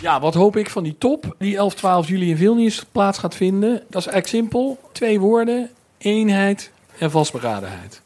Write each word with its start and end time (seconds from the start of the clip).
Ja, 0.00 0.20
wat 0.20 0.34
hoop 0.34 0.56
ik 0.56 0.70
van 0.70 0.82
die 0.82 0.98
top 0.98 1.34
die 1.38 1.56
11, 1.56 1.74
12 1.74 2.08
juli 2.08 2.30
in 2.30 2.36
Vilnius 2.36 2.84
plaats 2.92 3.18
gaat 3.18 3.34
vinden? 3.34 3.70
Dat 3.70 4.00
is 4.00 4.06
eigenlijk 4.06 4.26
simpel. 4.26 4.78
Twee 4.92 5.20
woorden, 5.20 5.70
eenheid 5.98 6.70
en 6.98 7.10
vastberadenheid. 7.10 8.02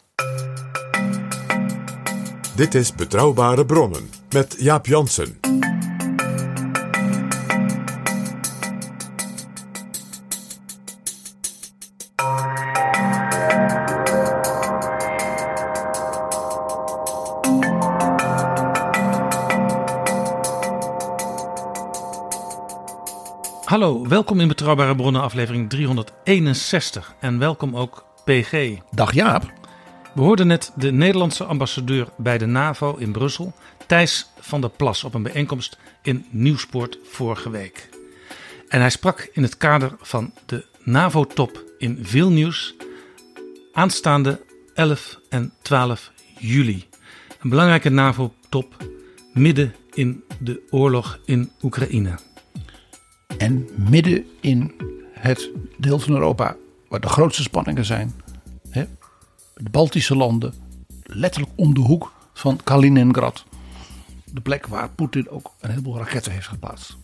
Dit 2.57 2.75
is 2.75 2.95
Betrouwbare 2.95 3.67
Bronnen 3.67 4.11
met 4.30 4.55
Jaap 4.59 4.87
Jansen. 4.87 5.44
Hallo, 23.74 24.09
welkom 24.09 24.41
in 24.41 24.48
Betrouwbare 24.48 24.94
Bronnen 24.94 25.22
aflevering 25.22 25.70
361 25.70 27.14
en 27.20 27.39
welkom 27.39 27.77
ook 27.77 28.05
PG. 28.25 28.78
Dag 28.91 29.12
Jaap. 29.12 29.53
We 30.14 30.20
hoorden 30.20 30.47
net 30.47 30.72
de 30.77 30.92
Nederlandse 30.92 31.44
ambassadeur 31.44 32.08
bij 32.16 32.39
de 32.39 32.47
NAVO 32.47 32.97
in 32.97 33.12
Brussel, 33.12 33.55
Thijs 33.86 34.31
van 34.41 34.61
der 34.61 34.70
Plas, 34.70 35.05
op 35.05 35.14
een 35.14 35.22
bijeenkomst 35.22 35.78
in 36.03 36.27
Nieuwspoort 36.31 36.98
vorige 37.05 37.50
week. 37.50 37.89
En 38.69 38.81
hij 38.81 38.91
sprak 38.91 39.28
in 39.33 39.42
het 39.42 39.56
kader 39.56 39.97
van 40.00 40.33
de 40.47 40.66
NAVO-top 40.83 41.64
in 41.78 41.98
Vilnius 42.03 42.75
aanstaande 43.72 44.44
11 44.75 45.20
en 45.28 45.53
12 45.62 46.12
juli. 46.38 46.84
Een 47.41 47.50
belangrijke 47.50 47.91
NAVO-top 47.91 48.77
midden 49.33 49.75
in 49.92 50.25
de 50.38 50.62
oorlog 50.70 51.19
in 51.25 51.50
Oekraïne. 51.62 52.19
En 53.39 53.69
midden 53.77 54.25
in 54.41 54.73
het 55.13 55.51
deel 55.77 55.99
van 55.99 56.13
Europa 56.13 56.57
waar 56.89 57.01
de 57.01 57.09
grootste 57.09 57.43
spanningen 57.43 57.85
zijn. 57.85 58.15
De 59.55 59.71
Baltische 59.71 60.17
landen, 60.17 60.55
letterlijk 61.03 61.53
om 61.55 61.75
de 61.75 61.81
hoek 61.81 62.12
van 62.33 62.61
Kaliningrad. 62.65 63.45
De 64.25 64.41
plek 64.41 64.67
waar 64.67 64.89
Poetin 64.89 65.29
ook 65.29 65.53
een 65.61 65.71
heleboel 65.71 65.99
raketten 65.99 66.33
heeft 66.33 66.47
geplaatst. 66.47 66.97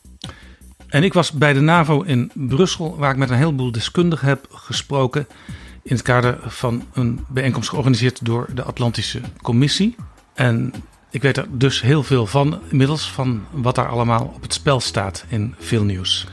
En 0.86 1.02
ik 1.02 1.12
was 1.12 1.32
bij 1.32 1.52
de 1.52 1.60
NAVO 1.60 2.02
in 2.02 2.30
Brussel, 2.34 2.96
waar 2.96 3.10
ik 3.10 3.16
met 3.16 3.30
een 3.30 3.36
heleboel 3.36 3.72
deskundigen 3.72 4.28
heb 4.28 4.46
gesproken. 4.50 5.26
In 5.82 5.94
het 5.94 6.02
kader 6.02 6.38
van 6.50 6.82
een 6.92 7.24
bijeenkomst 7.28 7.68
georganiseerd 7.68 8.24
door 8.24 8.48
de 8.54 8.62
Atlantische 8.62 9.20
Commissie. 9.42 9.96
En 10.34 10.72
ik 11.10 11.22
weet 11.22 11.36
er 11.36 11.58
dus 11.58 11.80
heel 11.80 12.02
veel 12.02 12.26
van 12.26 12.60
inmiddels, 12.68 13.10
van 13.10 13.44
wat 13.50 13.74
daar 13.74 13.88
allemaal 13.88 14.32
op 14.34 14.42
het 14.42 14.54
spel 14.54 14.80
staat 14.80 15.24
in 15.28 15.54
veel 15.58 15.84
nieuws. 15.84 16.26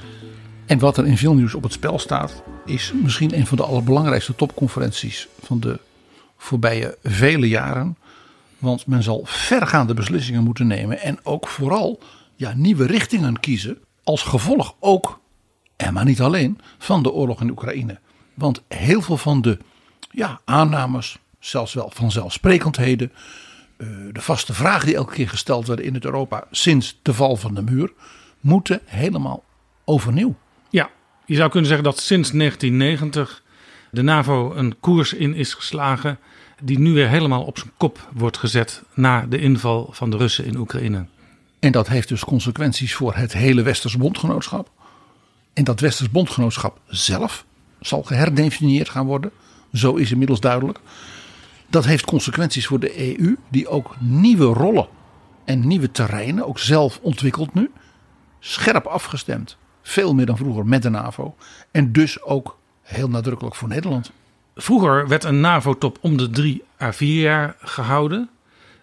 En 0.65 0.79
wat 0.79 0.97
er 0.97 1.07
in 1.07 1.17
veel 1.17 1.33
nieuws 1.33 1.53
op 1.53 1.63
het 1.63 1.73
spel 1.73 1.99
staat, 1.99 2.43
is 2.65 2.93
misschien 3.03 3.37
een 3.37 3.47
van 3.47 3.57
de 3.57 3.63
allerbelangrijkste 3.63 4.35
topconferenties 4.35 5.27
van 5.41 5.59
de 5.59 5.79
voorbije 6.37 6.97
vele 7.03 7.47
jaren. 7.47 7.97
Want 8.57 8.85
men 8.87 9.03
zal 9.03 9.21
vergaande 9.25 9.93
beslissingen 9.93 10.43
moeten 10.43 10.67
nemen 10.67 10.99
en 10.99 11.19
ook 11.23 11.47
vooral 11.47 11.99
ja, 12.35 12.53
nieuwe 12.55 12.85
richtingen 12.85 13.39
kiezen. 13.39 13.77
Als 14.03 14.21
gevolg 14.21 14.75
ook, 14.79 15.19
en 15.75 15.93
maar 15.93 16.05
niet 16.05 16.21
alleen, 16.21 16.59
van 16.77 17.03
de 17.03 17.11
oorlog 17.11 17.41
in 17.41 17.49
Oekraïne. 17.49 17.99
Want 18.33 18.61
heel 18.67 19.01
veel 19.01 19.17
van 19.17 19.41
de 19.41 19.57
ja, 20.11 20.39
aannames, 20.45 21.17
zelfs 21.39 21.73
wel 21.73 21.91
vanzelfsprekendheden, 21.93 23.11
de 24.11 24.21
vaste 24.21 24.53
vragen 24.53 24.85
die 24.85 24.95
elke 24.95 25.13
keer 25.13 25.29
gesteld 25.29 25.67
werden 25.67 25.85
in 25.85 25.93
het 25.93 26.05
Europa 26.05 26.43
sinds 26.51 26.99
de 27.01 27.13
val 27.13 27.35
van 27.35 27.53
de 27.53 27.61
muur, 27.61 27.91
moeten 28.39 28.81
helemaal 28.85 29.43
overnieuw. 29.85 30.35
Ja, 30.69 30.89
je 31.25 31.35
zou 31.35 31.49
kunnen 31.49 31.67
zeggen 31.67 31.85
dat 31.85 31.99
sinds 31.99 32.31
1990 32.31 33.43
de 33.91 34.01
NAVO 34.01 34.53
een 34.55 34.79
koers 34.79 35.13
in 35.13 35.33
is 35.33 35.53
geslagen. 35.53 36.19
die 36.63 36.79
nu 36.79 36.93
weer 36.93 37.09
helemaal 37.09 37.43
op 37.43 37.57
zijn 37.57 37.71
kop 37.77 38.09
wordt 38.13 38.37
gezet 38.37 38.83
na 38.93 39.25
de 39.29 39.39
inval 39.39 39.89
van 39.91 40.09
de 40.09 40.17
Russen 40.17 40.45
in 40.45 40.57
Oekraïne. 40.57 41.05
En 41.59 41.71
dat 41.71 41.87
heeft 41.87 42.07
dus 42.07 42.25
consequenties 42.25 42.95
voor 42.95 43.15
het 43.15 43.33
hele 43.33 43.61
Westers 43.61 43.97
bondgenootschap. 43.97 44.69
En 45.53 45.63
dat 45.63 45.79
Westers 45.79 46.09
bondgenootschap 46.09 46.79
zelf 46.87 47.45
zal 47.79 48.03
geherdefinieerd 48.03 48.89
gaan 48.89 49.05
worden. 49.05 49.31
Zo 49.73 49.95
is 49.95 50.11
inmiddels 50.11 50.39
duidelijk. 50.39 50.79
Dat 51.69 51.85
heeft 51.85 52.05
consequenties 52.05 52.67
voor 52.67 52.79
de 52.79 53.19
EU, 53.19 53.37
die 53.49 53.67
ook 53.67 53.95
nieuwe 53.99 54.45
rollen 54.45 54.87
en 55.45 55.67
nieuwe 55.67 55.91
terreinen 55.91 56.47
ook 56.47 56.59
zelf 56.59 56.99
ontwikkelt 57.01 57.53
nu. 57.53 57.71
Scherp 58.39 58.85
afgestemd, 58.85 59.57
veel 59.81 60.13
meer 60.13 60.25
dan 60.25 60.37
vroeger 60.37 60.65
met 60.65 60.81
de 60.81 60.89
NAVO. 60.89 61.35
En 61.71 61.91
dus 61.91 62.21
ook 62.21 62.57
heel 62.81 63.09
nadrukkelijk 63.09 63.55
voor 63.55 63.67
Nederland. 63.67 64.11
Vroeger 64.55 65.07
werd 65.07 65.23
een 65.23 65.39
NAVO-top 65.39 65.97
om 66.01 66.17
de 66.17 66.29
drie 66.29 66.63
à 66.81 66.93
vier 66.93 67.21
jaar 67.21 67.55
gehouden. 67.59 68.29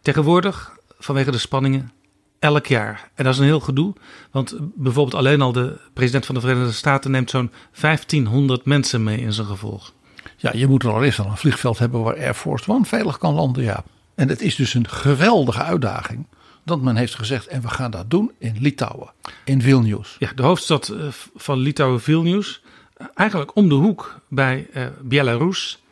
Tegenwoordig, 0.02 0.76
vanwege 0.98 1.30
de 1.30 1.38
spanningen, 1.38 1.92
elk 2.38 2.66
jaar. 2.66 3.10
En 3.14 3.24
dat 3.24 3.32
is 3.32 3.38
een 3.38 3.44
heel 3.46 3.60
gedoe, 3.60 3.94
want 4.30 4.56
bijvoorbeeld 4.74 5.14
alleen 5.16 5.40
al 5.40 5.52
de 5.52 5.80
president 5.92 6.26
van 6.26 6.34
de 6.34 6.40
Verenigde 6.40 6.72
Staten 6.72 7.10
neemt 7.10 7.30
zo'n 7.30 7.50
1500 7.80 8.64
mensen 8.64 9.02
mee 9.02 9.18
in 9.18 9.32
zijn 9.32 9.46
gevolg. 9.46 9.92
Ja, 10.36 10.50
je 10.54 10.66
moet 10.66 10.82
er 10.82 10.90
al 10.90 11.04
eerst 11.04 11.18
al 11.18 11.26
een 11.26 11.36
vliegveld 11.36 11.78
hebben 11.78 12.02
waar 12.02 12.16
Air 12.16 12.34
Force 12.34 12.70
One 12.70 12.84
veilig 12.84 13.18
kan 13.18 13.34
landen. 13.34 13.62
Ja. 13.62 13.84
En 14.14 14.28
het 14.28 14.42
is 14.42 14.54
dus 14.56 14.74
een 14.74 14.88
geweldige 14.88 15.62
uitdaging 15.62 16.26
dat 16.64 16.80
men 16.80 16.96
heeft 16.96 17.14
gezegd 17.14 17.46
en 17.46 17.60
we 17.60 17.68
gaan 17.68 17.90
dat 17.90 18.10
doen 18.10 18.32
in 18.38 18.56
Litouwen, 18.58 19.10
in 19.44 19.62
Vilnius. 19.62 20.16
Ja, 20.18 20.30
de 20.34 20.42
hoofdstad 20.42 20.88
eh, 20.88 21.06
van 21.34 21.58
Litouwen, 21.58 22.00
Vilnius, 22.00 22.62
eh, 22.96 23.06
eigenlijk 23.14 23.56
om 23.56 23.68
de 23.68 23.74
hoek 23.74 24.20
bij 24.28 24.66
eh, 24.72 24.86
Belarus, 25.02 25.82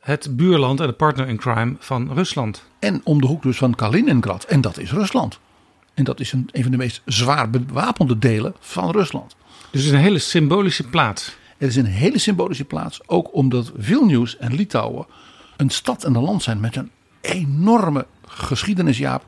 het 0.00 0.36
buurland 0.36 0.80
en 0.80 0.86
de 0.86 0.92
partner 0.92 1.28
in 1.28 1.36
crime 1.36 1.76
van 1.78 2.12
Rusland. 2.12 2.64
En 2.78 3.00
om 3.04 3.20
de 3.20 3.26
hoek 3.26 3.42
dus 3.42 3.56
van 3.56 3.74
Kaliningrad. 3.74 4.44
En 4.44 4.60
dat 4.60 4.78
is 4.78 4.92
Rusland. 4.92 5.38
En 5.94 6.04
dat 6.04 6.20
is 6.20 6.32
een, 6.32 6.48
een 6.52 6.62
van 6.62 6.70
de 6.70 6.76
meest 6.76 7.02
zwaar 7.04 7.50
bewapende 7.50 8.18
delen 8.18 8.54
van 8.60 8.90
Rusland. 8.90 9.36
Dus 9.70 9.80
het 9.80 9.90
is 9.90 9.96
een 9.96 10.04
hele 10.04 10.18
symbolische 10.18 10.88
plaats. 10.88 11.36
Het 11.58 11.68
is 11.68 11.76
een 11.76 11.84
hele 11.84 12.18
symbolische 12.18 12.64
plaats, 12.64 13.08
ook 13.08 13.34
omdat 13.34 13.72
Vilnius 13.76 14.36
en 14.36 14.54
Litouwen 14.54 15.06
een 15.56 15.70
stad 15.70 16.04
en 16.04 16.14
een 16.14 16.22
land 16.22 16.42
zijn 16.42 16.60
met 16.60 16.76
een 16.76 16.90
enorme 17.20 18.06
geschiedenis, 18.26 18.98
Jaap. 18.98 19.24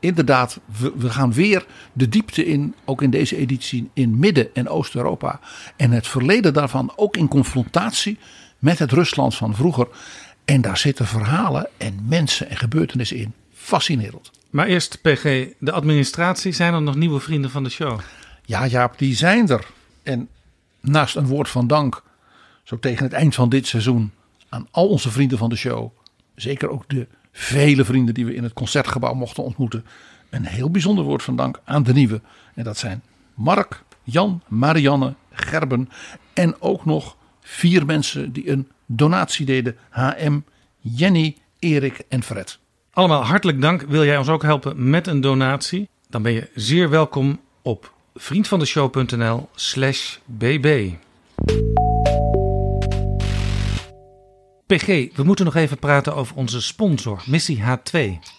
Inderdaad, 0.00 0.60
we, 0.78 0.92
we 0.96 1.10
gaan 1.10 1.32
weer 1.32 1.66
de 1.92 2.08
diepte 2.08 2.46
in, 2.46 2.74
ook 2.84 3.02
in 3.02 3.10
deze 3.10 3.36
editie, 3.36 3.90
in 3.92 4.18
Midden- 4.18 4.54
en 4.54 4.68
Oost-Europa. 4.68 5.40
En 5.76 5.90
het 5.90 6.06
verleden 6.06 6.52
daarvan 6.52 6.92
ook 6.96 7.16
in 7.16 7.28
confrontatie 7.28 8.18
met 8.58 8.78
het 8.78 8.92
Rusland 8.92 9.34
van 9.34 9.54
vroeger. 9.54 9.88
En 10.44 10.60
daar 10.60 10.78
zitten 10.78 11.06
verhalen 11.06 11.68
en 11.76 12.00
mensen 12.08 12.50
en 12.50 12.56
gebeurtenissen 12.56 13.16
in. 13.16 13.34
Fascinerend. 13.52 14.30
Maar 14.50 14.66
eerst, 14.66 15.00
PG, 15.02 15.46
de 15.58 15.72
administratie. 15.72 16.52
Zijn 16.52 16.74
er 16.74 16.82
nog 16.82 16.94
nieuwe 16.94 17.20
vrienden 17.20 17.50
van 17.50 17.64
de 17.64 17.70
show? 17.70 18.00
Ja, 18.44 18.66
Jaap, 18.66 18.98
die 18.98 19.14
zijn 19.14 19.48
er. 19.48 19.66
En 20.02 20.28
naast 20.88 21.16
een 21.16 21.26
woord 21.26 21.48
van 21.48 21.66
dank, 21.66 22.02
zo 22.62 22.78
tegen 22.78 23.04
het 23.04 23.12
eind 23.12 23.34
van 23.34 23.48
dit 23.48 23.66
seizoen, 23.66 24.12
aan 24.48 24.66
al 24.70 24.88
onze 24.88 25.10
vrienden 25.10 25.38
van 25.38 25.48
de 25.48 25.56
show. 25.56 25.90
Zeker 26.34 26.70
ook 26.70 26.88
de 26.88 27.06
vele 27.32 27.84
vrienden 27.84 28.14
die 28.14 28.26
we 28.26 28.34
in 28.34 28.42
het 28.42 28.52
concertgebouw 28.52 29.14
mochten 29.14 29.44
ontmoeten. 29.44 29.84
Een 30.30 30.44
heel 30.44 30.70
bijzonder 30.70 31.04
woord 31.04 31.22
van 31.22 31.36
dank 31.36 31.60
aan 31.64 31.82
de 31.82 31.92
nieuwe. 31.92 32.20
En 32.54 32.64
dat 32.64 32.78
zijn 32.78 33.02
Mark, 33.34 33.82
Jan, 34.02 34.42
Marianne, 34.48 35.14
Gerben 35.30 35.88
en 36.32 36.60
ook 36.60 36.84
nog 36.84 37.16
vier 37.40 37.86
mensen 37.86 38.32
die 38.32 38.50
een 38.50 38.68
donatie 38.86 39.46
deden. 39.46 39.76
HM, 39.90 40.40
Jenny, 40.78 41.36
Erik 41.58 42.02
en 42.08 42.22
Fred. 42.22 42.58
Allemaal 42.92 43.22
hartelijk 43.22 43.60
dank. 43.60 43.82
Wil 43.82 44.04
jij 44.04 44.18
ons 44.18 44.28
ook 44.28 44.42
helpen 44.42 44.90
met 44.90 45.06
een 45.06 45.20
donatie? 45.20 45.88
Dan 46.08 46.22
ben 46.22 46.32
je 46.32 46.50
zeer 46.54 46.90
welkom 46.90 47.40
op 47.62 47.92
vriendvandeshow.nl 48.18 49.48
slash 49.54 50.16
bb. 50.24 50.92
PG, 54.66 54.86
we 55.16 55.22
moeten 55.22 55.44
nog 55.44 55.54
even 55.54 55.78
praten 55.78 56.14
over 56.14 56.36
onze 56.36 56.62
sponsor, 56.62 57.22
Missie 57.26 57.62
H2. 57.62 57.98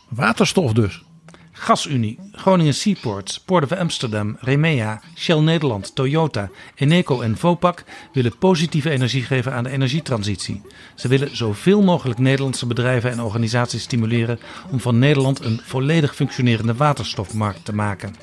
Waterstof 0.09 0.73
dus. 0.73 1.03
GasUnie, 1.51 2.19
Groningen 2.31 2.73
Seaports, 2.73 3.39
Port 3.39 3.63
of 3.63 3.71
Amsterdam, 3.71 4.37
Remea, 4.39 5.01
Shell 5.15 5.39
Nederland, 5.39 5.95
Toyota, 5.95 6.49
Eneco 6.75 7.21
en 7.21 7.37
Vopak 7.37 7.83
willen 8.13 8.37
positieve 8.37 8.89
energie 8.89 9.23
geven 9.23 9.53
aan 9.53 9.63
de 9.63 9.69
energietransitie. 9.69 10.61
Ze 10.95 11.07
willen 11.07 11.37
zoveel 11.37 11.81
mogelijk 11.81 12.19
Nederlandse 12.19 12.65
bedrijven 12.65 13.11
en 13.11 13.21
organisaties 13.21 13.83
stimuleren 13.83 14.39
om 14.71 14.79
van 14.79 14.99
Nederland 14.99 15.39
een 15.39 15.61
volledig 15.63 16.15
functionerende 16.15 16.75
waterstofmarkt 16.75 17.65
te 17.65 17.75
maken. 17.75 18.15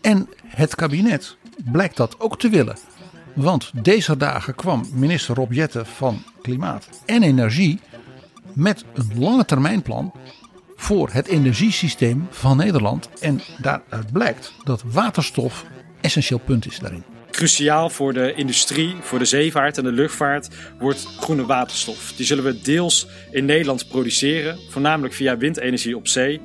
En 0.00 0.28
het 0.46 0.74
kabinet 0.74 1.36
blijkt 1.72 1.96
dat 1.96 2.20
ook 2.20 2.38
te 2.38 2.48
willen. 2.48 2.76
Want 3.34 3.70
deze 3.82 4.16
dagen 4.16 4.54
kwam 4.54 4.86
minister 4.92 5.34
Rob 5.34 5.52
Jetten 5.52 5.86
van 5.86 6.22
Klimaat 6.42 6.88
en 7.06 7.22
Energie 7.22 7.80
met 8.52 8.84
een 8.94 9.10
lange 9.18 9.44
termijnplan 9.44 10.12
voor 10.76 11.08
het 11.12 11.26
energiesysteem 11.26 12.26
van 12.30 12.56
Nederland. 12.56 13.08
En 13.20 13.40
daaruit 13.58 14.12
blijkt 14.12 14.52
dat 14.64 14.82
waterstof 14.86 15.64
essentieel 16.00 16.38
punt 16.38 16.66
is 16.66 16.78
daarin. 16.78 17.04
Cruciaal 17.30 17.90
voor 17.90 18.12
de 18.12 18.34
industrie, 18.34 18.94
voor 19.00 19.18
de 19.18 19.24
zeevaart 19.24 19.78
en 19.78 19.84
de 19.84 19.92
luchtvaart 19.92 20.48
wordt 20.78 21.06
groene 21.20 21.46
waterstof. 21.46 22.12
Die 22.16 22.26
zullen 22.26 22.44
we 22.44 22.60
deels 22.60 23.06
in 23.30 23.44
Nederland 23.44 23.88
produceren, 23.88 24.58
voornamelijk 24.70 25.14
via 25.14 25.36
windenergie 25.36 25.96
op 25.96 26.08
zee. 26.08 26.40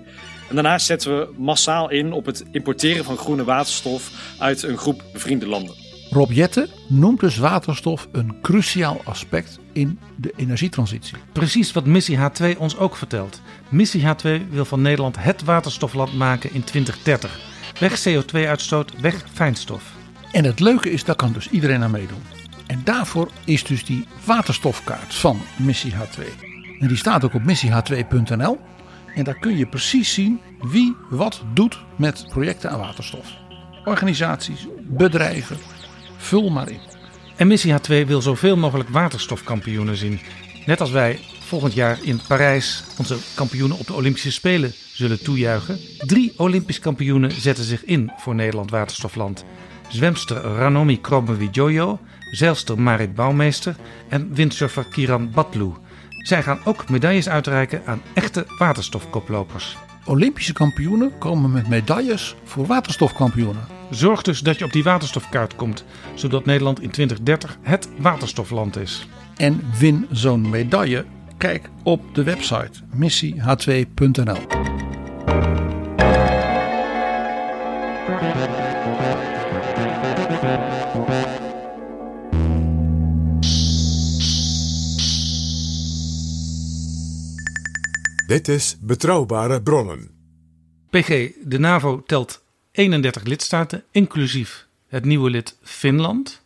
En 0.49 0.55
daarnaast 0.55 0.85
zetten 0.85 1.17
we 1.17 1.29
massaal 1.37 1.89
in 1.89 2.11
op 2.11 2.25
het 2.25 2.43
importeren 2.51 3.05
van 3.05 3.17
groene 3.17 3.43
waterstof 3.43 4.11
uit 4.39 4.63
een 4.63 4.77
groep 4.77 5.03
bevriende 5.13 5.47
landen. 5.47 5.75
Rob 6.09 6.31
Jetten 6.31 6.69
noemt 6.87 7.19
dus 7.19 7.37
waterstof 7.37 8.07
een 8.11 8.41
cruciaal 8.41 9.01
aspect 9.03 9.59
in 9.73 9.99
de 10.15 10.33
energietransitie. 10.35 11.17
Precies 11.31 11.71
wat 11.71 11.85
Missie 11.85 12.17
H2 12.17 12.57
ons 12.57 12.77
ook 12.77 12.95
vertelt. 12.95 13.41
Missie 13.69 14.01
H2 14.01 14.49
wil 14.49 14.65
van 14.65 14.81
Nederland 14.81 15.15
het 15.19 15.43
waterstofland 15.43 16.13
maken 16.13 16.53
in 16.53 16.63
2030. 16.63 17.39
Weg 17.79 18.07
CO2-uitstoot, 18.07 18.99
weg 19.01 19.25
fijnstof. 19.33 19.83
En 20.31 20.43
het 20.43 20.59
leuke 20.59 20.91
is, 20.91 21.03
daar 21.03 21.15
kan 21.15 21.33
dus 21.33 21.49
iedereen 21.49 21.83
aan 21.83 21.91
meedoen. 21.91 22.23
En 22.67 22.81
daarvoor 22.83 23.29
is 23.45 23.63
dus 23.63 23.85
die 23.85 24.07
waterstofkaart 24.25 25.15
van 25.15 25.41
Missie 25.55 25.93
H2. 25.93 26.23
En 26.79 26.87
die 26.87 26.97
staat 26.97 27.23
ook 27.23 27.33
op 27.33 27.41
missieh2.nl. 27.41 28.59
En 29.15 29.23
daar 29.23 29.39
kun 29.39 29.57
je 29.57 29.65
precies 29.65 30.13
zien 30.13 30.39
wie 30.61 30.95
wat 31.09 31.43
doet 31.53 31.79
met 31.97 32.25
projecten 32.29 32.69
aan 32.69 32.79
waterstof. 32.79 33.33
Organisaties, 33.85 34.67
bedrijven, 34.81 35.57
vul 36.17 36.49
maar 36.49 36.69
in. 36.69 36.79
En 37.35 37.47
Missie 37.47 37.73
H2 37.73 38.07
wil 38.07 38.21
zoveel 38.21 38.57
mogelijk 38.57 38.89
waterstofkampioenen 38.89 39.97
zien. 39.97 40.19
Net 40.65 40.81
als 40.81 40.91
wij 40.91 41.19
volgend 41.39 41.73
jaar 41.73 41.97
in 42.01 42.19
Parijs 42.27 42.83
onze 42.97 43.17
kampioenen 43.35 43.77
op 43.77 43.87
de 43.87 43.93
Olympische 43.93 44.31
Spelen 44.31 44.73
zullen 44.93 45.23
toejuichen. 45.23 45.79
Drie 45.97 46.33
Olympisch 46.37 46.79
kampioenen 46.79 47.31
zetten 47.31 47.63
zich 47.63 47.85
in 47.85 48.11
voor 48.17 48.35
Nederland 48.35 48.71
Waterstofland. 48.71 49.45
Zwemster 49.89 50.41
Ranomi 50.41 51.01
Kromowidjojo, 51.01 51.99
zeilster 52.31 52.81
Marit 52.81 53.15
Bouwmeester 53.15 53.75
en 54.09 54.33
windsurfer 54.33 54.85
Kiran 54.91 55.31
Batlu. 55.31 55.73
Zij 56.25 56.43
gaan 56.43 56.59
ook 56.63 56.89
medailles 56.89 57.29
uitreiken 57.29 57.81
aan 57.85 58.01
echte 58.13 58.45
waterstofkoplopers. 58.57 59.77
Olympische 60.05 60.53
kampioenen 60.53 61.17
komen 61.17 61.51
met 61.51 61.67
medailles 61.67 62.35
voor 62.43 62.65
waterstofkampioenen. 62.65 63.67
Zorg 63.89 64.21
dus 64.21 64.39
dat 64.39 64.57
je 64.57 64.65
op 64.65 64.71
die 64.71 64.83
waterstofkaart 64.83 65.55
komt, 65.55 65.85
zodat 66.13 66.45
Nederland 66.45 66.81
in 66.81 66.89
2030 66.89 67.57
het 67.61 67.89
waterstofland 67.97 68.77
is. 68.77 69.07
En 69.37 69.61
win 69.79 70.07
zo'n 70.11 70.49
medaille. 70.49 71.05
Kijk 71.37 71.69
op 71.83 72.15
de 72.15 72.23
website 72.23 72.79
missieh2.nl. 72.99 74.73
Dit 88.27 88.47
is 88.47 88.77
Betrouwbare 88.79 89.61
Bronnen. 89.61 90.09
PG, 90.89 91.31
de 91.43 91.59
NAVO 91.59 92.03
telt 92.05 92.43
31 92.71 93.23
lidstaten, 93.23 93.83
inclusief 93.91 94.67
het 94.87 95.05
nieuwe 95.05 95.29
lid 95.29 95.57
Finland. 95.61 96.41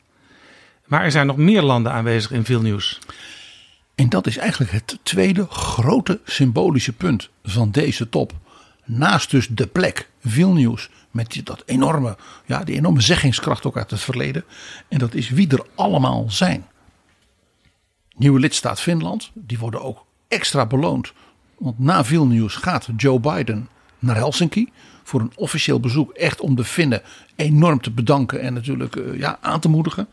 Maar 0.85 1.03
er 1.03 1.11
zijn 1.11 1.27
nog 1.27 1.37
meer 1.37 1.61
landen 1.61 1.91
aanwezig 1.91 2.31
in 2.31 2.45
Vilnius. 2.45 2.99
En 3.95 4.09
dat 4.09 4.27
is 4.27 4.37
eigenlijk 4.37 4.71
het 4.71 4.99
tweede 5.03 5.45
grote 5.49 6.19
symbolische 6.25 6.93
punt 6.93 7.29
van 7.43 7.71
deze 7.71 8.09
top. 8.09 8.33
Naast 8.85 9.31
dus 9.31 9.47
de 9.47 9.67
plek, 9.67 10.09
Vilnius, 10.25 10.89
met 11.11 11.31
die- 11.31 11.43
dat 11.43 11.63
enorme, 11.65 12.17
ja, 12.45 12.63
die 12.63 12.75
enorme 12.75 13.01
zeggingskracht 13.01 13.65
ook 13.65 13.77
uit 13.77 13.91
het 13.91 13.99
verleden. 14.01 14.43
En 14.87 14.97
dat 14.99 15.13
is 15.13 15.29
wie 15.29 15.47
er 15.49 15.65
allemaal 15.75 16.25
zijn. 16.31 16.67
Nieuwe 18.15 18.39
lidstaat 18.39 18.81
Finland, 18.81 19.31
die 19.33 19.59
worden 19.59 19.81
ook 19.81 20.05
extra 20.27 20.65
beloond. 20.65 21.13
Want 21.59 21.79
na 21.79 22.05
Vilnius 22.05 22.55
gaat 22.55 22.89
Joe 22.97 23.19
Biden 23.19 23.69
naar 23.99 24.15
Helsinki 24.15 24.69
voor 25.03 25.19
een 25.21 25.31
officieel 25.35 25.79
bezoek. 25.79 26.11
Echt 26.11 26.39
om 26.39 26.55
de 26.55 26.63
Finnen 26.63 27.01
enorm 27.35 27.81
te 27.81 27.91
bedanken 27.91 28.41
en 28.41 28.53
natuurlijk 28.53 28.95
eh, 28.95 29.17
ja, 29.17 29.37
aan 29.41 29.59
te 29.59 29.69
moedigen. 29.69 30.07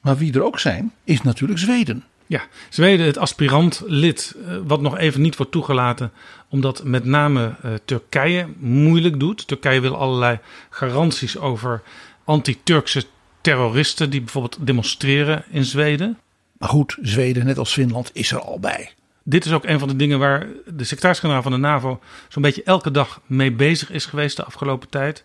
Maar 0.00 0.16
wie 0.16 0.32
er 0.32 0.42
ook 0.42 0.58
zijn, 0.58 0.92
is 1.04 1.22
natuurlijk 1.22 1.60
Zweden. 1.60 2.04
Ja, 2.26 2.42
Zweden, 2.68 3.06
het 3.06 3.18
aspirant 3.18 3.82
lid, 3.86 4.36
eh, 4.46 4.56
wat 4.66 4.80
nog 4.80 4.98
even 4.98 5.20
niet 5.20 5.36
wordt 5.36 5.52
toegelaten, 5.52 6.12
omdat 6.48 6.84
met 6.84 7.04
name 7.04 7.54
eh, 7.62 7.70
Turkije 7.84 8.48
moeilijk 8.58 9.20
doet. 9.20 9.46
Turkije 9.46 9.80
wil 9.80 9.96
allerlei 9.96 10.38
garanties 10.70 11.38
over 11.38 11.82
anti-Turkse 12.24 13.04
terroristen 13.40 14.10
die 14.10 14.20
bijvoorbeeld 14.20 14.66
demonstreren 14.66 15.44
in 15.50 15.64
Zweden. 15.64 16.18
Maar 16.58 16.68
goed, 16.68 16.96
Zweden, 17.02 17.46
net 17.46 17.58
als 17.58 17.72
Finland, 17.72 18.10
is 18.12 18.32
er 18.32 18.40
al 18.40 18.60
bij. 18.60 18.92
Dit 19.30 19.44
is 19.44 19.52
ook 19.52 19.64
een 19.64 19.78
van 19.78 19.88
de 19.88 19.96
dingen 19.96 20.18
waar 20.18 20.46
de 20.66 20.84
secretaris-generaal 20.84 21.42
van 21.42 21.52
de 21.52 21.58
NAVO 21.58 22.00
zo'n 22.28 22.42
beetje 22.42 22.62
elke 22.62 22.90
dag 22.90 23.20
mee 23.26 23.52
bezig 23.52 23.90
is 23.90 24.06
geweest 24.06 24.36
de 24.36 24.44
afgelopen 24.44 24.88
tijd. 24.88 25.24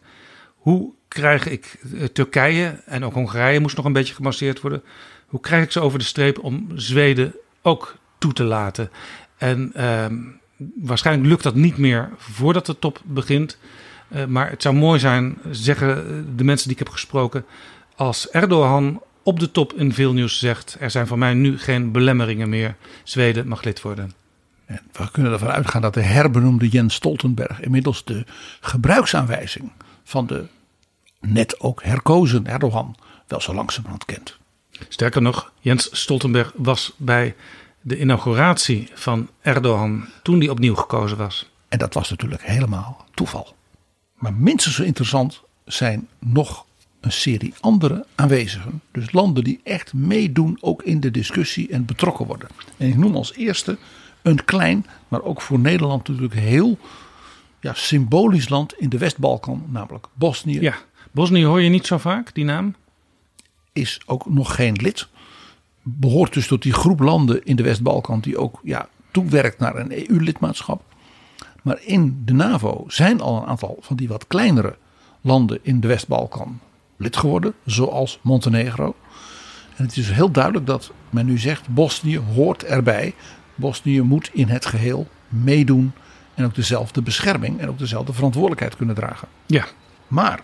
Hoe 0.55 0.91
krijg 1.07 1.47
ik 1.47 1.79
eh, 1.93 2.03
Turkije 2.03 2.81
en 2.85 3.05
ook 3.05 3.13
Hongarije 3.13 3.59
moest 3.59 3.75
nog 3.75 3.85
een 3.85 3.93
beetje 3.93 4.13
gemasseerd 4.13 4.61
worden. 4.61 4.83
Hoe 5.25 5.39
krijg 5.39 5.63
ik 5.63 5.71
ze 5.71 5.79
over 5.79 5.99
de 5.99 6.05
streep 6.05 6.39
om 6.39 6.67
Zweden 6.75 7.35
ook 7.61 7.95
toe 8.17 8.33
te 8.33 8.43
laten? 8.43 8.89
En 9.37 9.71
ehm, 9.73 10.15
waarschijnlijk 10.75 11.27
lukt 11.27 11.43
dat 11.43 11.55
niet 11.55 11.77
meer 11.77 12.09
voordat 12.17 12.65
de 12.65 12.79
top 12.79 13.01
begint. 13.03 13.57
Eh, 14.07 14.25
maar 14.25 14.49
het 14.49 14.61
zou 14.61 14.75
mooi 14.75 14.99
zijn, 14.99 15.37
zeggen 15.51 16.35
de 16.37 16.43
mensen 16.43 16.67
die 16.67 16.77
ik 16.77 16.83
heb 16.83 16.93
gesproken, 16.93 17.45
als 17.95 18.29
Erdogan 18.29 19.01
op 19.25 19.39
de 19.39 19.51
top 19.51 19.74
in 19.74 19.94
Vilnius 19.94 20.39
zegt: 20.39 20.77
er 20.79 20.91
zijn 20.91 21.08
voor 21.08 21.17
mij 21.17 21.34
nu 21.34 21.60
geen 21.60 21.91
belemmeringen 21.91 22.50
meer. 22.50 22.75
Zweden 23.03 23.48
mag 23.48 23.63
lid 23.63 23.82
worden. 23.82 24.13
En 24.65 24.82
we 24.91 25.12
kunnen 25.12 25.32
ervan 25.32 25.51
uitgaan 25.51 25.82
dat 25.82 25.94
de 25.94 26.01
herbenoemde 26.01 26.67
Jens 26.67 26.96
Stoltenberg 26.96 27.62
inmiddels 27.62 28.03
de 28.03 28.25
gebruiksaanwijzing 28.60 29.72
van 30.03 30.27
de 30.27 30.46
net 31.20 31.60
ook 31.60 31.84
herkozen 31.84 32.48
Erdogan 32.48 32.96
wel 33.27 33.41
zo 33.41 33.53
langzamerhand 33.53 34.05
kent. 34.05 34.38
Sterker 34.89 35.22
nog, 35.22 35.51
Jens 35.60 35.89
Stoltenberg 35.91 36.51
was 36.55 36.94
bij 36.98 37.36
de 37.82 38.00
inauguratie 38.00 38.89
van 38.94 39.29
Erdogan 39.41 40.08
toen 40.24 40.39
die 40.39 40.51
opnieuw 40.51 40.75
gekozen 40.75 41.17
was. 41.17 41.50
En 41.67 41.77
dat 41.77 41.94
was 41.94 42.10
natuurlijk 42.10 42.44
helemaal 42.44 43.05
toeval. 43.13 43.55
Maar 44.13 44.34
minstens 44.34 44.75
zo 44.75 44.84
interessant 44.84 45.41
zijn 45.65 46.08
nog 46.20 46.65
een 47.05 47.12
serie 47.12 47.53
andere 47.59 48.05
aanwezigen. 48.15 48.81
Dus 48.91 49.12
landen 49.12 49.43
die 49.43 49.59
echt 49.63 49.93
meedoen 49.93 50.57
ook 50.62 50.83
in 50.83 51.00
de 51.00 51.12
discussie 51.12 51.69
en 51.69 51.85
betrokken 51.85 52.25
worden. 52.25 52.47
En 52.77 52.88
ik 52.88 52.97
noem 52.97 53.15
als 53.15 53.33
eerste 53.33 53.77
een 54.21 54.45
klein, 54.45 54.85
maar 55.07 55.21
ook 55.21 55.41
voor 55.41 55.59
Nederland 55.59 56.07
natuurlijk 56.07 56.33
heel 56.33 56.77
ja, 57.59 57.74
symbolisch 57.74 58.50
land 58.50 58.74
in 58.74 58.89
de 58.89 58.97
West-Balkan, 58.97 59.65
namelijk 59.67 60.07
Bosnië. 60.13 60.62
Ja, 60.62 60.75
Bosnië 61.12 61.45
hoor 61.45 61.62
je 61.62 61.69
niet 61.69 61.85
zo 61.85 61.97
vaak, 61.97 62.33
die 62.33 62.45
naam. 62.45 62.75
Is 63.74 64.01
ook 64.05 64.29
nog 64.29 64.55
geen 64.55 64.75
lid. 64.81 65.07
Behoort 65.81 66.33
dus 66.33 66.47
tot 66.47 66.62
die 66.62 66.74
groep 66.74 67.00
landen 67.00 67.43
in 67.43 67.55
de 67.55 67.63
West-Balkan 67.63 68.19
die 68.19 68.38
ook 68.38 68.59
ja, 68.63 68.89
toewerkt 69.12 69.59
naar 69.59 69.75
een 69.75 69.91
EU-lidmaatschap. 69.91 70.83
Maar 71.62 71.81
in 71.81 72.21
de 72.25 72.33
NAVO 72.33 72.83
zijn 72.88 73.21
al 73.21 73.38
een 73.38 73.47
aantal 73.47 73.77
van 73.81 73.95
die 73.95 74.07
wat 74.07 74.27
kleinere 74.27 74.77
landen 75.21 75.59
in 75.62 75.79
de 75.79 75.88
West-Balkan 75.88 76.59
lid 76.97 77.17
geworden, 77.17 77.53
zoals 77.65 78.19
Montenegro. 78.21 78.95
En 79.75 79.85
het 79.85 79.97
is 79.97 80.11
heel 80.11 80.31
duidelijk 80.31 80.65
dat 80.65 80.91
men 81.09 81.25
nu 81.25 81.37
zegt: 81.37 81.67
Bosnië 81.67 82.19
hoort 82.19 82.63
erbij. 82.63 83.13
Bosnië 83.55 84.01
moet 84.01 84.29
in 84.33 84.47
het 84.47 84.65
geheel 84.65 85.07
meedoen 85.29 85.91
en 86.33 86.45
ook 86.45 86.55
dezelfde 86.55 87.01
bescherming 87.01 87.59
en 87.59 87.69
ook 87.69 87.79
dezelfde 87.79 88.13
verantwoordelijkheid 88.13 88.75
kunnen 88.75 88.95
dragen. 88.95 89.27
Ja. 89.45 89.65
Maar 90.07 90.39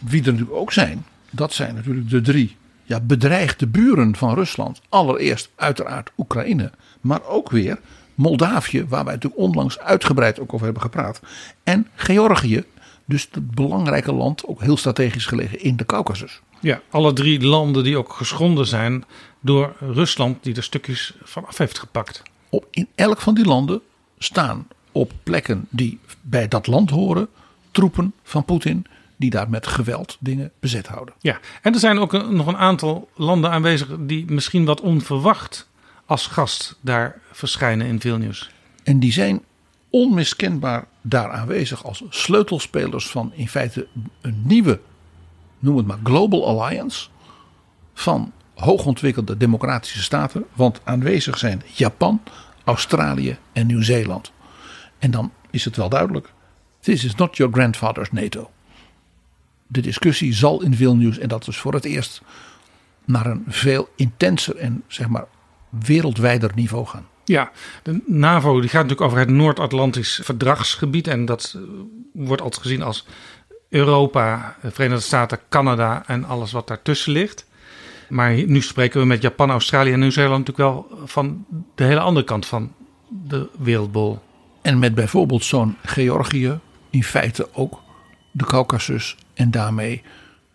wie 0.00 0.20
er 0.20 0.32
natuurlijk 0.32 0.58
ook 0.58 0.72
zijn, 0.72 1.04
dat 1.30 1.52
zijn 1.52 1.74
natuurlijk 1.74 2.10
de 2.10 2.20
drie 2.20 2.56
ja, 2.82 3.00
bedreigde 3.00 3.66
buren 3.66 4.16
van 4.16 4.34
Rusland. 4.34 4.80
Allereerst 4.88 5.50
uiteraard 5.54 6.10
Oekraïne, 6.16 6.70
maar 7.00 7.24
ook 7.24 7.50
weer 7.50 7.78
Moldavië, 8.14 8.84
waar 8.88 9.04
wij 9.04 9.14
natuurlijk 9.14 9.42
onlangs 9.42 9.78
uitgebreid 9.78 10.40
ook 10.40 10.52
over 10.52 10.64
hebben 10.64 10.82
gepraat. 10.82 11.20
En 11.62 11.86
Georgië, 11.94 12.64
dus 13.06 13.28
het 13.30 13.50
belangrijke 13.50 14.12
land, 14.12 14.46
ook 14.46 14.60
heel 14.60 14.76
strategisch 14.76 15.26
gelegen 15.26 15.60
in 15.62 15.76
de 15.76 15.86
Caucasus. 15.86 16.40
Ja, 16.60 16.80
alle 16.90 17.12
drie 17.12 17.40
landen 17.40 17.84
die 17.84 17.96
ook 17.98 18.12
geschonden 18.12 18.66
zijn 18.66 19.04
door 19.40 19.76
Rusland, 19.80 20.42
die 20.44 20.54
er 20.56 20.62
stukjes 20.62 21.14
van 21.22 21.46
af 21.46 21.58
heeft 21.58 21.78
gepakt. 21.78 22.22
Op, 22.48 22.66
in 22.70 22.88
elk 22.94 23.20
van 23.20 23.34
die 23.34 23.44
landen 23.44 23.80
staan 24.18 24.66
op 24.92 25.12
plekken 25.22 25.66
die 25.70 25.98
bij 26.20 26.48
dat 26.48 26.66
land 26.66 26.90
horen 26.90 27.28
troepen 27.70 28.12
van 28.22 28.44
Poetin 28.44 28.86
die 29.16 29.30
daar 29.30 29.50
met 29.50 29.66
geweld 29.66 30.16
dingen 30.20 30.50
bezet 30.60 30.86
houden. 30.86 31.14
Ja, 31.20 31.38
en 31.62 31.72
er 31.72 31.78
zijn 31.80 31.98
ook 31.98 32.12
een- 32.12 32.36
nog 32.36 32.46
een 32.46 32.56
aantal 32.56 33.08
landen 33.14 33.50
aanwezig 33.50 33.88
die 33.98 34.24
misschien 34.32 34.64
wat 34.64 34.80
onverwacht 34.80 35.68
als 36.06 36.26
gast 36.26 36.76
daar 36.80 37.20
verschijnen 37.32 37.86
in 37.86 38.00
Vilnius. 38.00 38.50
En 38.82 38.98
die 39.00 39.12
zijn 39.12 39.42
onmiskenbaar 39.90 40.86
daar 41.08 41.30
aanwezig 41.30 41.84
als 41.84 42.02
sleutelspelers 42.08 43.08
van 43.08 43.32
in 43.34 43.48
feite 43.48 43.86
een 44.20 44.42
nieuwe, 44.44 44.80
noem 45.58 45.76
het 45.76 45.86
maar, 45.86 45.98
Global 46.02 46.46
Alliance 46.46 47.08
van 47.94 48.32
hoogontwikkelde 48.54 49.36
democratische 49.36 50.02
staten. 50.02 50.44
Want 50.54 50.80
aanwezig 50.84 51.38
zijn 51.38 51.62
Japan, 51.72 52.20
Australië 52.64 53.38
en 53.52 53.66
Nieuw-Zeeland. 53.66 54.32
En 54.98 55.10
dan 55.10 55.32
is 55.50 55.64
het 55.64 55.76
wel 55.76 55.88
duidelijk: 55.88 56.32
this 56.80 57.04
is 57.04 57.14
not 57.14 57.36
your 57.36 57.52
grandfather's 57.52 58.12
NATO. 58.12 58.50
De 59.66 59.80
discussie 59.80 60.34
zal 60.34 60.62
in 60.62 60.74
Vilnius, 60.74 61.18
en 61.18 61.28
dat 61.28 61.48
is 61.48 61.56
voor 61.56 61.74
het 61.74 61.84
eerst, 61.84 62.22
naar 63.04 63.26
een 63.26 63.44
veel 63.48 63.88
intenser 63.96 64.56
en 64.56 64.82
zeg 64.86 65.08
maar 65.08 65.26
wereldwijder 65.68 66.50
niveau 66.54 66.86
gaan. 66.86 67.06
Ja, 67.26 67.50
de 67.82 68.02
NAVO 68.06 68.60
die 68.60 68.68
gaat 68.68 68.82
natuurlijk 68.82 69.10
over 69.10 69.18
het 69.18 69.28
Noord-Atlantisch 69.28 70.20
verdragsgebied. 70.22 71.08
En 71.08 71.24
dat 71.24 71.54
eh, 71.56 71.62
wordt 72.12 72.42
altijd 72.42 72.62
gezien 72.62 72.82
als 72.82 73.06
Europa, 73.68 74.56
de 74.62 74.70
Verenigde 74.70 75.04
Staten, 75.04 75.40
Canada 75.48 76.02
en 76.06 76.24
alles 76.24 76.52
wat 76.52 76.68
daartussen 76.68 77.12
ligt. 77.12 77.46
Maar 78.08 78.32
nu 78.32 78.60
spreken 78.60 79.00
we 79.00 79.06
met 79.06 79.22
Japan, 79.22 79.50
Australië 79.50 79.92
en 79.92 79.98
Nieuw-Zeeland 79.98 80.46
natuurlijk 80.46 80.90
wel 80.90 81.06
van 81.06 81.44
de 81.74 81.84
hele 81.84 82.00
andere 82.00 82.26
kant 82.26 82.46
van 82.46 82.72
de 83.08 83.48
wereldbol. 83.58 84.18
En 84.62 84.78
met 84.78 84.94
bijvoorbeeld 84.94 85.44
zo'n 85.44 85.76
Georgië 85.82 86.58
in 86.90 87.04
feite 87.04 87.48
ook 87.52 87.82
de 88.30 88.44
Caucasus 88.44 89.16
en 89.34 89.50
daarmee 89.50 90.02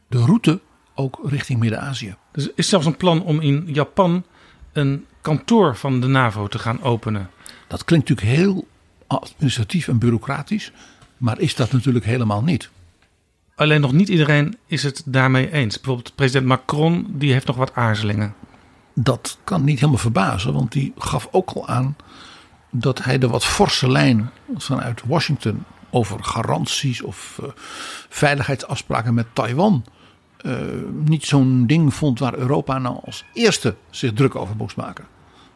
de 0.07 0.17
route 0.17 0.59
ook 0.95 1.19
richting 1.23 1.59
Midden-Azië. 1.59 2.15
Dus 2.31 2.45
er 2.45 2.51
is 2.55 2.69
zelfs 2.69 2.85
een 2.85 2.97
plan 2.97 3.23
om 3.23 3.39
in 3.41 3.63
Japan 3.67 4.23
een 4.73 5.05
kantoor 5.21 5.75
van 5.75 5.99
de 5.99 6.07
NAVO 6.07 6.47
te 6.47 6.59
gaan 6.59 6.81
openen. 6.81 7.29
Dat 7.67 7.85
klinkt 7.85 8.09
natuurlijk 8.09 8.37
heel 8.37 8.67
administratief 9.07 9.87
en 9.87 9.97
bureaucratisch, 9.97 10.71
maar 11.17 11.39
is 11.39 11.55
dat 11.55 11.71
natuurlijk 11.71 12.05
helemaal 12.05 12.43
niet. 12.43 12.69
Alleen 13.55 13.81
nog 13.81 13.91
niet 13.91 14.09
iedereen 14.09 14.57
is 14.65 14.83
het 14.83 15.01
daarmee 15.05 15.51
eens. 15.51 15.75
Bijvoorbeeld 15.75 16.15
president 16.15 16.47
Macron 16.47 17.05
die 17.09 17.31
heeft 17.31 17.47
nog 17.47 17.55
wat 17.55 17.75
aarzelingen. 17.75 18.33
Dat 18.93 19.37
kan 19.43 19.63
niet 19.63 19.79
helemaal 19.79 19.99
verbazen, 19.99 20.53
want 20.53 20.71
die 20.71 20.93
gaf 20.97 21.27
ook 21.31 21.51
al 21.51 21.67
aan 21.67 21.95
dat 22.69 23.03
hij 23.03 23.17
de 23.17 23.27
wat 23.27 23.45
forse 23.45 23.91
lijn 23.91 24.29
vanuit 24.55 25.01
Washington 25.05 25.63
over 25.89 26.23
garanties 26.23 27.01
of 27.01 27.39
eh, 27.43 27.49
veiligheidsafspraken 28.09 29.13
met 29.13 29.27
Taiwan 29.33 29.83
eh, 30.43 30.55
niet 31.05 31.25
zo'n 31.25 31.67
ding 31.67 31.93
vond 31.93 32.19
waar 32.19 32.35
Europa 32.37 32.77
nou 32.77 32.97
als 33.05 33.23
eerste 33.33 33.75
zich 33.89 34.13
druk 34.13 34.35
over 34.35 34.55
moest 34.55 34.75
maken. 34.75 35.05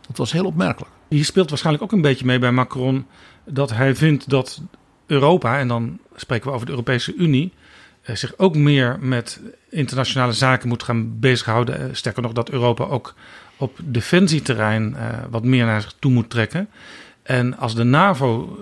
Dat 0.08 0.18
was 0.18 0.32
heel 0.32 0.46
opmerkelijk. 0.46 0.92
Hier 1.08 1.26
speelt 1.26 1.50
waarschijnlijk 1.50 1.84
ook 1.84 1.92
een 1.92 2.02
beetje 2.02 2.26
mee 2.26 2.40
bij 2.40 2.52
Macron 2.52 3.06
dat 3.46 3.72
hij 3.72 3.96
vindt 3.96 4.30
dat 4.30 4.62
Europa, 5.06 5.60
en 5.60 5.68
dan 5.68 6.00
spreken 6.16 6.48
we 6.48 6.54
over 6.54 6.66
de 6.66 6.72
Europese 6.72 7.16
Unie, 7.16 7.54
eh, 8.02 8.16
zich 8.16 8.38
ook 8.38 8.56
meer 8.56 8.98
met 9.00 9.42
internationale 9.70 10.34
zaken 10.34 10.68
moet 10.68 10.84
gaan 10.84 11.20
bezighouden. 11.20 11.80
Eh, 11.80 11.86
Sterker 11.92 12.22
nog, 12.22 12.32
dat 12.32 12.50
Europa 12.50 12.84
ook 12.84 13.14
op 13.58 13.80
defensieterrein 13.84 14.96
wat 15.30 15.44
meer 15.44 15.66
naar 15.66 15.82
zich 15.82 15.94
toe 16.00 16.12
moet 16.12 16.30
trekken. 16.30 16.70
En 17.24 17.58
als 17.58 17.76
de 17.76 17.84
NAVO 17.84 18.60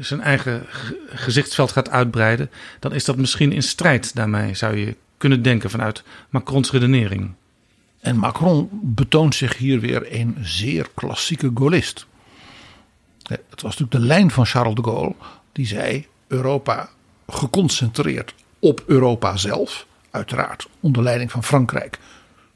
zijn 0.00 0.20
eigen 0.20 0.62
ge- 0.68 1.00
gezichtsveld 1.08 1.72
gaat 1.72 1.90
uitbreiden, 1.90 2.50
dan 2.80 2.92
is 2.92 3.04
dat 3.04 3.16
misschien 3.16 3.52
in 3.52 3.62
strijd 3.62 4.14
daarmee, 4.14 4.54
zou 4.54 4.76
je 4.76 4.96
kunnen 5.16 5.42
denken 5.42 5.70
vanuit 5.70 6.02
Macrons 6.30 6.70
redenering. 6.70 7.34
En 8.00 8.16
Macron 8.16 8.68
betoont 8.72 9.34
zich 9.34 9.56
hier 9.56 9.80
weer 9.80 10.14
een 10.20 10.36
zeer 10.40 10.88
klassieke 10.94 11.50
Gaullist. 11.54 12.06
Eh, 13.22 13.36
Het 13.50 13.62
was 13.62 13.78
natuurlijk 13.78 13.90
de 13.90 14.06
lijn 14.06 14.30
van 14.30 14.46
Charles 14.46 14.74
de 14.74 14.82
Gaulle. 14.82 15.14
Die 15.52 15.66
zei 15.66 16.06
Europa 16.26 16.88
geconcentreerd 17.26 18.34
op 18.58 18.82
Europa 18.86 19.36
zelf. 19.36 19.86
Uiteraard 20.10 20.68
onder 20.80 21.02
leiding 21.02 21.30
van 21.30 21.44
Frankrijk. 21.44 21.98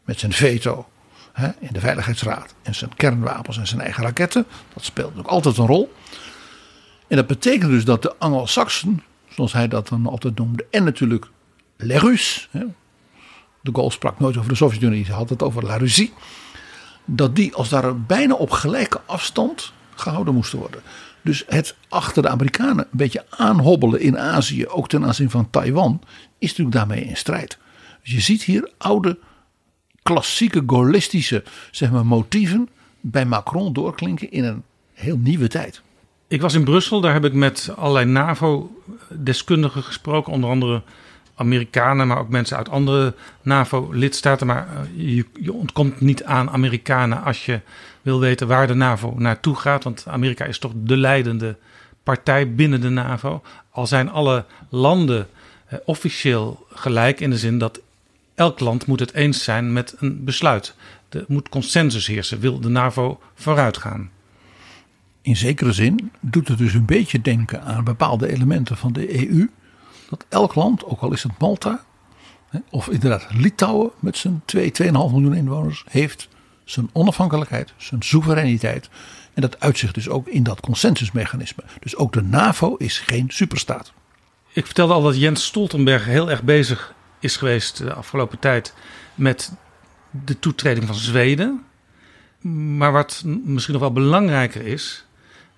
Met 0.05 0.19
zijn 0.19 0.33
veto 0.33 0.89
hè, 1.33 1.49
in 1.59 1.73
de 1.73 1.81
Veiligheidsraad. 1.81 2.55
En 2.63 2.75
zijn 2.75 2.95
kernwapens 2.97 3.59
en 3.59 3.67
zijn 3.67 3.81
eigen 3.81 4.03
raketten. 4.03 4.47
Dat 4.75 4.85
speelt 4.85 5.07
natuurlijk 5.07 5.35
altijd 5.35 5.57
een 5.57 5.67
rol. 5.67 5.93
En 7.09 7.17
dat 7.17 7.27
betekent 7.27 7.71
dus 7.71 7.85
dat 7.85 8.03
de 8.03 8.15
Anglo-Saxen, 8.19 9.03
zoals 9.29 9.53
hij 9.53 9.69
dat 9.69 9.89
dan 9.89 10.07
altijd 10.07 10.39
noemde. 10.39 10.67
En 10.71 10.85
natuurlijk 10.85 11.27
les 11.83 12.01
Russes. 12.01 12.49
De 13.63 13.71
Gaulle 13.73 13.91
sprak 13.91 14.19
nooit 14.19 14.37
over 14.37 14.49
de 14.49 14.57
Sovjet-Unie, 14.57 15.05
hij 15.05 15.15
had 15.15 15.29
het 15.29 15.43
over 15.43 15.65
La 15.65 15.77
Russie. 15.77 16.13
Dat 17.05 17.37
die 17.37 17.55
als 17.55 17.69
daar 17.69 18.01
bijna 18.01 18.35
op 18.35 18.51
gelijke 18.51 19.01
afstand 19.07 19.73
gehouden 19.95 20.35
moesten 20.35 20.59
worden. 20.59 20.83
Dus 21.23 21.45
het 21.47 21.77
achter 21.89 22.23
de 22.23 22.29
Amerikanen 22.29 22.85
een 22.85 22.99
beetje 22.99 23.25
aanhobbelen 23.31 24.01
in 24.01 24.19
Azië, 24.19 24.67
ook 24.67 24.89
ten 24.89 25.05
aanzien 25.05 25.31
van 25.31 25.51
Taiwan, 25.51 26.01
is 26.39 26.49
natuurlijk 26.49 26.77
daarmee 26.77 27.05
in 27.05 27.17
strijd. 27.17 27.59
Dus 28.03 28.13
je 28.13 28.21
ziet 28.21 28.43
hier 28.43 28.71
oude, 28.79 29.19
klassieke 30.03 30.63
gaullistische 30.67 31.45
zeg 31.71 31.91
maar, 31.91 32.07
motieven 32.07 32.69
bij 33.01 33.25
Macron 33.27 33.73
doorklinken 33.73 34.31
in 34.31 34.45
een 34.45 34.63
heel 34.93 35.17
nieuwe 35.17 35.49
tijd. 35.49 35.83
Ik 36.29 36.41
was 36.41 36.55
in 36.55 36.65
Brussel, 36.65 37.01
daar 37.01 37.13
heb 37.13 37.25
ik 37.25 37.33
met 37.33 37.73
allerlei 37.77 38.07
NAVO-deskundigen 38.07 39.83
gesproken, 39.83 40.33
onder 40.33 40.51
andere 40.51 40.83
Amerikanen, 41.41 42.07
maar 42.07 42.19
ook 42.19 42.29
mensen 42.29 42.57
uit 42.57 42.69
andere 42.69 43.15
NAVO-lidstaten. 43.43 44.47
Maar 44.47 44.69
eh, 44.69 45.15
je, 45.35 45.53
ontkomt 45.53 46.01
niet 46.01 46.25
aan 46.25 46.51
Amerikanen 46.51 47.23
als 47.23 47.47
je 47.47 47.61
wil 48.03 48.21
weten 48.21 48.47
waar 48.47 48.67
de 48.67 48.75
NAVO 48.75 49.15
naartoe 49.17 49.57
gaat. 49.57 49.85
Want 49.85 50.05
Amerika 50.09 50.45
is 50.45 50.59
toch 50.59 50.73
de 50.75 50.97
leidende 50.97 51.57
partij 52.03 52.55
binnen 52.55 52.81
de 52.81 52.89
NAVO. 52.89 53.43
Al 53.71 53.87
zijn 53.87 54.11
alle 54.11 54.45
landen 54.69 55.29
eh, 55.67 55.79
officieel 55.85 56.67
gelijk 56.73 57.21
in 57.21 57.31
de 57.31 57.39
zin 57.39 57.59
dat 57.59 57.81
elk 58.35 58.61
land 58.61 58.87
moet 58.87 59.01
het 59.01 59.15
eens 59.15 59.45
zijn 59.45 59.73
met 59.73 59.95
een 59.99 60.25
besluit. 60.25 60.75
Er 61.09 61.25
moet 61.29 61.49
consensus 61.49 62.07
heersen. 62.07 62.41
Wil 62.41 62.61
de 62.61 62.69
NAVO 62.69 63.21
vooruit 63.35 63.77
gaan? 63.77 64.11
In 65.23 65.37
zekere 65.37 65.73
zin 65.73 66.11
doet 66.21 66.49
het 66.49 66.59
dus 66.59 66.75
een 66.75 66.85
beetje 66.85 67.21
denken 67.21 67.63
aan 67.63 67.85
bepaalde 67.85 68.33
elementen 68.33 68.77
van 68.77 68.93
de 68.93 69.29
EU. 69.29 69.49
Dat 70.11 70.25
elk 70.29 70.55
land, 70.55 70.85
ook 70.85 71.01
al 71.01 71.13
is 71.13 71.23
het 71.23 71.39
Malta, 71.39 71.85
of 72.71 72.89
inderdaad 72.89 73.27
Litouwen 73.33 73.91
met 73.99 74.17
zijn 74.17 74.43
2, 74.45 74.73
2,5 74.83 74.91
miljoen 74.93 75.35
inwoners, 75.35 75.85
heeft 75.89 76.29
zijn 76.65 76.91
onafhankelijkheid, 76.93 77.73
zijn 77.77 78.03
soevereiniteit. 78.03 78.89
En 79.35 79.43
dat 79.43 79.61
uitzicht 79.61 79.95
dus 79.95 80.09
ook 80.09 80.29
in 80.29 80.43
dat 80.43 80.61
consensusmechanisme. 80.61 81.63
Dus 81.81 81.97
ook 81.97 82.13
de 82.13 82.23
NAVO 82.23 82.77
is 82.77 82.99
geen 82.99 83.27
superstaat. 83.29 83.93
Ik 84.53 84.67
vertelde 84.67 84.93
al 84.93 85.03
dat 85.03 85.19
Jens 85.19 85.45
Stoltenberg 85.45 86.05
heel 86.05 86.31
erg 86.31 86.43
bezig 86.43 86.95
is 87.21 87.37
geweest 87.37 87.77
de 87.77 87.93
afgelopen 87.93 88.39
tijd 88.39 88.75
met 89.15 89.53
de 90.11 90.39
toetreding 90.39 90.87
van 90.87 90.95
Zweden. 90.95 91.65
Maar 92.77 92.93
wat 92.93 93.23
misschien 93.25 93.73
nog 93.73 93.83
wel 93.83 93.93
belangrijker 93.93 94.67
is, 94.67 95.07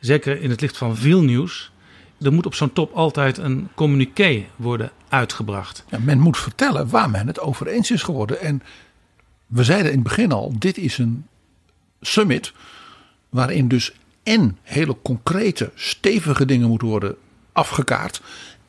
zeker 0.01 0.41
in 0.41 0.51
het 0.51 0.61
licht 0.61 0.77
van 0.77 0.97
veel 0.97 1.23
nieuws, 1.23 1.72
er 2.25 2.33
moet 2.33 2.47
op 2.47 2.55
zo'n 2.55 2.73
top 2.73 2.93
altijd 2.93 3.39
een 3.39 3.69
communiqué 3.75 4.45
worden 4.57 4.91
uitgebracht. 5.09 5.85
Ja, 5.89 5.99
men 5.99 6.19
moet 6.19 6.39
vertellen 6.39 6.89
waar 6.89 7.11
men 7.11 7.27
het 7.27 7.41
over 7.41 7.67
eens 7.67 7.91
is 7.91 8.03
geworden. 8.03 8.41
En 8.41 8.63
we 9.47 9.65
zeiden 9.65 9.91
in 9.91 9.99
het 9.99 10.09
begin 10.09 10.33
al, 10.33 10.53
dit 10.59 10.79
is 10.79 10.99
een 10.99 11.27
summit 12.01 12.53
waarin 13.29 13.69
dus 13.69 13.93
en 14.23 14.59
hele 14.63 14.97
concrete, 15.03 15.71
stevige 15.75 16.45
dingen 16.45 16.69
moeten 16.69 16.89
worden 16.89 17.17
afgekaart. 17.53 18.23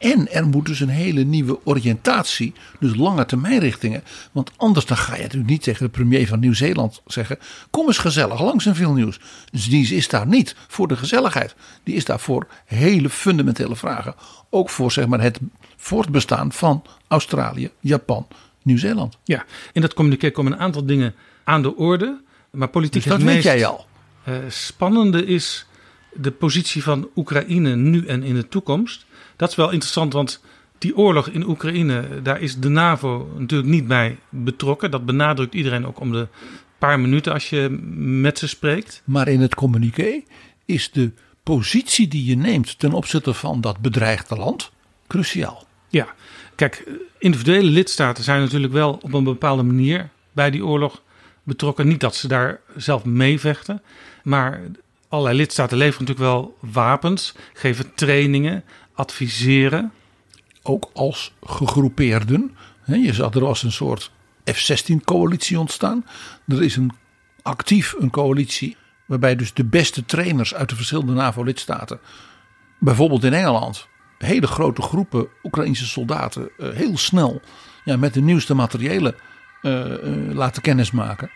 En 0.04 0.32
er 0.32 0.48
moet 0.48 0.66
dus 0.66 0.80
een 0.80 0.90
hele 0.90 1.24
nieuwe 1.24 1.60
oriëntatie, 1.64 2.54
dus 2.80 2.96
lange 2.96 3.26
termijnrichtingen. 3.26 4.04
Want 4.32 4.52
anders 4.58 4.86
dan 4.86 4.98
ga 4.98 5.16
je 5.16 5.22
natuurlijk 5.22 5.50
niet 5.50 5.64
tegen 5.64 5.86
de 5.86 5.92
premier 5.92 6.28
van 6.28 6.40
Nieuw-Zeeland 6.40 7.02
zeggen: 7.06 7.38
Kom 7.70 7.88
eens 7.88 7.98
gezellig 7.98 8.42
langs 8.42 8.66
in 8.66 8.76
veel 8.76 8.94
nieuws. 8.94 9.20
Dus 9.52 9.70
die 9.70 9.96
is 9.96 10.08
daar 10.08 10.28
niet 10.28 10.56
voor 10.68 10.88
de 10.88 10.96
gezelligheid. 10.96 11.56
Die 11.84 11.96
is 11.96 12.06
daar 12.06 12.20
voor 12.20 12.48
hele 12.66 13.10
fundamentele 13.10 13.76
vragen. 13.76 14.16
Ook 14.50 14.70
voor 14.70 14.92
zeg 14.92 15.08
maar, 15.08 15.22
het 15.22 15.40
voortbestaan 15.78 16.52
van 16.52 16.84
Australië, 17.08 17.70
Japan, 17.80 18.28
Nieuw-Zeeland. 18.62 19.18
Ja, 19.24 19.46
in 19.74 19.82
dat 19.82 19.94
communiqué 19.94 20.32
komen 20.32 20.52
een 20.52 20.60
aantal 20.60 20.86
dingen 20.86 21.16
aan 21.44 21.62
de 21.62 21.76
orde. 21.76 22.22
Maar 22.52 22.68
politiek 22.68 23.04
Dus 23.04 23.12
dat 23.12 23.22
weet 23.22 23.44
jij 23.44 23.66
al. 23.66 23.86
eh, 24.24 24.36
spannende 24.48 25.26
is 25.26 25.66
de 26.14 26.32
positie 26.32 26.84
van 26.84 27.10
Oekraïne 27.16 27.76
nu 27.76 28.06
en 28.06 28.24
in 28.24 28.36
de 28.36 28.48
toekomst. 28.48 29.06
Dat 29.36 29.50
is 29.50 29.56
wel 29.56 29.72
interessant, 29.72 30.14
want 30.14 30.42
die 30.78 30.98
oorlog 30.98 31.28
in 31.28 31.48
Oekraïne, 31.48 32.22
daar 32.22 32.42
is 32.42 32.60
de 32.60 32.70
NAVO 32.70 33.34
natuurlijk 33.38 33.70
niet 33.70 33.88
bij 33.88 34.18
betrokken. 34.30 34.92
Dat 34.92 35.06
benadrukt 35.06 35.54
iedereen 35.54 35.88
ook 35.88 36.00
om 36.00 36.12
de 36.12 36.28
paar 36.78 37.00
minuten 37.00 37.34
als 37.34 37.50
je 37.50 37.70
met 38.22 38.40
ze 38.40 38.48
spreekt. 38.48 39.02
Maar 39.06 39.28
in 39.28 39.42
het 39.42 39.56
communiqué 39.56 40.24
is 40.66 40.92
de 40.92 41.12
positie 41.44 42.08
die 42.08 42.26
je 42.26 42.36
neemt 42.36 42.80
ten 42.80 42.94
opzichte 42.94 43.34
van 43.34 43.62
dat 43.62 43.80
bedreigde 43.80 44.36
land 44.36 44.72
cruciaal. 45.08 45.68
Ja, 45.90 46.08
kijk, 46.56 46.90
individuele 47.18 47.70
lidstaten 47.70 48.24
zijn 48.24 48.42
natuurlijk 48.42 48.74
wel 48.74 49.00
op 49.02 49.14
een 49.14 49.24
bepaalde 49.24 49.64
manier 49.64 50.10
bij 50.32 50.52
die 50.52 50.66
oorlog 50.66 51.02
betrokken. 51.44 51.88
Niet 51.88 52.00
dat 52.00 52.16
ze 52.16 52.28
daar 52.28 52.60
zelf 52.76 53.06
mee 53.06 53.40
vechten, 53.40 53.82
maar 54.24 54.62
allerlei 55.08 55.38
lidstaten 55.38 55.78
leveren 55.78 56.06
natuurlijk 56.06 56.36
wel 56.36 56.58
wapens, 56.60 57.34
geven 57.54 57.94
trainingen, 57.96 58.64
adviseren. 58.94 59.92
Ook 60.62 60.90
als 60.94 61.34
gegroepeerden. 61.44 62.58
Je 62.86 63.14
zag 63.14 63.34
er 63.34 63.46
als 63.46 63.64
een 63.64 63.72
soort 63.72 64.12
F-16-coalitie 64.46 65.60
ontstaan. 65.60 66.06
Er 66.48 66.64
is 66.64 66.76
een 66.76 66.92
actief 67.42 67.96
een 68.00 68.10
coalitie 68.10 68.78
waarbij 69.06 69.36
dus 69.36 69.54
de 69.54 69.66
beste 69.66 70.06
trainers 70.06 70.54
uit 70.54 70.70
de 70.70 70.76
verschillende 70.76 71.14
NAVO-lidstaten, 71.14 72.00
bijvoorbeeld 72.80 73.24
in 73.24 73.34
Engeland, 73.34 73.88
hele 74.18 74.48
grote 74.48 74.82
groepen 74.82 75.28
Oekraïnse 75.44 75.86
soldaten 75.86 76.50
eh, 76.58 76.70
heel 76.70 76.98
snel 76.98 77.42
ja, 77.84 77.98
met 77.98 78.14
de 78.14 78.22
nieuwste 78.22 78.54
materiëlen 78.54 79.16
eh, 79.62 79.94
eh, 79.94 80.34
laten 80.34 80.62
kennismaken. 80.62 81.30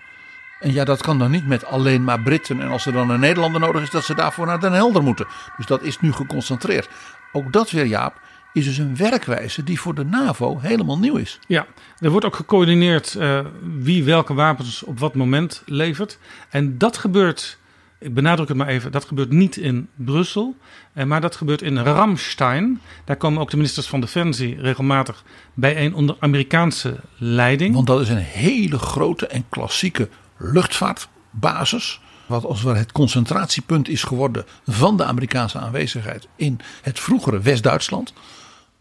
En 0.60 0.74
ja, 0.74 0.84
dat 0.84 1.02
kan 1.02 1.20
dan 1.20 1.32
niet 1.32 1.48
met 1.48 1.66
alleen 1.66 2.04
maar 2.04 2.22
Britten. 2.22 2.62
En 2.62 2.68
als 2.68 2.86
er 2.86 2.92
dan 2.92 3.10
een 3.10 3.20
Nederlander 3.20 3.62
nodig 3.62 3.82
is, 3.82 3.90
dat 3.90 4.04
ze 4.04 4.16
daarvoor 4.16 4.46
naar 4.46 4.60
Den 4.60 4.74
Helder 4.74 5.04
moeten. 5.04 5.28
Dus 5.58 5.66
dat 5.66 5.82
is 5.82 6.00
nu 6.00 6.12
geconcentreerd. 6.12 6.90
Ook 7.32 7.54
dat 7.54 7.72
weer, 7.72 7.86
Jaap, 7.86 8.20
is 8.58 8.66
dus 8.66 8.78
een 8.78 8.96
werkwijze 8.96 9.64
die 9.64 9.80
voor 9.80 9.96
de 9.96 10.06
NAVO 10.06 10.60
helemaal 10.60 11.00
nieuw 11.00 11.16
is. 11.16 11.40
Ja, 11.48 11.66
er 12.00 12.10
wordt 12.10 12.26
ook 12.26 12.36
gecoördineerd 12.36 13.16
uh, 13.18 13.40
wie 13.80 14.04
welke 14.04 14.34
wapens 14.34 14.84
op 14.84 15.00
wat 15.00 15.16
moment 15.16 15.64
levert. 15.66 16.20
En 16.50 16.78
dat 16.78 16.98
gebeurt, 16.98 17.58
ik 18.00 18.14
benadruk 18.14 18.48
het 18.48 18.58
maar 18.58 18.68
even, 18.68 18.92
dat 18.92 19.06
gebeurt 19.06 19.32
niet 19.32 19.58
in 19.58 19.90
Brussel, 19.96 20.56
uh, 20.94 21.04
maar 21.04 21.22
dat 21.22 21.36
gebeurt 21.36 21.62
in 21.62 21.78
Ramstein. 21.78 22.82
Daar 23.06 23.16
komen 23.16 23.42
ook 23.42 23.50
de 23.50 23.58
ministers 23.58 23.88
van 23.88 24.02
Defensie 24.02 24.62
regelmatig 24.62 25.24
bijeen 25.54 25.94
onder 25.94 26.16
Amerikaanse 26.20 27.00
leiding. 27.18 27.76
Want 27.76 27.88
dat 27.88 28.02
is 28.02 28.10
een 28.10 28.18
hele 28.18 28.80
grote 28.80 29.28
en 29.28 29.46
klassieke 29.50 30.10
luchtvaartbasis. 30.38 32.02
Wat 32.28 32.46
als 32.46 32.64
het, 32.64 32.78
het 32.78 32.92
concentratiepunt 32.92 33.90
is 33.90 34.04
geworden 34.04 34.46
van 34.68 34.98
de 34.98 35.04
Amerikaanse 35.04 35.58
aanwezigheid 35.58 36.28
in 36.36 36.60
het 36.82 37.00
vroegere 37.00 37.40
West-Duitsland. 37.40 38.14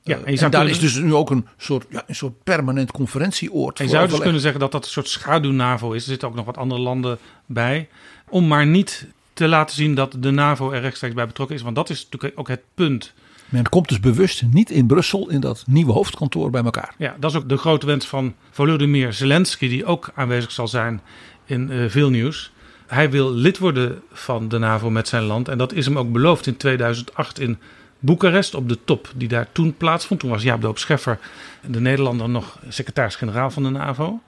Ja, 0.03 0.19
en, 0.25 0.37
en 0.39 0.51
daar 0.51 0.69
is 0.69 0.79
dus 0.79 0.95
nu 0.95 1.15
ook 1.15 1.31
een 1.31 1.47
soort, 1.57 1.87
ja, 1.91 2.05
een 2.07 2.15
soort 2.15 2.43
permanent 2.43 2.93
conferentieoord. 2.93 3.79
En 3.79 3.85
je 3.85 3.91
zou 3.91 4.09
dus 4.09 4.19
kunnen 4.19 4.41
zeggen 4.41 4.61
dat 4.61 4.73
dat 4.73 4.85
een 4.85 4.91
soort 4.91 5.09
schaduw-NAVO 5.09 5.93
is. 5.93 6.03
Er 6.03 6.09
zitten 6.09 6.29
ook 6.29 6.35
nog 6.35 6.45
wat 6.45 6.57
andere 6.57 6.81
landen 6.81 7.19
bij. 7.47 7.89
Om 8.29 8.47
maar 8.47 8.67
niet 8.67 9.07
te 9.33 9.49
laten 9.49 9.77
zien 9.77 9.95
dat 9.95 10.17
de 10.19 10.31
NAVO 10.31 10.71
er 10.71 10.81
rechtstreeks 10.81 11.15
bij 11.15 11.27
betrokken 11.27 11.57
is. 11.57 11.63
Want 11.63 11.77
dat 11.77 11.91
is 11.91 12.05
natuurlijk 12.11 12.41
ook 12.41 12.49
het 12.49 12.63
punt. 12.75 13.13
Men 13.49 13.69
komt 13.69 13.89
dus 13.89 14.01
bewust 14.01 14.43
niet 14.51 14.71
in 14.71 14.87
Brussel 14.87 15.31
in 15.31 15.41
dat 15.41 15.65
nieuwe 15.67 15.93
hoofdkantoor 15.93 16.51
bij 16.51 16.65
elkaar. 16.65 16.95
Ja, 16.99 17.17
dat 17.21 17.31
is 17.31 17.37
ook 17.37 17.49
de 17.49 17.57
grote 17.57 17.87
wens 17.87 18.07
van 18.07 18.35
Volodymyr 18.51 19.13
Zelensky, 19.13 19.69
die 19.69 19.85
ook 19.85 20.11
aanwezig 20.15 20.51
zal 20.51 20.69
zijn 20.69 21.01
in 21.45 21.71
uh, 21.71 21.91
veel 21.91 22.11
nieuws. 22.11 22.53
Hij 22.87 23.11
wil 23.11 23.33
lid 23.33 23.59
worden 23.59 24.03
van 24.13 24.49
de 24.49 24.59
NAVO 24.59 24.91
met 24.91 25.09
zijn 25.09 25.23
land. 25.23 25.49
En 25.49 25.59
dat 25.59 25.73
is 25.73 25.87
hem 25.87 25.99
ook 25.99 26.13
beloofd 26.13 26.47
in 26.47 26.57
2008 26.57 27.39
in 27.39 27.59
Boekarest 27.99 28.55
op 28.55 28.69
de 28.69 28.79
top 28.85 29.13
die 29.15 29.29
daar 29.29 29.53
toen 29.53 29.77
plaatsvond. 29.77 30.21
Toen 30.21 30.31
was 30.31 30.43
Jaap 30.43 30.61
Doop 30.63 30.79
Scheffer, 30.79 31.19
de 31.67 31.81
Nederlander, 31.81 32.29
nog 32.29 32.59
secretaris-generaal 32.69 33.51
van 33.51 33.63
de 33.63 33.71
NAVO. 33.71 34.21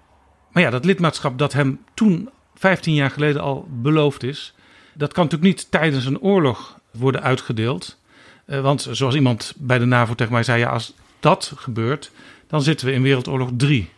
Maar 0.52 0.62
ja, 0.62 0.70
dat 0.70 0.84
lidmaatschap 0.84 1.38
dat 1.38 1.52
hem 1.52 1.80
toen, 1.94 2.30
15 2.54 2.94
jaar 2.94 3.10
geleden 3.10 3.42
al 3.42 3.68
beloofd 3.70 4.22
is, 4.22 4.54
dat 4.94 5.12
kan 5.12 5.24
natuurlijk 5.24 5.56
niet 5.56 5.70
tijdens 5.70 6.04
een 6.04 6.20
oorlog 6.20 6.78
worden 6.90 7.22
uitgedeeld. 7.22 7.98
Uh, 8.46 8.60
want 8.60 8.88
zoals 8.90 9.14
iemand 9.14 9.54
bij 9.56 9.78
de 9.78 9.84
NAVO 9.84 10.14
tegen 10.14 10.32
mij 10.32 10.42
zei, 10.42 10.58
ja, 10.58 10.68
als 10.68 10.94
dat 11.20 11.52
gebeurt, 11.56 12.10
dan 12.46 12.62
zitten 12.62 12.86
we 12.86 12.92
in 12.92 13.02
Wereldoorlog 13.02 13.50
3. 13.56 13.90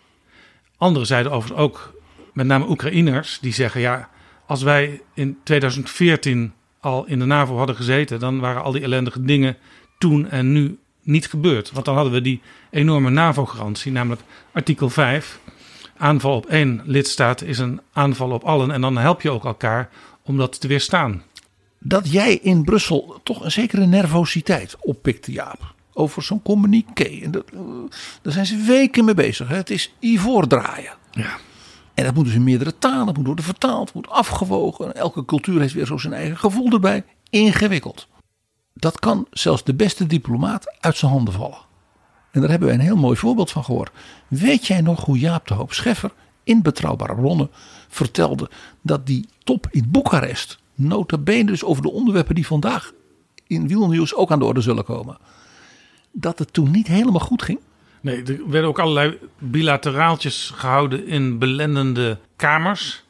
Anderen 0.76 1.06
zeiden 1.06 1.32
overigens 1.32 1.62
ook, 1.62 1.94
met 2.32 2.46
name 2.46 2.68
Oekraïners, 2.68 3.38
die 3.40 3.52
zeggen 3.52 3.80
ja, 3.80 4.08
als 4.50 4.62
wij 4.62 5.00
in 5.14 5.38
2014 5.44 6.52
al 6.80 7.06
in 7.06 7.18
de 7.18 7.24
NAVO 7.24 7.56
hadden 7.56 7.76
gezeten, 7.76 8.20
dan 8.20 8.40
waren 8.40 8.62
al 8.62 8.72
die 8.72 8.82
ellendige 8.82 9.22
dingen 9.22 9.56
toen 9.98 10.30
en 10.30 10.52
nu 10.52 10.78
niet 11.02 11.28
gebeurd. 11.28 11.70
Want 11.70 11.84
dan 11.84 11.94
hadden 11.94 12.12
we 12.12 12.20
die 12.20 12.40
enorme 12.70 13.10
NAVO-garantie, 13.10 13.92
namelijk 13.92 14.22
artikel 14.52 14.90
5. 14.90 15.40
Aanval 15.96 16.36
op 16.36 16.46
één 16.46 16.82
lidstaat 16.84 17.42
is 17.42 17.58
een 17.58 17.80
aanval 17.92 18.30
op 18.30 18.44
allen. 18.44 18.70
En 18.70 18.80
dan 18.80 18.98
help 18.98 19.20
je 19.22 19.30
ook 19.30 19.44
elkaar 19.44 19.88
om 20.22 20.36
dat 20.36 20.60
te 20.60 20.68
weerstaan. 20.68 21.22
Dat 21.78 22.12
jij 22.12 22.34
in 22.34 22.64
Brussel 22.64 23.20
toch 23.22 23.44
een 23.44 23.52
zekere 23.52 23.86
nervositeit 23.86 24.76
oppikte, 24.80 25.32
Jaap. 25.32 25.74
Over 25.92 26.22
zo'n 26.22 26.42
communiqué. 26.42 27.20
En 27.22 27.30
dat, 27.30 27.50
daar 28.22 28.32
zijn 28.32 28.46
ze 28.46 28.56
weken 28.56 29.04
mee 29.04 29.14
bezig. 29.14 29.48
Hè? 29.48 29.56
Het 29.56 29.70
is 29.70 29.94
ivoor 30.00 30.46
draaien. 30.46 30.92
Ja. 31.10 31.38
En 31.94 32.04
dat 32.04 32.14
moet 32.14 32.24
dus 32.24 32.34
in 32.34 32.44
meerdere 32.44 32.78
talen, 32.78 33.14
moet 33.14 33.26
worden 33.26 33.44
vertaald, 33.44 33.94
moet 33.94 34.08
afgewogen. 34.08 34.94
Elke 34.94 35.24
cultuur 35.24 35.60
heeft 35.60 35.74
weer 35.74 35.86
zo 35.86 35.96
zijn 35.96 36.12
eigen 36.12 36.36
gevoel 36.36 36.72
erbij. 36.72 37.04
Ingewikkeld. 37.30 38.08
Dat 38.74 38.98
kan 38.98 39.26
zelfs 39.30 39.64
de 39.64 39.74
beste 39.74 40.06
diplomaat 40.06 40.76
uit 40.80 40.96
zijn 40.96 41.10
handen 41.10 41.34
vallen. 41.34 41.68
En 42.30 42.40
daar 42.40 42.50
hebben 42.50 42.68
we 42.68 42.74
een 42.74 42.80
heel 42.80 42.96
mooi 42.96 43.16
voorbeeld 43.16 43.50
van 43.50 43.64
gehoord. 43.64 43.90
Weet 44.28 44.66
jij 44.66 44.80
nog 44.80 45.04
hoe 45.04 45.18
Jaap 45.18 45.46
de 45.46 45.54
Hoop 45.54 45.72
Scheffer 45.72 46.12
in 46.44 46.62
Betrouwbare 46.62 47.14
Bronnen 47.14 47.50
vertelde 47.88 48.50
dat 48.82 49.06
die 49.06 49.28
top 49.44 49.66
in 49.70 49.90
Boekarest, 49.90 50.58
nota 50.74 51.18
bene 51.18 51.44
dus 51.44 51.64
over 51.64 51.82
de 51.82 51.90
onderwerpen 51.90 52.34
die 52.34 52.46
vandaag 52.46 52.92
in 53.46 53.68
Wielnieuws 53.68 54.14
ook 54.14 54.30
aan 54.30 54.38
de 54.38 54.44
orde 54.44 54.60
zullen 54.60 54.84
komen, 54.84 55.18
dat 56.12 56.38
het 56.38 56.52
toen 56.52 56.70
niet 56.70 56.86
helemaal 56.86 57.20
goed 57.20 57.42
ging? 57.42 57.60
Nee, 58.00 58.22
er 58.22 58.38
werden 58.46 58.68
ook 58.68 58.78
allerlei 58.78 59.18
bilateraaltjes 59.38 60.52
gehouden 60.54 61.06
in 61.06 61.38
belendende 61.38 62.18
kamers. 62.36 63.04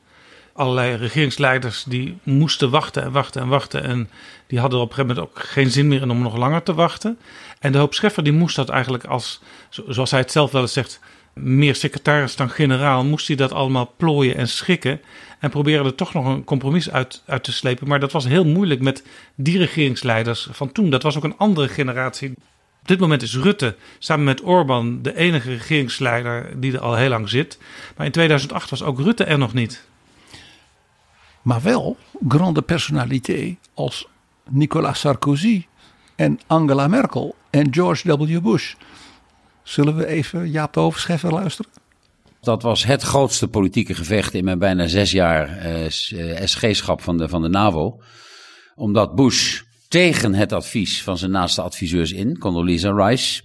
Allerlei 0.52 0.94
regeringsleiders 0.94 1.84
die 1.84 2.18
moesten 2.22 2.70
wachten 2.70 3.02
en 3.02 3.12
wachten 3.12 3.42
en 3.42 3.48
wachten. 3.48 3.82
En 3.82 4.10
die 4.46 4.58
hadden 4.58 4.80
op 4.80 4.88
een 4.88 4.94
gegeven 4.94 5.14
moment 5.16 5.36
ook 5.36 5.44
geen 5.44 5.70
zin 5.70 5.88
meer 5.88 6.02
in 6.02 6.10
om 6.10 6.22
nog 6.22 6.36
langer 6.36 6.62
te 6.62 6.74
wachten. 6.74 7.18
En 7.58 7.72
de 7.72 7.78
hoop 7.78 7.94
Scheffer 7.94 8.22
die 8.22 8.32
moest 8.32 8.56
dat 8.56 8.68
eigenlijk 8.68 9.04
als, 9.04 9.40
zoals 9.68 10.10
hij 10.10 10.20
het 10.20 10.32
zelf 10.32 10.50
wel 10.50 10.62
eens 10.62 10.72
zegt, 10.72 11.00
meer 11.34 11.74
secretaris 11.74 12.36
dan 12.36 12.50
generaal, 12.50 13.04
moest 13.04 13.26
hij 13.26 13.36
dat 13.36 13.52
allemaal 13.52 13.94
plooien 13.96 14.36
en 14.36 14.48
schikken. 14.48 15.00
En 15.38 15.50
proberen 15.50 15.84
er 15.84 15.94
toch 15.94 16.14
nog 16.14 16.26
een 16.26 16.44
compromis 16.44 16.90
uit, 16.90 17.22
uit 17.26 17.44
te 17.44 17.52
slepen. 17.52 17.88
Maar 17.88 18.00
dat 18.00 18.12
was 18.12 18.24
heel 18.24 18.44
moeilijk 18.44 18.80
met 18.80 19.04
die 19.34 19.58
regeringsleiders 19.58 20.48
van 20.50 20.72
toen. 20.72 20.90
Dat 20.90 21.02
was 21.02 21.16
ook 21.16 21.24
een 21.24 21.36
andere 21.36 21.68
generatie. 21.68 22.32
Op 22.90 22.96
dit 22.96 23.08
moment 23.08 23.22
is 23.22 23.36
Rutte 23.36 23.76
samen 23.98 24.24
met 24.24 24.42
Orbán 24.42 25.02
de 25.02 25.16
enige 25.16 25.50
regeringsleider 25.50 26.60
die 26.60 26.72
er 26.72 26.80
al 26.80 26.94
heel 26.94 27.08
lang 27.08 27.28
zit. 27.28 27.58
Maar 27.96 28.06
in 28.06 28.12
2008 28.12 28.70
was 28.70 28.82
ook 28.82 29.00
Rutte 29.00 29.24
er 29.24 29.38
nog 29.38 29.54
niet. 29.54 29.84
Maar 31.42 31.62
wel 31.62 31.96
grande 32.28 32.62
personaliteit 32.62 33.58
als 33.74 34.06
Nicolas 34.48 35.00
Sarkozy 35.00 35.66
en 36.16 36.40
Angela 36.46 36.88
Merkel 36.88 37.34
en 37.50 37.74
George 37.74 38.16
W. 38.16 38.40
Bush. 38.40 38.74
Zullen 39.62 39.96
we 39.96 40.06
even 40.06 40.50
Jaap 40.50 40.72
de 40.72 40.80
Hoofdscheffer 40.80 41.32
luisteren? 41.32 41.70
Dat 42.40 42.62
was 42.62 42.84
het 42.84 43.02
grootste 43.02 43.48
politieke 43.48 43.94
gevecht 43.94 44.34
in 44.34 44.44
mijn 44.44 44.58
bijna 44.58 44.86
zes 44.86 45.10
jaar 45.10 45.66
uh, 45.66 45.84
SG-schap 46.44 47.02
van 47.02 47.18
de, 47.18 47.28
van 47.28 47.42
de 47.42 47.48
NAVO. 47.48 48.00
Omdat 48.74 49.14
Bush 49.14 49.60
tegen 49.90 50.34
het 50.34 50.52
advies 50.52 51.02
van 51.02 51.18
zijn 51.18 51.30
naaste 51.30 51.62
adviseurs 51.62 52.12
in, 52.12 52.38
Condoleezza 52.38 52.90
Rice, 52.90 53.42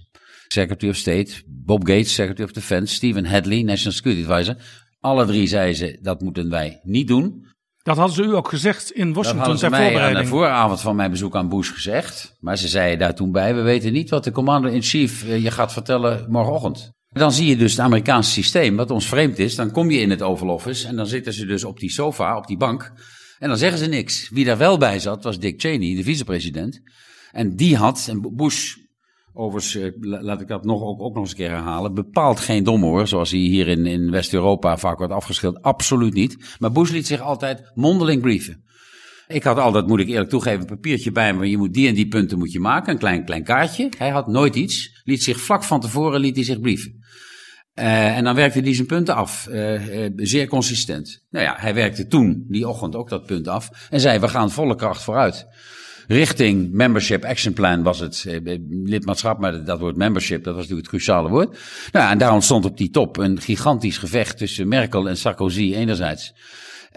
Secretary 0.48 0.90
of 0.90 0.96
State, 0.96 1.32
Bob 1.46 1.86
Gates, 1.86 2.14
Secretary 2.14 2.44
of 2.44 2.52
Defense, 2.52 2.94
Stephen 2.94 3.26
Hadley, 3.26 3.62
National 3.62 3.92
Security 3.92 4.30
Advisor. 4.30 4.56
Alle 5.00 5.26
drie 5.26 5.46
zeiden 5.46 5.76
ze, 5.76 5.98
dat 6.02 6.20
moeten 6.20 6.50
wij 6.50 6.80
niet 6.82 7.08
doen. 7.08 7.46
Dat 7.82 7.96
hadden 7.96 8.14
ze 8.14 8.22
u 8.22 8.34
ook 8.34 8.48
gezegd 8.48 8.90
in 8.90 9.12
Washington 9.12 9.48
dat 9.48 9.58
ter 9.58 9.70
mij 9.70 9.80
voorbereiding. 9.80 10.18
aan 10.18 10.24
de 10.24 10.30
vooravond 10.30 10.80
van 10.80 10.96
mijn 10.96 11.10
bezoek 11.10 11.36
aan 11.36 11.48
Bush 11.48 11.72
gezegd. 11.72 12.36
Maar 12.40 12.58
ze 12.58 12.68
zeiden 12.68 12.98
daar 12.98 13.14
toen 13.14 13.32
bij, 13.32 13.54
we 13.54 13.60
weten 13.60 13.92
niet 13.92 14.10
wat 14.10 14.24
de 14.24 14.32
commander-in-chief 14.32 15.26
je 15.26 15.50
gaat 15.50 15.72
vertellen 15.72 16.26
morgenochtend. 16.28 16.90
Dan 17.08 17.32
zie 17.32 17.46
je 17.46 17.56
dus 17.56 17.70
het 17.70 17.80
Amerikaanse 17.80 18.30
systeem, 18.30 18.76
wat 18.76 18.90
ons 18.90 19.08
vreemd 19.08 19.38
is. 19.38 19.54
Dan 19.54 19.70
kom 19.70 19.90
je 19.90 19.98
in 19.98 20.10
het 20.10 20.22
Oval 20.22 20.48
Office 20.48 20.88
en 20.88 20.96
dan 20.96 21.06
zitten 21.06 21.32
ze 21.32 21.46
dus 21.46 21.64
op 21.64 21.78
die 21.78 21.90
sofa, 21.90 22.36
op 22.36 22.46
die 22.46 22.56
bank. 22.56 22.92
En 23.38 23.48
dan 23.48 23.58
zeggen 23.58 23.78
ze 23.78 23.86
niks. 23.86 24.28
Wie 24.28 24.44
daar 24.44 24.58
wel 24.58 24.78
bij 24.78 24.98
zat, 24.98 25.24
was 25.24 25.38
Dick 25.38 25.60
Cheney, 25.60 25.96
de 25.96 26.02
vicepresident. 26.02 26.80
En 27.32 27.56
die 27.56 27.76
had, 27.76 28.06
en 28.08 28.36
Bush, 28.36 28.76
overigens, 29.32 29.94
laat 30.00 30.40
ik 30.40 30.48
dat 30.48 30.64
nog, 30.64 30.82
ook, 30.82 31.00
ook 31.00 31.14
nog 31.14 31.22
eens 31.22 31.30
een 31.30 31.36
keer 31.36 31.50
herhalen, 31.50 31.94
bepaalt 31.94 32.40
geen 32.40 32.64
domme 32.64 32.86
hoor, 32.86 33.08
zoals 33.08 33.30
hij 33.30 33.40
hier 33.40 33.68
in, 33.68 33.86
in 33.86 34.10
West-Europa 34.10 34.76
vaak 34.78 34.98
wordt 34.98 35.12
afgeschilderd. 35.12 35.64
Absoluut 35.64 36.14
niet. 36.14 36.56
Maar 36.58 36.72
Bush 36.72 36.90
liet 36.90 37.06
zich 37.06 37.20
altijd 37.20 37.70
mondeling 37.74 38.22
brieven. 38.22 38.64
Ik 39.26 39.42
had 39.42 39.58
altijd, 39.58 39.86
moet 39.86 40.00
ik 40.00 40.08
eerlijk 40.08 40.30
toegeven, 40.30 40.60
een 40.60 40.66
papiertje 40.66 41.12
bij 41.12 41.34
me. 41.34 41.50
Je 41.50 41.58
moet 41.58 41.74
die 41.74 41.88
en 41.88 41.94
die 41.94 42.08
punten 42.08 42.38
moet 42.38 42.52
je 42.52 42.60
maken, 42.60 42.92
een 42.92 42.98
klein, 42.98 43.24
klein 43.24 43.44
kaartje. 43.44 43.92
Hij 43.98 44.10
had 44.10 44.26
nooit 44.26 44.54
iets. 44.54 45.00
Liet 45.04 45.22
zich 45.22 45.40
vlak 45.40 45.64
van 45.64 45.80
tevoren 45.80 46.20
liet 46.20 46.36
hij 46.36 46.44
zich 46.44 46.60
brieven. 46.60 47.04
Uh, 47.78 48.16
en 48.16 48.24
dan 48.24 48.34
werkte 48.34 48.60
hij 48.60 48.74
zijn 48.74 48.86
punten 48.86 49.14
af. 49.14 49.48
Uh, 49.50 50.04
uh, 50.04 50.10
zeer 50.16 50.46
consistent. 50.46 51.24
Nou 51.30 51.44
ja, 51.44 51.54
hij 51.58 51.74
werkte 51.74 52.06
toen, 52.06 52.44
die 52.48 52.68
ochtend, 52.68 52.96
ook 52.96 53.08
dat 53.08 53.26
punt 53.26 53.48
af. 53.48 53.70
En 53.90 54.00
zei, 54.00 54.18
we 54.18 54.28
gaan 54.28 54.50
volle 54.50 54.74
kracht 54.74 55.02
vooruit. 55.02 55.46
Richting 56.08 56.72
Membership 56.72 57.24
Action 57.24 57.52
Plan 57.52 57.82
was 57.82 57.98
het 57.98 58.26
lidmaatschap, 58.68 59.38
maar 59.38 59.64
dat 59.64 59.78
woord 59.78 59.96
membership, 59.96 60.44
dat 60.44 60.54
was 60.54 60.62
natuurlijk 60.62 60.90
het 60.90 61.02
cruciale 61.02 61.28
woord. 61.28 61.48
Nou 61.92 62.04
ja, 62.04 62.10
en 62.10 62.18
daar 62.18 62.32
ontstond 62.32 62.64
op 62.64 62.76
die 62.76 62.90
top 62.90 63.16
een 63.16 63.40
gigantisch 63.40 63.98
gevecht 63.98 64.38
tussen 64.38 64.68
Merkel 64.68 65.08
en 65.08 65.16
Sarkozy 65.16 65.74
enerzijds. 65.74 66.34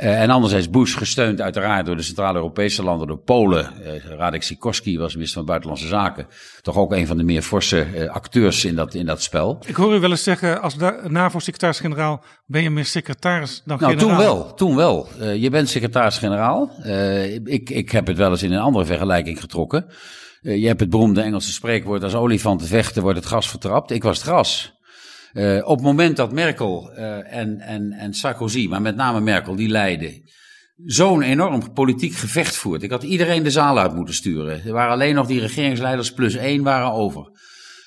Uh, 0.02 0.22
en 0.22 0.30
anderzijds 0.30 0.70
Bush 0.70 0.98
gesteund 0.98 1.42
uiteraard 1.42 1.86
door 1.86 1.96
de 1.96 2.02
Centraal-Europese 2.02 2.84
landen, 2.84 3.08
door 3.08 3.18
Polen. 3.18 3.74
Uh, 3.82 4.06
Radek 4.18 4.44
Sikorski 4.44 4.98
was 4.98 5.14
minister 5.14 5.38
van 5.38 5.46
Buitenlandse 5.46 5.88
Zaken. 5.88 6.28
Toch 6.62 6.78
ook 6.78 6.92
een 6.94 7.08
van 7.08 7.18
de 7.18 7.24
meer 7.24 7.42
forse 7.42 7.88
uh, 7.96 8.10
acteurs 8.10 8.66
in 8.66 8.76
dat, 8.76 8.94
in 8.94 9.06
dat 9.06 9.22
spel. 9.22 9.60
Ik 9.66 9.76
hoor 9.76 9.96
u 9.96 10.00
wel 10.00 10.10
eens 10.10 10.24
zeggen, 10.24 10.62
als 10.62 10.76
NAVO-secretaris-generaal 11.08 12.24
ben 12.46 12.62
je 12.62 12.70
meer 12.70 12.86
secretaris 12.86 13.62
dan 13.66 13.78
nou, 13.80 13.98
generaal. 13.98 14.18
toen 14.18 14.26
wel, 14.26 14.54
toen 14.54 14.76
wel. 14.76 15.08
je 15.34 15.50
bent 15.50 15.70
secretaris-generaal. 15.70 16.72
ik, 17.44 17.70
ik 17.70 17.92
heb 17.92 18.08
het 18.08 18.18
wel 18.18 18.32
eens 18.32 18.44
in 18.44 18.52
een 18.52 18.60
andere 18.60 18.86
vergelijking 18.86 19.40
getrokken. 19.40 19.86
je 20.42 20.68
hebt 20.68 20.80
het 20.80 20.90
beroemde 20.90 21.22
Engelse 21.22 21.52
spreekwoord, 21.52 22.04
als 22.04 22.16
olifanten 22.16 22.68
vechten 22.68 23.02
wordt 23.02 23.18
het 23.18 23.28
gras 23.28 23.50
vertrapt. 23.50 23.92
Ik 23.92 24.04
was 24.04 24.18
het 24.18 24.28
gras. 24.28 24.79
Uh, 25.34 25.68
op 25.68 25.76
het 25.76 25.86
moment 25.86 26.16
dat 26.18 26.32
Merkel 26.32 26.92
uh, 26.98 27.34
en, 27.34 27.60
en, 27.60 27.92
en 27.92 28.14
Sarkozy, 28.14 28.68
maar 28.68 28.82
met 28.82 28.96
name 28.96 29.22
Merkel, 29.22 29.56
die 29.56 29.70
leiden, 29.70 30.22
zo'n 30.86 31.22
enorm 31.22 31.74
politiek 31.74 32.14
gevecht 32.14 32.56
voert. 32.56 32.84
Ik 32.84 32.92
had 32.92 33.04
iedereen 33.04 33.44
de 33.44 33.52
zaal 33.52 33.80
uit 33.80 33.96
moeten 33.96 34.16
sturen. 34.16 34.66
Er 34.66 34.74
waren 34.74 34.92
alleen 34.92 35.16
nog 35.16 35.28
die 35.28 35.40
regeringsleiders 35.40 36.14
plus 36.14 36.36
één 36.36 36.64
waren 36.64 36.92
over. 36.92 37.32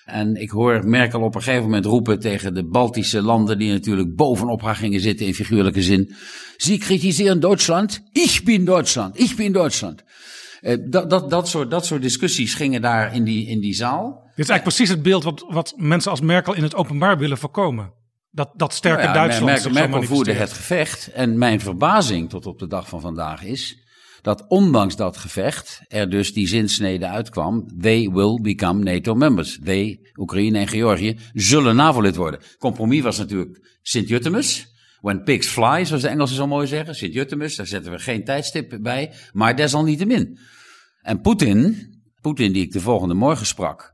En 0.04 0.36
ik 0.36 0.50
hoor 0.50 0.88
Merkel 0.88 1.20
op 1.20 1.34
een 1.34 1.42
gegeven 1.42 1.64
moment 1.64 1.84
roepen 1.84 2.18
tegen 2.18 2.54
de 2.54 2.68
Baltische 2.68 3.22
landen, 3.22 3.58
die 3.58 3.72
natuurlijk 3.72 4.14
bovenop 4.14 4.62
haar 4.62 4.76
gingen 4.76 5.00
zitten 5.00 5.26
in 5.26 5.34
figuurlijke 5.34 5.82
zin. 5.82 6.14
Sie 6.56 6.78
kritiseren 6.78 7.40
Duitsland, 7.40 8.02
ich 8.12 8.42
bin 8.44 8.64
Duitsland, 8.64 9.18
ich 9.18 9.36
bin 9.36 9.52
Duitsland. 9.52 10.02
Uh, 10.62 10.76
dat, 10.90 11.10
dat, 11.10 11.30
dat, 11.30 11.48
soort, 11.48 11.70
dat 11.70 11.86
soort 11.86 12.02
discussies 12.02 12.54
gingen 12.54 12.82
daar 12.82 13.14
in 13.14 13.24
die, 13.24 13.46
in 13.46 13.60
die 13.60 13.74
zaal. 13.74 14.21
Dit 14.42 14.50
is 14.50 14.56
eigenlijk 14.56 14.76
precies 14.76 14.88
het 14.88 15.02
beeld 15.02 15.24
wat, 15.24 15.54
wat 15.54 15.74
mensen 15.76 16.10
als 16.10 16.20
Merkel 16.20 16.54
in 16.54 16.62
het 16.62 16.74
openbaar 16.74 17.18
willen 17.18 17.38
voorkomen. 17.38 17.92
Dat, 18.30 18.50
dat 18.56 18.74
sterke 18.74 19.02
nou 19.02 19.08
ja, 19.08 19.14
Duitsland 19.14 19.52
Merkel, 19.52 19.70
Merkel 19.70 20.02
voerde 20.02 20.32
het 20.32 20.52
gevecht. 20.52 21.06
En 21.12 21.38
mijn 21.38 21.60
verbazing 21.60 22.30
tot 22.30 22.46
op 22.46 22.58
de 22.58 22.66
dag 22.66 22.88
van 22.88 23.00
vandaag 23.00 23.44
is 23.44 23.78
dat 24.22 24.44
ondanks 24.48 24.96
dat 24.96 25.16
gevecht 25.16 25.80
er 25.88 26.10
dus 26.10 26.32
die 26.32 26.46
zinsnede 26.46 27.06
uitkwam. 27.06 27.66
They 27.80 28.10
will 28.10 28.40
become 28.40 28.82
NATO 28.82 29.14
members. 29.14 29.58
They, 29.64 30.00
Oekraïne 30.16 30.58
en 30.58 30.68
Georgië, 30.68 31.18
zullen 31.32 31.76
NAVO-lid 31.76 32.16
worden. 32.16 32.40
Compromis 32.58 33.00
was 33.00 33.18
natuurlijk 33.18 33.78
Sint-Jutemus. 33.82 34.66
When 35.00 35.22
pigs 35.22 35.46
fly, 35.46 35.84
zoals 35.84 36.02
de 36.02 36.08
Engelsen 36.08 36.36
zo 36.36 36.46
mooi 36.46 36.66
zeggen. 36.66 36.94
Sint-Jutemus, 36.94 37.56
daar 37.56 37.66
zetten 37.66 37.92
we 37.92 37.98
geen 37.98 38.24
tijdstip 38.24 38.78
bij. 38.80 39.12
Maar 39.32 39.56
desalniettemin. 39.56 40.38
En 41.02 41.20
Poetin, 41.20 41.76
Poetin 42.20 42.52
die 42.52 42.62
ik 42.62 42.72
de 42.72 42.80
volgende 42.80 43.14
morgen 43.14 43.46
sprak 43.46 43.91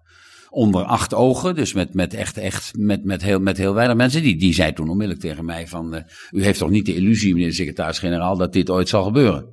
onder 0.51 0.85
acht 0.85 1.15
ogen, 1.15 1.55
dus 1.55 1.73
met, 1.73 1.95
met 1.95 2.15
echt, 2.15 2.37
echt, 2.37 2.73
met, 2.77 3.05
met, 3.05 3.23
heel, 3.23 3.41
met 3.41 3.57
heel 3.57 3.75
weinig 3.75 3.97
mensen. 3.97 4.23
Die, 4.23 4.37
die 4.37 4.55
zei 4.55 4.73
toen 4.73 4.89
onmiddellijk 4.89 5.21
tegen 5.21 5.45
mij 5.45 5.67
van, 5.67 5.95
uh, 5.95 6.01
u 6.31 6.43
heeft 6.45 6.59
toch 6.59 6.71
niet 6.71 6.87
de 6.87 6.95
illusie, 6.95 7.33
meneer 7.35 7.49
de 7.49 7.55
secretaris-generaal, 7.55 8.37
dat 8.37 8.53
dit 8.53 8.71
ooit 8.71 8.89
zal 8.89 9.05
gebeuren. 9.05 9.47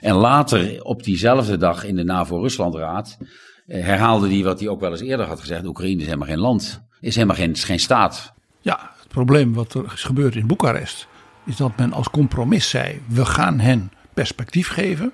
En 0.00 0.14
later, 0.14 0.82
op 0.84 1.02
diezelfde 1.02 1.56
dag 1.56 1.84
in 1.84 1.96
de 1.96 2.04
NAVO-Ruslandraad, 2.04 3.18
uh, 3.20 3.84
herhaalde 3.84 4.28
hij 4.28 4.42
wat 4.42 4.60
hij 4.60 4.68
ook 4.68 4.80
wel 4.80 4.90
eens 4.90 5.00
eerder 5.00 5.26
had 5.26 5.40
gezegd. 5.40 5.66
Oekraïne 5.66 6.00
is 6.00 6.06
helemaal 6.06 6.28
geen 6.28 6.38
land, 6.38 6.82
is 7.00 7.14
helemaal 7.14 7.36
geen, 7.36 7.56
geen 7.56 7.80
staat. 7.80 8.32
Ja, 8.60 8.92
het 8.98 9.08
probleem 9.08 9.54
wat 9.54 9.74
er 9.74 9.92
is 9.94 10.02
gebeurd 10.02 10.34
in 10.34 10.46
Boekarest, 10.46 11.08
is 11.46 11.56
dat 11.56 11.76
men 11.76 11.92
als 11.92 12.10
compromis 12.10 12.68
zei, 12.68 13.00
we 13.06 13.24
gaan 13.24 13.58
hen 13.58 13.90
perspectief 14.14 14.68
geven, 14.68 15.12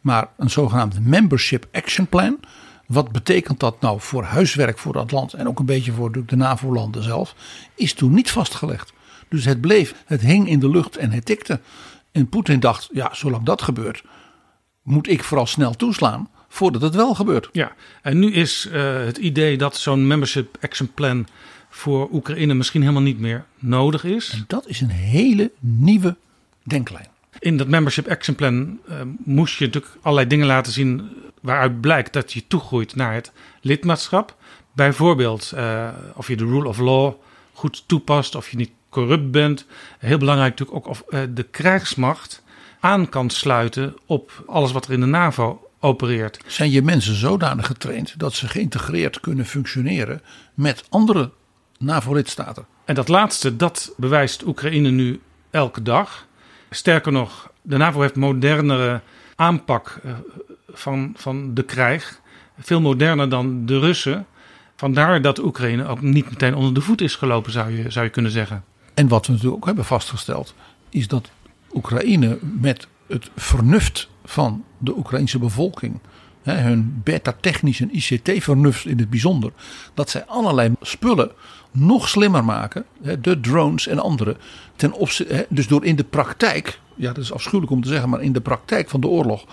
maar 0.00 0.28
een 0.36 0.50
zogenaamde 0.50 1.00
Membership 1.00 1.66
Action 1.72 2.06
Plan 2.06 2.38
wat 2.88 3.12
betekent 3.12 3.60
dat 3.60 3.80
nou 3.80 4.00
voor 4.00 4.22
huiswerk 4.22 4.78
voor 4.78 4.92
dat 4.92 5.10
land 5.10 5.32
en 5.32 5.48
ook 5.48 5.58
een 5.58 5.66
beetje 5.66 5.92
voor 5.92 6.26
de 6.26 6.36
NAVO-landen 6.36 7.02
zelf, 7.02 7.34
is 7.74 7.94
toen 7.94 8.14
niet 8.14 8.30
vastgelegd. 8.30 8.92
Dus 9.28 9.44
het 9.44 9.60
bleef, 9.60 9.94
het 10.06 10.20
hing 10.20 10.48
in 10.48 10.58
de 10.58 10.70
lucht 10.70 10.96
en 10.96 11.10
het 11.10 11.24
tikte. 11.24 11.60
En 12.12 12.28
Poetin 12.28 12.60
dacht, 12.60 12.88
ja, 12.92 13.14
zolang 13.14 13.44
dat 13.44 13.62
gebeurt, 13.62 14.02
moet 14.82 15.08
ik 15.08 15.24
vooral 15.24 15.46
snel 15.46 15.74
toeslaan 15.74 16.28
voordat 16.48 16.82
het 16.82 16.94
wel 16.94 17.14
gebeurt. 17.14 17.48
Ja, 17.52 17.72
en 18.02 18.18
nu 18.18 18.32
is 18.32 18.68
uh, 18.72 19.04
het 19.04 19.16
idee 19.16 19.58
dat 19.58 19.76
zo'n 19.76 20.06
membership 20.06 20.56
action 20.60 20.90
plan 20.94 21.26
voor 21.70 22.08
Oekraïne 22.12 22.54
misschien 22.54 22.80
helemaal 22.80 23.02
niet 23.02 23.18
meer 23.18 23.44
nodig 23.58 24.04
is. 24.04 24.30
En 24.30 24.44
dat 24.46 24.66
is 24.66 24.80
een 24.80 24.90
hele 24.90 25.50
nieuwe 25.58 26.16
denklijn. 26.62 27.08
In 27.38 27.56
dat 27.56 27.68
membership 27.68 28.08
action 28.08 28.36
plan 28.36 28.78
uh, 28.88 28.94
moest 29.24 29.58
je 29.58 29.64
natuurlijk 29.64 29.94
allerlei 30.00 30.28
dingen 30.28 30.46
laten 30.46 30.72
zien 30.72 31.10
waaruit 31.42 31.80
blijkt 31.80 32.12
dat 32.12 32.32
je 32.32 32.46
toegroeit 32.46 32.96
naar 32.96 33.14
het 33.14 33.32
lidmaatschap. 33.60 34.36
Bijvoorbeeld 34.72 35.52
uh, 35.54 35.88
of 36.14 36.28
je 36.28 36.36
de 36.36 36.44
rule 36.44 36.68
of 36.68 36.78
law 36.78 37.14
goed 37.52 37.84
toepast, 37.86 38.34
of 38.34 38.50
je 38.50 38.56
niet 38.56 38.70
corrupt 38.88 39.30
bent. 39.30 39.66
Heel 39.98 40.18
belangrijk 40.18 40.50
natuurlijk 40.50 40.78
ook 40.78 40.86
of 40.86 41.04
uh, 41.08 41.20
de 41.30 41.42
krijgsmacht 41.42 42.42
aan 42.80 43.08
kan 43.08 43.30
sluiten 43.30 43.96
op 44.06 44.44
alles 44.46 44.72
wat 44.72 44.86
er 44.86 44.92
in 44.92 45.00
de 45.00 45.06
NAVO 45.06 45.68
opereert. 45.80 46.40
Zijn 46.46 46.70
je 46.70 46.82
mensen 46.82 47.14
zodanig 47.14 47.66
getraind 47.66 48.18
dat 48.18 48.34
ze 48.34 48.48
geïntegreerd 48.48 49.20
kunnen 49.20 49.46
functioneren 49.46 50.22
met 50.54 50.84
andere 50.88 51.30
NAVO-lidstaten? 51.78 52.66
En 52.84 52.94
dat 52.94 53.08
laatste, 53.08 53.56
dat 53.56 53.92
bewijst 53.96 54.42
Oekraïne 54.42 54.90
nu 54.90 55.20
elke 55.50 55.82
dag. 55.82 56.26
Sterker 56.70 57.12
nog, 57.12 57.50
de 57.62 57.76
NAVO 57.76 58.00
heeft 58.00 58.16
modernere 58.16 59.00
aanpak 59.34 60.00
uh, 60.04 60.12
van, 60.72 61.12
van 61.16 61.54
de 61.54 61.62
krijg. 61.62 62.20
Veel 62.58 62.80
moderner 62.80 63.28
dan 63.28 63.66
de 63.66 63.78
Russen. 63.78 64.26
Vandaar 64.76 65.22
dat 65.22 65.38
Oekraïne 65.38 65.86
ook 65.86 66.00
niet 66.00 66.30
meteen 66.30 66.54
onder 66.54 66.74
de 66.74 66.80
voet 66.80 67.00
is 67.00 67.14
gelopen, 67.14 67.52
zou 67.52 67.76
je, 67.76 67.90
zou 67.90 68.04
je 68.04 68.10
kunnen 68.10 68.30
zeggen. 68.30 68.64
En 68.94 69.08
wat 69.08 69.26
we 69.26 69.32
natuurlijk 69.32 69.60
ook 69.60 69.66
hebben 69.66 69.84
vastgesteld, 69.84 70.54
is 70.88 71.08
dat 71.08 71.30
Oekraïne 71.72 72.38
met 72.60 72.86
het 73.06 73.30
vernuft 73.36 74.08
van 74.24 74.64
de 74.78 74.96
Oekraïnse 74.96 75.38
bevolking, 75.38 76.00
hè, 76.42 76.54
hun 76.54 77.00
beta-technisch 77.04 77.80
en 77.80 77.96
ICT-vernuft 77.96 78.86
in 78.86 78.98
het 78.98 79.10
bijzonder, 79.10 79.52
dat 79.94 80.10
zij 80.10 80.24
allerlei 80.24 80.72
spullen 80.80 81.30
nog 81.70 82.08
slimmer 82.08 82.44
maken, 82.44 82.84
hè, 83.02 83.20
de 83.20 83.40
drones 83.40 83.86
en 83.86 83.98
andere, 83.98 84.36
ten 84.76 84.92
opzichte, 84.92 85.46
dus 85.48 85.66
door 85.66 85.84
in 85.84 85.96
de 85.96 86.04
praktijk, 86.04 86.80
ja 86.94 87.12
dat 87.12 87.24
is 87.24 87.32
afschuwelijk 87.32 87.72
om 87.72 87.82
te 87.82 87.88
zeggen, 87.88 88.08
maar 88.08 88.22
in 88.22 88.32
de 88.32 88.40
praktijk 88.40 88.88
van 88.88 89.00
de 89.00 89.08
oorlog 89.08 89.44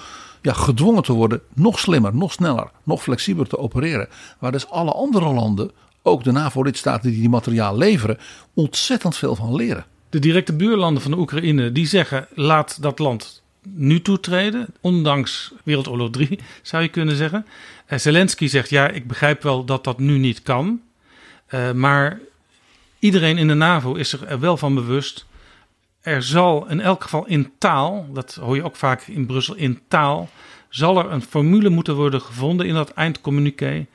ja, 0.45 0.53
gedwongen 0.53 1.03
te 1.03 1.13
worden 1.13 1.41
nog 1.53 1.79
slimmer, 1.79 2.15
nog 2.15 2.31
sneller, 2.31 2.71
nog 2.83 3.03
flexibeler 3.03 3.47
te 3.47 3.57
opereren. 3.57 4.07
Waar 4.39 4.51
dus 4.51 4.69
alle 4.69 4.91
andere 4.91 5.33
landen, 5.33 5.71
ook 6.01 6.23
de 6.23 6.31
NAVO-lidstaten 6.31 7.09
die 7.09 7.19
die 7.19 7.29
materiaal 7.29 7.77
leveren, 7.77 8.17
ontzettend 8.53 9.17
veel 9.17 9.35
van 9.35 9.55
leren. 9.55 9.85
De 10.09 10.19
directe 10.19 10.53
buurlanden 10.53 11.01
van 11.01 11.11
de 11.11 11.17
Oekraïne 11.17 11.71
die 11.71 11.87
zeggen 11.87 12.27
laat 12.33 12.81
dat 12.81 12.99
land 12.99 13.43
nu 13.61 14.01
toetreden, 14.01 14.67
ondanks 14.81 15.53
Wereldoorlog 15.63 16.09
3 16.09 16.39
zou 16.61 16.83
je 16.83 16.89
kunnen 16.89 17.15
zeggen. 17.15 17.45
Uh, 17.89 17.99
Zelensky 17.99 18.47
zegt 18.47 18.69
ja, 18.69 18.87
ik 18.89 19.07
begrijp 19.07 19.43
wel 19.43 19.65
dat 19.65 19.83
dat 19.83 19.99
nu 19.99 20.17
niet 20.17 20.41
kan, 20.41 20.81
uh, 21.49 21.71
maar 21.71 22.19
iedereen 22.99 23.37
in 23.37 23.47
de 23.47 23.53
NAVO 23.53 23.93
is 23.93 24.13
er 24.13 24.39
wel 24.39 24.57
van 24.57 24.75
bewust 24.75 25.25
er 26.05 26.23
zal 26.23 26.67
in 26.67 26.79
elk 26.79 27.03
geval 27.03 27.25
in 27.25 27.51
taal, 27.57 28.07
dat 28.13 28.35
hoor 28.35 28.55
je 28.55 28.63
ook 28.63 28.75
vaak 28.75 29.01
in 29.01 29.25
Brussel, 29.25 29.55
in 29.55 29.79
taal, 29.87 30.29
zal 30.69 30.99
er 30.99 31.11
een 31.11 31.21
formule 31.21 31.69
moeten 31.69 31.95
worden 31.95 32.21
gevonden 32.21 32.65
in 32.65 32.73
dat 32.73 32.89
eindcommuniqué. 32.89 33.85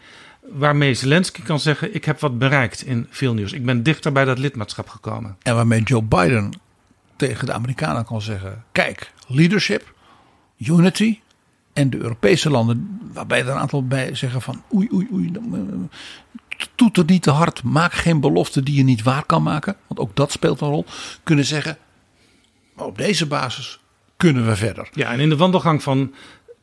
Waarmee 0.40 0.94
Zelensky 0.94 1.42
kan 1.42 1.60
zeggen: 1.60 1.94
Ik 1.94 2.04
heb 2.04 2.20
wat 2.20 2.38
bereikt 2.38 2.82
in 2.82 3.06
Vilnius. 3.10 3.52
Ik 3.52 3.64
ben 3.64 3.82
dichter 3.82 4.12
bij 4.12 4.24
dat 4.24 4.38
lidmaatschap 4.38 4.88
gekomen. 4.88 5.36
En 5.42 5.54
waarmee 5.54 5.82
Joe 5.82 6.02
Biden 6.02 6.50
tegen 7.16 7.46
de 7.46 7.52
Amerikanen 7.52 8.04
kan 8.04 8.22
zeggen: 8.22 8.64
Kijk, 8.72 9.12
leadership, 9.26 9.94
unity. 10.58 11.18
En 11.72 11.90
de 11.90 11.98
Europese 11.98 12.50
landen, 12.50 13.00
waarbij 13.12 13.40
er 13.40 13.48
een 13.48 13.56
aantal 13.56 13.86
bij 13.86 14.14
zeggen: 14.14 14.42
van 14.42 14.62
oei, 14.74 14.88
oei, 14.92 15.08
oei. 15.12 15.32
Toet 16.74 16.96
er 16.96 17.04
niet 17.04 17.22
te 17.22 17.30
hard. 17.30 17.62
Maak 17.62 17.92
geen 17.92 18.20
belofte 18.20 18.62
die 18.62 18.76
je 18.76 18.84
niet 18.84 19.02
waar 19.02 19.24
kan 19.24 19.42
maken. 19.42 19.76
Want 19.86 20.00
ook 20.00 20.16
dat 20.16 20.32
speelt 20.32 20.60
een 20.60 20.68
rol. 20.68 20.84
Kunnen 21.22 21.44
zeggen: 21.44 21.78
op 22.86 22.98
deze 22.98 23.26
basis 23.26 23.80
kunnen 24.16 24.46
we 24.46 24.56
verder. 24.56 24.88
Ja, 24.92 25.12
en 25.12 25.20
in 25.20 25.28
de 25.28 25.36
wandelgang 25.36 25.82
van 25.82 26.14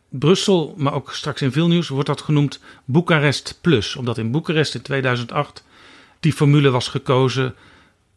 Brussel, 0.10 0.74
maar 0.78 0.94
ook 0.94 1.14
straks 1.14 1.42
in 1.42 1.52
Vilnius, 1.52 1.88
wordt 1.88 2.08
dat 2.08 2.22
genoemd 2.22 2.60
Boekarest 2.86 3.58
Plus. 3.62 3.96
Omdat 3.96 4.18
in 4.18 4.32
Boekarest 4.32 4.76
in 4.76 4.82
2008 4.82 5.64
die 6.20 6.34
formule 6.34 6.70
was 6.70 6.88
gekozen. 6.88 7.56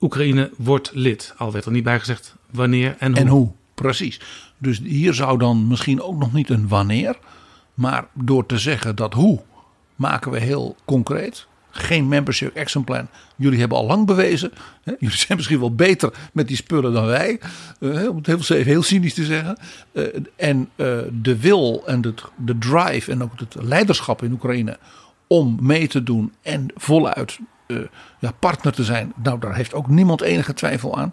Oekraïne 0.00 0.50
wordt 0.56 0.90
lid. 0.92 1.34
Al 1.36 1.52
werd 1.52 1.64
er 1.64 1.72
niet 1.72 1.84
bij 1.84 1.98
gezegd 1.98 2.34
wanneer 2.50 2.96
en 2.98 3.10
hoe. 3.10 3.20
En 3.20 3.26
hoe, 3.26 3.52
Precies. 3.74 4.20
Dus 4.58 4.80
hier 4.84 5.14
zou 5.14 5.38
dan 5.38 5.66
misschien 5.66 6.02
ook 6.02 6.18
nog 6.18 6.32
niet 6.32 6.50
een 6.50 6.68
wanneer. 6.68 7.18
Maar 7.74 8.06
door 8.14 8.46
te 8.46 8.58
zeggen 8.58 8.96
dat 8.96 9.14
hoe 9.14 9.40
maken 9.96 10.30
we 10.30 10.38
heel 10.38 10.76
concreet. 10.84 11.46
Geen 11.70 12.08
membership 12.08 12.56
action 12.56 12.84
plan. 12.84 13.08
Jullie 13.36 13.58
hebben 13.58 13.78
al 13.78 13.86
lang 13.86 14.06
bewezen. 14.06 14.52
Hè, 14.82 14.92
jullie 14.98 15.16
zijn 15.16 15.36
misschien 15.36 15.60
wel 15.60 15.74
beter 15.74 16.12
met 16.32 16.48
die 16.48 16.56
spullen 16.56 16.92
dan 16.92 17.06
wij. 17.06 17.40
eh, 17.80 18.08
om 18.08 18.16
het 18.16 18.26
heel, 18.26 18.62
heel 18.62 18.82
cynisch 18.82 19.14
te 19.14 19.24
zeggen. 19.24 19.56
Eh, 19.92 20.04
en 20.36 20.68
eh, 20.76 20.98
de 21.12 21.40
wil 21.40 21.82
en 21.86 22.00
de, 22.00 22.14
de 22.36 22.58
drive 22.58 23.10
en 23.10 23.22
ook 23.22 23.32
het 23.36 23.54
leiderschap 23.58 24.22
in 24.22 24.32
Oekraïne. 24.32 24.78
om 25.26 25.58
mee 25.60 25.88
te 25.88 26.02
doen 26.02 26.32
en 26.42 26.66
voluit 26.74 27.38
ja, 28.18 28.32
partner 28.38 28.72
te 28.72 28.84
zijn. 28.84 29.12
Nou, 29.22 29.40
daar 29.40 29.54
heeft 29.54 29.74
ook 29.74 29.88
niemand 29.88 30.20
enige 30.20 30.54
twijfel 30.54 30.98
aan. 30.98 31.12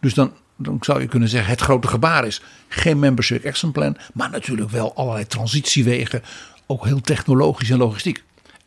Dus 0.00 0.14
dan, 0.14 0.32
dan 0.56 0.76
zou 0.80 1.00
je 1.00 1.06
kunnen 1.06 1.28
zeggen: 1.28 1.50
het 1.50 1.60
grote 1.60 1.88
gebaar 1.88 2.26
is 2.26 2.42
geen 2.68 2.98
membership 2.98 3.46
action 3.46 3.72
plan. 3.72 3.96
maar 4.14 4.30
natuurlijk 4.30 4.70
wel 4.70 4.94
allerlei 4.94 5.26
transitiewegen. 5.26 6.22
ook 6.66 6.84
heel 6.84 7.00
technologisch 7.00 7.70
en 7.70 7.78
logistiek. 7.78 8.22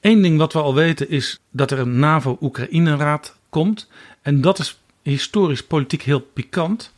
Eén 0.08 0.22
ding 0.22 0.38
wat 0.38 0.54
we 0.54 0.62
al 0.62 0.74
weten 0.74 1.10
is 1.10 1.40
dat 1.52 1.72
er 1.72 1.80
een 1.80 2.00
NAVO-Oekraïne-raad 2.00 3.36
komt. 3.50 3.90
En 4.22 4.42
dat 4.42 4.60
is 4.60 4.80
historisch 5.02 5.64
politiek 5.64 6.02
heel 6.02 6.20
pikant. 6.20 6.94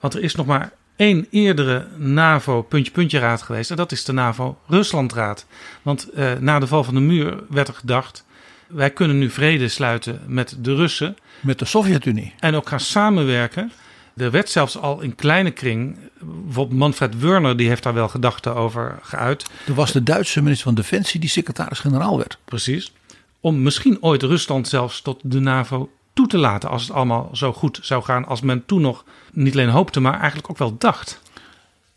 Want 0.00 0.14
er 0.14 0.22
is 0.22 0.34
nog 0.34 0.46
maar 0.46 0.72
één 0.96 1.26
eerdere 1.30 1.86
NAVO-puntje-puntje-raad 1.96 3.42
geweest. 3.42 3.70
En 3.70 3.76
dat 3.76 3.92
is 3.92 4.04
de 4.04 4.12
NAVO-Rusland-raad. 4.12 5.46
Want 5.82 6.10
eh, 6.10 6.32
na 6.32 6.58
de 6.58 6.66
val 6.66 6.84
van 6.84 6.94
de 6.94 7.00
muur 7.00 7.38
werd 7.48 7.68
er 7.68 7.74
gedacht... 7.74 8.24
wij 8.66 8.90
kunnen 8.90 9.18
nu 9.18 9.30
vrede 9.30 9.68
sluiten 9.68 10.20
met 10.26 10.56
de 10.60 10.74
Russen. 10.74 11.16
Met 11.40 11.58
de 11.58 11.64
Sovjet-Unie. 11.64 12.34
En 12.38 12.54
ook 12.54 12.68
gaan 12.68 12.80
samenwerken. 12.80 13.72
Er 14.16 14.30
werd 14.30 14.50
zelfs 14.50 14.78
al 14.78 15.00
in 15.00 15.14
kleine 15.14 15.50
kring... 15.50 15.98
bijvoorbeeld 16.20 16.78
Manfred 16.78 17.18
Wörner 17.18 17.56
die 17.56 17.68
heeft 17.68 17.82
daar 17.82 17.94
wel 17.94 18.08
gedachten 18.08 18.54
over 18.54 18.98
geuit. 19.02 19.44
Er 19.66 19.74
was 19.74 19.92
de 19.92 20.02
Duitse 20.02 20.42
minister 20.42 20.64
van 20.66 20.74
Defensie 20.74 21.20
die 21.20 21.28
secretaris-generaal 21.28 22.18
werd. 22.18 22.38
Precies. 22.44 22.92
Om 23.40 23.62
misschien 23.62 24.02
ooit 24.02 24.22
Rusland 24.22 24.68
zelfs 24.68 25.00
tot 25.00 25.20
de 25.22 25.40
NAVO 25.40 25.90
toe 26.12 26.26
te 26.26 26.38
laten 26.38 26.68
als 26.68 26.82
het 26.82 26.90
allemaal 26.90 27.30
zo 27.32 27.52
goed 27.52 27.78
zou 27.82 28.02
gaan 28.02 28.26
als 28.26 28.40
men 28.40 28.66
toen 28.66 28.80
nog 28.80 29.04
niet 29.32 29.52
alleen 29.52 29.68
hoopte, 29.68 30.00
maar 30.00 30.18
eigenlijk 30.18 30.50
ook 30.50 30.58
wel 30.58 30.76
dacht. 30.78 31.20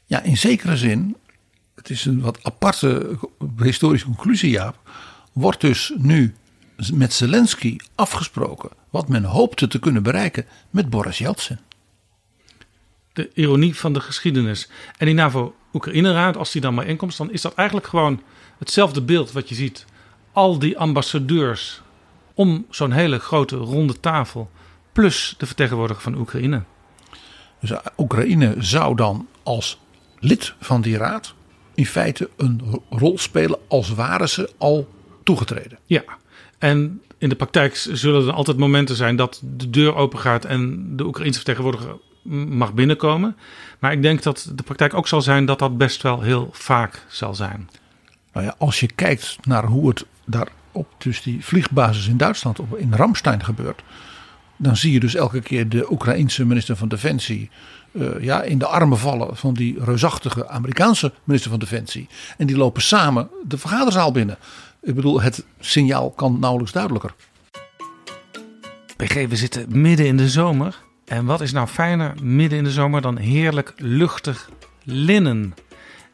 Ja, 0.06 0.22
in 0.22 0.38
zekere 0.38 0.78
zin, 0.78 1.16
het 1.76 1.90
is 1.90 2.06
een 2.06 2.22
wat 2.22 2.40
aparte 2.42 3.18
historische 3.58 4.06
conclusie, 4.08 4.50
Jaap. 4.50 4.76
Wordt 5.34 5.62
dus 5.62 5.94
nu 5.98 6.36
met 6.94 7.14
Zelensky 7.14 7.78
afgesproken 7.96 8.70
wat 8.90 9.08
men 9.08 9.24
hoopte 9.24 9.68
te 9.68 9.80
kunnen 9.80 10.04
bereiken 10.04 10.46
met 10.70 10.90
Boris 10.90 11.18
Yeltsin. 11.18 11.60
De 13.20 13.30
ironie 13.34 13.76
van 13.76 13.94
de 13.94 14.00
geschiedenis. 14.00 14.70
En 14.98 15.06
die 15.06 15.16
NAVO-Oekraïne-raad, 15.16 16.38
als 16.38 16.52
die 16.52 16.62
dan 16.62 16.74
maar 16.74 16.86
inkomt, 16.86 17.18
dan 17.18 17.32
is 17.32 17.42
dat 17.42 17.54
eigenlijk 17.54 17.88
gewoon 17.88 18.22
hetzelfde 18.58 19.02
beeld 19.02 19.32
wat 19.32 19.50
je 19.50 19.56
ziet. 19.56 19.86
Al 20.32 20.60
die 20.60 20.78
ambassadeurs 20.78 21.82
om 22.34 22.66
zo'n 22.70 22.92
hele 22.92 23.20
grote 23.20 23.56
ronde 23.56 24.00
tafel, 24.00 24.50
plus 24.92 25.36
de 25.38 25.46
vertegenwoordiger 25.46 26.02
van 26.02 26.16
Oekraïne. 26.16 26.64
Dus 27.60 27.72
Oekraïne 27.98 28.56
zou 28.58 28.96
dan 28.96 29.28
als 29.44 29.80
lid 30.20 30.54
van 30.60 30.82
die 30.82 30.98
raad 30.98 31.34
in 31.74 31.86
feite 31.86 32.30
een 32.38 32.82
rol 32.90 33.18
spelen 33.18 33.60
als 33.68 33.90
waren 33.90 34.30
ze 34.30 34.50
al 34.58 34.88
toegetreden. 35.24 35.80
Ja, 35.86 36.04
en 36.58 37.02
in 37.18 37.30
de 37.30 37.36
praktijk 37.36 37.76
zullen 37.76 38.28
er 38.28 38.34
altijd 38.34 38.58
momenten 38.58 38.96
zijn 38.96 39.16
dat 39.16 39.42
de 39.44 39.70
deur 39.70 39.96
open 39.96 40.20
gaat 40.20 40.46
en 40.46 40.90
de 40.96 41.06
Oekraïnse 41.06 41.38
vertegenwoordiger 41.38 41.98
mag 42.30 42.74
binnenkomen. 42.74 43.36
Maar 43.80 43.92
ik 43.92 44.02
denk 44.02 44.24
dat 44.24 44.52
de 44.56 44.64
praktijk 44.64 44.94
ook 44.94 45.08
zal 45.08 45.22
zijn 45.22 45.46
dat 45.46 45.60
dat 45.60 45.78
best 45.78 46.02
wel 46.02 46.22
heel 46.22 46.50
vaak 46.52 47.06
zal 47.08 47.36
zijn. 47.36 47.70
Nou 48.34 48.46
ja, 48.46 48.56
als 48.58 48.80
je 48.80 48.88
kijkt 48.88 49.38
naar 49.42 49.66
hoe 49.66 49.90
het 49.90 50.06
daar 50.26 50.48
op 50.72 50.88
dus 50.98 51.22
die 51.22 51.46
vliegbasis 51.46 52.08
in 52.08 52.18
Duitsland, 52.18 52.60
op, 52.60 52.78
in 52.78 52.94
Ramstein 52.94 53.44
gebeurt. 53.44 53.82
Dan 54.58 54.78
zie 54.78 54.92
je 54.94 55.00
dus 55.00 55.16
elke 55.16 55.42
keer 55.42 55.70
de 55.70 55.92
Oekraïense 55.92 56.46
minister 56.46 56.76
van 56.76 56.88
Defensie 56.88 57.50
uh, 57.92 58.08
ja, 58.22 58.42
in 58.42 58.58
de 58.58 58.66
armen 58.66 58.98
vallen 58.98 59.38
van 59.38 59.54
die 59.54 59.84
reusachtige 59.84 60.48
Amerikaanse 60.48 61.14
minister 61.24 61.50
van 61.50 61.60
Defensie. 61.60 62.08
En 62.38 62.48
die 62.48 62.58
lopen 62.58 62.82
samen 62.82 63.30
de 63.48 63.58
vergaderzaal 63.58 64.12
binnen. 64.12 64.38
Ik 64.82 64.96
bedoel, 64.96 65.22
het 65.22 65.46
signaal 65.60 66.10
kan 66.10 66.40
nauwelijks 66.40 66.74
duidelijker. 66.74 67.14
PG, 68.96 69.28
we 69.28 69.36
zitten 69.36 69.82
midden 69.82 70.06
in 70.06 70.18
de 70.18 70.30
zomer. 70.30 70.80
En 71.10 71.26
wat 71.26 71.42
is 71.42 71.52
nou 71.52 71.68
fijner 71.68 72.14
midden 72.22 72.58
in 72.58 72.64
de 72.64 72.72
zomer 72.72 73.02
dan 73.02 73.18
heerlijk 73.18 73.74
luchtig 73.78 74.50
linnen? 74.84 75.54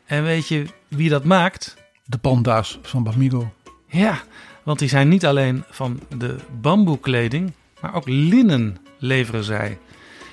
En 0.06 0.24
weet 0.24 0.48
je 0.48 0.66
wie 0.88 1.10
dat 1.10 1.24
maakt? 1.24 1.76
De 2.06 2.18
panda's 2.18 2.80
van 2.82 3.04
Bamigo. 3.04 3.54
Ja, 3.88 4.20
want 4.64 4.80
die 4.80 4.90
zijn 4.90 5.08
niet 5.08 5.26
alleen 5.26 5.64
van 5.70 6.00
de 6.18 6.36
bamboekleding, 6.62 7.54
maar 7.82 7.96
ook 7.96 8.08
linnen 8.08 8.78
leveren 8.98 9.44
zij. 9.44 9.78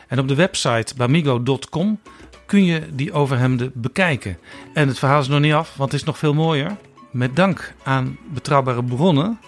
En 0.08 0.18
op 0.18 0.28
de 0.28 0.34
website 0.34 0.94
bamigo.com 0.96 2.00
kun 2.46 2.64
je 2.64 2.82
die 2.92 3.12
overhemden 3.12 3.70
bekijken. 3.74 4.38
En 4.74 4.88
het 4.88 4.98
verhaal 4.98 5.20
is 5.20 5.28
nog 5.28 5.40
niet 5.40 5.52
af, 5.52 5.76
want 5.76 5.92
het 5.92 6.00
is 6.00 6.06
nog 6.06 6.18
veel 6.18 6.34
mooier. 6.34 6.76
Met 7.10 7.36
dank 7.36 7.74
aan 7.82 8.18
betrouwbare 8.32 8.84
bronnen 8.84 9.38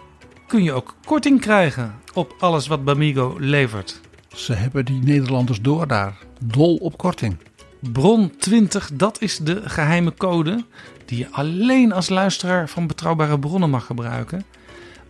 kun 0.46 0.62
je 0.62 0.72
ook 0.72 0.94
korting 1.04 1.40
krijgen 1.40 1.94
op 2.12 2.34
alles 2.38 2.66
wat 2.66 2.84
Bamigo 2.84 3.36
levert. 3.38 4.00
Ze 4.34 4.52
hebben 4.52 4.84
die 4.84 5.02
Nederlanders 5.02 5.60
door 5.60 5.86
daar. 5.86 6.18
Dol 6.44 6.76
op 6.76 6.98
korting. 6.98 7.36
Bron 7.92 8.36
20, 8.38 8.90
dat 8.94 9.20
is 9.20 9.38
de 9.38 9.60
geheime 9.64 10.14
code 10.14 10.64
die 11.04 11.18
je 11.18 11.28
alleen 11.30 11.92
als 11.92 12.08
luisteraar 12.08 12.68
van 12.68 12.86
betrouwbare 12.86 13.38
bronnen 13.38 13.70
mag 13.70 13.86
gebruiken. 13.86 14.44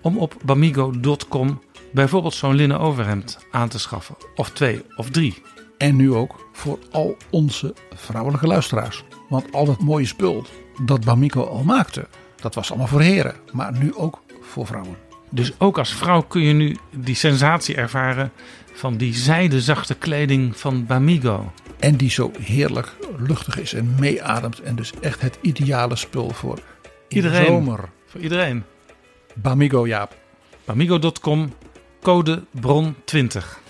Om 0.01 0.19
op 0.19 0.37
bamigo.com 0.45 1.61
bijvoorbeeld 1.93 2.35
zo'n 2.35 2.55
linnen 2.55 2.81
overhemd 2.81 3.39
aan 3.51 3.69
te 3.69 3.79
schaffen. 3.79 4.17
Of 4.35 4.51
twee 4.51 4.83
of 4.97 5.11
drie. 5.11 5.43
En 5.79 5.97
nu 5.97 6.13
ook 6.13 6.49
voor 6.53 6.79
al 6.91 7.17
onze 7.31 7.75
vrouwelijke 7.95 8.47
luisteraars. 8.47 9.05
Want 9.29 9.53
al 9.53 9.65
dat 9.65 9.81
mooie 9.81 10.07
spul 10.07 10.47
dat 10.83 11.05
Bamigo 11.05 11.45
al 11.45 11.63
maakte, 11.63 12.07
dat 12.37 12.55
was 12.55 12.69
allemaal 12.69 12.87
voor 12.89 13.01
heren. 13.01 13.35
Maar 13.53 13.73
nu 13.79 13.95
ook 13.95 14.23
voor 14.41 14.67
vrouwen. 14.67 14.97
Dus 15.31 15.53
ook 15.59 15.79
als 15.79 15.95
vrouw 15.95 16.21
kun 16.21 16.43
je 16.43 16.53
nu 16.53 16.77
die 16.91 17.15
sensatie 17.15 17.75
ervaren 17.75 18.33
van 18.75 18.97
die 18.97 19.15
zijdezachte 19.15 19.95
kleding 19.95 20.57
van 20.57 20.87
Bamigo. 20.87 21.53
En 21.79 21.97
die 21.97 22.11
zo 22.11 22.31
heerlijk 22.41 22.93
luchtig 23.19 23.59
is 23.59 23.73
en 23.73 23.95
meeademt. 24.01 24.61
En 24.61 24.77
dus 24.77 24.93
echt 25.01 25.21
het 25.21 25.39
ideale 25.41 25.97
spul 25.97 26.31
voor 26.31 26.59
iedereen. 27.09 27.47
zomer. 27.47 27.89
Voor 28.07 28.21
iedereen. 28.21 28.65
Bamigo 29.35 29.87
Jaap. 29.87 30.17
Bamigo.com, 30.65 31.53
code 32.03 32.45
bron 32.51 32.95
20. 33.05 33.63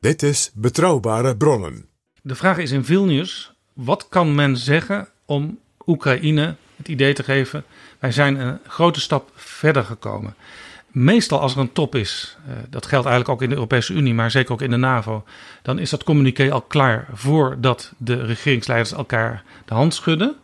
Dit 0.00 0.22
is 0.22 0.50
Betrouwbare 0.54 1.36
Bronnen. 1.36 1.88
De 2.22 2.34
vraag 2.34 2.58
is 2.58 2.70
in 2.70 2.84
Vilnius, 2.84 3.52
wat 3.72 4.08
kan 4.08 4.34
men 4.34 4.56
zeggen 4.56 5.08
om 5.26 5.58
Oekraïne 5.88 6.54
het 6.76 6.88
idee 6.88 7.12
te 7.12 7.22
geven... 7.22 7.64
wij 7.98 8.12
zijn 8.12 8.40
een 8.40 8.58
grote 8.66 9.00
stap 9.00 9.30
verder 9.34 9.84
gekomen. 9.84 10.34
Meestal 10.90 11.40
als 11.40 11.54
er 11.54 11.60
een 11.60 11.72
top 11.72 11.94
is, 11.94 12.36
dat 12.70 12.86
geldt 12.86 13.06
eigenlijk 13.06 13.28
ook 13.28 13.42
in 13.42 13.48
de 13.48 13.54
Europese 13.54 13.92
Unie... 13.92 14.14
maar 14.14 14.30
zeker 14.30 14.52
ook 14.52 14.62
in 14.62 14.70
de 14.70 14.76
NAVO... 14.76 15.24
dan 15.62 15.78
is 15.78 15.90
dat 15.90 16.04
communiqué 16.04 16.52
al 16.52 16.62
klaar 16.62 17.06
voordat 17.12 17.92
de 17.96 18.24
regeringsleiders 18.24 18.92
elkaar 18.92 19.42
de 19.64 19.74
hand 19.74 19.94
schudden... 19.94 20.36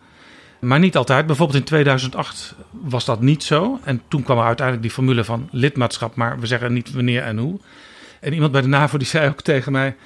Maar 0.64 0.78
niet 0.78 0.96
altijd. 0.96 1.26
Bijvoorbeeld 1.26 1.58
in 1.58 1.64
2008 1.64 2.54
was 2.70 3.04
dat 3.04 3.20
niet 3.20 3.42
zo. 3.42 3.80
En 3.84 4.02
toen 4.08 4.22
kwam 4.22 4.38
er 4.38 4.44
uiteindelijk 4.44 4.86
die 4.86 4.94
formule 4.94 5.24
van 5.24 5.48
lidmaatschap, 5.50 6.14
maar 6.14 6.40
we 6.40 6.46
zeggen 6.46 6.72
niet 6.72 6.92
wanneer 6.92 7.22
en 7.22 7.38
hoe. 7.38 7.60
En 8.20 8.32
iemand 8.32 8.52
bij 8.52 8.60
de 8.60 8.68
NAVO 8.68 8.98
die 8.98 9.06
zei 9.16 9.28
ook 9.28 9.40
tegen 9.40 9.72
mij: 9.72 9.96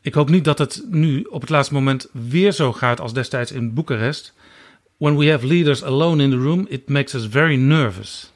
Ik 0.00 0.14
hoop 0.14 0.28
niet 0.28 0.44
dat 0.44 0.58
het 0.58 0.84
nu 0.90 1.22
op 1.22 1.40
het 1.40 1.50
laatste 1.50 1.74
moment 1.74 2.08
weer 2.12 2.52
zo 2.52 2.72
gaat 2.72 3.00
als 3.00 3.12
destijds 3.12 3.52
in 3.52 3.74
Boekarest. 3.74 4.34
When 5.04 5.16
we 5.16 5.30
have 5.30 5.46
leaders 5.46 5.82
alone 5.82 6.22
in 6.22 6.30
the 6.30 6.36
room, 6.36 6.66
it 6.68 6.88
makes 6.88 7.14
us 7.14 7.26
very 7.26 7.56
nervous. 7.56 8.32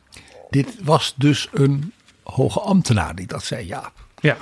Dit 0.51 0.77
was 0.85 1.15
dus 1.17 1.49
een 1.53 1.93
hoge 2.23 2.61
ambtenaar 2.61 3.15
die 3.15 3.27
dat 3.27 3.45
zei, 3.45 3.67
ja. 3.67 3.93
Ja. 4.21 4.37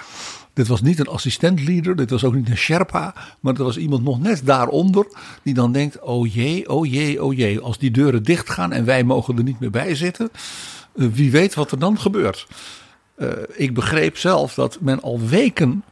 Dit 0.53 0.67
was 0.69 0.83
niet 0.83 0.99
een 0.99 1.07
assistent-leader, 1.07 1.97
dit 1.97 2.11
was 2.11 2.25
ook 2.25 2.35
niet 2.35 2.49
een 2.49 2.57
Sherpa, 2.57 3.15
maar 3.41 3.55
er 3.55 3.65
was 3.65 3.77
iemand 3.77 4.05
nog 4.05 4.21
net 4.21 4.41
daaronder 4.45 5.07
die 5.43 5.55
dan 5.55 5.73
denkt: 5.73 6.01
oh 6.01 6.33
jee, 6.35 6.69
oh 6.69 6.87
jee, 6.87 7.25
oh 7.25 7.37
jee, 7.37 7.61
als 7.61 7.79
die 7.79 7.91
deuren 7.91 8.23
dicht 8.23 8.51
gaan 8.51 8.73
en 8.73 8.85
wij 8.85 9.05
mogen 9.05 9.37
er 9.37 9.43
niet 9.43 9.61
meer 9.61 9.71
bij 9.71 9.95
zitten, 9.95 10.31
uh, 10.95 11.09
wie 11.13 11.31
weet 11.31 11.55
wat 11.55 11.71
er 11.71 11.79
dan 11.79 11.99
gebeurt. 11.99 12.47
Uh, 13.19 13.29
ik 13.53 13.75
begreep 13.75 14.19
zelf 14.19 14.55
dat 14.55 14.79
men 14.81 15.03
al 15.03 15.21
weken, 15.21 15.85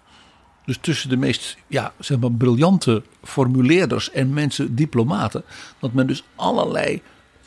dus 0.64 0.78
tussen 0.80 1.08
de 1.08 1.16
meest 1.16 1.56
ja, 1.66 1.92
zeg 1.98 2.18
maar, 2.18 2.32
briljante 2.32 3.02
formuleerders 3.22 4.10
en 4.10 4.32
mensen, 4.32 4.74
diplomaten, 4.74 5.42
dat 5.78 5.92
men 5.92 6.06
dus 6.06 6.24
allerlei 6.34 7.02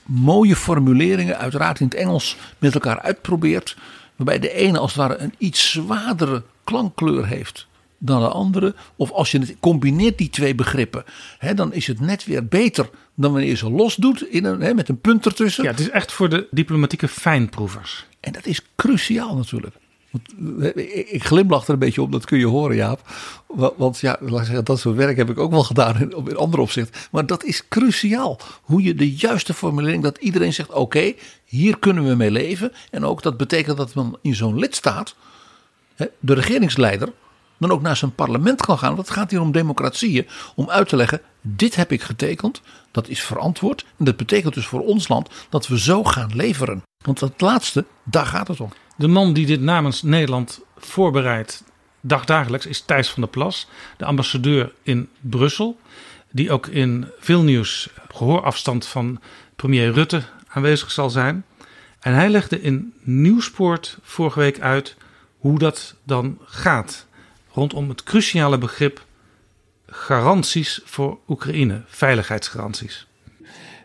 mooie 0.05 0.55
formuleringen, 0.55 1.37
uiteraard 1.37 1.79
in 1.79 1.85
het 1.85 1.95
Engels, 1.95 2.37
met 2.57 2.73
elkaar 2.73 2.99
uitprobeert. 2.99 3.77
Waarbij 4.15 4.39
de 4.39 4.53
ene 4.53 4.79
als 4.79 4.93
het 4.93 5.01
ware 5.01 5.17
een 5.17 5.33
iets 5.37 5.71
zwaardere 5.71 6.43
klankkleur 6.63 7.27
heeft 7.27 7.67
dan 7.97 8.21
de 8.21 8.27
andere. 8.27 8.75
Of 8.95 9.11
als 9.11 9.31
je 9.31 9.39
het 9.39 9.55
combineert, 9.59 10.17
die 10.17 10.29
twee 10.29 10.55
begrippen, 10.55 11.03
hè, 11.37 11.53
dan 11.53 11.73
is 11.73 11.87
het 11.87 11.99
net 11.99 12.25
weer 12.25 12.47
beter 12.47 12.89
dan 13.15 13.31
wanneer 13.31 13.49
je 13.49 13.55
ze 13.55 13.69
los 13.69 13.95
doet 13.95 14.27
in 14.29 14.45
een, 14.45 14.61
hè, 14.61 14.73
met 14.73 14.89
een 14.89 15.01
punt 15.01 15.25
ertussen. 15.25 15.63
Ja, 15.63 15.69
het 15.69 15.79
is 15.79 15.89
echt 15.89 16.11
voor 16.11 16.29
de 16.29 16.47
diplomatieke 16.51 17.07
fijnproevers. 17.07 18.05
En 18.19 18.31
dat 18.31 18.45
is 18.45 18.61
cruciaal 18.75 19.35
natuurlijk. 19.35 19.75
Ik 21.05 21.23
glimlach 21.23 21.67
er 21.67 21.73
een 21.73 21.79
beetje 21.79 22.01
op, 22.01 22.11
dat 22.11 22.25
kun 22.25 22.39
je 22.39 22.45
horen, 22.45 22.75
Jaap. 22.75 23.01
Wa- 23.47 23.71
Want 23.77 23.99
ja, 23.99 24.17
laat 24.19 24.45
zeggen, 24.45 24.65
dat 24.65 24.79
soort 24.79 24.95
werk 24.95 25.17
heb 25.17 25.29
ik 25.29 25.39
ook 25.39 25.51
wel 25.51 25.63
gedaan 25.63 25.99
in, 25.99 26.13
in 26.27 26.37
andere 26.37 26.61
opzichten. 26.61 27.01
Maar 27.11 27.25
dat 27.25 27.43
is 27.43 27.67
cruciaal. 27.67 28.39
Hoe 28.61 28.83
je 28.83 28.95
de 28.95 29.15
juiste 29.15 29.53
formulering, 29.53 30.03
dat 30.03 30.17
iedereen 30.17 30.53
zegt: 30.53 30.71
oké, 30.71 31.13
hier 31.45 31.77
kunnen 31.79 32.07
we 32.07 32.15
mee 32.15 32.31
leven. 32.31 32.71
En 32.91 33.05
ook 33.05 33.21
dat 33.21 33.37
betekent 33.37 33.77
dat 33.77 33.95
men 33.95 34.15
in 34.21 34.35
zo'n 34.35 34.59
lidstaat, 34.59 35.15
de 36.19 36.33
regeringsleider, 36.33 37.11
dan 37.57 37.71
ook 37.71 37.81
naar 37.81 37.97
zijn 37.97 38.15
parlement 38.15 38.61
kan 38.61 38.77
gaan. 38.77 38.95
Want 38.95 39.07
het 39.07 39.17
gaat 39.17 39.31
hier 39.31 39.41
om 39.41 39.51
democratieën. 39.51 40.27
Om 40.55 40.69
uit 40.69 40.89
te 40.89 40.95
leggen: 40.95 41.21
dit 41.41 41.75
heb 41.75 41.91
ik 41.91 42.01
getekend, 42.01 42.61
dat 42.91 43.07
is 43.07 43.21
verantwoord. 43.21 43.85
En 43.97 44.05
dat 44.05 44.17
betekent 44.17 44.53
dus 44.53 44.65
voor 44.67 44.81
ons 44.85 45.07
land 45.07 45.29
dat 45.49 45.67
we 45.67 45.79
zo 45.79 46.03
gaan 46.03 46.31
leveren. 46.35 46.83
Want 47.05 47.19
dat 47.19 47.41
laatste, 47.41 47.85
daar 48.03 48.25
gaat 48.25 48.47
het 48.47 48.59
om. 48.59 48.69
De 48.97 49.07
man 49.07 49.33
die 49.33 49.45
dit 49.45 49.61
namens 49.61 50.01
Nederland 50.01 50.61
voorbereidt 50.77 51.63
dagdagelijks 52.01 52.65
is 52.65 52.81
Thijs 52.81 53.09
van 53.09 53.21
der 53.21 53.31
Plas, 53.31 53.67
de 53.97 54.05
ambassadeur 54.05 54.73
in 54.83 55.09
Brussel, 55.19 55.79
die 56.31 56.51
ook 56.51 56.67
in 56.67 57.07
veel 57.19 57.41
nieuws 57.41 57.89
gehoorafstand 58.11 58.85
van 58.85 59.21
premier 59.55 59.91
Rutte 59.91 60.23
aanwezig 60.47 60.91
zal 60.91 61.09
zijn. 61.09 61.45
En 61.99 62.13
hij 62.13 62.29
legde 62.29 62.61
in 62.61 62.93
Nieuwsport 63.01 63.97
vorige 64.01 64.39
week 64.39 64.59
uit 64.59 64.95
hoe 65.37 65.59
dat 65.59 65.95
dan 66.03 66.37
gaat 66.45 67.05
rondom 67.51 67.89
het 67.89 68.03
cruciale 68.03 68.57
begrip 68.57 69.05
garanties 69.87 70.81
voor 70.85 71.19
Oekraïne, 71.27 71.83
veiligheidsgaranties. 71.87 73.06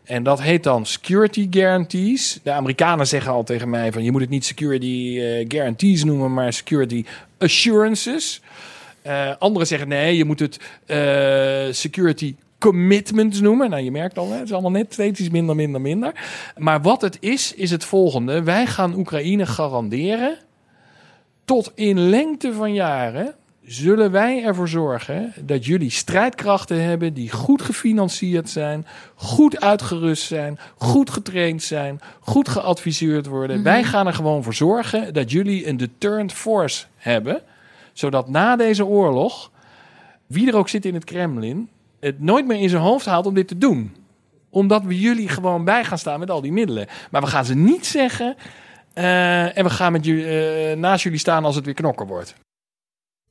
En 0.05 0.23
dat 0.23 0.43
heet 0.43 0.62
dan 0.62 0.87
security 0.87 1.47
guarantees. 1.51 2.41
De 2.43 2.53
Amerikanen 2.53 3.07
zeggen 3.07 3.33
al 3.33 3.45
tegen 3.45 3.71
mij 3.71 3.93
van 3.93 4.03
je 4.03 4.12
moet 4.12 4.21
het 4.21 4.31
niet 4.31 4.45
security 4.45 5.19
eh, 5.21 5.45
guarantees 5.49 6.05
noemen, 6.05 6.35
maar 6.35 6.53
security 6.53 7.05
assurances. 7.38 8.41
Eh 9.03 9.31
anderen 9.38 9.67
zeggen 9.67 9.88
nee, 9.88 10.17
je 10.17 10.25
moet 10.25 10.41
het 10.41 10.61
eh, 10.87 11.73
security 11.73 12.35
commitments 12.59 13.41
noemen. 13.41 13.71
Nou, 13.71 13.83
je 13.83 13.91
merkt 13.91 14.19
al, 14.19 14.31
het 14.31 14.43
is 14.45 14.53
allemaal 14.53 14.71
net 14.71 14.93
steeds 14.93 15.31
minder, 15.31 15.57
minder, 15.57 15.81
minder. 15.81 16.12
Maar 16.57 16.83
wat 16.83 17.01
het 17.01 17.17
is, 17.21 17.55
is 17.55 17.71
het 17.71 17.85
volgende. 17.85 18.43
Wij 18.43 18.67
gaan 18.67 18.95
Oekraïne 18.95 19.47
garanderen 19.47 20.38
tot 21.45 21.73
in 21.75 21.99
lengte 21.99 22.53
van 22.53 22.75
jaren 22.75 23.35
zullen 23.64 24.11
wij 24.11 24.44
ervoor 24.44 24.68
zorgen 24.68 25.33
dat 25.44 25.64
jullie 25.66 25.90
strijdkrachten 25.90 26.83
hebben 26.85 27.14
die 27.14 27.31
goed 27.31 27.62
gefinancierd 27.62 28.51
zijn, 28.51 28.87
goed 29.14 29.61
uitgerust 29.61 30.22
zijn, 30.27 30.59
goed 30.77 31.11
getraind 31.11 31.62
zijn, 31.62 32.01
goed 32.20 32.48
geadviseerd 32.48 33.27
worden. 33.27 33.62
Wij 33.62 33.85
gaan 33.85 34.07
er 34.07 34.14
gewoon 34.14 34.42
voor 34.42 34.55
zorgen 34.55 35.14
dat 35.14 35.31
jullie 35.31 35.68
een 35.68 35.77
deterrent 35.77 36.33
force 36.33 36.85
hebben, 36.96 37.40
zodat 37.92 38.29
na 38.29 38.57
deze 38.57 38.85
oorlog, 38.87 39.51
wie 40.27 40.48
er 40.48 40.57
ook 40.57 40.68
zit 40.68 40.85
in 40.85 40.94
het 40.94 41.05
Kremlin, 41.05 41.68
het 42.01 42.20
nooit 42.20 42.46
meer 42.46 42.61
in 42.61 42.68
zijn 42.68 42.83
hoofd 42.83 43.07
haalt 43.07 43.27
om 43.27 43.35
dit 43.35 43.48
te 43.48 43.59
doen. 43.59 43.96
Omdat 44.51 44.83
we 44.83 45.01
jullie 45.01 45.29
gewoon 45.29 45.64
bij 45.64 45.85
gaan 45.85 45.98
staan 45.98 46.18
met 46.20 46.31
al 46.31 46.40
die 46.40 46.53
middelen. 46.53 46.87
Maar 47.11 47.20
we 47.20 47.27
gaan 47.27 47.44
ze 47.44 47.55
niet 47.55 47.87
zeggen. 47.87 48.37
eh, 48.92 49.59
en 49.59 49.64
we 49.64 49.70
gaan 49.70 49.92
met 49.92 50.05
jullie, 50.05 50.27
eh, 50.27 50.77
naast 50.77 51.03
jullie 51.03 51.18
staan 51.18 51.44
als 51.44 51.57
het 51.57 51.64
weer 51.64 51.75
knokken 51.75 52.07
wordt. 52.07 52.35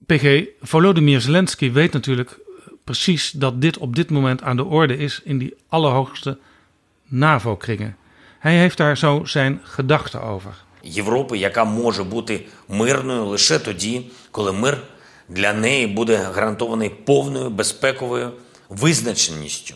PG, 0.06 0.46
Volodymyr 0.62 1.22
Zelensky 1.22 1.72
weet 1.72 1.94
natuurlijk 1.94 2.40
precies 2.84 3.32
dat 3.32 3.62
dit 3.62 3.78
op 3.78 3.96
dit 3.96 4.10
moment 4.10 4.42
aan 4.42 4.56
de 4.56 4.66
orde 4.66 4.98
is 4.98 5.22
in 5.24 5.38
die 5.38 5.56
allerhoogste 5.70 6.38
NAVO-kringen. 7.08 7.98
Hij 8.40 8.58
heeft 8.58 8.78
daar 8.78 8.98
zo 8.98 9.26
zijn 9.26 9.60
gedachten 9.64 10.22
over. 10.22 10.54
Європи, 10.82 11.38
яка 11.38 11.64
може 11.64 12.04
бути 12.04 12.46
мирною 12.68 13.26
лише 13.26 13.60
тоді, 13.60 14.12
коли 14.32 14.52
мир 14.52 14.78
для 15.30 15.54
неї 15.54 15.88
буде 15.88 16.18
гарантований 16.18 16.90
повною 16.90 17.50
безпековою 17.50 18.32
визначеністю. 18.70 19.76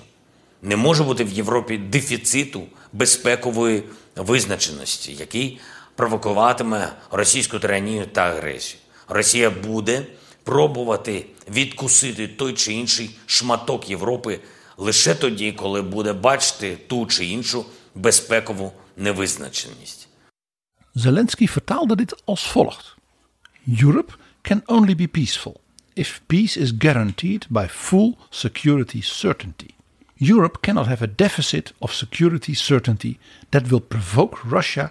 Не 0.61 0.75
може 0.75 1.03
бути 1.03 1.23
в 1.23 1.31
Європі 1.31 1.77
дефіциту 1.77 2.63
безпекової 2.93 3.83
визначеності, 4.15 5.13
який 5.13 5.59
провокуватиме 5.95 6.91
російську 7.11 7.59
тиранію 7.59 8.05
та 8.05 8.21
агресію. 8.21 8.79
Росія 9.07 9.49
буде 9.49 10.05
пробувати 10.43 11.25
відкусити 11.51 12.27
той 12.27 12.53
чи 12.53 12.73
інший 12.73 13.09
шматок 13.25 13.89
Європи 13.89 14.39
лише 14.77 15.15
тоді, 15.15 15.51
коли 15.51 15.81
буде 15.81 16.13
бачити 16.13 16.77
ту 16.87 17.05
чи 17.05 17.25
іншу 17.25 17.65
безпекову 17.95 18.71
невизначеність. 18.97 20.07
Zelensky 20.95 21.45
vertaalde 21.47 21.95
dit 21.95 22.13
als 22.25 22.53
volgt: 22.53 22.95
Europe 23.67 24.11
can 24.49 24.61
only 24.75 24.95
be 24.95 25.07
peaceful 25.07 25.55
if 26.03 26.09
peace 26.33 26.55
is 26.63 26.71
guaranteed 26.85 27.41
by 27.49 27.67
full 27.67 28.09
security 28.31 29.01
certainty. 29.01 29.71
Europe 30.33 30.61
cannot 30.61 30.87
have 30.87 31.01
a 31.01 31.07
deficit 31.07 31.73
of 31.81 31.93
security 31.93 32.53
certainty 32.53 33.13
that 33.51 33.69
will 33.69 33.81
provoke 33.81 34.33
Russia, 34.57 34.85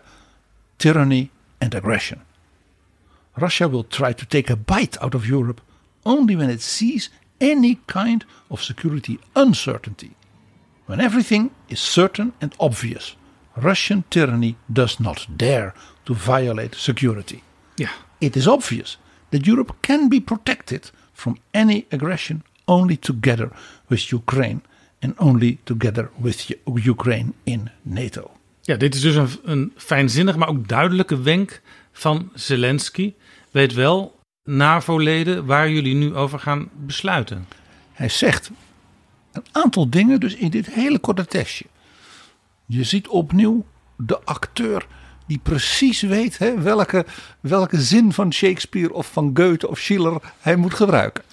tyranny, 0.79 1.31
and 1.61 1.75
aggression. 1.75 2.21
Russia 3.37 3.69
will 3.69 3.85
try 3.85 4.13
to 4.13 4.27
take 4.27 4.53
a 4.53 4.57
bite 4.57 4.97
out 5.01 5.15
of 5.15 5.29
Europe 5.29 5.61
only 6.03 6.37
when 6.37 6.51
it 6.51 6.63
sees 6.63 7.11
any 7.41 7.81
kind 7.87 8.25
of 8.49 8.63
security 8.63 9.19
uncertainty. 9.35 10.11
When 10.87 11.01
everything 11.01 11.51
is 11.69 11.81
certain 11.81 12.33
and 12.41 12.55
obvious, 12.59 13.17
Russian 13.57 14.05
tyranny 14.11 14.57
does 14.67 14.99
not 15.01 15.27
dare 15.37 15.73
to 16.05 16.15
violate 16.15 16.77
security. 16.77 17.43
Ja, 17.77 17.89
It 18.21 18.37
is 18.37 18.47
obvious 18.47 18.99
that 19.31 19.47
Europe 19.47 19.75
can 19.81 20.09
be 20.09 20.21
protected 20.21 20.91
from 21.13 21.37
any 21.53 21.87
aggression 21.91 22.43
only 22.67 22.97
together 22.97 23.51
with 23.89 24.13
Ukraine 24.13 24.61
and 25.03 25.15
only 25.19 25.59
together 25.65 26.11
with 26.19 26.51
Ukraine 26.67 27.33
in 27.45 27.71
NATO. 27.83 28.31
ja 28.67 28.77
dit 28.77 28.95
is 28.95 29.01
dus 29.01 29.15
een, 29.15 29.29
een 29.45 29.73
fijnzinnig, 29.77 30.37
maar 30.37 30.49
ook 30.49 30.69
duidelijke 30.69 31.23
wenk 31.23 31.61
van 31.93 32.31
Zelensky. 32.35 33.15
Weet 33.55 33.75
wel, 33.75 34.21
NAVO-leden, 34.45 35.47
waar 35.47 35.71
jullie 35.71 35.95
nu 35.95 36.15
over 36.15 36.39
gaan 36.39 36.69
besluiten. 36.73 37.49
Hij 37.93 38.09
zegt 38.09 38.51
een 39.33 39.45
aantal 39.53 39.91
dingen 39.91 40.21
dus 40.21 40.35
in 40.35 40.51
dit 40.51 40.67
hele 40.67 40.99
korte 40.99 41.27
tekstje. 41.27 41.65
Je 42.67 42.85
ziet 42.85 43.09
opnieuw 43.09 43.65
de 43.97 44.21
acteur 44.25 44.87
die 45.27 45.39
precies 45.39 46.01
weet 46.01 46.39
hè, 46.39 46.61
welke, 46.61 47.07
welke 47.41 47.81
zin 47.81 48.13
van 48.13 48.33
Shakespeare 48.33 48.93
of 48.93 49.13
van 49.13 49.31
Goethe 49.35 49.69
of 49.69 49.79
Schiller 49.79 50.21
hij 50.41 50.57
moet 50.57 50.75
gebruiken. 50.75 51.25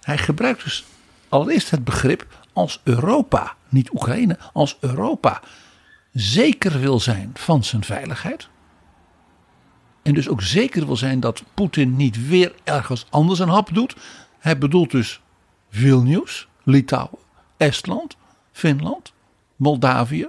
Hij 0.00 0.18
gebruikt 0.18 0.64
dus 0.64 0.84
allereerst 1.28 1.70
het 1.70 1.84
begrip 1.84 2.26
als 2.52 2.80
Europa, 2.84 3.56
niet 3.68 3.92
Oekraïne, 3.92 4.38
als 4.52 4.76
Europa 4.80 5.42
zeker 6.12 6.80
wil 6.80 7.00
zijn 7.00 7.30
van 7.34 7.64
zijn 7.64 7.84
veiligheid. 7.84 8.48
En 10.04 10.14
dus 10.14 10.28
ook 10.28 10.42
zeker 10.42 10.86
wil 10.86 10.96
zijn 10.96 11.20
dat 11.20 11.42
Poetin 11.54 11.96
niet 11.96 12.28
weer 12.28 12.54
ergens 12.64 13.06
anders 13.10 13.38
een 13.38 13.48
hap 13.48 13.74
doet. 13.74 13.96
Hij 14.38 14.58
bedoelt 14.58 14.90
dus 14.90 15.20
Vilnius, 15.70 16.48
Litouwen, 16.62 17.18
Estland, 17.56 18.16
Finland, 18.52 19.12
Moldavië. 19.56 20.28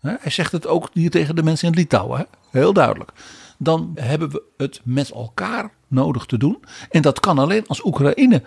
Hij 0.00 0.30
zegt 0.30 0.52
het 0.52 0.66
ook 0.66 0.90
hier 0.92 1.10
tegen 1.10 1.36
de 1.36 1.42
mensen 1.42 1.68
in 1.68 1.74
Litouwen, 1.74 2.26
heel 2.50 2.72
duidelijk. 2.72 3.12
Dan 3.58 3.92
hebben 3.94 4.30
we 4.30 4.42
het 4.56 4.80
met 4.82 5.10
elkaar 5.10 5.70
nodig 5.88 6.26
te 6.26 6.36
doen. 6.36 6.64
En 6.90 7.02
dat 7.02 7.20
kan 7.20 7.38
alleen 7.38 7.66
als 7.66 7.84
Oekraïne 7.84 8.42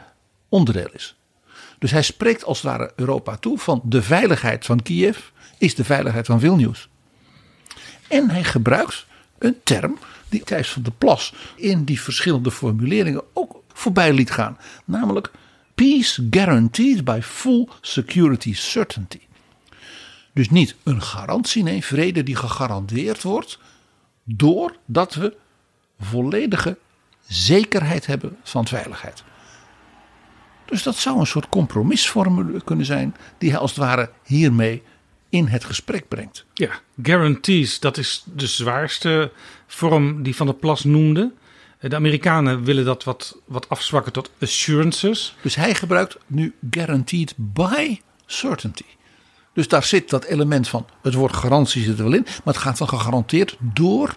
onderdeel 0.50 0.90
is. 0.94 1.18
Dus 1.80 1.92
hij 1.92 2.02
spreekt 2.02 2.44
als 2.44 2.62
het 2.62 2.72
ware 2.72 2.92
Europa 2.96 3.38
toe 3.38 3.58
van 3.58 3.82
de 3.84 4.02
veiligheid 4.02 4.66
van 4.66 4.82
Kiev 4.82 5.20
is 5.58 5.76
de 5.76 5.84
veiligheid 5.84 6.26
van 6.26 6.40
Vilnius. 6.40 6.90
En 8.08 8.30
hij 8.30 8.44
gebruikt 8.44 9.06
een 9.38 9.58
term 9.64 9.98
die 10.30 10.44
Thijs 10.44 10.70
van 10.70 10.82
der 10.82 10.94
Plas 10.98 11.34
in 11.56 11.84
die 11.84 12.02
verschillende 12.02 12.52
formuleringen 12.52 13.24
ook 13.34 13.64
voorbij 13.74 14.14
liet 14.14 14.32
gaan. 14.32 14.58
Namelijk 14.86 15.32
peace 15.76 16.28
guaranteed 16.30 17.04
by 17.04 17.20
full 17.24 17.68
security 17.82 18.54
certainty. 18.54 19.20
Dus 20.34 20.50
niet 20.50 20.76
een 20.84 21.02
garantie, 21.02 21.64
nee, 21.64 21.86
vrede 21.86 22.24
die 22.24 22.36
gegarandeerd 22.36 23.24
wordt 23.24 23.60
doordat 24.24 25.14
we 25.14 25.38
volledige 26.00 26.78
zekerheid 27.28 28.06
hebben 28.06 28.38
van 28.44 28.68
veiligheid. 28.68 29.24
Dus 30.66 30.84
dat 30.84 30.96
zou 30.96 31.20
een 31.20 31.28
soort 31.28 31.50
compromisformule 31.50 32.64
kunnen 32.64 32.86
zijn 32.86 33.16
die 33.38 33.50
hij 33.50 33.60
als 33.60 33.72
het 33.72 33.80
ware 33.80 34.12
hiermee 34.24 34.84
in 35.30 35.48
het 35.48 35.64
gesprek 35.64 36.08
brengt. 36.08 36.46
Ja, 36.54 36.70
guarantees, 37.02 37.80
dat 37.80 37.98
is 37.98 38.24
de 38.34 38.48
zwaarste 38.48 39.32
vorm 39.68 40.24
die 40.24 40.36
Van 40.36 40.46
der 40.46 40.56
Plas 40.56 40.84
noemde. 40.84 41.32
De 41.80 41.96
Amerikanen 41.96 42.64
willen 42.64 42.86
dat 42.86 43.04
wat, 43.04 43.38
wat 43.46 43.70
afzwakken 43.70 44.12
tot 44.12 44.32
assurances. 44.42 45.36
Dus 45.42 45.56
hij 45.56 45.76
gebruikt 45.76 46.18
nu 46.28 46.56
guaranteed 46.70 47.34
by 47.36 48.00
certainty. 48.26 48.84
Dus 49.54 49.68
daar 49.68 49.84
zit 49.84 50.10
dat 50.10 50.26
element 50.26 50.68
van 50.68 50.86
het 51.02 51.14
woord 51.14 51.34
garantie 51.34 51.84
zit 51.84 51.98
er 51.98 52.04
wel 52.04 52.14
in, 52.14 52.24
maar 52.24 52.54
het 52.54 52.64
gaat 52.64 52.78
dan 52.78 52.90
gegarandeerd 52.90 53.58
door 53.60 54.16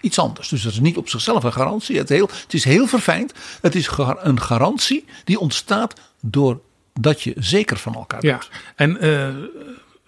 iets 0.00 0.18
anders. 0.18 0.48
Dus 0.48 0.62
dat 0.62 0.72
is 0.72 0.80
niet 0.80 0.96
op 0.96 1.08
zichzelf 1.08 1.44
een 1.44 1.52
garantie. 1.52 1.98
Het, 1.98 2.08
heel, 2.08 2.30
het 2.42 2.54
is 2.54 2.64
heel 2.64 2.86
verfijnd. 2.86 3.32
Het 3.60 3.74
is 3.74 3.90
een 3.96 4.40
garantie 4.40 5.04
die 5.24 5.38
ontstaat 5.38 6.00
doordat 6.20 7.22
je 7.22 7.34
zeker 7.38 7.76
van 7.76 7.94
elkaar 7.94 8.24
ja. 8.24 8.38
bent. 8.38 8.50
En 8.76 9.04
uh, 9.04 9.28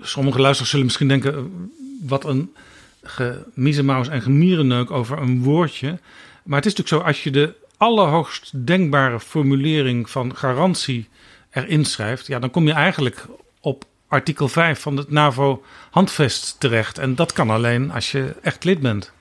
sommige 0.02 0.40
luisteraars 0.40 0.70
zullen 0.70 0.86
misschien 0.86 1.08
denken: 1.08 1.52
wat 2.00 2.24
een 2.24 2.54
gemiezenmaus 3.02 4.08
en 4.08 4.22
gemierenneuk 4.22 4.90
over 4.90 5.18
een 5.18 5.42
woordje. 5.42 5.98
Maar 6.42 6.56
het 6.56 6.66
is 6.66 6.74
natuurlijk 6.74 6.88
zo, 6.88 7.08
als 7.08 7.22
je 7.22 7.30
de 7.30 7.54
allerhoogst 7.76 8.66
denkbare 8.66 9.20
formulering 9.20 10.10
van 10.10 10.36
garantie 10.36 11.08
erin 11.50 11.84
schrijft, 11.84 12.26
ja, 12.26 12.38
dan 12.38 12.50
kom 12.50 12.66
je 12.66 12.72
eigenlijk 12.72 13.26
op 13.60 13.84
artikel 14.08 14.48
5 14.48 14.80
van 14.80 14.96
het 14.96 15.10
NAVO-handvest 15.10 16.60
terecht. 16.60 16.98
En 16.98 17.14
dat 17.14 17.32
kan 17.32 17.50
alleen 17.50 17.90
als 17.90 18.12
je 18.12 18.34
echt 18.42 18.64
lid 18.64 18.80
bent. 18.80 19.12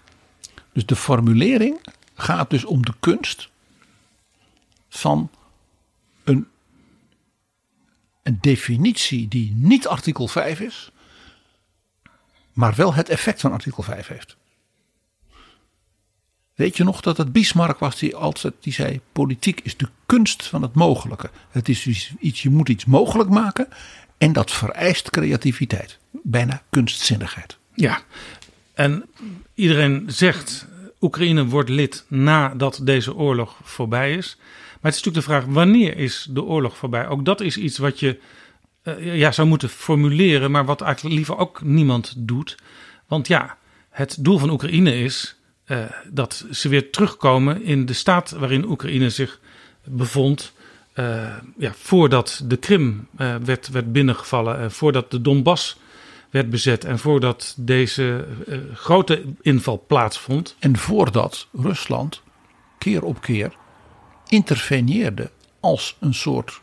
Dus 0.73 0.85
de 0.85 0.95
formulering 0.95 1.79
gaat 2.15 2.49
dus 2.49 2.65
om 2.65 2.85
de 2.85 2.93
kunst 2.99 3.49
van 4.89 5.29
een 8.23 8.37
definitie 8.41 9.27
die 9.27 9.53
niet 9.55 9.87
artikel 9.87 10.27
5 10.27 10.59
is, 10.59 10.91
maar 12.53 12.75
wel 12.75 12.93
het 12.93 13.09
effect 13.09 13.41
van 13.41 13.51
artikel 13.51 13.83
5 13.83 14.07
heeft. 14.07 14.37
Weet 16.55 16.77
je 16.77 16.83
nog 16.83 17.01
dat 17.01 17.17
het 17.17 17.31
Bismarck 17.31 17.79
was 17.79 17.99
die 17.99 18.15
altijd 18.15 18.53
die 18.59 18.73
zei: 18.73 18.99
politiek 19.11 19.59
is 19.63 19.77
de 19.77 19.87
kunst 20.05 20.47
van 20.47 20.61
het 20.61 20.73
mogelijke. 20.73 21.29
Het 21.49 21.69
is 21.69 21.87
iets, 22.19 22.41
je 22.41 22.49
moet 22.49 22.69
iets 22.69 22.85
mogelijk 22.85 23.29
maken 23.29 23.67
en 24.17 24.33
dat 24.33 24.51
vereist 24.51 25.09
creativiteit, 25.09 25.99
bijna 26.23 26.61
kunstzinnigheid. 26.69 27.57
Ja, 27.73 28.01
en 28.73 29.05
iedereen 29.53 30.03
zegt: 30.07 30.67
Oekraïne 31.01 31.45
wordt 31.45 31.69
lid 31.69 32.05
nadat 32.07 32.79
deze 32.83 33.15
oorlog 33.15 33.59
voorbij 33.63 34.13
is. 34.13 34.37
Maar 34.81 34.91
het 34.91 34.99
is 34.99 35.05
natuurlijk 35.05 35.27
de 35.27 35.33
vraag: 35.33 35.53
wanneer 35.53 35.97
is 35.97 36.27
de 36.29 36.43
oorlog 36.43 36.77
voorbij? 36.77 37.07
Ook 37.07 37.25
dat 37.25 37.41
is 37.41 37.57
iets 37.57 37.77
wat 37.77 37.99
je 37.99 38.19
uh, 38.83 39.15
ja, 39.15 39.31
zou 39.31 39.47
moeten 39.47 39.69
formuleren, 39.69 40.51
maar 40.51 40.65
wat 40.65 40.81
eigenlijk 40.81 41.15
liever 41.15 41.37
ook 41.37 41.61
niemand 41.61 42.13
doet. 42.17 42.57
Want 43.07 43.27
ja, 43.27 43.57
het 43.89 44.17
doel 44.19 44.37
van 44.37 44.49
Oekraïne 44.49 44.99
is 44.99 45.35
uh, 45.67 45.83
dat 46.09 46.45
ze 46.51 46.69
weer 46.69 46.91
terugkomen 46.91 47.63
in 47.63 47.85
de 47.85 47.93
staat 47.93 48.31
waarin 48.31 48.65
Oekraïne 48.65 49.09
zich 49.09 49.39
bevond. 49.83 50.53
Uh, 50.95 51.35
ja, 51.57 51.73
voordat 51.75 52.41
de 52.45 52.57
Krim 52.57 53.07
werd, 53.43 53.69
werd 53.69 53.91
binnengevallen, 53.91 54.57
en 54.57 54.71
voordat 54.71 55.11
de 55.11 55.21
Donbass 55.21 55.77
werd 56.29 56.49
bezet 56.49 56.85
en 56.85 56.99
voordat 56.99 57.55
deze 57.57 58.27
grote 58.73 59.23
inval 59.41 59.83
plaatsvond. 59.87 60.55
En 60.59 60.77
voordat 60.77 61.47
Rusland 61.51 62.21
keer 62.77 63.03
op 63.03 63.21
keer 63.21 63.59
interveneerde 64.31 65.31
als 65.59 65.97
een 65.99 66.13
soort 66.13 66.61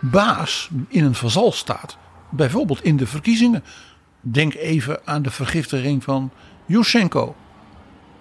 baas 0.00 0.70
in 0.88 1.04
een 1.04 1.14
vazalstaat. 1.14 1.96
Bijvoorbeeld 2.30 2.82
in 2.82 2.96
de 2.96 3.06
verkiezingen. 3.06 3.64
Denk 4.20 4.54
even 4.54 5.00
aan 5.04 5.22
de 5.22 5.30
vergiftiging 5.30 6.04
van 6.04 6.30
Yushchenko. 6.66 7.36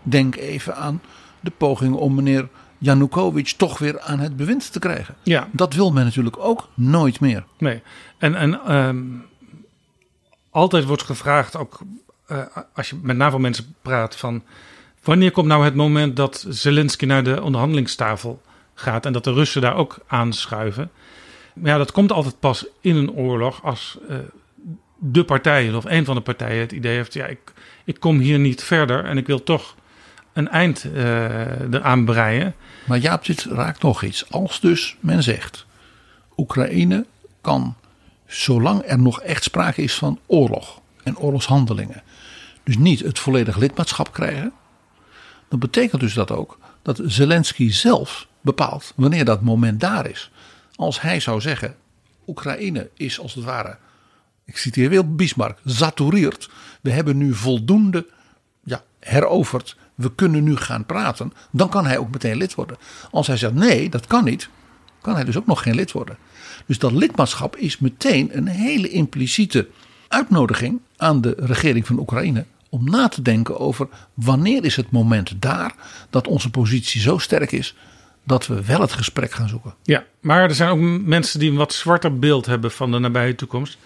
Denk 0.01 0.35
even 0.35 0.75
aan 0.75 1.01
de 1.39 1.51
poging 1.51 1.95
om 1.95 2.15
meneer 2.15 2.49
Yanukovych 2.77 3.53
toch 3.53 3.79
weer 3.79 3.99
aan 4.01 4.19
het 4.19 4.35
bewind 4.35 4.71
te 4.71 4.79
krijgen. 4.79 5.15
Ja. 5.23 5.47
Dat 5.51 5.73
wil 5.73 5.91
men 5.91 6.03
natuurlijk 6.03 6.37
ook 6.37 6.69
nooit 6.73 7.19
meer. 7.19 7.45
Nee. 7.57 7.81
En, 8.17 8.35
en 8.35 8.75
um, 8.75 9.25
altijd 10.49 10.85
wordt 10.85 11.03
gevraagd, 11.03 11.55
ook 11.55 11.79
uh, 12.27 12.39
als 12.73 12.89
je 12.89 12.99
met 13.01 13.17
NAVO-mensen 13.17 13.75
praat, 13.81 14.15
van 14.15 14.43
wanneer 15.03 15.31
komt 15.31 15.47
nou 15.47 15.63
het 15.63 15.75
moment 15.75 16.15
dat 16.15 16.45
Zelensky 16.49 17.05
naar 17.05 17.23
de 17.23 17.41
onderhandelingstafel 17.41 18.41
gaat 18.73 19.05
en 19.05 19.13
dat 19.13 19.23
de 19.23 19.33
Russen 19.33 19.61
daar 19.61 19.75
ook 19.75 19.97
aanschuiven? 20.07 20.91
Ja, 21.63 21.77
dat 21.77 21.91
komt 21.91 22.11
altijd 22.11 22.39
pas 22.39 22.65
in 22.81 22.95
een 22.95 23.11
oorlog 23.11 23.63
als 23.63 23.97
uh, 24.09 24.17
de 24.97 25.23
partijen 25.23 25.75
of 25.75 25.85
een 25.85 26.05
van 26.05 26.15
de 26.15 26.21
partijen 26.21 26.59
het 26.59 26.71
idee 26.71 26.95
heeft: 26.95 27.13
ja, 27.13 27.25
ik, 27.25 27.53
ik 27.85 27.99
kom 27.99 28.19
hier 28.19 28.39
niet 28.39 28.63
verder 28.63 29.05
en 29.05 29.17
ik 29.17 29.27
wil 29.27 29.43
toch 29.43 29.75
een 30.33 30.49
eind 30.49 30.83
uh, 30.83 31.61
eraan 31.71 32.05
breien. 32.05 32.55
Maar 32.85 32.97
Jaap, 32.97 33.25
dit 33.25 33.43
raakt 33.43 33.81
nog 33.81 34.03
iets. 34.03 34.31
Als 34.31 34.59
dus 34.59 34.95
men 34.99 35.23
zegt: 35.23 35.65
Oekraïne 36.37 37.05
kan, 37.41 37.75
zolang 38.27 38.81
er 38.85 38.99
nog 38.99 39.21
echt 39.21 39.43
sprake 39.43 39.81
is 39.81 39.93
van 39.93 40.19
oorlog 40.25 40.81
en 41.03 41.17
oorlogshandelingen, 41.17 42.03
dus 42.63 42.77
niet 42.77 42.99
het 42.99 43.19
volledig 43.19 43.57
lidmaatschap 43.57 44.13
krijgen, 44.13 44.53
dan 45.53 45.61
betekent 45.61 46.01
dus 46.01 46.13
dat 46.13 46.31
ook 46.31 46.57
dat 46.81 47.01
Zelensky 47.03 47.71
zelf 47.71 48.27
bepaalt 48.41 48.93
wanneer 48.95 49.25
dat 49.25 49.41
moment 49.41 49.79
daar 49.79 50.09
is. 50.09 50.31
Als 50.75 51.01
hij 51.01 51.19
zou 51.19 51.41
zeggen: 51.41 51.75
Oekraïne 52.27 52.89
is 52.93 53.19
als 53.19 53.33
het 53.33 53.43
ware, 53.43 53.77
ik 54.45 54.57
citeer 54.57 54.89
weer 54.89 55.15
Bismarck, 55.15 55.59
zatoureerd. 55.63 56.49
We 56.81 56.91
hebben 56.91 57.17
nu 57.17 57.33
voldoende 57.33 58.07
ja, 58.63 58.83
heroverd. 58.99 59.77
We 59.95 60.15
kunnen 60.15 60.43
nu 60.43 60.55
gaan 60.55 60.85
praten. 60.85 61.33
Dan 61.51 61.69
kan 61.69 61.85
hij 61.85 61.97
ook 61.97 62.11
meteen 62.11 62.37
lid 62.37 62.55
worden. 62.55 62.77
Als 63.11 63.27
hij 63.27 63.37
zegt 63.37 63.53
nee, 63.53 63.89
dat 63.89 64.07
kan 64.07 64.23
niet, 64.23 64.49
kan 65.01 65.15
hij 65.15 65.23
dus 65.23 65.37
ook 65.37 65.45
nog 65.45 65.63
geen 65.63 65.75
lid 65.75 65.91
worden. 65.91 66.17
Dus 66.65 66.79
dat 66.79 66.91
lidmaatschap 66.91 67.55
is 67.55 67.77
meteen 67.77 68.37
een 68.37 68.47
hele 68.47 68.89
impliciete 68.89 69.67
uitnodiging 70.07 70.79
aan 70.97 71.21
de 71.21 71.35
regering 71.37 71.87
van 71.87 71.99
Oekraïne 71.99 72.45
om 72.73 72.89
na 72.89 73.07
te 73.07 73.21
denken 73.21 73.59
over 73.59 73.87
wanneer 74.13 74.65
is 74.65 74.75
het 74.75 74.91
moment 74.91 75.41
daar 75.41 75.75
dat 76.09 76.27
onze 76.27 76.49
positie 76.49 77.01
zo 77.01 77.17
sterk 77.17 77.51
is 77.51 77.75
dat 78.23 78.47
we 78.47 78.65
wel 78.65 78.81
het 78.81 78.91
gesprek 78.91 79.31
gaan 79.31 79.47
zoeken. 79.47 79.73
Ja, 79.83 80.03
maar 80.19 80.41
er 80.41 80.55
zijn 80.55 80.69
ook 80.69 80.79
mensen 81.05 81.39
die 81.39 81.51
een 81.51 81.57
wat 81.57 81.73
zwarter 81.73 82.19
beeld 82.19 82.45
hebben 82.45 82.71
van 82.71 82.91
de 82.91 82.99
nabije 82.99 83.35
toekomst. 83.35 83.77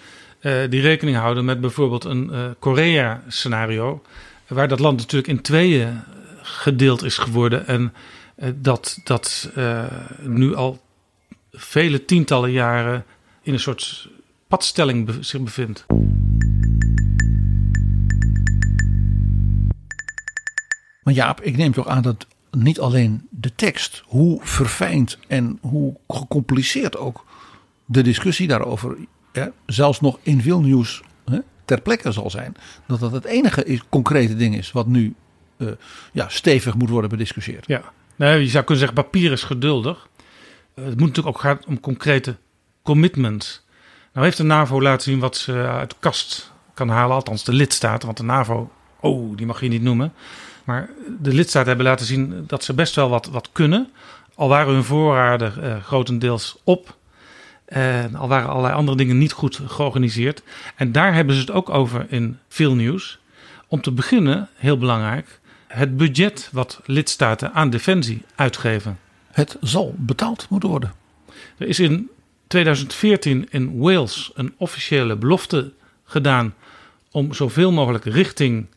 Uh, 0.42 0.54
die 0.70 0.82
rekening 0.82 1.18
houden 1.18 1.46
met 1.46 1.62
bijvoorbeeld 1.62 2.04
een 2.04 2.30
uh, 2.32 2.46
Korea-scenario. 2.60 4.02
Waar 4.48 4.68
dat 4.68 4.80
land 4.80 4.98
natuurlijk 4.98 5.28
in 5.28 5.42
tweeën 5.42 6.04
gedeeld 6.42 7.04
is 7.04 7.18
geworden. 7.18 7.68
En 7.68 7.94
dat, 8.56 9.00
dat 9.04 9.52
nu 10.22 10.56
al 10.56 10.82
vele 11.52 12.06
tientallen 12.06 12.52
jaren 12.52 13.06
in 13.42 13.54
een 13.54 13.60
soort 13.60 14.10
padstelling 14.48 15.18
zich 15.20 15.42
bevindt. 15.42 15.86
Maar 21.08 21.16
Jaap, 21.16 21.42
ik 21.42 21.58
neem 21.58 21.72
toch 21.72 21.88
aan 21.88 22.02
dat 22.02 22.28
niet 22.52 22.80
alleen 22.80 23.28
de 23.30 23.56
tekst, 23.56 24.04
hoe 24.06 24.40
verfijnd 24.44 25.18
en 25.28 25.58
hoe 25.62 25.96
gecompliceerd 26.08 26.98
ook 26.98 27.26
de 27.86 28.02
discussie 28.02 28.48
daarover, 28.48 28.98
ja, 29.34 29.52
zelfs 29.66 30.02
nog 30.02 30.20
in 30.22 30.42
veel 30.42 30.62
nieuws 30.62 31.02
hè, 31.26 31.40
ter 31.66 31.82
plekke 31.82 32.12
zal 32.12 32.30
zijn, 32.30 32.56
dat 32.88 33.00
dat 33.00 33.12
het 33.12 33.26
enige 33.26 33.64
is, 33.64 33.82
concrete 33.90 34.36
ding 34.36 34.56
is 34.56 34.72
wat 34.72 34.88
nu 34.88 35.16
uh, 35.58 35.70
ja, 36.12 36.30
stevig 36.30 36.76
moet 36.76 36.90
worden 36.90 37.10
bediscussieerd. 37.10 37.68
Ja, 37.68 37.82
nee, 38.16 38.40
je 38.40 38.50
zou 38.50 38.64
kunnen 38.64 38.86
zeggen, 38.86 39.04
papier 39.04 39.32
is 39.32 39.44
geduldig. 39.44 40.08
Uh, 40.76 40.86
het 40.86 41.00
moet 41.00 41.08
natuurlijk 41.08 41.36
ook 41.36 41.42
gaan 41.42 41.60
om 41.68 41.80
concrete 41.80 42.38
commitments. 42.82 43.66
Nou 44.14 44.26
heeft 44.26 44.38
de 44.38 44.44
NAVO 44.44 44.82
laten 44.82 45.12
zien 45.12 45.20
wat 45.20 45.38
ze 45.38 45.54
uit 45.54 45.90
de 45.90 45.96
kast 46.00 46.52
kan 46.74 46.90
halen, 46.90 47.16
althans 47.16 47.44
de 47.44 47.54
lidstaten, 47.54 48.06
want 48.06 48.18
de 48.18 48.24
NAVO, 48.24 48.72
oh, 49.00 49.38
die 49.38 49.46
mag 49.46 49.62
je 49.62 49.68
niet 49.68 49.82
noemen. 49.82 50.14
Maar 50.68 50.90
de 51.20 51.34
lidstaten 51.34 51.68
hebben 51.68 51.86
laten 51.86 52.06
zien 52.06 52.44
dat 52.48 52.64
ze 52.64 52.74
best 52.74 52.96
wel 52.96 53.10
wat, 53.10 53.26
wat 53.26 53.50
kunnen. 53.52 53.90
Al 54.36 54.48
waren 54.48 54.74
hun 54.74 54.84
voorraden 54.84 55.54
uh, 55.60 55.84
grotendeels 55.84 56.58
op. 56.64 56.98
En 57.66 58.16
al 58.16 58.28
waren 58.28 58.50
allerlei 58.50 58.74
andere 58.74 58.98
dingen 58.98 59.18
niet 59.18 59.32
goed 59.32 59.62
georganiseerd. 59.66 60.44
En 60.76 60.92
daar 60.92 61.14
hebben 61.14 61.36
ze 61.36 61.42
het 61.42 61.52
ook 61.52 61.70
over 61.70 62.06
in 62.10 62.40
veel 62.48 62.76
nieuws. 62.76 63.20
Om 63.68 63.82
te 63.82 63.92
beginnen, 63.92 64.50
heel 64.56 64.78
belangrijk, 64.78 65.40
het 65.68 65.98
budget 65.98 66.50
wat 66.52 66.80
lidstaten 66.86 67.54
aan 67.54 67.70
defensie 67.70 68.24
uitgeven. 68.36 69.00
Het 69.32 69.58
zal 69.62 69.96
betaald 69.98 70.46
moeten 70.50 70.70
worden. 70.70 70.94
Er 71.58 71.68
is 71.68 71.80
in 71.80 72.10
2014 72.48 73.48
in 73.50 73.78
Wales 73.78 74.32
een 74.34 74.54
officiële 74.58 75.16
belofte 75.16 75.72
gedaan 76.04 76.54
om 77.12 77.34
zoveel 77.34 77.72
mogelijk 77.72 78.06
richting 78.06 78.68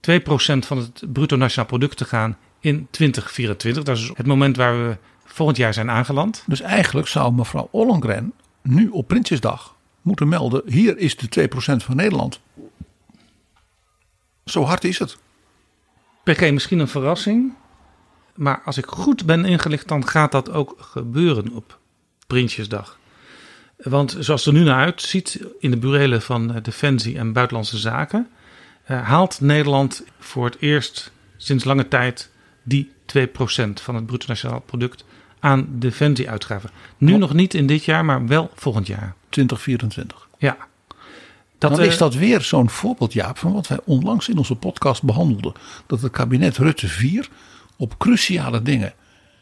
2% 0.00 0.66
van 0.66 0.78
het 0.78 1.02
bruto 1.12 1.36
nationaal 1.36 1.68
product 1.68 1.96
te 1.96 2.04
gaan 2.04 2.36
in 2.60 2.86
2024. 2.90 3.84
Dat 3.84 3.96
is 3.96 4.10
het 4.14 4.26
moment 4.26 4.56
waar 4.56 4.88
we 4.88 4.96
volgend 5.24 5.58
jaar 5.58 5.74
zijn 5.74 5.90
aangeland. 5.90 6.44
Dus 6.46 6.60
eigenlijk 6.60 7.08
zou 7.08 7.32
mevrouw 7.32 7.68
Ollongren 7.70 8.32
nu 8.62 8.88
op 8.88 9.08
Prinsjesdag 9.08 9.76
moeten 10.02 10.28
melden: 10.28 10.62
hier 10.66 10.98
is 10.98 11.16
de 11.16 11.48
2% 11.50 11.54
van 11.76 11.96
Nederland. 11.96 12.40
Zo 14.44 14.64
hard 14.64 14.84
is 14.84 14.98
het. 14.98 15.18
PG, 16.22 16.50
misschien 16.50 16.78
een 16.78 16.88
verrassing. 16.88 17.52
Maar 18.34 18.62
als 18.64 18.76
ik 18.76 18.86
goed 18.86 19.26
ben 19.26 19.44
ingelicht, 19.44 19.88
dan 19.88 20.06
gaat 20.06 20.32
dat 20.32 20.50
ook 20.50 20.76
gebeuren 20.78 21.52
op 21.52 21.78
Prinsjesdag. 22.26 22.98
Want 23.76 24.16
zoals 24.18 24.44
het 24.44 24.54
er 24.54 24.60
nu 24.60 24.66
naar 24.66 24.84
uitziet 24.84 25.46
in 25.58 25.70
de 25.70 25.76
burelen 25.76 26.22
van 26.22 26.54
eh, 26.54 26.62
Defensie 26.62 27.18
en 27.18 27.32
Buitenlandse 27.32 27.78
Zaken, 27.78 28.28
haalt 28.96 29.40
Nederland 29.40 30.04
voor 30.18 30.44
het 30.44 30.56
eerst 30.60 31.12
sinds 31.36 31.64
lange 31.64 31.88
tijd 31.88 32.30
die 32.62 32.92
2% 33.16 33.22
van 33.74 33.94
het 33.94 34.06
bruto 34.06 34.26
nationaal 34.26 34.60
product 34.60 35.04
aan 35.38 35.66
defensieuitgaven. 35.70 36.70
Nu 36.98 37.16
nog 37.16 37.34
niet 37.34 37.54
in 37.54 37.66
dit 37.66 37.84
jaar, 37.84 38.04
maar 38.04 38.26
wel 38.26 38.50
volgend 38.54 38.86
jaar. 38.86 39.14
2024. 39.28 40.28
Ja. 40.38 40.56
Dat, 41.58 41.70
Dan 41.70 41.80
eh, 41.80 41.86
is 41.86 41.98
dat 41.98 42.14
weer 42.14 42.40
zo'n 42.40 42.70
voorbeeld, 42.70 43.12
Jaap, 43.12 43.38
van 43.38 43.52
wat 43.52 43.66
wij 43.66 43.78
onlangs 43.84 44.28
in 44.28 44.38
onze 44.38 44.54
podcast 44.54 45.02
behandelden. 45.02 45.52
Dat 45.86 46.00
het 46.02 46.12
kabinet 46.12 46.56
Rutte 46.56 46.88
4 46.88 47.28
op 47.76 47.98
cruciale 47.98 48.62
dingen 48.62 48.94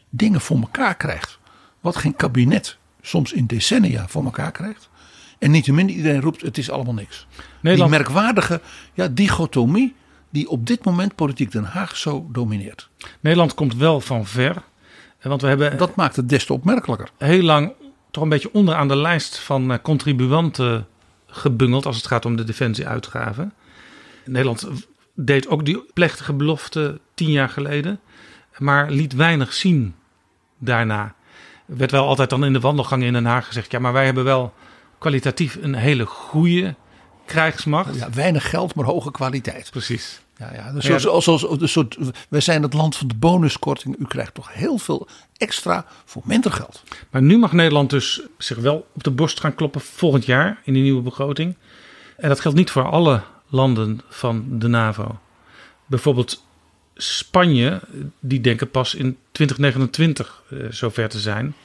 dingen 0.09 0.41
voor 0.41 0.59
elkaar 0.59 0.95
krijgt. 0.95 1.39
Wat 1.79 1.95
geen 1.95 2.15
kabinet 2.15 2.77
soms 3.01 3.33
in 3.33 3.45
decennia 3.45 4.07
voor 4.07 4.23
elkaar 4.23 4.51
krijgt. 4.51 4.89
En 5.39 5.51
niettemin 5.51 5.89
iedereen 5.89 6.21
roept 6.21 6.41
het 6.41 6.57
is 6.57 6.69
allemaal 6.69 6.93
niks. 6.93 7.27
Nederland- 7.61 7.91
Die 7.91 7.99
merkwaardige 7.99 8.61
ja, 8.93 9.07
dichotomie 9.07 9.95
die 10.29 10.49
op 10.49 10.67
dit 10.67 10.85
moment 10.85 11.15
politiek 11.15 11.51
Den 11.51 11.63
Haag 11.63 11.97
zo 11.97 12.27
domineert. 12.31 12.89
Nederland 13.19 13.53
komt 13.53 13.75
wel 13.75 14.01
van 14.01 14.25
ver. 14.25 14.55
Want 15.21 15.41
we 15.41 15.47
hebben 15.47 15.77
Dat 15.77 15.95
maakt 15.95 16.15
het 16.15 16.29
des 16.29 16.45
te 16.45 16.53
opmerkelijker. 16.53 17.09
heel 17.17 17.41
lang 17.43 17.73
toch 18.11 18.23
een 18.23 18.29
beetje 18.29 18.53
onderaan 18.53 18.87
de 18.87 18.95
lijst 18.95 19.37
van 19.39 19.71
eh, 19.71 19.77
contribuanten 19.81 20.87
gebungeld 21.27 21.85
als 21.85 21.95
het 21.95 22.07
gaat 22.07 22.25
om 22.25 22.35
de 22.35 22.43
defensieuitgaven. 22.43 23.53
Nederland 24.25 24.67
deed 25.15 25.47
ook 25.47 25.65
die 25.65 25.83
plechtige 25.93 26.33
belofte 26.33 26.99
tien 27.13 27.31
jaar 27.31 27.49
geleden, 27.49 27.99
maar 28.57 28.91
liet 28.91 29.13
weinig 29.13 29.53
zien 29.53 29.95
daarna. 30.57 31.15
Er 31.67 31.77
werd 31.77 31.91
wel 31.91 32.07
altijd 32.07 32.29
dan 32.29 32.45
in 32.45 32.53
de 32.53 32.59
wandelgangen 32.59 33.07
in 33.07 33.13
Den 33.13 33.25
Haag 33.25 33.47
gezegd: 33.47 33.71
ja, 33.71 33.79
maar 33.79 33.93
wij 33.93 34.05
hebben 34.05 34.23
wel 34.23 34.53
kwalitatief 34.99 35.57
een 35.61 35.75
hele 35.75 36.05
goede 36.05 36.75
krijgsmacht. 37.25 37.95
Ja, 37.95 38.09
weinig 38.09 38.49
geld, 38.49 38.75
maar 38.75 38.85
hoge 38.85 39.11
kwaliteit. 39.11 39.69
Precies. 39.71 40.21
Ja, 40.37 40.53
ja, 40.53 40.71
dus 40.71 40.85
Ja, 40.85 40.97
zoals, 40.99 41.45
soort, 41.59 41.97
wij 42.29 42.39
zijn 42.39 42.61
het 42.61 42.73
land 42.73 42.95
van 42.95 43.07
de 43.07 43.15
bonuskorting. 43.15 43.95
U 43.99 44.05
krijgt 44.05 44.33
toch 44.33 44.53
heel 44.53 44.77
veel 44.77 45.07
extra 45.37 45.85
voor 46.05 46.21
minder 46.25 46.51
geld. 46.51 46.83
Maar 47.09 47.21
nu 47.21 47.37
mag 47.37 47.51
Nederland 47.51 47.89
dus 47.89 48.21
zich 48.37 48.57
wel 48.57 48.87
op 48.93 49.03
de 49.03 49.11
borst 49.11 49.39
gaan 49.39 49.55
kloppen 49.55 49.81
volgend 49.81 50.25
jaar 50.25 50.61
in 50.63 50.73
die 50.73 50.83
nieuwe 50.83 51.01
begroting. 51.01 51.55
En 52.17 52.29
dat 52.29 52.39
geldt 52.39 52.57
niet 52.57 52.71
voor 52.71 52.89
alle 52.89 53.21
landen 53.47 54.01
van 54.09 54.45
de 54.59 54.67
NAVO. 54.67 55.19
Bijvoorbeeld 55.85 56.43
Spanje, 56.95 57.81
die 58.19 58.41
denken 58.41 58.69
pas 58.69 58.95
in 58.95 59.17
2029 59.31 60.43
eh, 60.49 60.57
zover 60.69 61.09
te 61.09 61.19
zijn. 61.19 61.55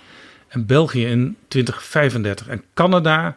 En 0.55 0.67
België 0.67 1.07
in 1.07 1.37
2035. 1.49 2.49
En 2.49 2.63
Canada, 2.75 3.37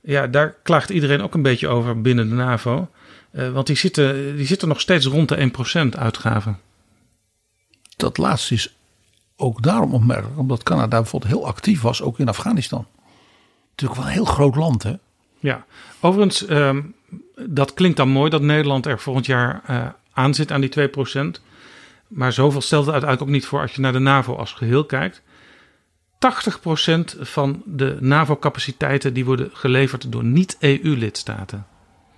ja, 0.00 0.26
daar 0.26 0.54
klaagt 0.62 0.90
iedereen 0.90 1.22
ook 1.22 1.34
een 1.34 1.42
beetje 1.42 1.68
over 1.68 2.00
binnen 2.00 2.28
de 2.28 2.34
NAVO. 2.34 2.88
Eh, 3.30 3.52
want 3.52 3.66
die 3.66 3.76
zitten, 3.76 4.36
die 4.36 4.46
zitten 4.46 4.68
nog 4.68 4.80
steeds 4.80 5.06
rond 5.06 5.28
de 5.28 5.36
1% 5.36 5.96
uitgaven. 5.96 6.58
Dat 7.96 8.18
laatste 8.18 8.54
is 8.54 8.74
ook 9.36 9.62
daarom 9.62 9.94
opmerkelijk. 9.94 10.38
Omdat 10.38 10.62
Canada 10.62 11.00
bijvoorbeeld 11.00 11.32
heel 11.32 11.46
actief 11.46 11.80
was, 11.80 12.02
ook 12.02 12.18
in 12.18 12.28
Afghanistan. 12.28 12.86
Natuurlijk 13.70 14.00
wel 14.00 14.08
een 14.08 14.16
heel 14.16 14.34
groot 14.34 14.56
land, 14.56 14.82
hè? 14.82 14.94
Ja, 15.38 15.64
overigens, 16.00 16.46
ehm, 16.46 16.82
dat 17.46 17.74
klinkt 17.74 17.96
dan 17.96 18.08
mooi 18.08 18.30
dat 18.30 18.42
Nederland 18.42 18.86
er 18.86 18.98
volgend 18.98 19.26
jaar 19.26 19.62
eh, 19.66 19.86
aan 20.12 20.34
zit 20.34 20.52
aan 20.52 20.60
die 20.60 20.70
2%. 20.70 21.40
Maar 22.08 22.32
zoveel 22.32 22.60
stelt 22.60 22.84
het 22.84 22.92
uiteindelijk 22.92 23.30
ook 23.30 23.36
niet 23.36 23.46
voor 23.46 23.60
als 23.60 23.74
je 23.74 23.80
naar 23.80 23.92
de 23.92 23.98
NAVO 23.98 24.36
als 24.36 24.52
geheel 24.52 24.84
kijkt. 24.84 25.22
80% 26.22 27.20
van 27.20 27.62
de 27.64 27.96
NAVO-capaciteiten 28.00 29.14
die 29.14 29.24
worden 29.24 29.50
geleverd 29.52 30.12
door 30.12 30.24
niet-EU-lidstaten. 30.24 31.66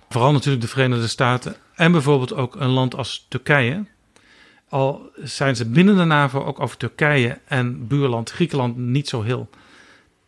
Vooral 0.09 0.31
natuurlijk 0.31 0.61
de 0.61 0.69
Verenigde 0.69 1.07
Staten 1.07 1.55
en 1.75 1.91
bijvoorbeeld 1.91 2.33
ook 2.33 2.55
een 2.55 2.69
land 2.69 2.95
als 2.95 3.25
Turkije. 3.29 3.85
Al 4.69 5.11
zijn 5.23 5.55
ze 5.55 5.65
binnen 5.65 5.97
de 5.97 6.03
NAVO 6.03 6.43
ook 6.43 6.59
over 6.59 6.77
Turkije 6.77 7.39
en 7.45 7.87
buurland 7.87 8.31
Griekenland 8.31 8.77
niet 8.77 9.09
zo 9.09 9.21
heel 9.21 9.49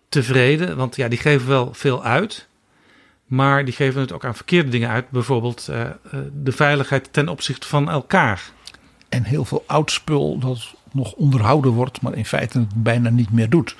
tevreden. 0.09 0.77
Want 0.77 0.95
ja, 0.95 1.07
die 1.07 1.19
geven 1.19 1.47
wel 1.47 1.73
veel 1.73 2.03
uit. 2.03 2.47
Maar 3.25 3.65
die 3.65 3.73
geven 3.73 4.01
het 4.01 4.11
ook 4.11 4.25
aan 4.25 4.35
verkeerde 4.35 4.69
dingen 4.69 4.89
uit. 4.89 5.09
Bijvoorbeeld 5.09 5.67
eh, 5.67 5.81
eh, 5.81 5.89
de 6.33 6.51
veiligheid 6.51 7.13
ten 7.13 7.29
opzichte 7.29 7.67
van 7.67 7.89
elkaar. 7.89 8.51
En 9.09 9.23
heel 9.23 9.45
veel 9.45 9.63
oud 9.67 9.91
spul 9.91 10.39
dat 10.39 10.75
nog 10.91 11.11
onderhouden 11.11 11.71
wordt, 11.71 12.01
maar 12.01 12.13
in 12.13 12.25
feite 12.25 12.59
het 12.59 12.83
bijna 12.83 13.09
niet 13.09 13.31
meer 13.31 13.49
doet. 13.49 13.75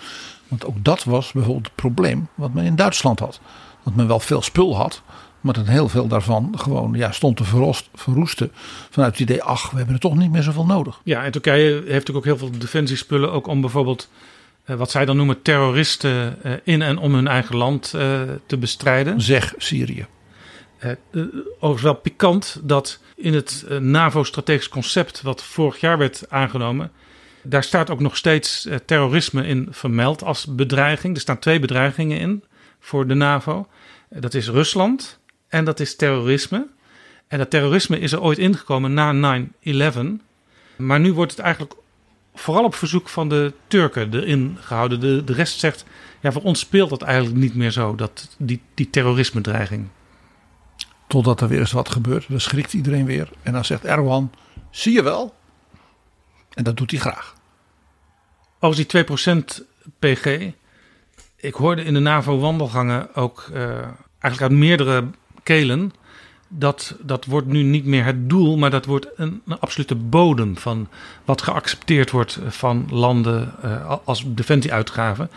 Want 0.48 0.66
ook 0.66 0.84
dat 0.84 1.04
was 1.04 1.32
bijvoorbeeld 1.32 1.66
het 1.66 1.76
probleem 1.76 2.28
wat 2.36 2.54
men 2.54 2.66
in 2.66 2.76
Duitsland 2.76 3.20
had. 3.20 3.40
Dat 3.84 3.96
men 3.96 4.08
wel 4.08 4.20
veel 4.20 4.42
spul 4.42 4.76
had, 4.76 5.02
maar 5.42 5.54
dat 5.54 5.68
heel 5.68 5.90
veel 5.90 6.08
daarvan 6.08 6.54
gewoon 6.58 6.94
ja, 6.94 7.12
stond 7.12 7.38
te 7.38 7.44
verrost, 7.44 7.90
verroesten. 7.94 8.52
Vanuit 8.90 9.12
het 9.12 9.22
idee, 9.22 9.44
ach, 9.44 9.70
we 9.70 9.78
hebben 9.78 9.96
er 9.96 10.02
toch 10.02 10.16
niet 10.16 10.32
meer 10.32 10.44
zoveel 10.44 10.66
nodig. 10.66 11.02
Ja, 11.04 11.24
en 11.24 11.32
Turkije 11.32 11.72
heeft 11.74 11.88
natuurlijk 11.88 12.18
ook 12.18 12.26
heel 12.26 12.38
veel 12.38 12.52
defensiespullen. 12.60 13.32
Ook 13.32 13.48
om 13.48 13.62
bijvoorbeeld 13.62 14.10
eh, 14.64 14.76
wat 14.76 14.92
zij 14.92 15.06
dan 15.06 15.16
noemen 15.16 15.42
terroristen 15.42 16.44
eh, 16.44 16.54
in 16.64 16.82
en 16.82 16.98
om 16.98 17.14
hun 17.14 17.28
eigen 17.28 17.56
land 17.56 17.94
eh, 17.94 18.22
te 18.46 18.58
bestrijden. 18.58 19.22
Zeg 19.22 19.54
Syrië. 19.58 20.06
Overigens 21.56 21.82
wel 21.82 21.96
pikant 21.96 22.60
dat 22.64 23.00
in 23.18 23.34
het 23.34 23.66
eh, 23.70 23.78
NAVO-strategisch 23.78 24.70
concept 24.70 25.22
wat 25.22 25.44
vorig 25.44 25.80
jaar 25.80 25.98
werd 25.98 26.26
aangenomen, 26.30 26.92
daar 27.42 27.64
staat 27.64 27.90
ook 27.90 28.00
nog 28.00 28.18
steeds 28.18 28.66
eh, 28.66 28.76
terrorisme 28.86 29.48
in 29.48 29.68
vermeld 29.72 30.24
als 30.24 30.56
bedreiging. 30.56 31.16
Er 31.16 31.22
staan 31.22 31.40
twee 31.40 31.60
bedreigingen 31.60 32.20
in 32.20 32.44
voor 32.80 33.08
de 33.08 33.14
NAVO. 33.14 33.68
Eh, 34.10 34.22
dat 34.22 34.34
is 34.34 34.50
Rusland 34.50 35.20
en 35.48 35.66
dat 35.66 35.80
is 35.80 35.96
terrorisme. 35.96 36.68
En 37.28 37.38
dat 37.38 37.50
terrorisme 37.50 38.00
is 38.00 38.12
er 38.12 38.22
ooit 38.22 38.38
ingekomen 38.38 38.94
na 38.94 39.14
9-11. 39.62 40.22
Maar 40.76 41.00
nu 41.00 41.14
wordt 41.14 41.32
het 41.32 41.40
eigenlijk 41.40 41.74
vooral 42.36 42.64
op 42.64 42.76
verzoek 42.76 43.10
van 43.10 43.30
de 43.30 43.54
Turken 43.68 44.14
erin 44.14 44.58
gehouden. 44.60 45.00
De, 45.00 45.24
de 45.24 45.34
rest 45.34 45.60
zegt, 45.60 45.86
ja, 46.20 46.32
voor 46.32 46.42
ons 46.42 46.60
speelt 46.60 46.90
dat 46.90 47.02
eigenlijk 47.02 47.38
niet 47.38 47.56
meer 47.56 47.72
zo, 47.72 47.96
dat, 47.96 48.36
die, 48.38 48.62
die 48.74 48.90
terrorisme-dreiging. 48.90 49.88
Totdat 51.08 51.42
er 51.42 51.48
weer 51.48 51.60
eens 51.60 51.72
wat 51.72 51.90
gebeurt. 51.90 52.26
Dan 52.30 52.40
schrikt 52.40 52.74
iedereen 52.74 53.06
weer. 53.06 53.30
En 53.42 53.54
dan 53.54 53.66
zegt 53.66 53.86
Erdogan, 53.86 54.32
zie 54.70 54.94
je 54.94 55.04
wel? 55.04 55.36
En 56.54 56.64
dat 56.64 56.78
doet 56.78 56.92
hij 56.92 57.00
graag. 57.00 57.36
Over 58.60 58.88
die 58.88 59.06
2% 59.06 59.44
PG. 60.00 60.52
Ik 61.36 61.54
hoorde 61.54 61.84
in 61.84 61.94
de 61.94 62.00
NAVO-wandelgangen 62.00 63.16
ook 63.16 63.50
uh, 63.54 63.62
eigenlijk 64.20 64.42
uit 64.42 64.52
meerdere 64.52 65.04
kelen. 65.44 65.92
Dat, 66.48 66.96
dat 67.02 67.26
wordt 67.26 67.48
nu 67.48 67.64
niet 67.64 67.86
meer 67.86 68.06
het 68.06 68.30
doel, 68.30 68.58
maar 68.58 68.70
dat 68.70 68.86
wordt 68.86 69.08
een, 69.16 69.42
een 69.46 69.60
absolute 69.60 69.96
bodem 69.96 70.58
van 70.58 70.88
wat 71.26 71.42
geaccepteerd 71.42 72.12
wordt 72.12 72.40
van 72.48 72.88
landen 72.90 73.54
uh, 73.66 73.96
als 74.04 74.24
defensieuitgaven. 74.28 75.30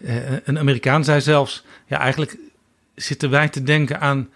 Uh, 0.00 0.16
een 0.44 0.58
Amerikaan 0.58 1.04
zei 1.04 1.20
zelfs: 1.20 1.64
ja, 1.86 1.98
eigenlijk 1.98 2.36
zitten 2.94 3.30
wij 3.30 3.48
te 3.48 3.62
denken 3.62 4.00
aan 4.00 4.28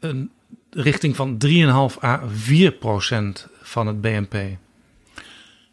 een 0.00 0.30
richting 0.70 1.16
van 1.16 1.38
3,5 1.46 2.02
à 2.02 2.20
4 2.32 2.72
procent 2.72 3.46
van 3.62 3.86
het 3.86 4.00
BNP. 4.00 4.34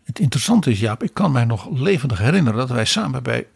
Het 0.03 0.19
interessante 0.19 0.71
is, 0.71 0.80
Jaap, 0.80 1.03
ik 1.03 1.13
kan 1.13 1.32
mij 1.32 1.45
nog 1.45 1.69
levendig 1.71 2.17
herinneren 2.17 2.59
dat 2.59 2.69
wij 2.69 2.86
samen 2.86 3.23
bij 3.23 3.47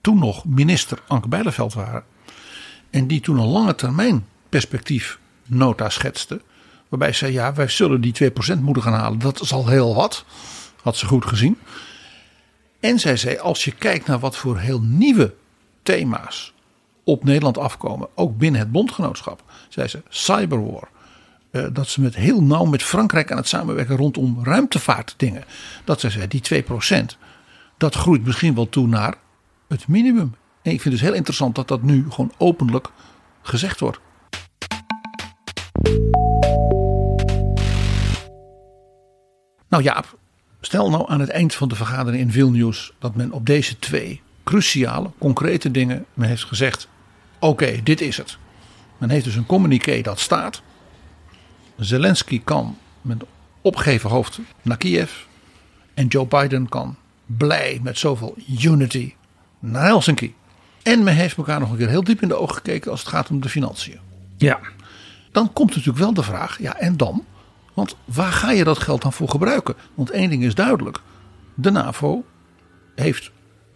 toen 0.00 0.18
nog 0.18 0.44
minister 0.44 0.98
Anke 1.06 1.28
Bijleveld 1.28 1.74
waren. 1.74 2.04
En 2.90 3.06
die 3.06 3.20
toen 3.20 3.38
een 3.38 3.46
lange 3.46 3.74
termijn 3.74 4.26
perspectief 4.48 5.18
nota 5.46 5.88
schetste. 5.88 6.40
Waarbij 6.88 7.12
ze 7.12 7.18
zei, 7.18 7.32
ja, 7.32 7.54
wij 7.54 7.68
zullen 7.68 8.00
die 8.00 8.30
2% 8.56 8.60
moeten 8.60 8.82
gaan 8.82 8.92
halen. 8.92 9.18
Dat 9.18 9.40
is 9.40 9.52
al 9.52 9.66
heel 9.66 9.94
wat. 9.94 10.24
Had 10.82 10.96
ze 10.96 11.06
goed 11.06 11.24
gezien. 11.24 11.58
En 12.80 12.98
zij 12.98 13.16
zei, 13.16 13.38
als 13.38 13.64
je 13.64 13.72
kijkt 13.72 14.06
naar 14.06 14.18
wat 14.18 14.36
voor 14.36 14.58
heel 14.58 14.80
nieuwe 14.80 15.34
thema's 15.82 16.54
op 17.04 17.24
Nederland 17.24 17.58
afkomen. 17.58 18.08
Ook 18.14 18.38
binnen 18.38 18.60
het 18.60 18.72
bondgenootschap. 18.72 19.42
Zei 19.68 19.88
ze, 19.88 20.02
cyberwar. 20.08 20.88
Uh, 21.52 21.66
dat 21.72 21.88
ze 21.88 22.00
met 22.00 22.14
heel 22.14 22.42
nauw 22.42 22.64
met 22.64 22.82
Frankrijk 22.82 23.30
aan 23.30 23.36
het 23.36 23.48
samenwerken 23.48 23.96
rondom 23.96 24.38
ruimtevaartdingen. 24.44 25.44
Dat 25.84 26.00
ze 26.00 26.10
zei, 26.10 26.28
die 26.28 26.64
2%. 26.64 27.04
Dat 27.76 27.94
groeit 27.94 28.24
misschien 28.24 28.54
wel 28.54 28.68
toe 28.68 28.86
naar 28.86 29.14
het 29.68 29.88
minimum. 29.88 30.34
En 30.62 30.72
ik 30.72 30.80
vind 30.80 30.82
het 30.82 30.92
dus 30.92 31.00
heel 31.00 31.14
interessant 31.14 31.54
dat 31.54 31.68
dat 31.68 31.82
nu 31.82 32.10
gewoon 32.10 32.32
openlijk 32.38 32.88
gezegd 33.42 33.80
wordt. 33.80 34.00
Nou 39.68 39.82
Jaap, 39.82 40.18
stel 40.60 40.90
nou 40.90 41.10
aan 41.10 41.20
het 41.20 41.28
eind 41.28 41.54
van 41.54 41.68
de 41.68 41.74
vergadering 41.74 42.22
in 42.22 42.32
Vilnius 42.32 42.92
dat 42.98 43.14
men 43.14 43.32
op 43.32 43.46
deze 43.46 43.78
twee 43.78 44.22
cruciale, 44.50 45.10
concrete 45.18 45.70
dingen 45.70 46.04
men 46.14 46.28
heeft 46.28 46.44
gezegd: 46.44 46.88
oké, 47.38 47.80
dit 47.82 48.00
is 48.00 48.16
het. 48.16 48.38
Men 48.98 49.10
heeft 49.10 49.24
dus 49.24 49.34
een 49.34 49.46
communiqué 49.46 50.00
dat 50.00 50.20
staat. 50.20 50.62
Zelensky 51.76 52.40
kan 52.44 52.76
met 53.00 53.22
opgeven 53.60 54.10
hoofd 54.10 54.38
naar 54.62 54.76
Kiev. 54.76 55.10
En 55.94 56.06
Joe 56.06 56.26
Biden 56.26 56.68
kan 56.68 56.96
blij 57.26 57.80
met 57.82 57.98
zoveel 57.98 58.36
unity 58.62 59.14
naar 59.58 59.84
Helsinki. 59.84 60.34
En 60.82 61.02
men 61.02 61.14
heeft 61.14 61.36
elkaar 61.36 61.60
nog 61.60 61.70
een 61.70 61.76
keer 61.76 61.88
heel 61.88 62.04
diep 62.04 62.22
in 62.22 62.28
de 62.28 62.38
ogen 62.38 62.54
gekeken 62.54 62.90
als 62.90 63.00
het 63.00 63.08
gaat 63.08 63.30
om 63.30 63.40
de 63.40 63.48
financiën. 63.48 64.00
Ja. 64.36 64.60
Dan 65.32 65.52
komt 65.52 65.70
natuurlijk 65.70 65.98
wel 65.98 66.14
de 66.14 66.22
vraag, 66.22 66.58
ja 66.58 66.76
en 66.76 66.96
dan? 66.96 67.24
Want 67.74 67.96
waar 68.04 68.32
ga 68.32 68.50
je 68.50 68.64
dat 68.64 68.78
geld 68.78 69.02
dan 69.02 69.12
voor 69.12 69.28
gebruiken? 69.28 69.74
Want 69.94 70.10
één 70.10 70.30
ding 70.30 70.42
is 70.42 70.54
duidelijk. 70.54 71.00
De 71.54 71.70
NAVO 71.70 72.24
heeft 72.94 73.30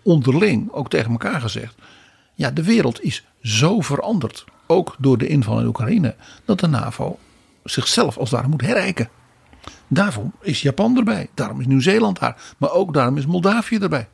onderling 0.05 0.73
ook 0.73 0.89
tegen 0.91 1.11
elkaar 1.11 1.41
gezegd. 1.41 1.75
Ja, 2.35 2.51
de 2.51 2.63
wereld 2.63 3.03
is 3.03 3.25
zo 3.43 3.81
veranderd. 3.81 4.45
Ook 4.67 4.97
door 4.99 5.19
de 5.19 5.27
inval 5.27 5.61
in 5.61 5.67
Oekraïne. 5.67 6.15
Dat 6.45 6.61
de 6.61 6.67
NAVO 6.67 7.19
zichzelf 7.65 8.19
als 8.19 8.31
ware 8.31 8.49
moet 8.49 8.61
herrijken. 8.61 9.09
Daarom 9.89 10.33
is 10.41 10.63
Japan 10.63 10.97
erbij. 10.97 11.29
Daarom 11.35 11.61
is 11.61 11.67
Nieuw-Zeeland 11.67 12.19
daar. 12.19 12.55
Maar 12.59 12.71
ook 12.71 12.95
daarom 12.95 13.17
is 13.17 13.27
Moldavië 13.27 13.79
erbij. 13.79 14.09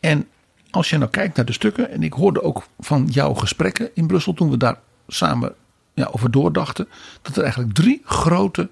En 0.00 0.28
als 0.70 0.90
je 0.90 0.98
nou 0.98 1.10
kijkt 1.10 1.36
naar 1.36 1.44
de 1.44 1.52
stukken. 1.52 1.90
En 1.90 2.02
ik 2.02 2.12
hoorde 2.12 2.42
ook 2.42 2.66
van 2.78 3.06
jouw 3.06 3.34
gesprekken 3.34 3.90
in 3.94 4.06
Brussel. 4.06 4.34
Toen 4.34 4.50
we 4.50 4.56
daar 4.56 4.78
samen 5.08 5.54
ja, 5.94 6.08
over 6.12 6.30
doordachten. 6.30 6.88
Dat 7.22 7.36
er 7.36 7.42
eigenlijk 7.42 7.74
drie 7.74 8.02
grote 8.04 8.70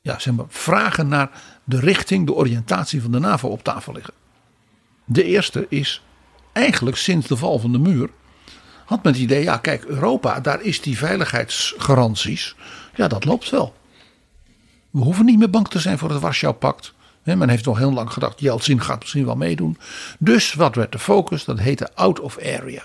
ja, 0.00 0.18
zeg 0.18 0.34
maar, 0.34 0.46
vragen 0.48 1.08
naar 1.08 1.30
de 1.64 1.80
richting, 1.80 2.26
de 2.26 2.34
oriëntatie 2.34 3.02
van 3.02 3.12
de 3.12 3.18
NAVO 3.18 3.48
op 3.48 3.64
tafel 3.64 3.92
liggen. 3.92 4.14
De 5.12 5.24
eerste 5.24 5.66
is 5.68 6.02
eigenlijk 6.52 6.96
sinds 6.96 7.26
de 7.26 7.36
val 7.36 7.58
van 7.58 7.72
de 7.72 7.78
muur. 7.78 8.10
Had 8.84 9.02
men 9.02 9.12
het 9.12 9.22
idee, 9.22 9.42
ja 9.42 9.56
kijk 9.56 9.84
Europa, 9.84 10.40
daar 10.40 10.62
is 10.62 10.80
die 10.80 10.98
veiligheidsgaranties. 10.98 12.56
Ja 12.94 13.08
dat 13.08 13.24
loopt 13.24 13.50
wel. 13.50 13.74
We 14.90 15.00
hoeven 15.00 15.24
niet 15.24 15.38
meer 15.38 15.50
bang 15.50 15.68
te 15.68 15.78
zijn 15.78 15.98
voor 15.98 16.10
het 16.10 16.20
Warschau-pact. 16.20 16.94
Men 17.22 17.48
heeft 17.48 17.64
nog 17.64 17.78
heel 17.78 17.92
lang 17.92 18.12
gedacht, 18.12 18.40
Yeltsin 18.40 18.80
gaat 18.80 19.00
misschien 19.00 19.24
wel 19.24 19.36
meedoen. 19.36 19.78
Dus 20.18 20.54
wat 20.54 20.74
werd 20.74 20.92
de 20.92 20.98
focus? 20.98 21.44
Dat 21.44 21.58
heette 21.58 21.94
out 21.94 22.20
of 22.20 22.38
area. 22.38 22.82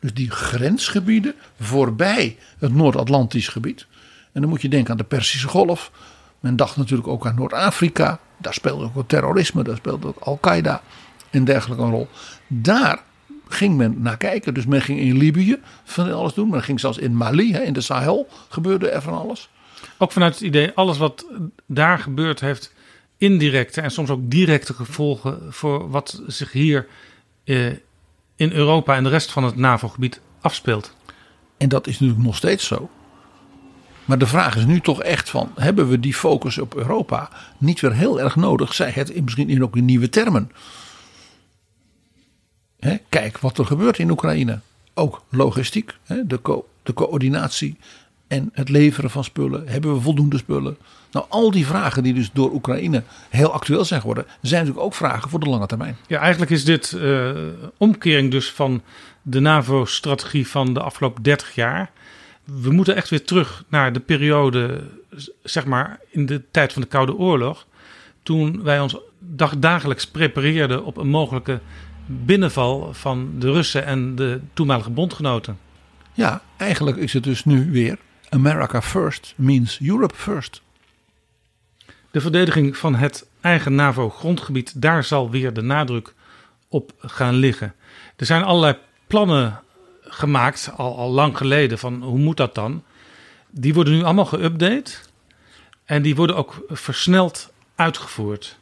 Dus 0.00 0.14
die 0.14 0.30
grensgebieden 0.30 1.34
voorbij 1.60 2.38
het 2.58 2.74
Noord-Atlantisch 2.74 3.48
gebied. 3.48 3.86
En 4.32 4.40
dan 4.40 4.50
moet 4.50 4.62
je 4.62 4.68
denken 4.68 4.90
aan 4.90 4.96
de 4.96 5.04
Persische 5.04 5.48
Golf. 5.48 5.90
Men 6.40 6.56
dacht 6.56 6.76
natuurlijk 6.76 7.08
ook 7.08 7.26
aan 7.26 7.34
Noord-Afrika. 7.34 8.18
Daar 8.36 8.54
speelde 8.54 8.90
ook 8.94 9.08
terrorisme, 9.08 9.62
daar 9.62 9.76
speelde 9.76 10.06
ook 10.06 10.18
Al-Qaeda 10.18 10.82
en 11.34 11.44
dergelijke 11.44 11.82
een 11.82 11.90
rol. 11.90 12.08
Daar 12.46 13.02
ging 13.48 13.76
men 13.76 14.02
naar 14.02 14.16
kijken. 14.16 14.54
Dus 14.54 14.66
men 14.66 14.82
ging 14.82 14.98
in 15.00 15.16
Libië 15.16 15.58
van 15.84 16.12
alles 16.12 16.34
doen. 16.34 16.48
Men 16.48 16.62
ging 16.62 16.80
zelfs 16.80 16.98
in 16.98 17.16
Mali, 17.16 17.54
in 17.56 17.72
de 17.72 17.80
Sahel, 17.80 18.28
gebeurde 18.48 18.88
er 18.88 19.02
van 19.02 19.18
alles. 19.18 19.48
Ook 19.98 20.12
vanuit 20.12 20.34
het 20.34 20.42
idee, 20.42 20.72
alles 20.74 20.98
wat 20.98 21.26
daar 21.66 21.98
gebeurt 21.98 22.40
heeft 22.40 22.72
indirecte 23.18 23.80
en 23.80 23.90
soms 23.90 24.10
ook 24.10 24.30
directe 24.30 24.74
gevolgen 24.74 25.52
voor 25.52 25.90
wat 25.90 26.22
zich 26.26 26.52
hier 26.52 26.86
eh, 27.44 27.66
in 28.36 28.52
Europa 28.52 28.94
en 28.94 29.02
de 29.04 29.08
rest 29.08 29.32
van 29.32 29.44
het 29.44 29.56
NAVO-gebied 29.56 30.20
afspeelt. 30.40 30.94
En 31.56 31.68
dat 31.68 31.86
is 31.86 31.98
natuurlijk 31.98 32.26
nog 32.26 32.36
steeds 32.36 32.66
zo. 32.66 32.90
Maar 34.04 34.18
de 34.18 34.26
vraag 34.26 34.56
is 34.56 34.64
nu 34.64 34.80
toch 34.80 35.02
echt 35.02 35.30
van, 35.30 35.50
hebben 35.54 35.88
we 35.88 36.00
die 36.00 36.14
focus 36.14 36.58
op 36.58 36.76
Europa 36.76 37.30
niet 37.58 37.80
weer 37.80 37.92
heel 37.92 38.20
erg 38.20 38.36
nodig? 38.36 38.74
Zij 38.74 38.90
het 38.90 39.24
misschien 39.24 39.48
in 39.48 39.62
ook 39.62 39.76
in 39.76 39.84
nieuwe 39.84 40.08
termen. 40.08 40.50
Kijk 43.08 43.38
wat 43.38 43.58
er 43.58 43.66
gebeurt 43.66 43.98
in 43.98 44.10
Oekraïne. 44.10 44.60
Ook 44.94 45.22
logistiek, 45.28 45.96
de, 46.06 46.62
de 46.82 46.94
coördinatie 46.94 47.76
en 48.26 48.50
het 48.52 48.68
leveren 48.68 49.10
van 49.10 49.24
spullen. 49.24 49.68
Hebben 49.68 49.94
we 49.94 50.00
voldoende 50.00 50.36
spullen? 50.36 50.76
Nou, 51.10 51.26
al 51.28 51.50
die 51.50 51.66
vragen 51.66 52.02
die 52.02 52.14
dus 52.14 52.30
door 52.32 52.52
Oekraïne 52.52 53.02
heel 53.30 53.52
actueel 53.52 53.84
zijn 53.84 54.00
geworden, 54.00 54.26
zijn 54.40 54.60
natuurlijk 54.60 54.86
ook 54.86 54.94
vragen 54.94 55.30
voor 55.30 55.40
de 55.40 55.48
lange 55.48 55.66
termijn. 55.66 55.96
Ja, 56.06 56.20
eigenlijk 56.20 56.50
is 56.50 56.64
dit 56.64 56.92
uh, 56.96 57.30
omkering 57.76 58.30
dus 58.30 58.50
van 58.50 58.82
de 59.22 59.40
NAVO-strategie 59.40 60.48
van 60.48 60.74
de 60.74 60.80
afgelopen 60.80 61.22
30 61.22 61.54
jaar. 61.54 61.90
We 62.44 62.72
moeten 62.72 62.96
echt 62.96 63.08
weer 63.08 63.24
terug 63.24 63.64
naar 63.68 63.92
de 63.92 64.00
periode, 64.00 64.80
zeg 65.42 65.64
maar, 65.64 66.00
in 66.10 66.26
de 66.26 66.42
tijd 66.50 66.72
van 66.72 66.82
de 66.82 66.88
Koude 66.88 67.16
Oorlog. 67.16 67.66
Toen 68.22 68.62
wij 68.62 68.80
ons 68.80 68.96
dag, 69.18 69.58
dagelijks 69.58 70.06
prepareerden 70.06 70.84
op 70.84 70.96
een 70.96 71.08
mogelijke 71.08 71.60
binnenval 72.06 72.94
van 72.94 73.32
de 73.38 73.52
Russen 73.52 73.84
en 73.84 74.14
de 74.14 74.40
toenmalige 74.52 74.90
bondgenoten. 74.90 75.58
Ja, 76.12 76.42
eigenlijk 76.56 76.96
is 76.96 77.12
het 77.12 77.24
dus 77.24 77.44
nu 77.44 77.70
weer 77.70 77.98
America 78.28 78.82
first 78.82 79.34
means 79.36 79.80
Europe 79.82 80.14
first. 80.14 80.62
De 82.10 82.20
verdediging 82.20 82.76
van 82.76 82.94
het 82.94 83.26
eigen 83.40 83.74
NAVO-grondgebied, 83.74 84.82
daar 84.82 85.04
zal 85.04 85.30
weer 85.30 85.52
de 85.52 85.62
nadruk 85.62 86.14
op 86.68 86.92
gaan 86.98 87.34
liggen. 87.34 87.74
Er 88.16 88.26
zijn 88.26 88.42
allerlei 88.42 88.76
plannen 89.06 89.60
gemaakt, 90.02 90.70
al, 90.76 90.96
al 90.96 91.10
lang 91.10 91.36
geleden, 91.36 91.78
van 91.78 92.02
hoe 92.02 92.18
moet 92.18 92.36
dat 92.36 92.54
dan? 92.54 92.82
Die 93.50 93.74
worden 93.74 93.92
nu 93.92 94.02
allemaal 94.02 94.26
geüpdate 94.34 94.90
en 95.84 96.02
die 96.02 96.14
worden 96.14 96.36
ook 96.36 96.64
versneld 96.68 97.52
uitgevoerd. 97.74 98.58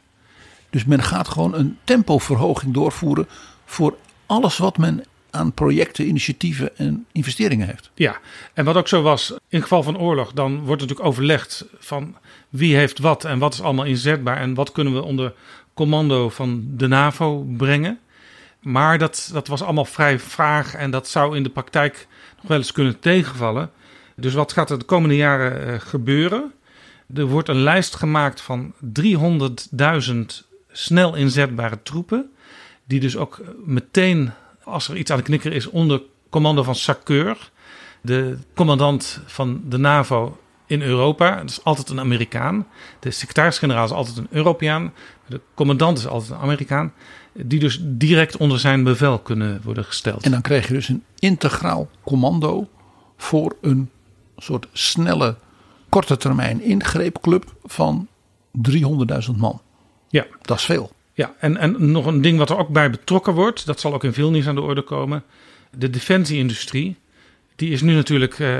Dus 0.73 0.85
men 0.85 1.03
gaat 1.03 1.27
gewoon 1.27 1.53
een 1.53 1.77
tempoverhoging 1.83 2.73
doorvoeren 2.73 3.27
voor 3.65 3.97
alles 4.25 4.57
wat 4.57 4.77
men 4.77 5.03
aan 5.29 5.53
projecten, 5.53 6.07
initiatieven 6.07 6.77
en 6.77 7.05
investeringen 7.11 7.67
heeft. 7.67 7.91
Ja, 7.93 8.17
en 8.53 8.65
wat 8.65 8.75
ook 8.75 8.87
zo 8.87 9.01
was, 9.01 9.33
in 9.47 9.61
geval 9.61 9.83
van 9.83 9.97
oorlog, 9.97 10.31
dan 10.31 10.59
wordt 10.59 10.81
natuurlijk 10.81 11.07
overlegd 11.07 11.65
van 11.79 12.15
wie 12.49 12.75
heeft 12.75 12.99
wat 12.99 13.25
en 13.25 13.39
wat 13.39 13.53
is 13.53 13.61
allemaal 13.61 13.85
inzetbaar 13.85 14.37
en 14.37 14.53
wat 14.53 14.71
kunnen 14.71 14.93
we 14.93 15.03
onder 15.03 15.33
commando 15.73 16.29
van 16.29 16.63
de 16.67 16.87
NAVO 16.87 17.45
brengen. 17.57 17.99
Maar 18.59 18.97
dat, 18.97 19.29
dat 19.33 19.47
was 19.47 19.61
allemaal 19.61 19.85
vrij 19.85 20.19
vaag 20.19 20.75
en 20.75 20.91
dat 20.91 21.07
zou 21.07 21.35
in 21.35 21.43
de 21.43 21.49
praktijk 21.49 22.07
nog 22.35 22.47
wel 22.47 22.57
eens 22.57 22.71
kunnen 22.71 22.99
tegenvallen. 22.99 23.71
Dus 24.15 24.33
wat 24.33 24.53
gaat 24.53 24.69
er 24.69 24.79
de 24.79 24.85
komende 24.85 25.15
jaren 25.15 25.67
uh, 25.67 25.79
gebeuren? 25.79 26.53
Er 27.13 27.25
wordt 27.25 27.49
een 27.49 27.63
lijst 27.63 27.95
gemaakt 27.95 28.41
van 28.41 28.73
300.000 28.99 30.52
snel 30.73 31.15
inzetbare 31.15 31.81
troepen. 31.83 32.31
Die 32.85 32.99
dus 32.99 33.17
ook 33.17 33.41
meteen, 33.65 34.31
als 34.63 34.87
er 34.87 34.97
iets 34.97 35.11
aan 35.11 35.17
de 35.17 35.23
knikker 35.23 35.53
is, 35.53 35.69
onder 35.69 36.01
commando 36.29 36.63
van 36.63 36.75
Sakeur, 36.75 37.51
de 38.01 38.37
commandant 38.53 39.19
van 39.25 39.61
de 39.65 39.77
NAVO 39.77 40.37
in 40.65 40.81
Europa. 40.81 41.35
Dat 41.35 41.49
is 41.49 41.63
altijd 41.63 41.89
een 41.89 41.99
Amerikaan. 41.99 42.67
De 42.99 43.11
secretaris-generaal 43.11 43.85
is 43.85 43.91
altijd 43.91 44.17
een 44.17 44.27
Europeaan. 44.29 44.93
De 45.25 45.41
commandant 45.53 45.97
is 45.97 46.07
altijd 46.07 46.31
een 46.31 46.37
Amerikaan. 46.37 46.93
Die 47.33 47.59
dus 47.59 47.79
direct 47.81 48.37
onder 48.37 48.59
zijn 48.59 48.83
bevel 48.83 49.19
kunnen 49.19 49.61
worden 49.63 49.85
gesteld. 49.85 50.23
En 50.23 50.31
dan 50.31 50.41
krijg 50.41 50.67
je 50.67 50.73
dus 50.73 50.89
een 50.89 51.03
integraal 51.19 51.89
commando 52.03 52.67
voor 53.17 53.55
een 53.61 53.89
soort 54.37 54.67
snelle, 54.71 55.35
korte 55.89 56.17
termijn 56.17 56.61
ingreepclub 56.61 57.53
van 57.63 58.07
300.000 58.71 59.35
man. 59.37 59.61
Ja. 60.13 60.25
Dat 60.41 60.57
is 60.57 60.63
veel. 60.63 60.91
Ja, 61.13 61.33
en, 61.39 61.57
en 61.57 61.91
nog 61.91 62.05
een 62.05 62.21
ding 62.21 62.37
wat 62.37 62.49
er 62.49 62.57
ook 62.57 62.69
bij 62.69 62.89
betrokken 62.89 63.33
wordt, 63.33 63.65
dat 63.65 63.79
zal 63.79 63.93
ook 63.93 64.03
in 64.03 64.13
veel 64.13 64.31
nieuws 64.31 64.47
aan 64.47 64.55
de 64.55 64.61
orde 64.61 64.81
komen. 64.81 65.23
De 65.77 65.89
defensieindustrie, 65.89 66.95
die 67.55 67.71
is 67.71 67.81
nu 67.81 67.93
natuurlijk 67.93 68.39
eh, 68.39 68.57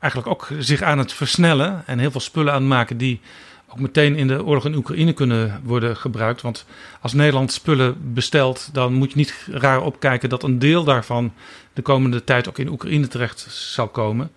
eigenlijk 0.00 0.26
ook 0.32 0.48
zich 0.58 0.82
aan 0.82 0.98
het 0.98 1.12
versnellen 1.12 1.82
en 1.86 1.98
heel 1.98 2.10
veel 2.10 2.20
spullen 2.20 2.52
aan 2.52 2.60
het 2.60 2.68
maken 2.68 2.96
die 2.96 3.20
ook 3.68 3.78
meteen 3.78 4.16
in 4.16 4.26
de 4.26 4.44
oorlog 4.44 4.64
in 4.64 4.74
Oekraïne 4.74 5.12
kunnen 5.12 5.60
worden 5.64 5.96
gebruikt. 5.96 6.42
Want 6.42 6.66
als 7.00 7.12
Nederland 7.12 7.52
spullen 7.52 8.14
bestelt, 8.14 8.70
dan 8.72 8.92
moet 8.92 9.10
je 9.10 9.16
niet 9.16 9.48
raar 9.50 9.82
opkijken 9.82 10.28
dat 10.28 10.42
een 10.42 10.58
deel 10.58 10.84
daarvan 10.84 11.32
de 11.72 11.82
komende 11.82 12.24
tijd 12.24 12.48
ook 12.48 12.58
in 12.58 12.68
Oekraïne 12.68 13.08
terecht 13.08 13.46
zal 13.50 13.88
komen. 13.88 14.30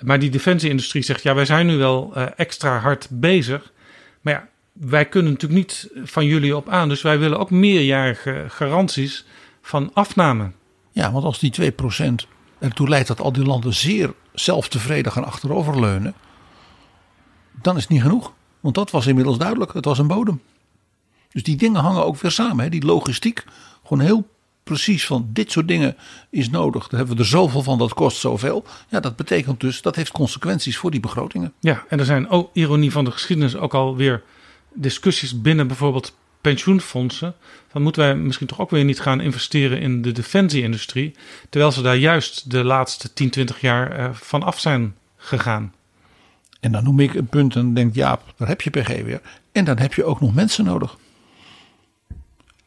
Maar 0.00 0.18
die 0.18 0.30
defensieindustrie 0.30 1.02
zegt, 1.02 1.22
ja, 1.22 1.34
wij 1.34 1.44
zijn 1.44 1.66
nu 1.66 1.76
wel 1.76 2.12
uh, 2.16 2.26
extra 2.36 2.78
hard 2.78 3.08
bezig. 3.10 3.72
Maar 4.20 4.32
ja, 4.32 4.48
wij 4.80 5.04
kunnen 5.04 5.32
natuurlijk 5.32 5.60
niet 5.60 5.90
van 6.04 6.26
jullie 6.26 6.56
op 6.56 6.68
aan. 6.68 6.88
Dus 6.88 7.02
wij 7.02 7.18
willen 7.18 7.38
ook 7.38 7.50
meerjarige 7.50 8.44
garanties 8.48 9.24
van 9.62 9.90
afname. 9.94 10.50
Ja, 10.90 11.12
want 11.12 11.24
als 11.24 11.38
die 11.38 11.72
2% 11.72 11.74
ertoe 12.58 12.88
leidt 12.88 13.08
dat 13.08 13.20
al 13.20 13.32
die 13.32 13.44
landen 13.44 13.74
zeer 13.74 14.14
zelftevreden 14.32 15.12
gaan 15.12 15.24
achteroverleunen, 15.24 16.14
dan 17.62 17.76
is 17.76 17.82
het 17.82 17.90
niet 17.90 18.02
genoeg. 18.02 18.32
Want 18.60 18.74
dat 18.74 18.90
was 18.90 19.06
inmiddels 19.06 19.38
duidelijk. 19.38 19.72
Het 19.72 19.84
was 19.84 19.98
een 19.98 20.06
bodem. 20.06 20.42
Dus 21.28 21.42
die 21.42 21.56
dingen 21.56 21.80
hangen 21.80 22.04
ook 22.04 22.20
weer 22.20 22.30
samen. 22.30 22.64
Hè? 22.64 22.70
Die 22.70 22.84
logistiek, 22.84 23.44
gewoon 23.82 24.04
heel 24.04 24.28
precies 24.62 25.06
van 25.06 25.28
dit 25.32 25.52
soort 25.52 25.68
dingen 25.68 25.96
is 26.30 26.50
nodig. 26.50 26.88
Daar 26.88 26.98
hebben 26.98 27.16
we 27.16 27.22
er 27.22 27.28
zoveel 27.28 27.62
van, 27.62 27.78
dat 27.78 27.94
kost 27.94 28.18
zoveel. 28.18 28.64
Ja, 28.88 29.00
dat 29.00 29.16
betekent 29.16 29.60
dus, 29.60 29.82
dat 29.82 29.96
heeft 29.96 30.12
consequenties 30.12 30.76
voor 30.76 30.90
die 30.90 31.00
begrotingen. 31.00 31.52
Ja, 31.60 31.84
en 31.88 31.98
er 31.98 32.04
zijn, 32.04 32.30
oh, 32.30 32.48
ironie 32.52 32.92
van 32.92 33.04
de 33.04 33.10
geschiedenis, 33.10 33.56
ook 33.56 33.74
alweer 33.74 34.22
discussies 34.74 35.40
binnen 35.40 35.66
bijvoorbeeld 35.66 36.16
pensioenfondsen. 36.40 37.34
Dan 37.72 37.82
moeten 37.82 38.02
wij 38.02 38.16
misschien 38.16 38.46
toch 38.46 38.60
ook 38.60 38.70
weer 38.70 38.84
niet 38.84 39.00
gaan 39.00 39.20
investeren 39.20 39.80
in 39.80 40.02
de 40.02 40.12
defensieindustrie. 40.12 41.14
Terwijl 41.48 41.72
ze 41.72 41.82
daar 41.82 41.96
juist 41.96 42.50
de 42.50 42.64
laatste 42.64 43.12
10, 43.12 43.30
20 43.30 43.60
jaar 43.60 43.90
eh, 43.90 44.08
van 44.12 44.42
af 44.42 44.60
zijn 44.60 44.96
gegaan. 45.16 45.74
En 46.60 46.72
dan 46.72 46.84
noem 46.84 47.00
ik 47.00 47.14
een 47.14 47.26
punt 47.26 47.56
en 47.56 47.74
denk 47.74 47.94
Jaap, 47.94 48.34
daar 48.36 48.48
heb 48.48 48.60
je 48.60 48.70
PG 48.70 49.02
weer. 49.02 49.20
En 49.52 49.64
dan 49.64 49.78
heb 49.78 49.94
je 49.94 50.04
ook 50.04 50.20
nog 50.20 50.34
mensen 50.34 50.64
nodig. 50.64 50.96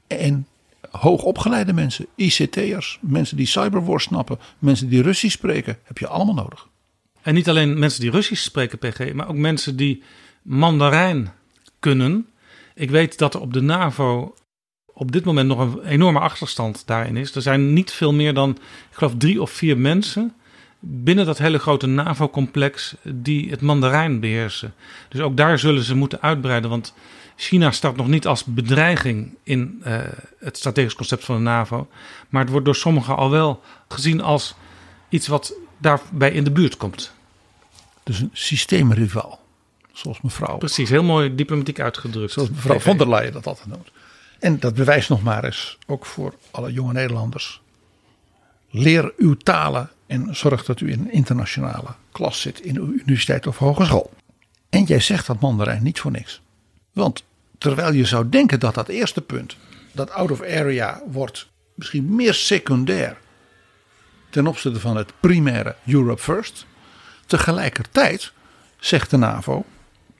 En 0.07 0.47
hoogopgeleide 0.91 1.73
mensen, 1.73 2.05
ICT'ers, 2.15 2.99
mensen 3.01 3.37
die 3.37 3.45
cyberwar 3.45 4.01
snappen, 4.01 4.39
mensen 4.59 4.89
die 4.89 5.01
Russisch 5.01 5.35
spreken, 5.35 5.77
heb 5.83 5.97
je 5.97 6.07
allemaal 6.07 6.33
nodig. 6.33 6.67
En 7.21 7.33
niet 7.33 7.49
alleen 7.49 7.79
mensen 7.79 8.01
die 8.01 8.11
Russisch 8.11 8.43
spreken, 8.43 8.77
PG, 8.77 9.13
maar 9.13 9.27
ook 9.27 9.35
mensen 9.35 9.75
die 9.75 10.03
Mandarijn 10.41 11.31
kunnen. 11.81 12.27
Ik 12.75 12.89
weet 12.89 13.17
dat 13.17 13.33
er 13.33 13.41
op 13.41 13.53
de 13.53 13.61
NAVO 13.61 14.33
op 14.93 15.11
dit 15.11 15.25
moment 15.25 15.47
nog 15.47 15.59
een 15.59 15.83
enorme 15.83 16.19
achterstand 16.19 16.87
daarin 16.87 17.17
is. 17.17 17.35
Er 17.35 17.41
zijn 17.41 17.73
niet 17.73 17.91
veel 17.91 18.13
meer 18.13 18.33
dan, 18.33 18.49
ik 18.89 18.97
geloof, 18.97 19.13
drie 19.17 19.41
of 19.41 19.51
vier 19.51 19.77
mensen 19.77 20.33
binnen 20.79 21.25
dat 21.25 21.37
hele 21.37 21.59
grote 21.59 21.87
NAVO-complex 21.87 22.95
die 23.03 23.49
het 23.49 23.61
Mandarijn 23.61 24.19
beheersen. 24.19 24.73
Dus 25.09 25.21
ook 25.21 25.37
daar 25.37 25.59
zullen 25.59 25.83
ze 25.83 25.95
moeten 25.95 26.21
uitbreiden, 26.21 26.69
want 26.69 26.93
China 27.35 27.71
staat 27.71 27.95
nog 27.95 28.07
niet 28.07 28.27
als 28.27 28.43
bedreiging 28.43 29.35
in 29.43 29.81
uh, 29.85 29.99
het 30.39 30.57
strategisch 30.57 30.95
concept 30.95 31.25
van 31.25 31.35
de 31.35 31.41
NAVO. 31.41 31.87
Maar 32.29 32.41
het 32.41 32.51
wordt 32.51 32.65
door 32.65 32.75
sommigen 32.75 33.15
al 33.15 33.29
wel 33.29 33.61
gezien 33.87 34.21
als 34.21 34.55
iets 35.09 35.27
wat 35.27 35.53
daarbij 35.77 36.31
in 36.31 36.43
de 36.43 36.51
buurt 36.51 36.77
komt. 36.77 37.13
Dus 38.03 38.19
een 38.19 38.29
systeemrivaal, 38.33 39.39
zoals 40.01 40.21
mevrouw. 40.21 40.57
Precies, 40.57 40.89
heel 40.89 41.03
mooi 41.03 41.35
diplomatiek 41.35 41.79
uitgedrukt. 41.79 42.31
Zoals 42.31 42.49
mevrouw 42.49 42.79
von 42.79 42.97
der 42.97 43.09
Leyen 43.09 43.33
dat 43.33 43.47
altijd 43.47 43.67
noemt. 43.67 43.91
En 44.39 44.59
dat 44.59 44.73
bewijst 44.73 45.09
nog 45.09 45.23
maar 45.23 45.43
eens, 45.43 45.77
ook 45.87 46.05
voor 46.05 46.33
alle 46.51 46.71
jonge 46.71 46.93
Nederlanders. 46.93 47.61
Leer 48.69 49.13
uw 49.17 49.35
talen 49.35 49.89
en 50.07 50.35
zorg 50.35 50.65
dat 50.65 50.79
u 50.79 50.91
in 50.91 50.99
een 50.99 51.11
internationale 51.11 51.95
klas 52.11 52.41
zit 52.41 52.59
in 52.59 52.77
uw 52.77 52.91
universiteit 52.91 53.47
of 53.47 53.57
hogeschool. 53.57 54.13
En 54.69 54.83
jij 54.83 54.99
zegt 54.99 55.27
dat 55.27 55.39
Mandarijn 55.39 55.83
niet 55.83 55.99
voor 55.99 56.11
niks. 56.11 56.41
Want 56.93 57.23
terwijl 57.57 57.93
je 57.93 58.05
zou 58.05 58.29
denken 58.29 58.59
dat 58.59 58.73
dat 58.73 58.87
eerste 58.87 59.21
punt, 59.21 59.57
dat 59.91 60.11
out 60.11 60.31
of 60.31 60.41
area, 60.41 61.01
wordt 61.07 61.49
misschien 61.75 62.15
meer 62.15 62.33
secundair 62.33 63.17
ten 64.29 64.47
opzichte 64.47 64.79
van 64.79 64.97
het 64.97 65.13
primaire 65.19 65.75
Europe 65.85 66.21
First. 66.21 66.65
Tegelijkertijd 67.25 68.31
zegt 68.79 69.09
de 69.09 69.17
NAVO 69.17 69.65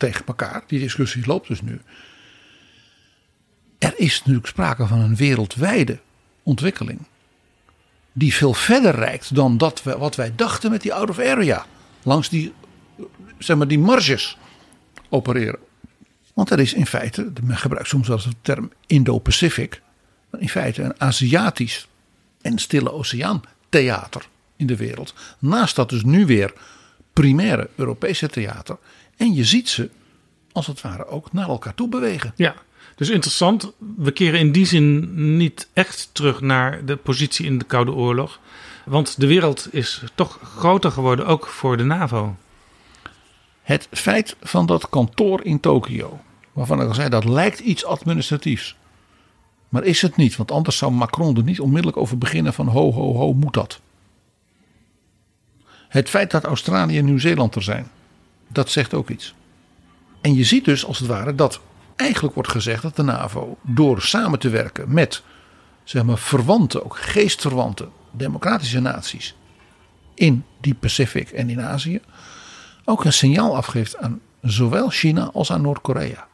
tegen 0.01 0.25
elkaar, 0.25 0.63
die 0.67 0.79
discussie 0.79 1.25
loopt 1.25 1.47
dus 1.47 1.61
nu. 1.61 1.81
Er 3.77 3.93
is 3.97 4.17
natuurlijk 4.19 4.47
sprake 4.47 4.87
van 4.87 4.99
een 4.99 5.15
wereldwijde 5.15 5.99
ontwikkeling. 6.43 6.99
Die 8.11 8.33
veel 8.33 8.53
verder 8.53 8.95
reikt 8.95 9.35
dan 9.35 9.57
dat 9.57 9.83
we, 9.83 9.97
wat 9.97 10.15
wij 10.15 10.35
dachten 10.35 10.71
met 10.71 10.81
die 10.81 10.93
out 10.93 11.09
of 11.09 11.19
area. 11.19 11.65
Langs 12.03 12.29
die, 12.29 12.53
zeg 13.37 13.57
maar, 13.57 13.67
die 13.67 13.79
marges 13.79 14.37
opereren. 15.09 15.59
Want 16.33 16.49
er 16.49 16.59
is 16.59 16.73
in 16.73 16.85
feite, 16.85 17.31
men 17.43 17.57
gebruikt 17.57 17.87
soms 17.87 18.07
wel 18.07 18.17
de 18.17 18.35
term 18.41 18.71
Indo-Pacific. 18.87 19.81
In 20.37 20.49
feite 20.49 20.83
een 20.83 21.01
Aziatisch 21.01 21.87
en 22.41 22.57
Stille 22.57 22.91
Oceaan 22.91 23.41
theater 23.69 24.27
in 24.55 24.67
de 24.67 24.75
wereld. 24.75 25.13
Naast 25.39 25.75
dat 25.75 25.89
dus 25.89 26.03
nu 26.03 26.25
weer 26.25 26.53
primaire 27.13 27.69
Europese 27.75 28.29
theater. 28.29 28.77
En 29.17 29.33
je 29.33 29.43
ziet 29.43 29.69
ze 29.69 29.89
als 30.51 30.67
het 30.67 30.81
ware 30.81 31.07
ook 31.07 31.33
naar 31.33 31.47
elkaar 31.49 31.75
toe 31.75 31.89
bewegen. 31.89 32.33
Ja, 32.35 32.55
dus 32.95 33.09
interessant. 33.09 33.71
We 33.97 34.11
keren 34.11 34.39
in 34.39 34.51
die 34.51 34.65
zin 34.65 35.37
niet 35.37 35.67
echt 35.73 36.09
terug 36.11 36.41
naar 36.41 36.85
de 36.85 36.95
positie 36.95 37.45
in 37.45 37.57
de 37.57 37.65
Koude 37.65 37.91
Oorlog. 37.91 38.39
Want 38.85 39.19
de 39.19 39.27
wereld 39.27 39.67
is 39.71 40.03
toch 40.15 40.39
groter 40.43 40.91
geworden, 40.91 41.25
ook 41.25 41.47
voor 41.47 41.77
de 41.77 41.83
NAVO. 41.83 42.35
Het 43.61 43.87
feit 43.91 44.35
van 44.41 44.65
dat 44.65 44.89
kantoor 44.89 45.45
in 45.45 45.59
Tokio, 45.59 46.19
waarvan 46.53 46.81
ik 46.81 46.87
al 46.87 46.93
zei 46.93 47.09
dat 47.09 47.25
lijkt 47.25 47.59
iets 47.59 47.85
administratiefs. 47.85 48.75
Maar 49.69 49.83
is 49.83 50.01
het 50.01 50.15
niet, 50.15 50.35
want 50.35 50.51
anders 50.51 50.77
zou 50.77 50.91
Macron 50.91 51.37
er 51.37 51.43
niet 51.43 51.59
onmiddellijk 51.59 51.97
over 51.97 52.17
beginnen 52.17 52.53
van 52.53 52.67
ho 52.67 52.91
ho 52.91 53.13
ho 53.13 53.33
moet 53.33 53.53
dat. 53.53 53.81
Het 55.91 56.09
feit 56.09 56.31
dat 56.31 56.43
Australië 56.43 56.97
en 56.97 57.05
Nieuw-Zeeland 57.05 57.55
er 57.55 57.63
zijn, 57.63 57.87
dat 58.47 58.69
zegt 58.69 58.93
ook 58.93 59.09
iets. 59.09 59.33
En 60.21 60.35
je 60.35 60.43
ziet 60.43 60.65
dus 60.65 60.85
als 60.85 60.99
het 60.99 61.07
ware 61.07 61.35
dat 61.35 61.59
eigenlijk 61.95 62.33
wordt 62.33 62.49
gezegd 62.49 62.81
dat 62.81 62.95
de 62.95 63.03
NAVO 63.03 63.57
door 63.61 64.01
samen 64.01 64.39
te 64.39 64.49
werken 64.49 64.93
met 64.93 65.23
zeg 65.83 66.03
maar 66.03 66.17
verwante, 66.17 66.83
ook 66.83 66.97
geestverwante 66.97 67.87
democratische 68.11 68.79
naties 68.79 69.35
in 70.13 70.45
die 70.61 70.73
Pacific 70.73 71.29
en 71.29 71.49
in 71.49 71.61
Azië 71.61 72.01
ook 72.85 73.05
een 73.05 73.13
signaal 73.13 73.55
afgeeft 73.55 73.97
aan 73.97 74.19
zowel 74.41 74.89
China 74.89 75.29
als 75.33 75.51
aan 75.51 75.61
Noord-Korea. 75.61 76.27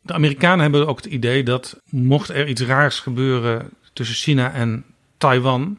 De 0.00 0.12
Amerikanen 0.12 0.60
hebben 0.60 0.86
ook 0.86 0.96
het 0.96 1.12
idee 1.12 1.44
dat 1.44 1.80
mocht 1.88 2.28
er 2.28 2.48
iets 2.48 2.62
raars 2.62 3.00
gebeuren 3.00 3.70
tussen 3.92 4.16
China 4.16 4.52
en 4.52 4.84
Taiwan, 5.18 5.78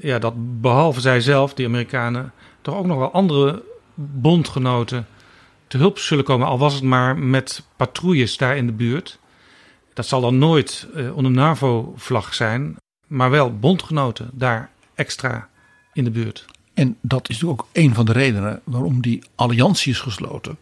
ja, 0.00 0.18
dat 0.18 0.60
behalve 0.60 1.00
zij 1.00 1.20
zelf, 1.20 1.54
die 1.54 1.66
Amerikanen, 1.66 2.32
toch 2.60 2.74
ook 2.74 2.86
nog 2.86 2.98
wel 2.98 3.12
andere 3.12 3.62
bondgenoten 3.94 5.06
te 5.66 5.76
hulp 5.76 5.98
zullen 5.98 6.24
komen, 6.24 6.46
al 6.46 6.58
was 6.58 6.74
het 6.74 6.82
maar 6.82 7.18
met 7.18 7.62
patrouilles 7.76 8.36
daar 8.36 8.56
in 8.56 8.66
de 8.66 8.72
buurt. 8.72 9.18
Dat 9.94 10.06
zal 10.06 10.20
dan 10.20 10.38
nooit 10.38 10.88
uh, 10.94 11.16
onder 11.16 11.32
NAVO-vlag 11.32 12.34
zijn, 12.34 12.76
maar 13.06 13.30
wel 13.30 13.58
bondgenoten 13.58 14.30
daar 14.32 14.70
extra 14.94 15.48
in 15.92 16.04
de 16.04 16.10
buurt. 16.10 16.44
En 16.74 16.96
dat 17.00 17.28
is 17.28 17.44
ook 17.44 17.66
een 17.72 17.94
van 17.94 18.04
de 18.04 18.12
redenen 18.12 18.60
waarom 18.64 19.00
die 19.00 19.22
alliantie 19.34 19.92
is 19.92 20.00
gesloten 20.00 20.58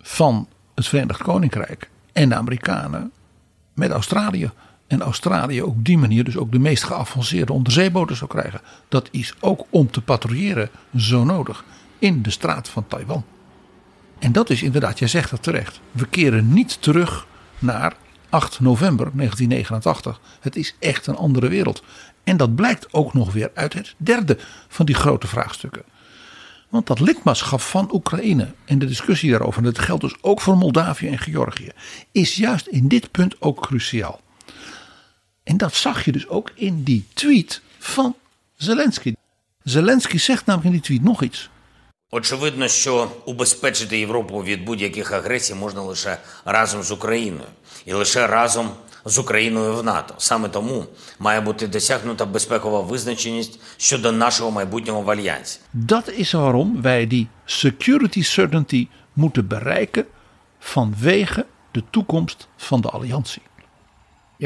van 0.00 0.48
het 0.74 0.86
Verenigd 0.86 1.22
Koninkrijk 1.22 1.90
en 2.12 2.28
de 2.28 2.34
Amerikanen 2.34 3.12
met 3.72 3.90
Australië. 3.90 4.50
En 4.86 5.02
Australië 5.02 5.62
op 5.62 5.84
die 5.84 5.98
manier 5.98 6.24
dus 6.24 6.36
ook 6.36 6.52
de 6.52 6.58
meest 6.58 6.84
geavanceerde 6.84 7.52
onderzeeboten 7.52 8.16
zou 8.16 8.30
krijgen. 8.30 8.60
Dat 8.88 9.08
is 9.10 9.34
ook 9.40 9.66
om 9.70 9.90
te 9.90 10.00
patrouilleren 10.00 10.70
zo 10.96 11.24
nodig 11.24 11.64
in 11.98 12.22
de 12.22 12.30
straat 12.30 12.68
van 12.68 12.86
Taiwan. 12.86 13.24
En 14.18 14.32
dat 14.32 14.50
is 14.50 14.62
inderdaad, 14.62 14.98
jij 14.98 15.08
zegt 15.08 15.30
dat 15.30 15.42
terecht. 15.42 15.80
We 15.90 16.06
keren 16.06 16.52
niet 16.52 16.82
terug 16.82 17.26
naar 17.58 17.96
8 18.28 18.60
november 18.60 19.10
1989. 19.14 20.20
Het 20.40 20.56
is 20.56 20.76
echt 20.78 21.06
een 21.06 21.16
andere 21.16 21.48
wereld. 21.48 21.82
En 22.24 22.36
dat 22.36 22.54
blijkt 22.54 22.92
ook 22.92 23.14
nog 23.14 23.32
weer 23.32 23.50
uit 23.54 23.72
het 23.72 23.94
derde 23.96 24.38
van 24.68 24.86
die 24.86 24.94
grote 24.94 25.26
vraagstukken. 25.26 25.82
Want 26.68 26.86
dat 26.86 27.00
lidmaatschap 27.00 27.60
van 27.60 27.92
Oekraïne 27.92 28.54
en 28.64 28.78
de 28.78 28.86
discussie 28.86 29.30
daarover, 29.30 29.58
en 29.58 29.64
dat 29.64 29.78
geldt 29.78 30.02
dus 30.02 30.16
ook 30.20 30.40
voor 30.40 30.56
Moldavië 30.56 31.08
en 31.08 31.18
Georgië, 31.18 31.70
is 32.12 32.36
juist 32.36 32.66
in 32.66 32.88
dit 32.88 33.10
punt 33.10 33.36
ook 33.40 33.60
cruciaal. 33.60 34.20
En 35.43 35.57
dat 35.57 35.73
zag 35.75 36.05
je 36.05 36.11
dus 36.11 36.27
ook 36.27 36.51
in 36.55 36.83
die 36.83 37.05
tweet 37.13 37.61
van 37.79 38.15
Zelensky. 38.55 39.13
Zelensky 39.63 40.17
zegt 40.17 40.45
namelijk 40.45 40.65
in 40.65 40.71
die 40.71 40.81
tweet 40.81 41.03
nog 41.03 41.23
iets. 41.23 41.49
Очевидно, 42.11 42.67
що 42.67 43.11
убезпечити 43.25 43.99
Європу 43.99 44.43
від 44.43 44.65
будь-яких 44.65 45.11
агресій 45.11 45.53
можна 45.53 45.81
лише 45.81 46.17
разом 46.45 46.83
з 46.83 46.91
Україною. 46.91 47.47
І 47.85 47.93
лише 47.93 48.27
разом 48.27 48.71
з 49.05 49.17
Україною 49.17 49.75
в 49.75 49.83
НАТО. 49.83 50.13
Саме 50.17 50.49
тому 50.49 50.85
має 51.19 51.41
бути 51.41 51.67
досягнута 51.67 52.25
безпекова 52.25 52.81
визначеність 52.81 53.59
щодо 53.77 54.11
нашого 54.11 54.51
майбутнього 54.51 55.01
в 55.01 55.11
альянсі. 55.11 55.59
Dat 55.73 56.19
is 56.19 56.33
waarom 56.33 56.81
wij 56.81 57.07
die 57.07 57.27
security 57.45 58.23
certainty 58.23 58.87
moeten 59.13 59.47
bereiken 59.47 60.05
vanwege 60.59 61.45
de 61.71 61.83
toekomst 61.89 62.47
van 62.57 62.81
de 62.81 62.89
alliantie. 62.89 63.41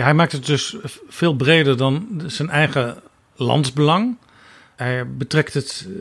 Hij 0.03 0.15
maakt 0.15 0.33
het 0.33 0.47
dus 0.47 0.77
veel 1.09 1.35
breder 1.35 1.77
dan 1.77 2.23
zijn 2.27 2.51
eigen 2.51 2.97
landsbelang. 3.35 4.17
Hij 4.77 5.17
betrekt 5.17 5.55
het 5.55 5.87
eh, 5.87 5.95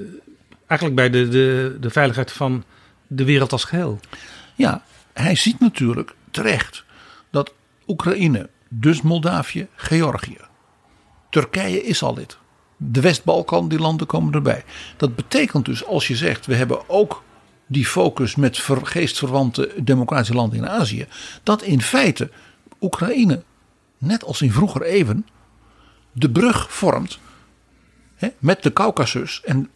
eigenlijk 0.67 0.99
bij 0.99 1.09
de, 1.09 1.27
de, 1.27 1.77
de 1.79 1.89
veiligheid 1.89 2.31
van 2.31 2.63
de 3.07 3.23
wereld 3.23 3.51
als 3.51 3.63
geheel. 3.63 3.99
Ja, 4.55 4.83
hij 5.13 5.35
ziet 5.35 5.59
natuurlijk 5.59 6.13
terecht 6.31 6.83
dat 7.29 7.53
Oekraïne, 7.87 8.49
dus 8.69 9.01
Moldavië, 9.01 9.67
Georgië, 9.75 10.37
Turkije 11.29 11.83
is 11.83 12.03
al 12.03 12.13
lid. 12.13 12.37
De 12.77 13.01
West-Balkan, 13.01 13.67
die 13.67 13.79
landen 13.79 14.07
komen 14.07 14.33
erbij. 14.33 14.63
Dat 14.97 15.15
betekent 15.15 15.65
dus, 15.65 15.85
als 15.85 16.07
je 16.07 16.15
zegt, 16.15 16.45
we 16.45 16.55
hebben 16.55 16.89
ook 16.89 17.23
die 17.67 17.85
focus 17.85 18.35
met 18.35 18.57
geestverwante 18.83 19.71
democratische 19.77 20.33
landen 20.33 20.57
in 20.57 20.69
Azië, 20.69 21.07
dat 21.43 21.61
in 21.61 21.81
feite 21.81 22.29
Oekraïne, 22.81 23.43
net 23.97 24.23
als 24.23 24.41
in 24.41 24.51
vroeger 24.51 24.81
even, 24.81 25.25
de 26.11 26.29
brug 26.29 26.71
vormt 26.73 27.19
hè, 28.15 28.27
met 28.39 28.63
de 28.63 28.73
Caucasus 28.73 29.41
en 29.45 29.69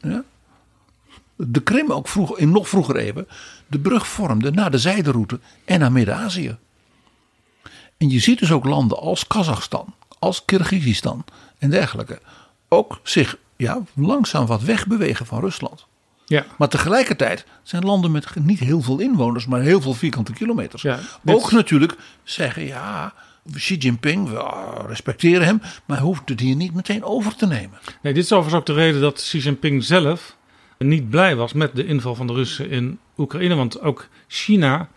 de 1.36 1.62
Krim 1.64 1.92
ook 1.92 2.08
vroeger, 2.08 2.38
in 2.40 2.52
nog 2.52 2.70
vroeger 2.70 2.96
even 2.96 3.28
de 3.68 3.80
brug 3.80 4.08
vormde 4.08 4.52
naar 4.52 4.72
de 4.72 4.78
zijderoute 4.78 5.40
en 5.66 5.80
naar 5.80 5.92
Midden-Azië. 5.92 6.58
En 7.98 8.10
je 8.10 8.20
ziet 8.20 8.40
dus 8.40 8.52
ook 8.52 8.66
landen 8.66 8.98
als 9.00 9.28
Kazachstan, 9.28 9.94
als 10.20 10.46
Kirgizistan 10.46 11.24
en 11.58 11.70
dergelijke 11.70 12.20
ook 12.70 13.00
zich 13.04 13.38
ja, 13.56 13.82
langzaam 13.94 14.46
wat 14.46 14.62
wegbewegen 14.62 15.26
van 15.26 15.40
Rusland. 15.40 15.86
Ja. 16.26 16.46
Maar 16.58 16.68
tegelijkertijd 16.70 17.46
zijn 17.64 17.84
landen 17.86 18.12
met 18.12 18.36
niet 18.36 18.60
heel 18.60 18.82
veel 18.82 19.00
inwoners, 19.00 19.46
maar 19.46 19.62
heel 19.62 19.82
veel 19.82 19.94
vierkante 19.94 20.34
kilometers. 20.34 20.82
Ja, 20.82 21.00
dit- 21.22 21.36
Ook 21.36 21.52
natuurlijk 21.52 21.96
zeggen 22.24 22.66
ja, 22.66 23.14
Xi 23.54 23.76
Jinping, 23.76 24.30
we 24.30 24.38
ah, 24.38 24.88
respecteren 24.88 25.46
hem, 25.46 25.62
maar 25.86 25.98
hij 25.98 26.06
hoeft 26.06 26.30
het 26.30 26.40
hier 26.40 26.56
niet 26.56 26.74
meteen 26.74 27.04
over 27.04 27.36
te 27.36 27.48
nemen. 27.48 27.80
Nee, 28.02 28.14
dit 28.14 28.24
is 28.24 28.32
overigens 28.32 28.60
ook 28.60 28.76
de 28.76 28.82
reden 28.82 29.02
dat 29.02 29.16
Xi 29.16 29.40
Jinping 29.40 29.84
zelf 29.84 30.38
niet 30.78 31.10
blij 31.10 31.36
was 31.36 31.54
met 31.54 31.76
de 31.76 31.86
inval 31.86 32.16
van 32.16 32.28
de 32.28 32.34
Russen 32.34 32.70
in 32.70 33.00
Oekraïne. 33.18 33.56
Want 33.56 33.82
ook 33.82 34.08
China 34.28 34.90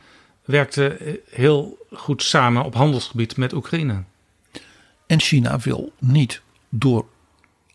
werkte 0.45 1.21
heel 1.31 1.87
goed 1.93 2.23
samen 2.23 2.65
op 2.65 2.75
handelsgebied 2.75 3.37
met 3.37 3.53
Oekraïne. 3.53 4.05
En 5.07 5.21
China 5.21 5.59
wil 5.59 5.93
niet 5.99 6.43
door 6.69 7.07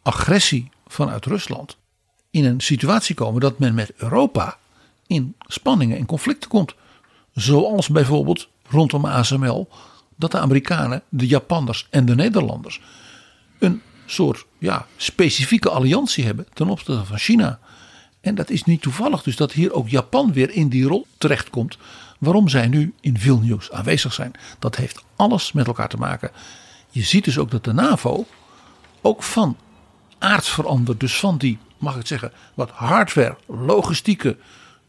agressie 0.02 0.70
vanuit 0.88 1.26
Rusland 1.26 1.78
in 2.32 2.46
een 2.46 2.62
situatie 2.62 3.16
komen 3.16 3.42
dat 3.42 3.60
men 3.60 3.74
met 3.74 3.94
Europa 3.98 4.58
in 5.08 5.36
spanningen 5.40 5.98
en 5.98 6.06
conflicten 6.06 6.50
komt. 6.50 6.76
Zoals 7.34 7.88
bijvoorbeeld 7.88 8.50
rondom 8.70 9.06
ASML 9.06 9.68
dat 10.20 10.32
de 10.32 10.40
Amerikanen, 10.40 11.02
de 11.10 11.28
Japanners 11.28 11.88
en 11.90 12.06
de 12.06 12.16
Nederlanders 12.16 12.82
een 13.60 13.82
soort 14.06 14.46
ja, 14.58 14.86
specifieke 14.98 15.70
alliantie 15.70 16.26
hebben 16.26 16.48
ten 16.54 16.70
opzichte 16.70 17.06
van 17.06 17.18
China. 17.18 17.60
En 18.22 18.36
dat 18.36 18.50
is 18.50 18.64
niet 18.64 18.82
toevallig 18.82 19.24
dus 19.24 19.36
dat 19.36 19.52
hier 19.52 19.74
ook 19.74 19.90
Japan 19.90 20.34
weer 20.34 20.52
in 20.52 20.70
die 20.70 20.88
rol 20.88 21.08
terechtkomt. 21.18 21.78
Waarom 22.20 22.48
zij 22.48 22.68
nu 22.68 22.94
in 23.02 23.18
Vilnius 23.18 23.72
aanwezig 23.72 24.14
zijn. 24.14 24.32
Dat 24.60 24.76
heeft 24.76 25.04
alles 25.16 25.52
met 25.52 25.68
elkaar 25.68 25.90
te 25.90 25.98
maken. 25.98 26.32
Je 26.90 27.04
ziet 27.04 27.24
dus 27.24 27.38
ook 27.38 27.52
dat 27.52 27.64
de 27.64 27.74
NAVO 27.74 28.26
ook 29.02 29.24
van 29.24 29.58
aard 30.18 30.48
verandert. 30.48 31.00
Dus 31.00 31.20
van 31.20 31.38
die, 31.38 31.58
mag 31.78 31.92
ik 31.92 32.00
het 32.00 32.08
zeggen, 32.08 32.32
wat 32.54 32.70
hardware, 32.70 33.38
logistieke 33.48 34.38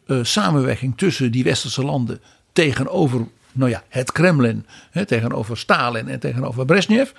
eh, 0.06 0.18
samenwerking 0.22 0.96
tussen 0.96 1.32
die 1.32 1.44
westerse 1.44 1.84
landen 1.84 2.20
tegenover 2.52 3.28
nou 3.52 3.70
ja, 3.70 3.82
het 3.88 4.12
Kremlin, 4.12 4.66
tegenover 5.06 5.58
Stalin 5.58 6.08
en 6.08 6.20
tegenover 6.20 6.64
Brezhnev. 6.64 7.10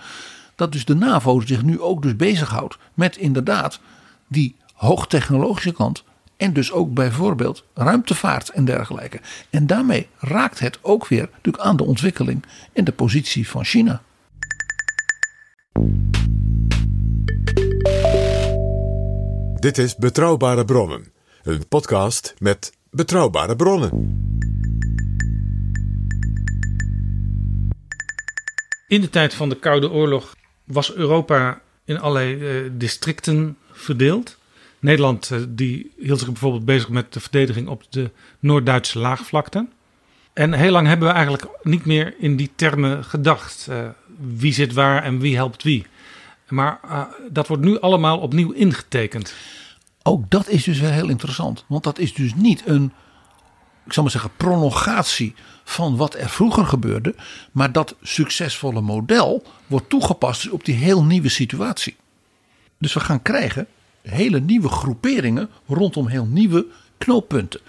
Dat 0.56 0.72
dus 0.72 0.86
de 0.86 0.96
NAVO 0.96 1.40
zich 1.40 1.64
nu 1.64 1.80
ook 1.80 2.02
dus 2.02 2.16
bezighoudt 2.16 2.78
met 2.94 3.18
inderdaad 3.18 3.80
die 4.28 4.56
hoogtechnologische 4.74 5.74
kant. 5.74 6.04
En 6.38 6.54
dus 6.54 6.72
ook 6.72 6.94
bijvoorbeeld 6.94 7.64
ruimtevaart 7.74 8.50
en 8.50 8.66
dergelijke. 8.66 9.20
En 9.50 9.68
daarmee 9.68 10.08
raakt 10.20 10.60
het 10.60 10.80
ook 10.82 11.08
weer 11.08 11.30
natuurlijk 11.32 11.64
aan 11.64 11.78
de 11.78 11.86
ontwikkeling 11.86 12.46
en 12.74 12.84
de 12.84 12.92
positie 12.92 13.48
van 13.48 13.64
China. 13.64 14.02
Dit 19.56 19.78
is 19.78 19.96
Betrouwbare 19.96 20.66
Bronnen, 20.66 21.12
een 21.44 21.68
podcast 21.68 22.34
met 22.38 22.74
betrouwbare 22.90 23.56
bronnen. 23.56 24.31
In 28.92 29.02
de 29.02 29.10
tijd 29.10 29.34
van 29.34 29.50
de 29.50 29.56
Koude 29.56 29.92
Oorlog 29.92 30.36
was 30.64 30.94
Europa 30.94 31.62
in 31.86 32.00
allerlei 32.00 32.48
eh, 32.48 32.72
districten 32.72 33.58
verdeeld. 33.72 34.38
Nederland 34.80 35.32
eh, 35.32 35.40
die 35.50 35.92
hield 35.98 36.20
zich 36.20 36.28
bijvoorbeeld 36.28 36.66
bezig 36.66 36.90
met 36.90 37.14
de 37.14 37.20
verdediging 37.20 37.68
op 37.68 37.84
de 37.90 38.12
Noord-Duitse 38.40 39.00
laagvlakte. 39.00 39.68
En 40.34 40.54
heel 40.54 40.72
lang 40.72 40.88
hebben 40.88 41.08
we 41.08 41.14
eigenlijk 41.14 41.48
niet 41.64 41.86
meer 41.86 42.14
in 42.20 42.36
die 42.36 42.52
termen 42.56 43.04
gedacht. 43.04 43.68
Eh, 43.70 43.88
wie 44.38 44.54
zit 44.54 44.74
waar 44.74 45.04
en 45.04 45.20
wie 45.20 45.36
helpt 45.36 45.64
wie. 45.64 45.86
Maar 46.48 46.80
dat 47.30 47.48
wordt 47.48 47.64
nu 47.64 47.80
allemaal 47.80 48.20
opnieuw 48.20 48.52
ingetekend. 48.52 49.34
Ook 50.04 50.30
dat 50.30 50.48
is 50.48 50.64
dus 50.64 50.80
heel 50.80 51.10
interessant. 51.10 51.66
Want 51.68 51.84
dat 51.84 52.00
is 52.00 52.14
dus 52.14 52.36
niet 52.36 52.64
een, 52.66 52.92
ik 53.86 53.94
zal 53.94 54.04
maar 54.04 54.12
zeggen, 54.12 54.32
prolongatie 54.38 55.36
van 55.64 55.98
wat 55.98 56.16
er 56.16 56.30
vroeger 56.30 56.66
gebeurde. 56.66 57.16
Maar 57.52 57.72
dat 57.72 57.96
succesvolle 58.02 58.82
model 58.82 59.44
wordt 59.68 59.90
toegepast 59.90 60.44
dus 60.44 60.52
op 60.52 60.66
die 60.66 60.76
heel 60.76 61.04
nieuwe 61.04 61.30
situatie. 61.30 61.96
Dus 62.78 62.94
we 62.94 63.00
gaan 63.00 63.22
krijgen 63.22 63.68
hele 64.02 64.40
nieuwe 64.40 64.70
groeperingen 64.70 65.50
rondom 65.68 66.08
heel 66.08 66.26
nieuwe 66.26 66.66
knooppunten. 66.98 67.60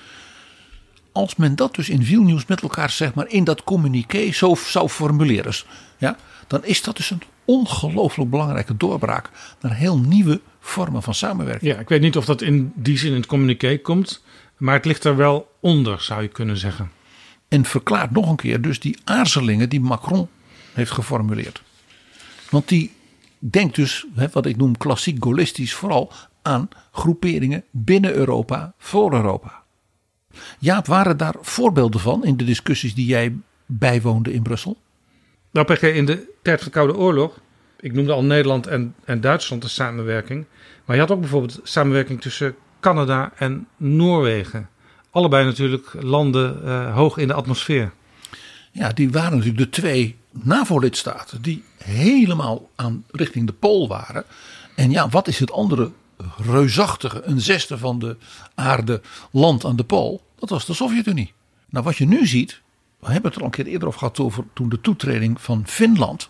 Als 1.13 1.37
men 1.37 1.57
dat 1.57 1.75
dus 1.75 1.89
in 1.89 2.05
Vilnius 2.05 2.47
met 2.47 2.63
elkaar 2.63 2.91
zeg 2.91 3.15
maar 3.15 3.29
in 3.29 3.45
dat 3.45 3.65
communiqué 3.65 4.33
zo 4.33 4.55
zou 4.55 4.89
formuleren, 4.89 5.55
ja, 5.99 6.17
dan 6.47 6.65
is 6.65 6.83
dat 6.83 6.97
dus 6.97 7.11
een 7.11 7.23
ongelooflijk 7.45 8.31
belangrijke 8.31 8.77
doorbraak 8.77 9.31
naar 9.61 9.75
heel 9.75 9.99
nieuwe 9.99 10.41
vormen 10.61 11.03
van 11.03 11.15
samenwerking. 11.15 11.73
Ja, 11.73 11.79
ik 11.79 11.89
weet 11.89 12.01
niet 12.01 12.17
of 12.17 12.25
dat 12.25 12.43
in 12.43 12.73
die 12.75 12.99
zin 12.99 13.11
in 13.11 13.17
het 13.17 13.27
communiqué 13.27 13.79
komt. 13.79 14.23
Maar 14.63 14.75
het 14.75 14.85
ligt 14.85 15.05
er 15.05 15.17
wel 15.17 15.55
onder, 15.61 16.01
zou 16.01 16.23
je 16.23 16.29
kunnen 16.29 16.57
zeggen. 16.57 16.91
En 17.49 17.65
verklaart 17.65 18.11
nog 18.11 18.31
een 18.31 18.37
keer 18.37 18.61
dus 18.61 18.81
die 18.81 18.99
aarzelingen 19.05 19.69
die 19.69 19.81
Macron 19.81 20.29
heeft 20.73 20.91
geformuleerd. 20.91 21.63
Want 22.51 22.69
die 22.69 22.93
denkt 23.39 23.75
dus, 23.75 24.07
wat 24.33 24.47
ik 24.47 24.57
noem 24.57 24.77
klassiek 24.77 25.25
gaullistisch, 25.25 25.75
vooral 25.75 26.13
aan 26.43 26.69
groeperingen 26.93 27.65
binnen 27.71 28.15
Europa, 28.15 28.75
voor 28.79 29.13
Europa. 29.13 29.63
Jaap, 30.59 30.87
waren 30.87 31.17
daar 31.17 31.35
voorbeelden 31.41 32.01
van 32.01 32.25
in 32.25 32.37
de 32.37 32.45
discussies 32.45 32.95
die 32.95 33.07
jij 33.07 33.37
bijwoonde 33.67 34.33
in 34.33 34.43
Brussel? 34.43 34.77
Nou, 35.51 35.67
PG, 35.67 35.83
in 35.83 36.07
de 36.07 36.29
tijd 36.43 36.59
van 36.59 36.67
de 36.67 36.75
Koude 36.75 36.97
Oorlog, 36.97 37.41
ik 37.81 37.93
noemde 37.93 38.13
al 38.13 38.25
Nederland 38.25 38.67
en, 38.67 38.95
en 39.05 39.21
Duitsland 39.21 39.63
de 39.63 39.69
samenwerking. 39.69 40.45
Maar 40.85 40.97
je 40.97 41.03
had 41.03 41.11
ook 41.11 41.21
bijvoorbeeld 41.21 41.61
samenwerking 41.63 42.21
tussen 42.21 42.55
Canada 42.83 43.33
en 43.37 43.67
Noorwegen. 43.77 44.69
Allebei 45.11 45.45
natuurlijk 45.45 45.97
landen 46.01 46.65
eh, 46.65 46.95
hoog 46.95 47.17
in 47.17 47.29
de 47.29 47.35
atmosfeer. 47.35 47.93
Ja, 48.73 48.89
die 48.89 49.11
waren 49.11 49.37
natuurlijk 49.37 49.59
de 49.59 49.81
twee 49.81 50.17
NAVO-lidstaten 50.31 51.43
die 51.43 51.65
helemaal 51.77 52.69
aan 52.77 53.05
richting 53.11 53.47
de 53.47 53.53
Pool 53.53 53.89
waren. 53.89 54.25
En 54.75 54.91
ja, 54.91 55.09
wat 55.09 55.29
is 55.29 55.39
het 55.39 55.53
andere 55.53 55.91
reusachtige, 56.37 57.23
een 57.25 57.41
zesde 57.41 57.79
van 57.79 57.99
de 57.99 58.17
aarde 58.55 59.01
land 59.31 59.65
aan 59.65 59.77
de 59.77 59.85
Pool? 59.85 60.23
Dat 60.39 60.49
was 60.49 60.67
de 60.67 60.75
Sovjet-Unie. 60.75 61.33
Nou, 61.71 61.85
wat 61.85 61.97
je 61.97 62.07
nu 62.07 62.27
ziet, 62.27 62.61
we 62.99 63.13
hebben 63.13 63.31
het 63.31 63.35
er 63.35 63.41
al 63.41 63.47
een 63.47 63.53
keer 63.53 63.67
eerder 63.67 63.89
over 63.89 63.99
gehad 63.99 64.21
over 64.21 64.45
toen 64.55 64.69
de 64.69 64.81
toetreding 64.81 65.41
van 65.41 65.63
Finland. 65.67 66.29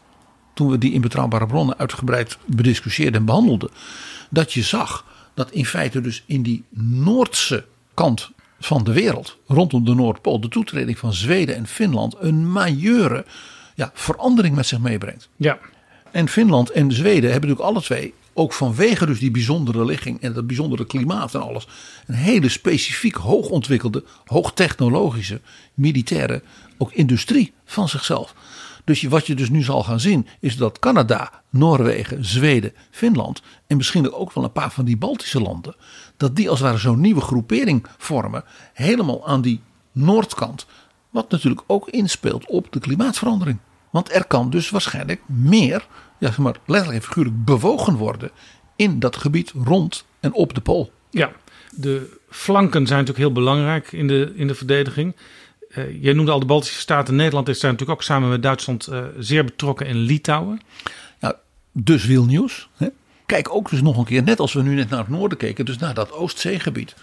Toen 0.54 0.70
we 0.70 0.78
die 0.78 0.92
in 0.92 1.00
betrouwbare 1.00 1.46
bronnen 1.46 1.78
uitgebreid 1.78 2.38
bediscussieerden 2.46 3.20
en 3.20 3.26
behandelden. 3.26 3.70
Dat 4.30 4.52
je 4.52 4.62
zag 4.62 5.04
dat 5.44 5.52
in 5.52 5.66
feite 5.66 6.00
dus 6.00 6.22
in 6.26 6.42
die 6.42 6.64
Noordse 6.78 7.64
kant 7.94 8.30
van 8.60 8.84
de 8.84 8.92
wereld, 8.92 9.36
rondom 9.46 9.84
de 9.84 9.94
Noordpool, 9.94 10.40
de 10.40 10.48
toetreding 10.48 10.98
van 10.98 11.12
Zweden 11.12 11.56
en 11.56 11.66
Finland 11.66 12.14
een 12.18 12.52
majeure 12.52 13.24
ja, 13.74 13.90
verandering 13.94 14.54
met 14.54 14.66
zich 14.66 14.78
meebrengt. 14.78 15.28
Ja. 15.36 15.58
En 16.10 16.28
Finland 16.28 16.70
en 16.70 16.92
Zweden 16.92 17.30
hebben 17.30 17.48
natuurlijk 17.48 17.76
alle 17.76 17.82
twee, 17.82 18.14
ook 18.32 18.52
vanwege 18.52 19.06
dus 19.06 19.18
die 19.18 19.30
bijzondere 19.30 19.84
ligging 19.84 20.20
en 20.20 20.32
dat 20.32 20.46
bijzondere 20.46 20.86
klimaat 20.86 21.34
en 21.34 21.42
alles, 21.42 21.66
een 22.06 22.14
hele 22.14 22.48
specifiek 22.48 23.14
hoogontwikkelde, 23.14 24.04
hoogtechnologische, 24.24 25.40
militaire, 25.74 26.42
ook 26.78 26.92
industrie 26.92 27.52
van 27.64 27.88
zichzelf. 27.88 28.34
Dus 28.84 29.02
wat 29.02 29.26
je 29.26 29.34
dus 29.34 29.50
nu 29.50 29.62
zal 29.62 29.82
gaan 29.82 30.00
zien, 30.00 30.26
is 30.40 30.56
dat 30.56 30.78
Canada, 30.78 31.42
Noorwegen, 31.50 32.24
Zweden, 32.24 32.72
Finland 32.90 33.42
en 33.66 33.76
misschien 33.76 34.12
ook 34.12 34.32
wel 34.32 34.44
een 34.44 34.52
paar 34.52 34.72
van 34.72 34.84
die 34.84 34.96
Baltische 34.96 35.40
landen, 35.40 35.74
dat 36.16 36.36
die 36.36 36.50
als 36.50 36.58
het 36.58 36.68
ware 36.68 36.80
zo'n 36.80 37.00
nieuwe 37.00 37.20
groepering 37.20 37.86
vormen, 37.98 38.44
helemaal 38.72 39.26
aan 39.26 39.42
die 39.42 39.60
noordkant. 39.92 40.66
Wat 41.10 41.30
natuurlijk 41.30 41.62
ook 41.66 41.88
inspeelt 41.88 42.46
op 42.46 42.72
de 42.72 42.80
klimaatverandering. 42.80 43.58
Want 43.90 44.14
er 44.14 44.24
kan 44.24 44.50
dus 44.50 44.70
waarschijnlijk 44.70 45.20
meer, 45.26 45.86
ja, 46.18 46.26
zeg 46.26 46.38
maar 46.38 46.56
letterlijk 46.66 47.02
en 47.02 47.08
figuurlijk 47.08 47.44
bewogen 47.44 47.94
worden 47.94 48.30
in 48.76 48.98
dat 48.98 49.16
gebied 49.16 49.52
rond 49.64 50.04
en 50.20 50.32
op 50.32 50.54
de 50.54 50.60
pool. 50.60 50.92
Ja, 51.10 51.32
de 51.70 52.18
flanken 52.28 52.86
zijn 52.86 52.98
natuurlijk 52.98 53.18
heel 53.18 53.32
belangrijk 53.32 53.92
in 53.92 54.06
de, 54.06 54.32
in 54.36 54.46
de 54.46 54.54
verdediging. 54.54 55.16
Uh, 55.74 56.02
jij 56.02 56.12
noemde 56.12 56.32
al 56.32 56.40
de 56.40 56.46
Baltische 56.46 56.80
Staten. 56.80 57.14
Nederland 57.14 57.48
is 57.48 57.60
daar 57.60 57.70
natuurlijk 57.70 57.98
ook 58.00 58.06
samen 58.06 58.28
met 58.28 58.42
Duitsland 58.42 58.88
uh, 58.88 59.04
zeer 59.18 59.44
betrokken 59.44 59.86
in 59.86 59.96
Litouwen. 59.96 60.60
Dus 61.72 62.02
Vilnius. 62.02 62.68
Hè? 62.76 62.88
Kijk 63.26 63.54
ook 63.54 63.70
dus 63.70 63.82
nog 63.82 63.96
een 63.96 64.04
keer, 64.04 64.22
net 64.22 64.40
als 64.40 64.52
we 64.52 64.62
nu 64.62 64.74
net 64.74 64.88
naar 64.88 64.98
het 64.98 65.08
noorden 65.08 65.38
keken, 65.38 65.64
dus 65.64 65.78
naar 65.78 65.94
dat 65.94 66.12
Oostzeegebied. 66.12 66.94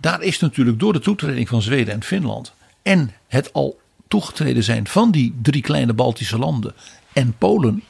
Daar 0.00 0.22
is 0.22 0.38
natuurlijk 0.38 0.78
door 0.78 0.92
de 0.92 0.98
toetreding 0.98 1.48
van 1.48 1.62
Zweden 1.62 1.94
en 1.94 2.02
Finland 2.02 2.54
en 2.82 3.14
het 3.28 3.52
al 3.52 3.80
toegetreden 4.08 4.62
zijn 4.62 4.86
van 4.86 5.10
die 5.10 5.34
drie 5.42 5.62
kleine 5.62 5.92
Baltische 5.92 6.38
landen 6.38 6.74
en 7.12 7.34
Polen, 7.38 7.82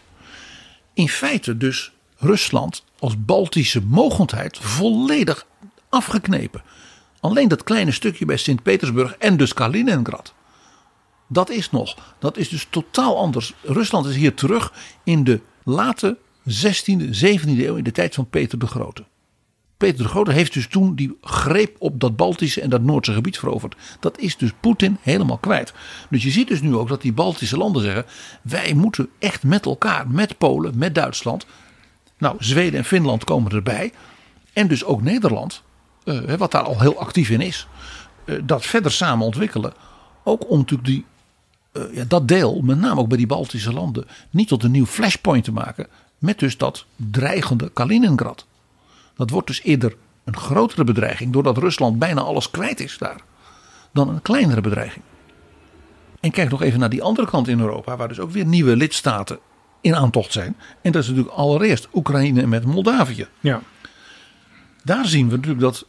in 0.95 1.09
feite 1.09 1.57
dus 1.57 1.93
Rusland 2.17 2.85
als 2.99 3.25
Baltische 3.25 3.83
mogendheid 3.83 4.59
volledig 4.59 5.47
afgeknepen. 5.89 6.63
Alleen 7.23 7.49
dat 7.49 7.63
kleine 7.63 7.93
stukje 7.93 8.25
bij 8.25 8.37
Sint-Petersburg 8.37 9.17
en 9.17 9.37
dus 9.37 9.55
Kaliningrad. 9.55 10.35
Dat 11.27 11.51
is 11.51 11.71
nog. 11.71 12.15
Dat 12.19 12.37
is 12.37 12.49
dus 12.49 12.67
totaal 12.71 13.17
anders. 13.17 13.55
Rusland 13.63 14.07
is 14.07 14.15
hier 14.15 14.35
terug 14.35 14.73
in 15.05 15.25
de 15.25 15.41
late 15.65 16.19
16e, 16.51 17.05
17e 17.25 17.59
eeuw, 17.59 17.77
in 17.77 17.85
de 17.85 17.93
tijd 17.93 18.15
van 18.15 18.29
Peter 18.29 18.59
de 18.59 18.67
Grote. 18.67 19.05
Peter 19.77 20.03
de 20.03 20.09
Grote 20.09 20.33
heeft 20.33 20.53
dus 20.53 20.67
toen 20.67 20.95
die 20.95 21.19
greep 21.21 21.77
op 21.79 22.01
dat 22.01 22.17
Baltische 22.17 22.61
en 22.61 22.71
dat 22.71 22.83
Noordse 22.83 23.13
gebied 23.13 23.39
veroverd. 23.39 23.77
Dat 24.01 24.19
is 24.19 24.37
dus 24.37 24.53
Poetin 24.61 24.97
helemaal 25.01 25.39
kwijt. 25.39 25.73
Dus 26.11 26.23
je 26.23 26.31
ziet 26.31 26.49
dus 26.49 26.61
nu 26.61 26.77
ook 26.77 26.89
dat 26.89 27.03
die 27.03 27.13
Baltische 27.13 27.57
landen 27.57 27.83
zeggen: 27.83 28.05
wij 28.43 28.75
moeten 28.75 29.09
echt 29.19 29.43
met 29.43 29.67
elkaar, 29.67 30.11
met 30.11 30.39
Polen, 30.39 30.79
met 30.79 30.95
Duitsland. 30.95 31.47
Nou, 32.19 32.37
Zweden 32.39 32.79
en 32.79 32.85
Finland 32.85 33.25
komen 33.25 33.53
erbij. 33.53 33.93
En 34.53 34.69
dus 34.69 34.85
ook 34.85 35.03
Nederland, 35.03 35.63
eh, 36.05 36.35
wat 36.35 36.51
daar 36.51 36.63
al 36.63 36.81
heel 36.81 36.99
actief 36.99 37.31
in 37.31 37.41
is, 37.41 37.67
eh, 38.25 38.37
dat 38.45 38.67
verder 38.67 38.93
samen 38.93 39.27
ontwikkelen. 39.27 39.73
Ook 40.25 40.51
om 40.51 40.59
natuurlijk 40.59 40.89
die, 40.89 41.05
eh, 41.73 41.95
ja, 41.95 42.05
dat 42.05 42.29
deel, 42.29 42.61
met 42.61 42.79
name 42.79 43.01
ook 43.01 43.09
bij 43.09 43.17
die 43.17 43.27
Baltische 43.27 43.73
landen, 43.73 44.07
niet 44.31 44.49
tot 44.49 44.63
een 44.63 44.71
nieuw 44.71 44.87
flashpoint 44.87 45.45
te 45.45 45.53
maken. 45.53 45.87
Met 46.19 46.39
dus 46.39 46.57
dat 46.57 46.85
dreigende 46.97 47.71
Kaliningrad. 47.73 48.47
Dat 49.17 49.31
wordt 49.31 49.47
dus 49.47 49.63
eerder 49.63 49.97
een 50.25 50.37
grotere 50.37 50.85
bedreiging 50.85 51.33
doordat 51.33 51.59
Rusland 51.59 51.99
bijna 51.99 52.21
alles 52.21 52.51
kwijt 52.51 52.81
is 52.81 52.99
daar. 52.99 53.21
Dan 53.93 54.09
een 54.09 54.23
kleinere 54.23 54.61
bedreiging. 54.61 55.05
En 56.21 56.31
kijk 56.31 56.51
nog 56.51 56.63
even 56.63 56.81
naar 56.81 56.89
die 56.89 57.03
andere 57.03 57.29
kant 57.29 57.49
in 57.49 57.61
Europa, 57.61 57.97
waar 57.97 58.09
dus 58.09 58.21
ook 58.21 58.31
weer 58.31 58.47
nieuwe 58.47 58.77
lidstaten 58.77 59.39
in 59.81 59.97
aantocht 59.97 60.33
zijn. 60.33 60.57
En 60.83 60.93
dat 60.93 61.03
is 61.03 61.09
natuurlijk 61.09 61.35
allereerst 61.35 61.89
Oekraïne 61.95 62.47
met 62.47 62.65
Moldavië. 62.65 63.27
Ja. 63.41 63.63
Daar 64.85 65.07
zien 65.07 65.29
we 65.29 65.37
natuurlijk 65.37 65.61
dat 65.61 65.87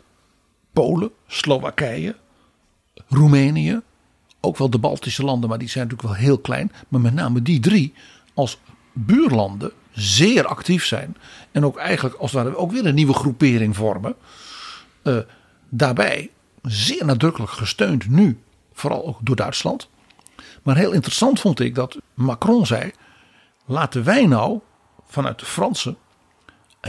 Polen, 0.74 1.12
Slowakije, 1.28 2.16
Roemenië, 3.08 3.82
ook 4.40 4.58
wel 4.58 4.70
de 4.70 4.78
Baltische 4.78 5.24
landen, 5.24 5.50
maar 5.50 5.58
die 5.58 5.70
zijn 5.70 5.84
natuurlijk 5.84 6.14
wel 6.14 6.26
heel 6.26 6.40
klein. 6.40 6.72
Maar 6.88 7.02
met 7.02 7.14
name 7.14 7.42
die 7.42 7.60
drie 7.60 7.94
als 8.34 8.60
buurlanden 8.94 9.72
zeer 9.92 10.46
actief 10.46 10.86
zijn. 10.86 11.18
En 11.52 11.66
ook 11.66 11.78
eigenlijk 11.78 12.16
als 12.16 12.32
ware 12.32 12.56
ook 12.56 12.72
weer 12.72 12.86
een 12.86 12.96
nieuwe 12.96 13.14
groepering 13.14 13.76
vormen. 13.76 14.16
Uh, 15.04 15.18
daarbij 15.70 16.32
zeer 16.62 17.06
nadrukkelijk 17.06 17.52
gesteund 17.52 18.10
nu, 18.10 18.40
vooral 18.74 19.06
ook 19.06 19.18
door 19.22 19.36
Duitsland. 19.36 19.90
Maar 20.64 20.78
heel 20.78 20.92
interessant 20.92 21.40
vond 21.40 21.60
ik 21.60 21.76
dat 21.76 21.98
Macron 22.14 22.66
zei: 22.66 22.92
laten 23.66 24.04
wij 24.04 24.26
nou 24.26 24.60
vanuit 25.06 25.40
de 25.40 25.46
Fransen 25.46 25.98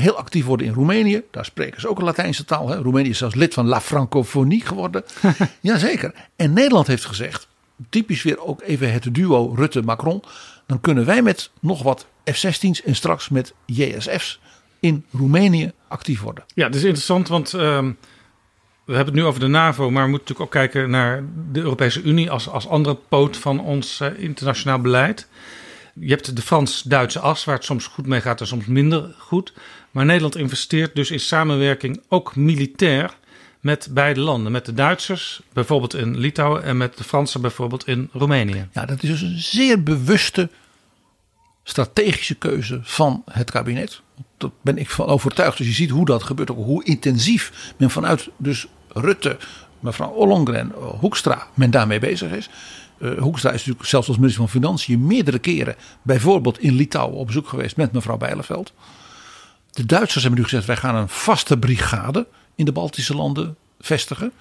heel 0.00 0.16
actief 0.16 0.44
worden 0.44 0.66
in 0.66 0.72
Roemenië. 0.72 1.22
Daar 1.30 1.44
spreken 1.44 1.80
ze 1.80 1.88
ook 1.88 1.98
een 1.98 2.04
Latijnse 2.04 2.44
taal. 2.44 2.68
Hè. 2.68 2.76
Roemenië 2.76 3.08
is 3.08 3.18
zelfs 3.18 3.34
lid 3.34 3.54
van 3.54 3.66
La 3.66 3.80
Francophonie 3.80 4.66
geworden. 4.66 5.04
Jazeker. 5.60 6.14
En 6.36 6.52
Nederland 6.52 6.86
heeft 6.86 7.04
gezegd, 7.04 7.48
typisch 7.90 8.22
weer 8.22 8.40
ook 8.40 8.62
even 8.62 8.92
het 8.92 9.14
duo 9.14 9.54
Rutte-Macron. 9.56 10.22
Dan 10.66 10.80
kunnen 10.80 11.04
wij 11.04 11.22
met 11.22 11.50
nog 11.60 11.82
wat 11.82 12.06
F-16's 12.24 12.82
en 12.82 12.94
straks 12.94 13.28
met 13.28 13.54
JSF's 13.66 14.40
in 14.80 15.04
Roemenië 15.12 15.72
actief 15.88 16.20
worden. 16.20 16.44
Ja, 16.54 16.64
dat 16.64 16.74
is 16.74 16.84
interessant, 16.84 17.28
want 17.28 17.54
ehm, 17.54 17.92
we 18.84 18.94
hebben 18.94 19.14
het 19.14 19.22
nu 19.22 19.24
over 19.24 19.40
de 19.40 19.46
NAVO, 19.46 19.90
maar 19.90 20.04
we 20.04 20.10
moeten 20.10 20.34
natuurlijk 20.34 20.40
ook 20.40 20.70
kijken 20.70 20.90
naar 20.90 21.22
de 21.52 21.60
Europese 21.60 22.02
Unie 22.02 22.30
als, 22.30 22.48
als 22.48 22.68
andere 22.68 22.96
poot 23.08 23.36
van 23.36 23.60
ons 23.60 24.00
uh, 24.00 24.08
internationaal 24.16 24.78
beleid. 24.78 25.28
Je 26.00 26.08
hebt 26.10 26.36
de 26.36 26.42
Frans-Duitse 26.42 27.20
as, 27.20 27.44
waar 27.44 27.54
het 27.54 27.64
soms 27.64 27.86
goed 27.86 28.06
mee 28.06 28.20
gaat 28.20 28.40
en 28.40 28.46
soms 28.46 28.66
minder 28.66 29.14
goed. 29.18 29.52
Maar 29.90 30.04
Nederland 30.04 30.36
investeert 30.36 30.94
dus 30.94 31.10
in 31.10 31.20
samenwerking 31.20 32.02
ook 32.08 32.36
militair 32.36 33.16
met 33.60 33.88
beide 33.90 34.20
landen. 34.20 34.52
Met 34.52 34.66
de 34.66 34.74
Duitsers 34.74 35.40
bijvoorbeeld 35.52 35.94
in 35.94 36.18
Litouwen 36.18 36.62
en 36.62 36.76
met 36.76 36.96
de 36.96 37.04
Fransen 37.04 37.40
bijvoorbeeld 37.40 37.86
in 37.86 38.08
Roemenië. 38.12 38.68
Ja, 38.72 38.84
dat 38.86 39.02
is 39.02 39.08
dus 39.08 39.20
een 39.20 39.38
zeer 39.38 39.82
bewuste 39.82 40.50
strategische 41.62 42.34
keuze 42.34 42.80
van 42.82 43.22
het 43.30 43.50
kabinet. 43.50 44.00
Daar 44.38 44.50
ben 44.62 44.78
ik 44.78 44.90
van 44.90 45.06
overtuigd. 45.06 45.58
Dus 45.58 45.66
je 45.66 45.72
ziet 45.72 45.90
hoe 45.90 46.06
dat 46.06 46.22
gebeurt, 46.22 46.50
ook 46.50 46.64
hoe 46.64 46.84
intensief 46.84 47.72
men 47.76 47.90
vanuit 47.90 48.28
dus 48.36 48.66
Rutte, 48.88 49.36
mevrouw 49.80 50.10
Ollongren, 50.10 50.72
Hoekstra, 50.74 51.46
men 51.54 51.70
daarmee 51.70 51.98
bezig 51.98 52.30
is. 52.32 52.50
Uh, 53.04 53.18
Hoekstra 53.18 53.50
is 53.50 53.58
natuurlijk 53.58 53.88
zelfs 53.88 54.08
als 54.08 54.16
minister 54.16 54.40
van 54.42 54.50
Financiën 54.50 55.06
meerdere 55.06 55.38
keren, 55.38 55.76
bijvoorbeeld 56.02 56.58
in 56.58 56.74
Litouwen, 56.74 57.18
op 57.18 57.26
bezoek 57.26 57.48
geweest 57.48 57.76
met 57.76 57.92
mevrouw 57.92 58.16
Bijleveld. 58.16 58.72
De 59.70 59.86
Duitsers 59.86 60.22
hebben 60.22 60.40
nu 60.40 60.46
gezegd: 60.46 60.66
wij 60.66 60.76
gaan 60.76 60.94
een 60.94 61.08
vaste 61.08 61.58
brigade 61.58 62.26
in 62.54 62.64
de 62.64 62.72
Baltische 62.72 63.14
landen 63.14 63.56
vestigen. 63.80 64.32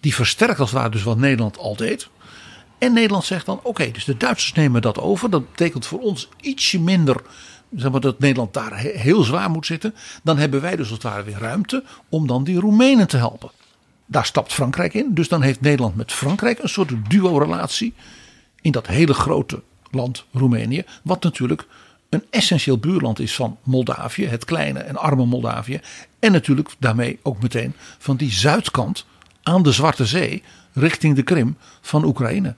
Die 0.00 0.14
versterkt 0.14 0.60
als 0.60 0.70
het 0.70 0.78
ware 0.78 0.90
dus 0.90 1.02
wat 1.02 1.18
Nederland 1.18 1.58
al 1.58 1.76
deed. 1.76 2.08
En 2.78 2.92
Nederland 2.92 3.24
zegt 3.24 3.46
dan: 3.46 3.60
oké, 3.62 3.90
dus 3.90 4.04
de 4.04 4.16
Duitsers 4.16 4.52
nemen 4.52 4.82
dat 4.82 4.98
over. 4.98 5.30
Dat 5.30 5.50
betekent 5.50 5.86
voor 5.86 6.00
ons 6.00 6.28
ietsje 6.40 6.80
minder. 6.80 7.22
Zeg 7.76 7.90
maar, 7.90 8.00
dat 8.00 8.18
Nederland 8.18 8.54
daar 8.54 8.76
heel 8.78 9.22
zwaar 9.22 9.50
moet 9.50 9.66
zitten. 9.66 9.94
Dan 10.22 10.38
hebben 10.38 10.60
wij 10.60 10.76
dus 10.76 10.80
als 10.80 10.90
het 10.90 11.02
ware 11.02 11.22
weer 11.22 11.38
ruimte 11.38 11.84
om 12.08 12.26
dan 12.26 12.44
die 12.44 12.60
Roemenen 12.60 13.08
te 13.08 13.16
helpen. 13.16 13.50
Daar 14.06 14.26
stapt 14.26 14.52
Frankrijk 14.52 14.94
in. 14.94 15.14
Dus 15.14 15.28
dan 15.28 15.42
heeft 15.42 15.60
Nederland 15.60 15.96
met 15.96 16.12
Frankrijk 16.12 16.58
een 16.58 16.68
soort 16.68 16.92
duo-relatie. 17.08 17.94
In 18.60 18.72
dat 18.72 18.86
hele 18.86 19.14
grote 19.14 19.62
land 19.90 20.24
Roemenië. 20.32 20.84
Wat 21.02 21.22
natuurlijk 21.22 21.66
een 22.08 22.24
essentieel 22.30 22.78
buurland 22.78 23.18
is 23.18 23.34
van 23.34 23.58
Moldavië, 23.62 24.26
het 24.26 24.44
kleine 24.44 24.78
en 24.78 24.96
arme 24.96 25.24
Moldavië. 25.24 25.80
En 26.18 26.32
natuurlijk 26.32 26.74
daarmee 26.78 27.18
ook 27.22 27.42
meteen 27.42 27.72
van 27.98 28.16
die 28.16 28.32
zuidkant 28.32 29.06
aan 29.42 29.62
de 29.62 29.72
Zwarte 29.72 30.06
Zee 30.06 30.42
richting 30.72 31.16
de 31.16 31.22
Krim 31.22 31.56
van 31.80 32.04
Oekraïne. 32.04 32.54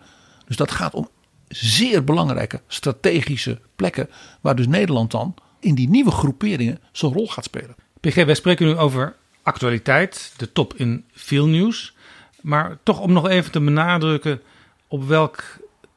Dus 0.46 0.56
dat 0.56 0.70
gaat 0.70 0.94
om 0.94 1.08
zeer 1.48 2.04
belangrijke 2.04 2.60
strategische 2.66 3.58
plekken 3.76 4.08
waar 4.40 4.56
dus 4.56 4.66
Nederland 4.66 5.10
dan 5.10 5.34
in 5.60 5.74
die 5.74 5.88
nieuwe 5.88 6.10
groeperingen 6.10 6.78
zijn 6.92 7.12
rol 7.12 7.28
gaat 7.28 7.44
spelen. 7.44 7.74
PG, 8.00 8.14
wij 8.14 8.34
spreken 8.34 8.66
nu 8.66 8.76
over 8.76 9.16
actualiteit, 9.48 10.32
de 10.36 10.52
top 10.52 10.74
in 10.74 11.04
veel 11.12 11.46
nieuws. 11.46 11.96
Maar 12.40 12.78
toch 12.82 13.00
om 13.00 13.12
nog 13.12 13.28
even 13.28 13.52
te 13.52 13.60
benadrukken 13.60 14.40
op 14.88 15.08
welk 15.08 15.44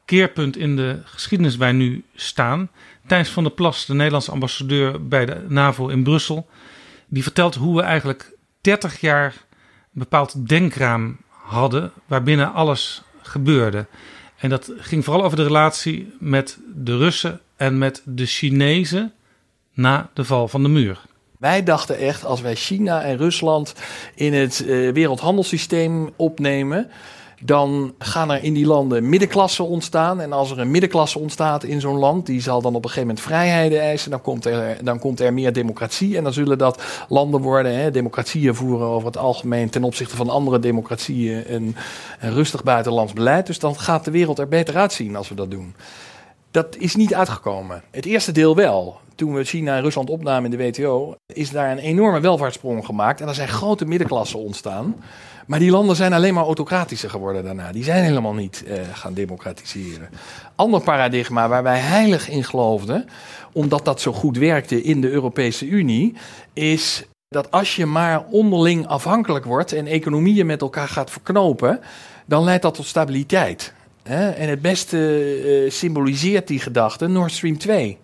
keerpunt 0.04 0.56
in 0.56 0.76
de 0.76 1.00
geschiedenis 1.04 1.56
wij 1.56 1.72
nu 1.72 2.04
staan. 2.14 2.70
Thijs 3.06 3.30
van 3.30 3.42
der 3.42 3.52
Plas, 3.52 3.86
de 3.86 3.94
Nederlandse 3.94 4.30
ambassadeur 4.30 5.08
bij 5.08 5.26
de 5.26 5.44
NAVO 5.48 5.88
in 5.88 6.02
Brussel, 6.02 6.48
die 7.08 7.22
vertelt 7.22 7.54
hoe 7.54 7.76
we 7.76 7.82
eigenlijk 7.82 8.36
30 8.60 9.00
jaar 9.00 9.32
een 9.34 10.00
bepaald 10.00 10.48
denkraam 10.48 11.16
hadden 11.28 11.92
waarbinnen 12.06 12.52
alles 12.52 13.02
gebeurde. 13.22 13.86
En 14.36 14.48
dat 14.48 14.72
ging 14.76 15.04
vooral 15.04 15.24
over 15.24 15.36
de 15.36 15.42
relatie 15.42 16.14
met 16.18 16.58
de 16.74 16.96
Russen 16.96 17.40
en 17.56 17.78
met 17.78 18.02
de 18.04 18.26
Chinezen 18.26 19.12
na 19.72 20.10
de 20.14 20.24
val 20.24 20.48
van 20.48 20.62
de 20.62 20.68
muur. 20.68 21.00
Wij 21.42 21.62
dachten 21.62 21.98
echt, 21.98 22.24
als 22.24 22.40
wij 22.40 22.54
China 22.54 23.02
en 23.02 23.16
Rusland 23.16 23.74
in 24.14 24.34
het 24.34 24.64
uh, 24.66 24.92
wereldhandelssysteem 24.92 26.10
opnemen, 26.16 26.90
dan 27.40 27.94
gaan 27.98 28.30
er 28.30 28.42
in 28.42 28.52
die 28.54 28.66
landen 28.66 29.08
middenklassen 29.08 29.66
ontstaan. 29.66 30.20
En 30.20 30.32
als 30.32 30.50
er 30.50 30.58
een 30.58 30.70
middenklasse 30.70 31.18
ontstaat 31.18 31.64
in 31.64 31.80
zo'n 31.80 31.98
land, 31.98 32.26
die 32.26 32.40
zal 32.40 32.62
dan 32.62 32.74
op 32.74 32.84
een 32.84 32.90
gegeven 32.90 33.08
moment 33.08 33.26
vrijheden 33.26 33.80
eisen. 33.80 34.10
Dan 34.10 34.20
komt 34.20 34.44
er, 34.44 34.84
dan 34.84 34.98
komt 34.98 35.20
er 35.20 35.32
meer 35.32 35.52
democratie. 35.52 36.16
En 36.16 36.24
dan 36.24 36.32
zullen 36.32 36.58
dat 36.58 36.82
landen 37.08 37.40
worden, 37.40 37.74
hè, 37.74 37.90
democratieën 37.90 38.54
voeren 38.54 38.86
over 38.86 39.06
het 39.06 39.18
algemeen 39.18 39.70
ten 39.70 39.84
opzichte 39.84 40.16
van 40.16 40.30
andere 40.30 40.58
democratieën 40.58 41.54
een, 41.54 41.76
een 42.20 42.32
rustig 42.32 42.62
buitenlands 42.62 43.12
beleid. 43.12 43.46
Dus 43.46 43.58
dan 43.58 43.78
gaat 43.78 44.04
de 44.04 44.10
wereld 44.10 44.38
er 44.38 44.48
beter 44.48 44.76
uitzien 44.76 45.16
als 45.16 45.28
we 45.28 45.34
dat 45.34 45.50
doen. 45.50 45.74
Dat 46.52 46.76
is 46.76 46.94
niet 46.94 47.14
uitgekomen. 47.14 47.82
Het 47.90 48.06
eerste 48.06 48.32
deel 48.32 48.56
wel. 48.56 49.00
Toen 49.14 49.34
we 49.34 49.44
China 49.44 49.76
en 49.76 49.82
Rusland 49.82 50.10
opnamen 50.10 50.52
in 50.52 50.58
de 50.58 50.64
WTO, 50.64 51.14
is 51.26 51.50
daar 51.50 51.70
een 51.70 51.78
enorme 51.78 52.20
welvaartssprong 52.20 52.84
gemaakt. 52.84 53.20
En 53.20 53.28
er 53.28 53.34
zijn 53.34 53.48
grote 53.48 53.84
middenklassen 53.84 54.38
ontstaan. 54.38 54.96
Maar 55.46 55.58
die 55.58 55.70
landen 55.70 55.96
zijn 55.96 56.12
alleen 56.12 56.34
maar 56.34 56.44
autocratischer 56.44 57.10
geworden 57.10 57.44
daarna. 57.44 57.72
Die 57.72 57.84
zijn 57.84 58.04
helemaal 58.04 58.34
niet 58.34 58.64
uh, 58.66 58.74
gaan 58.92 59.14
democratiseren. 59.14 60.08
Ander 60.54 60.80
paradigma 60.80 61.48
waar 61.48 61.62
wij 61.62 61.78
heilig 61.78 62.28
in 62.28 62.44
geloofden, 62.44 63.06
omdat 63.52 63.84
dat 63.84 64.00
zo 64.00 64.12
goed 64.12 64.36
werkte 64.36 64.82
in 64.82 65.00
de 65.00 65.10
Europese 65.10 65.66
Unie, 65.66 66.14
is 66.52 67.06
dat 67.28 67.50
als 67.50 67.76
je 67.76 67.86
maar 67.86 68.24
onderling 68.30 68.86
afhankelijk 68.86 69.44
wordt 69.44 69.72
en 69.72 69.86
economieën 69.86 70.46
met 70.46 70.60
elkaar 70.60 70.88
gaat 70.88 71.10
verknopen, 71.10 71.80
dan 72.26 72.44
leidt 72.44 72.62
dat 72.62 72.74
tot 72.74 72.86
stabiliteit. 72.86 73.72
En 74.02 74.48
het 74.48 74.62
beste 74.62 74.96
uh, 75.64 75.70
symboliseert 75.70 76.48
die 76.48 76.60
gedachte 76.60 77.06
Nord 77.06 77.32
Stream 77.32 77.58
2. 77.58 77.98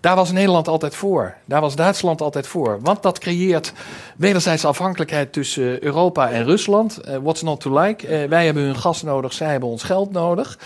Daar 0.00 0.16
was 0.16 0.32
Nederland 0.32 0.68
altijd 0.68 0.94
voor. 0.94 1.34
Daar 1.44 1.60
was 1.60 1.76
Duitsland 1.76 2.20
altijd 2.20 2.46
voor. 2.46 2.80
Want 2.80 3.02
dat 3.02 3.18
creëert 3.18 3.72
wederzijds 4.16 4.64
afhankelijkheid 4.64 5.32
tussen 5.32 5.84
Europa 5.84 6.30
en 6.30 6.44
Rusland. 6.44 7.00
Uh, 7.08 7.16
what's 7.16 7.42
not 7.42 7.60
to 7.60 7.80
like? 7.80 8.22
Uh, 8.22 8.28
wij 8.28 8.44
hebben 8.44 8.62
hun 8.62 8.76
gas 8.76 9.02
nodig, 9.02 9.32
zij 9.32 9.50
hebben 9.50 9.68
ons 9.68 9.82
geld 9.82 10.12
nodig. 10.12 10.58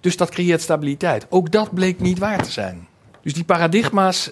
Dus 0.00 0.16
dat 0.16 0.30
creëert 0.30 0.60
stabiliteit. 0.60 1.26
Ook 1.28 1.50
dat 1.50 1.74
bleek 1.74 2.00
niet 2.00 2.18
waar 2.18 2.42
te 2.42 2.50
zijn. 2.50 2.86
Dus 3.22 3.34
die 3.34 3.44
paradigma's 3.44 4.30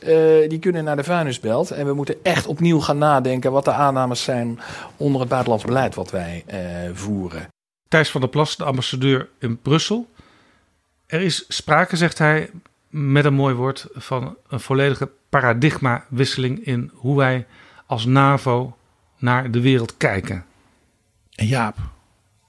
die 0.49 0.59
kunnen 0.59 0.85
naar 0.85 0.97
de 0.97 1.05
vuilnisbelt. 1.05 1.71
En 1.71 1.87
we 1.87 1.93
moeten 1.93 2.15
echt 2.23 2.47
opnieuw 2.47 2.81
gaan 2.81 2.99
nadenken 2.99 3.53
wat 3.53 3.65
de 3.65 3.73
aannames 3.73 4.23
zijn 4.23 4.61
onder 4.97 5.21
het 5.21 5.31
buitenlands 5.31 5.65
beleid 5.65 5.95
wat 5.95 6.11
wij 6.11 6.45
voeren. 6.93 7.49
Thijs 7.91 8.11
van 8.11 8.21
der 8.21 8.31
Plas, 8.31 8.57
de 8.57 8.65
ambassadeur 8.65 9.29
in 9.39 9.61
Brussel. 9.61 10.11
Er 11.07 11.21
is 11.21 11.45
sprake, 11.49 11.97
zegt 11.97 12.19
hij, 12.19 12.51
met 12.89 13.25
een 13.25 13.35
mooi 13.35 13.55
woord, 13.55 13.87
van 13.95 14.37
een 14.49 14.61
volledige 14.61 15.11
paradigmawisseling 15.29 16.65
in 16.65 16.91
hoe 16.95 17.17
wij 17.17 17.47
als 17.87 18.05
NAVO 18.05 18.77
naar 19.19 19.51
de 19.51 19.61
wereld 19.61 19.97
kijken. 19.97 20.45
En 21.35 21.47
Jaap, 21.47 21.77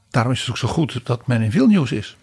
daarom 0.10 0.32
is 0.32 0.40
het 0.40 0.50
ook 0.50 0.58
zo 0.58 0.68
goed 0.68 1.06
dat 1.06 1.28
men 1.28 1.42
in 1.42 1.52
Vilnius 1.52 1.92
is. 1.92 2.18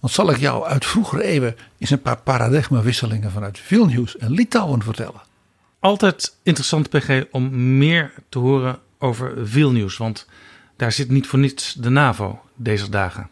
Want 0.00 0.12
zal 0.12 0.30
ik 0.30 0.36
jou 0.36 0.64
uit 0.64 0.86
vroegere 0.86 1.24
eeuwen 1.24 1.56
eens 1.78 1.90
een 1.90 2.02
paar 2.02 2.18
paradigmawisselingen 2.18 3.30
vanuit 3.30 3.58
Vilnius 3.58 4.16
en 4.16 4.30
Litouwen 4.30 4.82
vertellen? 4.82 5.22
Altijd 5.78 6.36
interessant, 6.42 6.88
PG, 6.90 7.24
om 7.30 7.76
meer 7.78 8.12
te 8.28 8.38
horen 8.38 8.78
over 8.98 9.48
Vilnius. 9.48 9.96
Want 9.96 10.26
daar 10.76 10.92
zit 10.92 11.10
niet 11.10 11.26
voor 11.26 11.38
niets 11.38 11.74
de 11.74 11.88
NAVO 11.88 12.40
deze 12.54 12.88
dagen. 12.88 13.28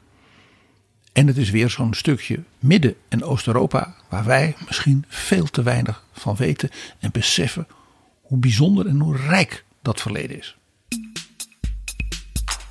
En 1.12 1.26
het 1.26 1.36
is 1.36 1.51
weer 1.51 1.70
zo'n 1.70 1.95
stukje 1.95 2.43
Midden- 2.59 2.97
en 3.09 3.24
Oost-Europa 3.24 3.95
waar 4.09 4.24
wij 4.24 4.55
misschien 4.66 5.05
veel 5.09 5.45
te 5.45 5.62
weinig 5.62 6.05
van 6.12 6.36
weten 6.36 6.70
en 6.99 7.11
beseffen 7.12 7.66
hoe 8.22 8.38
bijzonder 8.38 8.86
en 8.86 9.01
hoe 9.01 9.16
rijk 9.16 9.64
dat 9.82 10.01
verleden 10.01 10.38
is. 10.38 10.57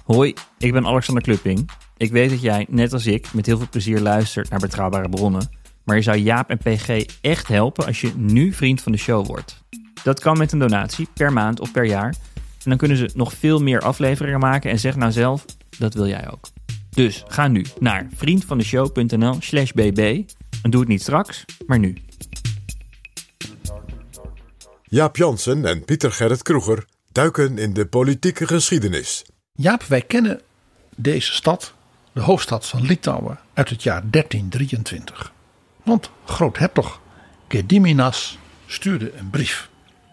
Hoi, 0.05 0.33
ik 0.57 0.71
ben 0.71 0.85
Alexander 0.85 1.23
Klupping. 1.23 1.69
Ik 1.97 2.11
weet 2.11 2.29
dat 2.29 2.41
jij, 2.41 2.65
net 2.69 2.93
als 2.93 3.05
ik, 3.05 3.33
met 3.33 3.45
heel 3.45 3.57
veel 3.57 3.69
plezier 3.69 3.99
luistert 3.99 4.49
naar 4.49 4.59
betrouwbare 4.59 5.09
bronnen. 5.09 5.49
Maar 5.83 5.95
je 5.95 6.01
zou 6.01 6.17
Jaap 6.17 6.49
en 6.49 6.57
PG 6.57 7.05
echt 7.21 7.47
helpen 7.47 7.85
als 7.85 8.01
je 8.01 8.11
nu 8.15 8.53
vriend 8.53 8.81
van 8.81 8.91
de 8.91 8.97
show 8.97 9.27
wordt. 9.27 9.63
Dat 10.03 10.19
kan 10.19 10.37
met 10.37 10.51
een 10.51 10.59
donatie 10.59 11.07
per 11.13 11.33
maand 11.33 11.59
of 11.59 11.71
per 11.71 11.85
jaar. 11.85 12.15
En 12.63 12.69
dan 12.69 12.77
kunnen 12.77 12.97
ze 12.97 13.09
nog 13.13 13.33
veel 13.33 13.59
meer 13.59 13.81
afleveringen 13.81 14.39
maken 14.39 14.71
en 14.71 14.79
zeg 14.79 14.95
nou 14.95 15.11
zelf, 15.11 15.45
dat 15.77 15.93
wil 15.93 16.07
jij 16.07 16.31
ook. 16.31 16.47
Dus 16.89 17.23
ga 17.27 17.47
nu 17.47 17.65
naar 17.79 18.07
vriendvandeshow.nl 18.15 19.35
slash 19.39 19.71
bb 19.71 20.23
en 20.61 20.69
doe 20.69 20.79
het 20.79 20.89
niet 20.89 21.01
straks, 21.01 21.45
maar 21.67 21.79
nu. 21.79 21.97
Jaap 24.83 25.17
Jansen 25.17 25.65
en 25.65 25.85
Pieter 25.85 26.11
Gerrit 26.11 26.41
Kroeger 26.41 26.85
duiken 27.11 27.57
in 27.57 27.73
de 27.73 27.85
politieke 27.85 28.47
geschiedenis. 28.47 29.25
Jaap, 29.53 29.83
wij 29.83 30.01
kennen 30.01 30.41
deze 30.95 31.33
stad, 31.33 31.73
de 32.11 32.21
hoofdstad 32.21 32.67
van 32.67 32.81
Litouwen, 32.81 33.39
uit 33.53 33.69
het 33.69 33.83
jaar 33.83 34.03
1323. 34.09 35.31
Want 35.83 36.11
groothertog 36.25 37.01
Gediminas 37.47 38.37
stuurde 38.65 39.13
een 39.17 39.29
brief 39.29 39.69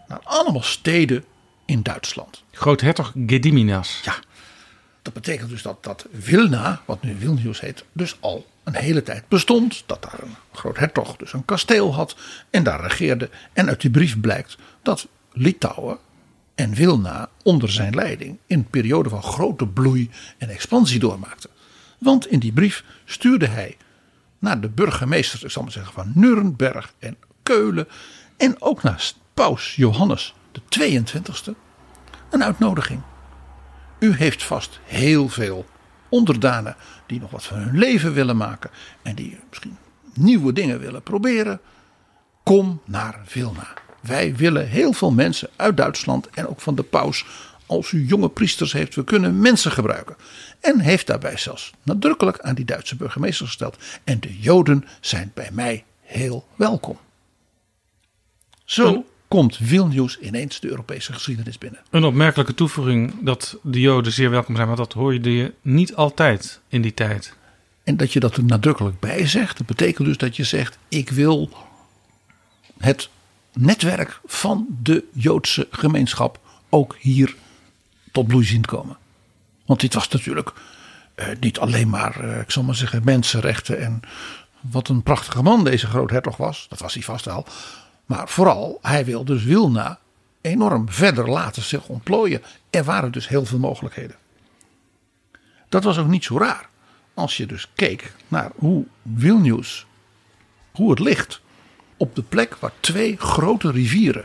naar 0.08 0.20
allemaal 0.22 0.62
steden 0.62 1.24
in 1.68 1.82
Duitsland. 1.82 2.42
Groothertog 2.52 3.12
Gediminas. 3.26 4.00
Ja, 4.04 4.14
dat 5.02 5.12
betekent 5.12 5.50
dus 5.50 5.62
dat, 5.62 5.84
dat 5.84 6.06
Vilna, 6.18 6.82
wat 6.84 7.02
nu 7.02 7.16
Vilnius 7.18 7.60
heet, 7.60 7.84
dus 7.92 8.16
al 8.20 8.46
een 8.64 8.74
hele 8.74 9.02
tijd 9.02 9.28
bestond. 9.28 9.82
Dat 9.86 10.02
daar 10.02 10.22
een 10.22 10.36
groothertog 10.52 11.16
dus 11.16 11.32
een 11.32 11.44
kasteel 11.44 11.94
had 11.94 12.16
en 12.50 12.62
daar 12.62 12.80
regeerde. 12.80 13.30
En 13.52 13.68
uit 13.68 13.80
die 13.80 13.90
brief 13.90 14.20
blijkt 14.20 14.56
dat 14.82 15.08
Litouwen 15.32 15.98
en 16.54 16.74
Vilna 16.74 17.28
onder 17.42 17.70
zijn 17.70 17.94
leiding 17.94 18.38
in 18.46 18.58
een 18.58 18.70
periode 18.70 19.08
van 19.08 19.22
grote 19.22 19.66
bloei 19.66 20.10
en 20.38 20.48
expansie 20.48 20.98
doormaakten. 20.98 21.50
Want 21.98 22.26
in 22.26 22.38
die 22.38 22.52
brief 22.52 22.84
stuurde 23.04 23.46
hij 23.46 23.76
naar 24.38 24.60
de 24.60 24.68
burgemeesters, 24.68 25.42
ik 25.42 25.50
zal 25.50 25.62
maar 25.62 25.72
zeggen, 25.72 25.92
van 25.92 26.12
Nuremberg 26.14 26.92
en 26.98 27.16
Keulen. 27.42 27.88
En 28.36 28.62
ook 28.62 28.82
naar 28.82 29.12
paus 29.34 29.74
Johannes 29.76 30.34
de 30.68 31.00
22e 31.02 31.52
een 32.30 32.44
uitnodiging. 32.44 33.00
U 33.98 34.14
heeft 34.14 34.44
vast 34.44 34.80
heel 34.84 35.28
veel 35.28 35.66
onderdanen 36.08 36.76
die 37.06 37.20
nog 37.20 37.30
wat 37.30 37.44
van 37.44 37.58
hun 37.58 37.78
leven 37.78 38.12
willen 38.12 38.36
maken 38.36 38.70
en 39.02 39.14
die 39.14 39.38
misschien 39.48 39.76
nieuwe 40.14 40.52
dingen 40.52 40.80
willen 40.80 41.02
proberen. 41.02 41.60
Kom 42.42 42.80
naar 42.84 43.20
Vilna. 43.24 43.74
Wij 44.00 44.36
willen 44.36 44.68
heel 44.68 44.92
veel 44.92 45.10
mensen 45.10 45.48
uit 45.56 45.76
Duitsland 45.76 46.28
en 46.30 46.48
ook 46.48 46.60
van 46.60 46.74
de 46.74 46.82
paus. 46.82 47.24
Als 47.66 47.92
u 47.92 48.06
jonge 48.06 48.28
priesters 48.28 48.72
heeft, 48.72 48.94
we 48.94 49.04
kunnen 49.04 49.40
mensen 49.40 49.70
gebruiken. 49.70 50.16
En 50.60 50.80
heeft 50.80 51.06
daarbij 51.06 51.36
zelfs 51.36 51.72
nadrukkelijk 51.82 52.40
aan 52.40 52.54
die 52.54 52.64
Duitse 52.64 52.96
burgemeester 52.96 53.46
gesteld. 53.46 53.76
En 54.04 54.20
de 54.20 54.38
Joden 54.38 54.84
zijn 55.00 55.30
bij 55.34 55.50
mij 55.52 55.84
heel 56.00 56.46
welkom. 56.56 56.98
Zo 58.64 59.06
komt 59.28 59.58
Vilnius 59.62 60.18
ineens 60.18 60.60
de 60.60 60.68
Europese 60.68 61.12
geschiedenis 61.12 61.58
binnen. 61.58 61.80
Een 61.90 62.04
opmerkelijke 62.04 62.54
toevoeging 62.54 63.14
dat 63.20 63.58
de 63.62 63.80
Joden 63.80 64.12
zeer 64.12 64.30
welkom 64.30 64.56
zijn, 64.56 64.68
maar 64.68 64.76
dat 64.76 64.92
hoor 64.92 65.14
je 65.14 65.52
niet 65.62 65.94
altijd 65.94 66.60
in 66.68 66.82
die 66.82 66.94
tijd. 66.94 67.36
En 67.84 67.96
dat 67.96 68.12
je 68.12 68.20
dat 68.20 68.36
er 68.36 68.44
nadrukkelijk 68.44 69.00
bij 69.00 69.26
zegt, 69.26 69.58
dat 69.58 69.66
betekent 69.66 70.06
dus 70.06 70.16
dat 70.16 70.36
je 70.36 70.44
zegt: 70.44 70.78
ik 70.88 71.10
wil 71.10 71.50
het 72.78 73.08
netwerk 73.52 74.20
van 74.26 74.66
de 74.82 75.04
Joodse 75.12 75.68
gemeenschap 75.70 76.40
ook 76.68 76.96
hier 77.00 77.34
tot 78.12 78.26
bloei 78.26 78.44
zien 78.44 78.64
komen. 78.64 78.96
Want 79.66 79.80
dit 79.80 79.94
was 79.94 80.08
natuurlijk 80.08 80.52
eh, 81.14 81.26
niet 81.40 81.58
alleen 81.58 81.88
maar, 81.88 82.20
eh, 82.20 82.40
ik 82.40 82.50
zal 82.50 82.62
maar 82.62 82.74
zeggen, 82.74 83.04
mensenrechten 83.04 83.78
en 83.78 84.00
wat 84.60 84.88
een 84.88 85.02
prachtige 85.02 85.42
man 85.42 85.64
deze 85.64 85.86
groothertog 85.86 86.36
was. 86.36 86.66
Dat 86.68 86.78
was 86.78 86.94
hij 86.94 87.02
vast 87.02 87.24
wel. 87.24 87.46
Maar 88.08 88.28
vooral, 88.28 88.78
hij 88.82 89.04
wil 89.04 89.24
dus 89.24 89.44
Wilna 89.44 89.98
enorm 90.40 90.90
verder 90.90 91.30
laten 91.30 91.62
zich 91.62 91.88
ontplooien. 91.88 92.42
Er 92.70 92.84
waren 92.84 93.12
dus 93.12 93.28
heel 93.28 93.44
veel 93.44 93.58
mogelijkheden. 93.58 94.16
Dat 95.68 95.84
was 95.84 95.98
ook 95.98 96.06
niet 96.06 96.24
zo 96.24 96.38
raar. 96.38 96.68
Als 97.14 97.36
je 97.36 97.46
dus 97.46 97.68
keek 97.74 98.12
naar 98.28 98.50
hoe 98.54 98.84
Vilnius, 99.16 99.86
hoe 100.72 100.90
het 100.90 100.98
ligt 100.98 101.40
op 101.96 102.14
de 102.14 102.22
plek 102.22 102.56
waar 102.56 102.72
twee 102.80 103.16
grote 103.16 103.70
rivieren, 103.70 104.24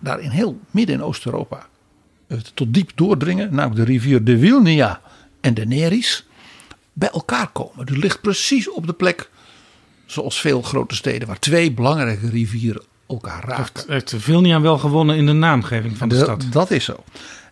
daar 0.00 0.20
in 0.20 0.30
heel 0.30 0.60
midden 0.70 0.94
in 0.94 1.02
Oost-Europa, 1.02 1.66
tot 2.54 2.74
diep 2.74 2.90
doordringen, 2.94 3.54
namelijk 3.54 3.86
de 3.86 3.92
rivier 3.92 4.24
de 4.24 4.38
Wilnia 4.38 5.00
en 5.40 5.54
de 5.54 5.66
Neris, 5.66 6.26
bij 6.92 7.10
elkaar 7.10 7.48
komen. 7.48 7.86
Dus 7.86 7.96
ligt 7.96 8.20
precies 8.20 8.70
op 8.70 8.86
de 8.86 8.92
plek, 8.92 9.30
zoals 10.06 10.40
veel 10.40 10.62
grote 10.62 10.94
steden, 10.94 11.28
waar 11.28 11.38
twee 11.38 11.72
belangrijke 11.72 12.28
rivieren 12.28 12.82
elkaar 13.08 13.44
raken. 13.44 13.84
Heeft, 13.86 14.10
heeft 14.10 14.24
Vilnia 14.24 14.60
wel 14.60 14.78
gewonnen 14.78 15.16
in 15.16 15.26
de 15.26 15.32
naamgeving 15.32 15.96
van 15.96 16.08
de, 16.08 16.18
stad? 16.18 16.46
Dat 16.50 16.70
is 16.70 16.84
zo. 16.84 17.04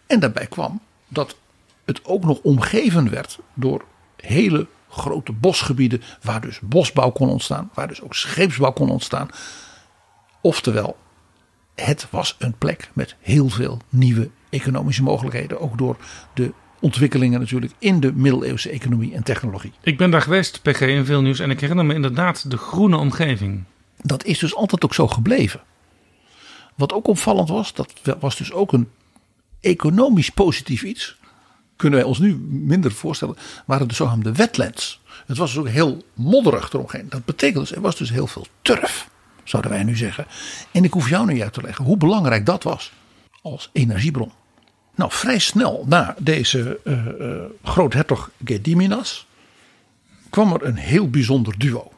En 0.07 0.21
daarbij 0.21 0.47
kwam 0.47 0.81
dat 1.09 1.37
het 1.85 2.05
ook 2.05 2.25
nog 2.25 2.39
omgeven 2.43 3.11
werd 3.11 3.39
door 3.55 3.85
hele 4.17 4.67
grote 4.89 5.33
bosgebieden 5.33 6.03
waar 6.23 6.41
dus 6.41 6.61
bosbouw 6.61 7.11
kon 7.11 7.29
ontstaan, 7.29 7.71
waar 7.75 7.89
dus 7.89 8.03
ook 8.03 8.15
scheepsbouw 8.15 8.73
kon 8.73 8.91
ontstaan. 8.91 9.29
Oftewel, 10.41 10.97
het 11.75 12.07
was 12.11 12.37
een 12.39 12.55
plek 12.59 12.91
met 12.93 13.17
heel 13.21 13.49
veel 13.49 13.79
nieuwe 13.89 14.31
economische 14.51 15.03
mogelijkheden, 15.03 15.61
ook 15.61 15.79
door 15.79 15.97
de 16.35 16.53
ontwikkelingen 16.83 17.41
natuurlijk 17.41 17.73
in 17.79 18.01
de 18.01 18.13
middeleeuwse 18.13 18.71
economie 18.71 19.15
en 19.15 19.23
technologie. 19.23 19.73
Ik 19.83 19.99
ben 19.99 20.11
daar 20.11 20.23
geweest, 20.23 20.63
PG, 20.63 20.81
in 20.81 21.05
veel 21.05 21.23
nieuws 21.23 21.39
en 21.39 21.51
ik 21.51 21.61
herinner 21.61 21.85
me 21.85 21.95
inderdaad 21.95 22.51
de 22.51 22.57
groene 22.57 22.97
omgeving. 22.97 23.65
Dat 24.03 24.25
is 24.25 24.39
dus 24.39 24.55
altijd 24.55 24.85
ook 24.85 24.95
zo 24.95 25.09
gebleven. 25.09 25.61
Wat 26.75 26.93
ook 26.93 27.07
opvallend 27.07 27.49
was, 27.49 27.75
dat 27.75 27.93
was 28.21 28.37
dus 28.37 28.53
ook 28.53 28.73
een 28.73 28.89
economisch 29.61 30.31
positief 30.31 30.83
iets 30.83 31.21
kunnen 31.83 32.01
wij 32.01 32.09
ons 32.09 32.19
nu 32.19 32.37
minder 32.49 32.93
voorstellen, 32.93 33.37
waren 33.67 33.89
de 33.89 33.95
zogenaamde 33.95 34.33
wetlands. 34.33 35.01
Het 35.27 35.37
was 35.37 35.51
dus 35.51 35.61
ook 35.61 35.69
heel 35.69 36.05
modderig 36.15 36.73
eromheen. 36.73 37.09
Dat 37.09 37.25
betekent 37.25 37.69
dus, 37.69 37.73
er 37.73 37.81
was 37.81 37.97
dus 37.97 38.11
heel 38.11 38.27
veel 38.27 38.47
turf, 38.63 39.09
zouden 39.45 39.71
wij 39.71 39.83
nu 39.83 39.97
zeggen. 39.97 40.27
En 40.73 40.85
ik 40.85 40.93
hoef 40.93 41.09
jou 41.09 41.27
nu 41.27 41.43
uit 41.43 41.53
te 41.53 41.63
leggen 41.63 41.85
hoe 41.85 41.97
belangrijk 41.97 42.47
dat 42.47 42.63
was 42.63 42.93
als 43.43 43.71
energiebron. 43.73 44.33
Nou, 44.95 45.11
vrij 45.13 45.39
snel 45.39 45.85
na 45.89 46.15
deze 46.19 46.81
uh, 46.85 47.07
uh, 47.21 47.43
groothertog 47.63 48.31
Gediminas 48.45 49.27
kwam 50.31 50.53
er 50.53 50.65
een 50.65 50.77
heel 50.77 51.11
bijzonder 51.11 51.59
duo 51.59 51.93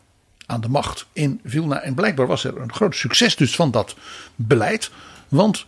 aan 0.46 0.60
de 0.60 0.68
macht 0.68 1.06
in 1.12 1.40
Vilna. 1.44 1.80
En 1.80 1.94
blijkbaar 1.94 2.26
was 2.26 2.44
er 2.44 2.60
een 2.60 2.72
groot 2.72 2.94
succes 2.94 3.36
dus 3.36 3.54
van 3.54 3.70
dat 3.70 3.96
beleid. 4.34 4.90
Want 5.28 5.66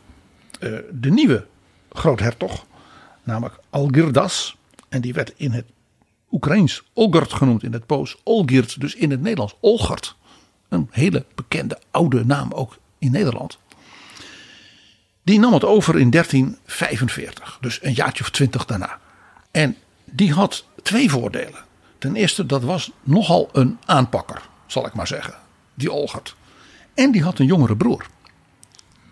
uh, 0.61 0.78
de 0.93 1.11
nieuwe 1.11 1.47
groothertog, 1.93 2.66
namelijk 3.23 3.59
Algirdas. 3.70 4.57
En 4.89 5.01
die 5.01 5.15
werd 5.15 5.32
in 5.36 5.51
het 5.51 5.65
Oekraïens 6.31 6.82
Olgert 6.93 7.32
genoemd, 7.32 7.62
in 7.62 7.73
het 7.73 7.86
Poos 7.86 8.16
Olgierd, 8.23 8.81
dus 8.81 8.94
in 8.94 9.11
het 9.11 9.20
Nederlands 9.20 9.57
Olgert. 9.61 10.16
Een 10.69 10.89
hele 10.90 11.24
bekende 11.35 11.78
oude 11.90 12.24
naam 12.24 12.53
ook 12.53 12.78
in 12.98 13.11
Nederland. 13.11 13.59
Die 15.27 15.39
nam 15.39 15.53
het 15.53 15.65
over 15.65 15.98
in 15.98 16.11
1345, 16.11 17.59
dus 17.61 17.78
een 17.82 17.93
jaartje 17.93 18.24
of 18.24 18.31
twintig 18.31 18.65
daarna. 18.65 18.98
En 19.51 19.77
die 20.05 20.32
had 20.32 20.65
twee 20.82 21.11
voordelen. 21.11 21.65
Ten 21.98 22.16
eerste, 22.16 22.47
dat 22.47 22.62
was 22.62 22.90
nogal 23.03 23.48
een 23.53 23.78
aanpakker, 23.85 24.43
zal 24.66 24.86
ik 24.86 24.94
maar 24.94 25.07
zeggen, 25.07 25.35
die 25.74 25.93
Olgert. 25.93 26.36
En 26.94 27.12
die 27.12 27.23
had 27.23 27.39
een 27.39 27.47
jongere 27.47 27.77
broer. 27.77 28.07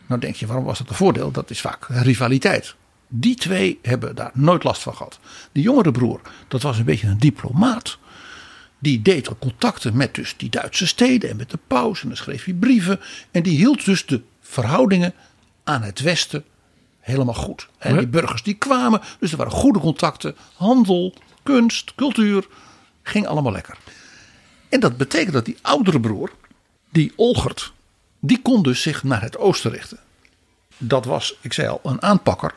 Nou 0.06 0.20
denk 0.20 0.34
je, 0.34 0.46
waarom 0.46 0.64
was 0.64 0.78
dat 0.78 0.88
een 0.88 0.94
voordeel? 0.94 1.30
Dat 1.30 1.50
is 1.50 1.60
vaak 1.60 1.86
rivaliteit. 1.88 2.74
Die 3.08 3.34
twee 3.34 3.78
hebben 3.82 4.14
daar 4.14 4.30
nooit 4.34 4.64
last 4.64 4.82
van 4.82 4.94
gehad. 4.94 5.18
De 5.52 5.60
jongere 5.60 5.90
broer, 5.90 6.20
dat 6.48 6.62
was 6.62 6.78
een 6.78 6.84
beetje 6.84 7.06
een 7.06 7.18
diplomaat. 7.18 7.98
die 8.78 9.02
deed 9.02 9.38
contacten 9.38 9.96
met 9.96 10.14
dus 10.14 10.34
die 10.36 10.50
Duitse 10.50 10.86
steden 10.86 11.30
en 11.30 11.36
met 11.36 11.50
de 11.50 11.58
paus. 11.66 12.02
En 12.02 12.08
dan 12.08 12.16
schreef 12.16 12.44
hij 12.44 12.54
brieven. 12.54 13.00
En 13.30 13.42
die 13.42 13.56
hield 13.56 13.84
dus 13.84 14.06
de 14.06 14.22
verhoudingen 14.40 15.14
aan 15.64 15.82
het 15.82 16.00
Westen 16.00 16.44
helemaal 17.00 17.34
goed. 17.34 17.68
En 17.78 17.96
die 17.98 18.06
burgers 18.06 18.42
die 18.42 18.54
kwamen, 18.54 19.00
dus 19.18 19.30
er 19.30 19.36
waren 19.36 19.52
goede 19.52 19.78
contacten. 19.78 20.36
Handel, 20.56 21.14
kunst, 21.42 21.94
cultuur, 21.94 22.46
ging 23.02 23.26
allemaal 23.26 23.52
lekker. 23.52 23.76
En 24.68 24.80
dat 24.80 24.96
betekent 24.96 25.32
dat 25.32 25.44
die 25.44 25.58
oudere 25.62 26.00
broer, 26.00 26.32
die 26.90 27.12
Olgert, 27.16 27.72
die 28.20 28.42
kon 28.42 28.62
dus 28.62 28.82
zich 28.82 29.02
naar 29.02 29.22
het 29.22 29.38
oosten 29.38 29.70
richten. 29.70 29.98
Dat 30.78 31.04
was, 31.04 31.34
ik 31.40 31.52
zei 31.52 31.68
al, 31.68 31.80
een 31.82 32.02
aanpakker. 32.02 32.54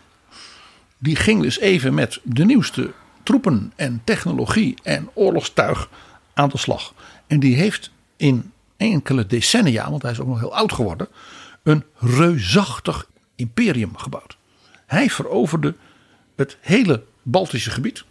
Die 0.97 1.15
ging 1.15 1.41
dus 1.41 1.59
even 1.59 1.93
met 1.93 2.19
de 2.23 2.45
nieuwste 2.45 2.91
troepen 3.23 3.73
en 3.75 4.01
technologie 4.03 4.75
en 4.83 5.09
oorlogstuig 5.13 5.89
aan 6.33 6.49
de 6.49 6.57
slag. 6.57 6.93
En 7.27 7.39
die 7.39 7.55
heeft 7.55 7.91
in 8.17 8.51
enkele 8.77 9.27
decennia, 9.27 9.89
want 9.89 10.01
hij 10.01 10.11
is 10.11 10.19
ook 10.19 10.27
nog 10.27 10.39
heel 10.39 10.55
oud 10.55 10.71
geworden, 10.71 11.07
een 11.67 11.83
reusachtig 11.97 13.09
imperium 13.35 13.97
gebouwd. 13.97 14.37
Hij 14.85 15.09
veroverde 15.09 15.75
het 16.35 16.57
hele 16.61 17.03
Baltische 17.21 17.71
gebied 17.71 18.03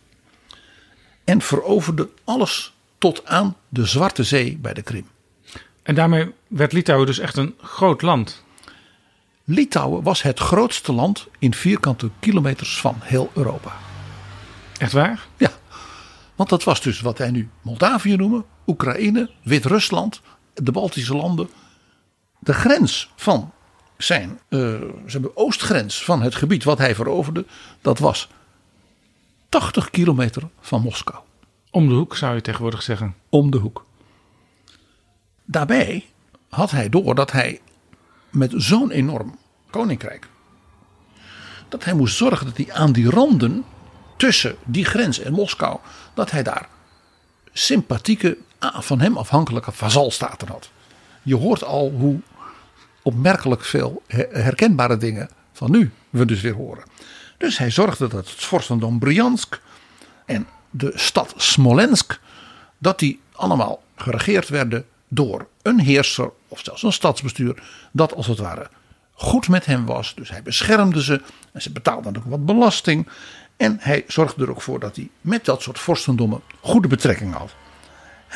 en 1.24 1.40
veroverde 1.40 2.08
alles 2.24 2.74
tot 2.98 3.26
aan 3.26 3.56
de 3.68 3.84
Zwarte 3.84 4.24
Zee 4.24 4.56
bij 4.56 4.72
de 4.74 4.82
Krim. 4.82 5.06
En 5.82 5.94
daarmee 5.94 6.32
werd 6.46 6.72
Litouwen 6.72 7.06
dus 7.06 7.18
echt 7.18 7.36
een 7.36 7.54
groot 7.62 8.02
land. 8.02 8.44
Litouwen 9.44 10.02
was 10.02 10.22
het 10.22 10.38
grootste 10.38 10.92
land 10.92 11.26
in 11.38 11.54
vierkante 11.54 12.10
kilometers 12.20 12.80
van 12.80 12.96
heel 13.00 13.30
Europa. 13.34 13.72
Echt 14.78 14.92
waar? 14.92 15.26
Ja, 15.36 15.52
want 16.34 16.48
dat 16.48 16.64
was 16.64 16.80
dus 16.80 17.00
wat 17.00 17.18
wij 17.18 17.30
nu 17.30 17.48
Moldavië 17.62 18.16
noemen, 18.16 18.44
Oekraïne, 18.66 19.30
Wit-Rusland, 19.42 20.20
de 20.54 20.72
Baltische 20.72 21.16
landen. 21.16 21.48
De 22.47 22.55
grens 22.55 23.12
van 23.16 23.52
zijn, 23.97 24.40
uh, 24.48 24.82
zijn 25.06 25.36
oostgrens 25.36 26.05
van 26.05 26.23
het 26.23 26.35
gebied 26.35 26.64
wat 26.64 26.78
hij 26.78 26.94
veroverde, 26.94 27.44
dat 27.81 27.98
was 27.98 28.28
80 29.48 29.90
kilometer 29.90 30.48
van 30.60 30.82
Moskou. 30.82 31.18
Om 31.70 31.89
de 31.89 31.94
hoek 31.94 32.16
zou 32.16 32.35
je 32.35 32.40
tegenwoordig 32.40 32.82
zeggen. 32.82 33.14
Om 33.28 33.51
de 33.51 33.59
hoek. 33.59 33.85
Daarbij 35.44 36.06
had 36.48 36.70
hij 36.70 36.89
door 36.89 37.14
dat 37.14 37.32
hij 37.32 37.60
met 38.31 38.52
zo'n 38.56 38.90
enorm 38.90 39.39
koninkrijk. 39.70 40.28
dat 41.68 41.85
hij 41.85 41.94
moest 41.94 42.16
zorgen 42.16 42.47
dat 42.47 42.56
hij 42.56 42.73
aan 42.73 42.93
die 42.93 43.10
randen 43.10 43.64
tussen 44.16 44.56
die 44.64 44.85
grens 44.85 45.18
en 45.18 45.32
Moskou. 45.32 45.78
dat 46.14 46.31
hij 46.31 46.43
daar 46.43 46.68
sympathieke, 47.52 48.39
van 48.60 49.01
hem 49.01 49.16
afhankelijke 49.16 49.73
vazalstaten 49.73 50.48
had. 50.48 50.70
Je 51.23 51.36
hoort 51.36 51.64
al 51.64 51.90
hoe 51.90 52.20
opmerkelijk 53.06 53.64
veel 53.64 54.02
herkenbare 54.30 54.96
dingen 54.96 55.28
van 55.52 55.70
nu 55.70 55.90
we 56.10 56.24
dus 56.24 56.40
weer 56.40 56.54
horen. 56.54 56.84
Dus 57.38 57.58
hij 57.58 57.70
zorgde 57.70 58.08
dat 58.08 58.28
het 58.28 58.44
vorstendom 58.44 58.98
Briansk 58.98 59.60
en 60.24 60.46
de 60.70 60.92
stad 60.94 61.34
Smolensk, 61.36 62.20
dat 62.78 62.98
die 62.98 63.20
allemaal 63.32 63.82
geregeerd 63.96 64.48
werden 64.48 64.86
door 65.08 65.48
een 65.62 65.80
heerser 65.80 66.30
of 66.48 66.60
zelfs 66.62 66.82
een 66.82 66.92
stadsbestuur 66.92 67.62
dat 67.92 68.14
als 68.14 68.26
het 68.26 68.38
ware 68.38 68.68
goed 69.12 69.48
met 69.48 69.66
hem 69.66 69.86
was. 69.86 70.14
Dus 70.14 70.30
hij 70.30 70.42
beschermde 70.42 71.02
ze 71.02 71.22
en 71.52 71.62
ze 71.62 71.72
betaalden 71.72 72.16
ook 72.16 72.24
wat 72.24 72.46
belasting. 72.46 73.08
En 73.56 73.76
hij 73.80 74.04
zorgde 74.06 74.44
er 74.44 74.50
ook 74.50 74.62
voor 74.62 74.80
dat 74.80 74.96
hij 74.96 75.08
met 75.20 75.44
dat 75.44 75.62
soort 75.62 75.78
vorstendommen 75.78 76.40
goede 76.60 76.88
betrekking 76.88 77.34
had. 77.34 77.54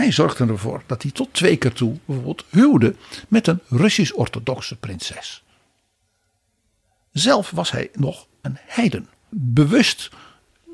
Hij 0.01 0.13
zorgde 0.13 0.47
ervoor 0.47 0.83
dat 0.87 1.03
hij 1.03 1.11
tot 1.11 1.29
twee 1.33 1.57
keer 1.57 1.73
toe 1.73 1.97
bijvoorbeeld 2.05 2.45
huwde 2.49 2.95
met 3.29 3.47
een 3.47 3.61
Russisch-orthodoxe 3.69 4.77
prinses. 4.77 5.43
Zelf 7.13 7.51
was 7.51 7.71
hij 7.71 7.91
nog 7.95 8.27
een 8.41 8.57
heiden. 8.67 9.09
Bewust 9.29 10.11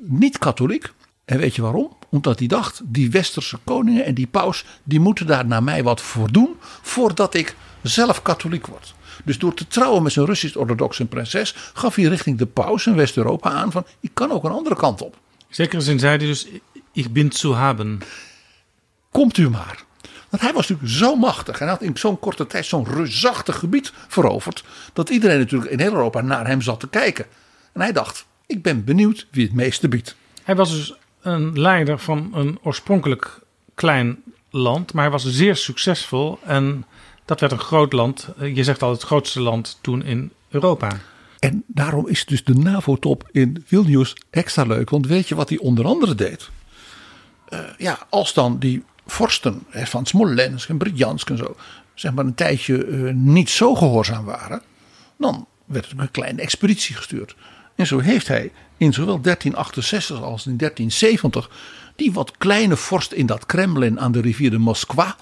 niet 0.00 0.38
katholiek. 0.38 0.92
En 1.24 1.38
weet 1.38 1.54
je 1.54 1.62
waarom? 1.62 1.96
Omdat 2.08 2.38
hij 2.38 2.48
dacht, 2.48 2.80
die 2.84 3.10
westerse 3.10 3.58
koningen 3.64 4.04
en 4.04 4.14
die 4.14 4.26
paus, 4.26 4.64
die 4.82 5.00
moeten 5.00 5.26
daar 5.26 5.46
naar 5.46 5.62
mij 5.62 5.82
wat 5.82 6.00
voor 6.00 6.32
doen 6.32 6.56
voordat 6.82 7.34
ik 7.34 7.56
zelf 7.82 8.22
katholiek 8.22 8.66
word. 8.66 8.94
Dus 9.24 9.38
door 9.38 9.54
te 9.54 9.66
trouwen 9.66 10.02
met 10.02 10.12
zijn 10.12 10.26
Russisch-orthodoxe 10.26 11.04
prinses 11.04 11.54
gaf 11.74 11.94
hij 11.94 12.04
richting 12.04 12.38
de 12.38 12.46
paus 12.46 12.86
in 12.86 12.94
West-Europa 12.94 13.50
aan 13.50 13.72
van 13.72 13.86
ik 14.00 14.10
kan 14.14 14.30
ook 14.30 14.44
een 14.44 14.52
andere 14.52 14.76
kant 14.76 15.02
op. 15.02 15.16
Zeker 15.48 15.82
zin 15.82 15.98
zei 15.98 16.16
hij 16.16 16.26
dus 16.26 16.46
ik 16.92 17.12
bin 17.12 17.32
zu 17.32 17.52
haben. 17.52 18.00
Komt 19.16 19.36
u 19.36 19.50
maar. 19.50 19.84
Want 20.28 20.42
hij 20.42 20.52
was 20.52 20.68
natuurlijk 20.68 20.98
zo 20.98 21.16
machtig 21.16 21.60
en 21.60 21.68
had 21.68 21.82
in 21.82 21.96
zo'n 21.96 22.18
korte 22.18 22.46
tijd 22.46 22.66
zo'n 22.66 22.86
reusachtig 22.88 23.58
gebied 23.58 23.92
veroverd. 24.08 24.64
Dat 24.92 25.10
iedereen 25.10 25.38
natuurlijk 25.38 25.70
in 25.70 25.80
heel 25.80 25.92
Europa 25.92 26.20
naar 26.20 26.46
hem 26.46 26.60
zat 26.60 26.80
te 26.80 26.88
kijken. 26.88 27.24
En 27.72 27.80
hij 27.80 27.92
dacht, 27.92 28.26
ik 28.46 28.62
ben 28.62 28.84
benieuwd 28.84 29.26
wie 29.30 29.44
het 29.44 29.54
meeste 29.54 29.88
biedt. 29.88 30.16
Hij 30.42 30.56
was 30.56 30.70
dus 30.70 30.94
een 31.20 31.60
leider 31.60 31.98
van 31.98 32.30
een 32.34 32.58
oorspronkelijk 32.62 33.40
klein 33.74 34.22
land, 34.50 34.92
maar 34.92 35.02
hij 35.02 35.12
was 35.12 35.26
zeer 35.26 35.56
succesvol 35.56 36.38
en 36.44 36.84
dat 37.24 37.40
werd 37.40 37.52
een 37.52 37.58
groot 37.58 37.92
land. 37.92 38.28
Je 38.54 38.64
zegt 38.64 38.82
al 38.82 38.90
het 38.90 39.02
grootste 39.02 39.40
land 39.40 39.78
toen 39.80 40.02
in 40.02 40.32
Europa. 40.48 40.90
En 41.38 41.64
daarom 41.66 42.08
is 42.08 42.24
dus 42.24 42.44
de 42.44 42.54
NAVO-top 42.54 43.28
in 43.32 43.64
Vilnius 43.66 44.16
extra 44.30 44.64
leuk. 44.64 44.90
Want 44.90 45.06
weet 45.06 45.28
je 45.28 45.34
wat 45.34 45.48
hij 45.48 45.58
onder 45.58 45.84
andere 45.84 46.14
deed? 46.14 46.50
Uh, 47.50 47.60
ja, 47.78 47.98
als 48.08 48.34
dan 48.34 48.58
die 48.58 48.84
vorsten 49.06 49.62
van 49.70 50.06
Smolensk 50.06 50.68
en 50.68 50.78
Bryansk 50.78 51.30
en 51.30 51.36
zo, 51.36 51.56
zeg 51.94 52.12
maar 52.12 52.24
een 52.24 52.34
tijdje 52.34 52.86
uh, 52.86 53.12
niet 53.14 53.50
zo 53.50 53.74
gehoorzaam 53.74 54.24
waren, 54.24 54.62
dan 55.16 55.46
werd 55.64 55.90
er 55.90 55.98
een 55.98 56.10
kleine 56.10 56.42
expeditie 56.42 56.96
gestuurd. 56.96 57.36
En 57.74 57.86
zo 57.86 57.98
heeft 57.98 58.28
hij 58.28 58.52
in 58.76 58.92
zowel 58.92 59.20
1368 59.20 60.22
als 60.22 60.46
in 60.46 60.56
1370 60.56 61.50
die 61.96 62.12
wat 62.12 62.36
kleine 62.38 62.76
vorst 62.76 63.12
in 63.12 63.26
dat 63.26 63.46
Kremlin 63.46 64.00
aan 64.00 64.12
de 64.12 64.20
rivier 64.20 64.50
de 64.50 64.58
Moskwa 64.58 65.16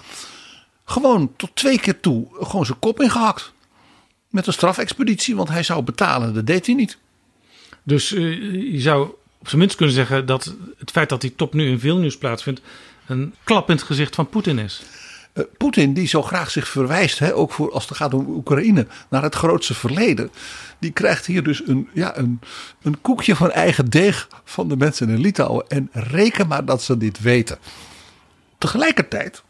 gewoon 0.85 1.33
tot 1.37 1.51
twee 1.55 1.79
keer 1.79 2.01
toe 2.01 2.27
gewoon 2.41 2.67
zijn 2.67 2.79
kop 2.79 3.01
ingehakt. 3.01 3.53
Met 4.29 4.47
een 4.47 4.53
strafexpeditie, 4.53 5.37
want 5.37 5.49
hij 5.49 5.63
zou 5.63 5.83
betalen, 5.83 6.35
dat 6.35 6.47
deed 6.47 6.67
hij 6.67 6.75
niet. 6.75 6.99
Dus 7.83 8.13
uh, 8.13 8.73
je 8.73 8.81
zou 8.81 9.09
op 9.39 9.49
zijn 9.49 9.61
minst 9.61 9.77
kunnen 9.77 9.95
zeggen 9.95 10.27
dat 10.27 10.55
het 10.79 10.91
feit 10.91 11.09
dat 11.09 11.21
die 11.21 11.35
top 11.35 11.55
nu 11.55 11.69
in 11.69 11.81
Vilnius 11.81 12.19
plaatsvindt 12.19 12.61
een 13.07 13.35
klap 13.45 13.69
in 13.69 13.75
het 13.77 13.85
gezicht 13.85 14.15
van 14.15 14.29
Poetin 14.29 14.59
is. 14.59 14.83
Uh, 15.35 15.45
Poetin, 15.57 15.95
die 15.95 16.07
zo 16.07 16.23
graag 16.23 16.51
zich 16.51 16.69
verwijst, 16.69 17.19
hè, 17.19 17.35
ook 17.35 17.53
voor 17.53 17.73
als 17.73 17.89
het 17.89 17.97
gaat 17.97 18.15
om 18.15 18.27
Oekraïne, 18.29 18.87
naar 19.09 19.23
het 19.23 19.35
grootste 19.35 19.75
verleden. 19.75 20.31
Die 20.79 20.91
krijgt 20.91 21.27
hier 21.27 21.43
dus 21.43 21.67
een, 21.67 21.89
ja, 21.93 22.17
een, 22.17 22.41
een 22.83 23.01
koekje 23.01 23.37
van 23.37 23.51
eigen 23.51 23.91
deeg 23.91 24.29
van 24.45 24.69
de 24.69 24.77
mensen 24.77 25.09
in 25.09 25.21
Litouwen. 25.21 25.65
En 25.69 25.89
reken 25.93 26.47
maar 26.47 26.65
dat 26.65 26.83
ze 26.83 26.97
dit 26.97 27.21
weten. 27.21 27.59
Tegelijkertijd, 28.59 29.43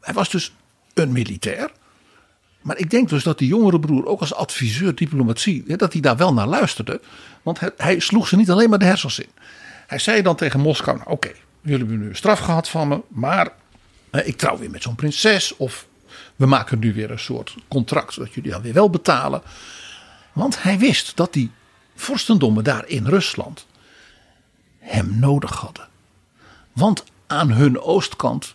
hij 0.00 0.14
was 0.14 0.30
dus 0.30 0.54
een 0.94 1.12
militair. 1.12 1.70
Maar 2.62 2.78
ik 2.78 2.90
denk 2.90 3.08
dus 3.08 3.22
dat 3.22 3.38
die 3.38 3.48
jongere 3.48 3.80
broer, 3.80 4.06
ook 4.06 4.20
als 4.20 4.34
adviseur 4.34 4.94
diplomatie, 4.94 5.76
dat 5.76 5.92
hij 5.92 6.02
daar 6.02 6.16
wel 6.16 6.32
naar 6.32 6.46
luisterde. 6.46 7.00
Want 7.42 7.60
hij, 7.60 7.70
hij 7.76 7.98
sloeg 7.98 8.28
ze 8.28 8.36
niet 8.36 8.50
alleen 8.50 8.70
maar 8.70 8.78
de 8.78 8.84
hersens 8.84 9.18
in. 9.18 9.30
Hij 9.86 9.98
zei 9.98 10.22
dan 10.22 10.36
tegen 10.36 10.60
Moskou: 10.60 10.96
nou, 10.96 11.10
Oké, 11.10 11.30
jullie 11.70 11.86
hebben 11.86 12.06
nu 12.06 12.14
straf 12.14 12.38
gehad 12.38 12.68
van 12.68 12.88
me, 12.88 13.00
maar 13.08 13.52
ik 14.10 14.36
trouw 14.36 14.58
weer 14.58 14.70
met 14.70 14.82
zo'n 14.82 14.94
prinses. 14.94 15.56
Of 15.56 15.86
we 16.36 16.46
maken 16.46 16.78
nu 16.78 16.94
weer 16.94 17.10
een 17.10 17.18
soort 17.18 17.54
contract, 17.68 18.12
zodat 18.12 18.34
jullie 18.34 18.50
dan 18.50 18.62
weer 18.62 18.72
wel 18.72 18.90
betalen. 18.90 19.42
Want 20.32 20.62
hij 20.62 20.78
wist 20.78 21.16
dat 21.16 21.32
die 21.32 21.50
vorstendommen 21.94 22.64
daar 22.64 22.88
in 22.88 23.06
Rusland 23.06 23.66
hem 24.78 25.18
nodig 25.18 25.56
hadden. 25.56 25.88
Want 26.72 27.04
aan 27.26 27.50
hun 27.50 27.80
oostkant, 27.80 28.54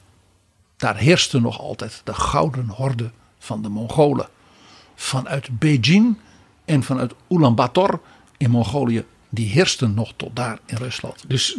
daar 0.78 0.98
heerste 0.98 1.40
nog 1.40 1.60
altijd 1.60 2.02
de 2.04 2.14
gouden 2.14 2.68
horde 2.68 3.12
van 3.40 3.62
de 3.62 3.70
Mongolen. 3.70 4.28
Vanuit 4.96 5.60
Beijing 5.60 6.18
en 6.66 6.84
vanuit 6.84 7.14
Ulaanbaatar 7.30 8.00
in 8.38 8.50
Mongolië, 8.50 9.06
die 9.30 9.50
heersten 9.50 9.94
nog 9.94 10.14
tot 10.16 10.36
daar 10.36 10.60
in 10.66 10.78
Rusland. 10.78 11.24
Dus 11.28 11.58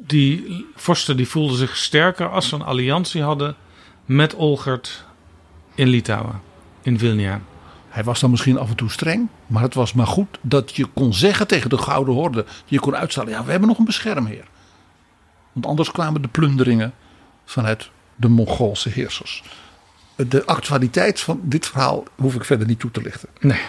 die 0.00 0.66
vorsten 0.74 1.16
die 1.16 1.28
voelden 1.28 1.56
zich 1.56 1.76
sterker 1.76 2.30
als 2.30 2.48
ze 2.48 2.54
een 2.54 2.62
alliantie 2.62 3.22
hadden 3.22 3.56
met 4.04 4.34
Olgert 4.34 5.04
in 5.74 5.88
Litouwen, 5.88 6.40
in 6.82 6.98
Vilnia. 6.98 7.40
Hij 7.88 8.04
was 8.04 8.20
dan 8.20 8.30
misschien 8.30 8.58
af 8.58 8.68
en 8.68 8.76
toe 8.76 8.90
streng, 8.90 9.28
maar 9.46 9.62
het 9.62 9.74
was 9.74 9.92
maar 9.92 10.06
goed 10.06 10.38
dat 10.40 10.76
je 10.76 10.84
kon 10.84 11.14
zeggen 11.14 11.46
tegen 11.46 11.70
de 11.70 11.78
Gouden 11.78 12.14
Horde, 12.14 12.44
je 12.64 12.80
kon 12.80 12.96
uitstellen, 12.96 13.30
ja 13.30 13.44
we 13.44 13.50
hebben 13.50 13.68
nog 13.68 13.78
een 13.78 13.84
beschermheer. 13.84 14.44
Want 15.52 15.66
anders 15.66 15.90
kwamen 15.90 16.22
de 16.22 16.28
plunderingen 16.28 16.94
vanuit 17.44 17.90
de 18.16 18.28
Mongoolse 18.28 18.88
heersers. 18.88 19.42
De 20.16 20.44
actualiteit 20.44 21.20
van 21.20 21.40
dit 21.42 21.66
verhaal 21.66 22.04
hoef 22.14 22.34
ik 22.34 22.44
verder 22.44 22.66
niet 22.66 22.78
toe 22.78 22.90
te 22.90 23.02
lichten. 23.02 23.28
Nee. 23.40 23.60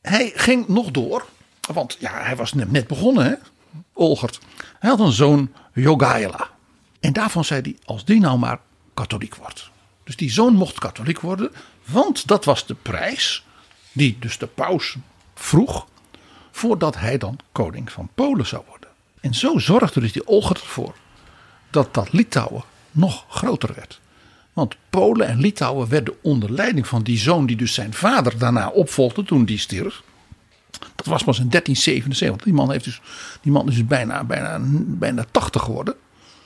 Hij 0.00 0.32
ging 0.34 0.68
nog 0.68 0.90
door, 0.90 1.26
want 1.72 1.96
ja, 1.98 2.22
hij 2.22 2.36
was 2.36 2.52
net 2.52 2.86
begonnen, 2.86 3.24
hè? 3.24 3.34
Olgert. 4.00 4.38
Hij 4.78 4.90
had 4.90 5.00
een 5.00 5.12
zoon, 5.12 5.52
Jogaila. 5.72 6.48
En 7.00 7.12
daarvan 7.12 7.44
zei 7.44 7.60
hij, 7.60 7.76
als 7.84 8.04
die 8.04 8.20
nou 8.20 8.38
maar 8.38 8.60
katholiek 8.94 9.34
wordt. 9.34 9.70
Dus 10.04 10.16
die 10.16 10.30
zoon 10.30 10.54
mocht 10.54 10.78
katholiek 10.78 11.20
worden, 11.20 11.50
want 11.84 12.26
dat 12.26 12.44
was 12.44 12.66
de 12.66 12.74
prijs 12.74 13.44
die 13.92 14.16
dus 14.20 14.38
de 14.38 14.46
paus 14.46 14.96
vroeg 15.34 15.86
voordat 16.50 16.98
hij 16.98 17.18
dan 17.18 17.38
koning 17.52 17.92
van 17.92 18.10
Polen 18.14 18.46
zou 18.46 18.62
worden. 18.68 18.88
En 19.20 19.34
zo 19.34 19.58
zorgde 19.58 20.00
dus 20.00 20.12
die 20.12 20.26
Olgert 20.26 20.60
ervoor 20.60 20.94
dat 21.70 21.94
dat 21.94 22.12
Litouwen 22.12 22.64
nog 22.90 23.24
groter 23.28 23.74
werd. 23.74 24.00
Want 24.52 24.76
Polen 24.90 25.26
en 25.26 25.40
Litouwen 25.40 25.88
werden 25.88 26.14
onder 26.22 26.52
leiding 26.52 26.86
van 26.86 27.02
die 27.02 27.18
zoon 27.18 27.46
die 27.46 27.56
dus 27.56 27.74
zijn 27.74 27.94
vader 27.94 28.38
daarna 28.38 28.68
opvolgde 28.68 29.22
toen 29.22 29.44
die 29.44 29.58
stierf. 29.58 30.02
Dat 30.94 31.06
was 31.06 31.24
pas 31.24 31.38
in 31.38 31.48
1377. 31.48 32.44
Die 32.44 32.54
man, 32.54 32.70
heeft 32.70 32.84
dus, 32.84 33.00
die 33.40 33.52
man 33.52 33.68
is 33.68 33.74
dus 33.74 33.86
bijna, 33.86 34.24
bijna, 34.24 34.60
bijna 34.86 35.24
80 35.30 35.62
geworden. 35.62 35.94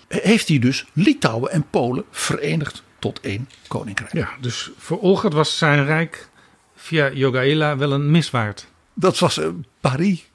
Heeft 0.09 0.49
hij 0.49 0.59
dus 0.59 0.85
Litouwen 0.93 1.51
en 1.51 1.67
Polen 1.71 2.05
verenigd 2.11 2.83
tot 2.99 3.21
één 3.21 3.49
koninkrijk. 3.69 4.13
Ja, 4.13 4.29
dus 4.41 4.71
voor 4.79 5.01
Olgert 5.01 5.33
was 5.33 5.59
zijn 5.59 5.85
rijk 5.85 6.29
via 6.77 7.13
Jogaila 7.13 7.77
wel 7.77 7.93
een 7.93 8.11
miswaard. 8.11 8.67
Dat 8.95 9.19
was 9.19 9.39
uh, 9.39 9.49
Paris, 9.81 10.29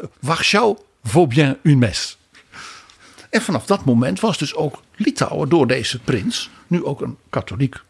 uh, 0.00 0.06
Warschau, 0.20 0.78
vaut 1.02 1.28
bien 1.28 1.58
une 1.62 1.76
messe. 1.76 2.16
En 3.30 3.42
vanaf 3.42 3.66
dat 3.66 3.84
moment 3.84 4.20
was 4.20 4.38
dus 4.38 4.54
ook 4.54 4.82
Litouwen 4.96 5.48
door 5.48 5.66
deze 5.66 5.98
prins 5.98 6.50
nu 6.66 6.84
ook 6.84 7.00
een 7.00 7.16
katholiek 7.30 7.80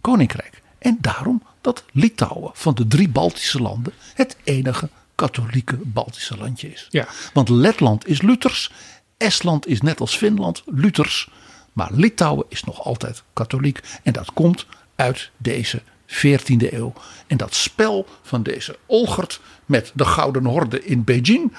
koninkrijk. 0.00 0.62
En 0.78 0.98
daarom 1.00 1.42
dat 1.62 1.84
Litouwen 1.92 2.50
van 2.54 2.74
de 2.74 2.86
drie 2.86 3.08
Baltische 3.08 3.62
landen 3.62 3.92
het 4.14 4.36
enige 4.44 4.88
katholieke 5.14 5.78
Baltische 5.82 6.36
landje 6.36 6.72
is. 6.72 6.86
Ja. 6.90 7.06
Want 7.32 7.48
Letland 7.48 8.08
is 8.08 8.22
Luthers, 8.22 8.72
Estland 9.16 9.66
is 9.66 9.80
net 9.80 10.00
als 10.00 10.16
Finland 10.16 10.62
Luthers, 10.66 11.28
maar 11.72 11.90
Litouwen 11.92 12.46
is 12.48 12.64
nog 12.64 12.84
altijd 12.84 13.22
katholiek. 13.32 13.80
En 14.02 14.12
dat 14.12 14.32
komt 14.32 14.66
uit 14.96 15.30
deze 15.36 15.82
14e 16.06 16.72
eeuw. 16.72 16.92
En 17.26 17.36
dat 17.36 17.54
spel 17.54 18.06
van 18.22 18.42
deze 18.42 18.78
Olgert 18.86 19.40
met 19.66 19.92
de 19.94 20.04
Gouden 20.04 20.44
Horde 20.44 20.84
in 20.84 21.04
Beijing. 21.04 21.52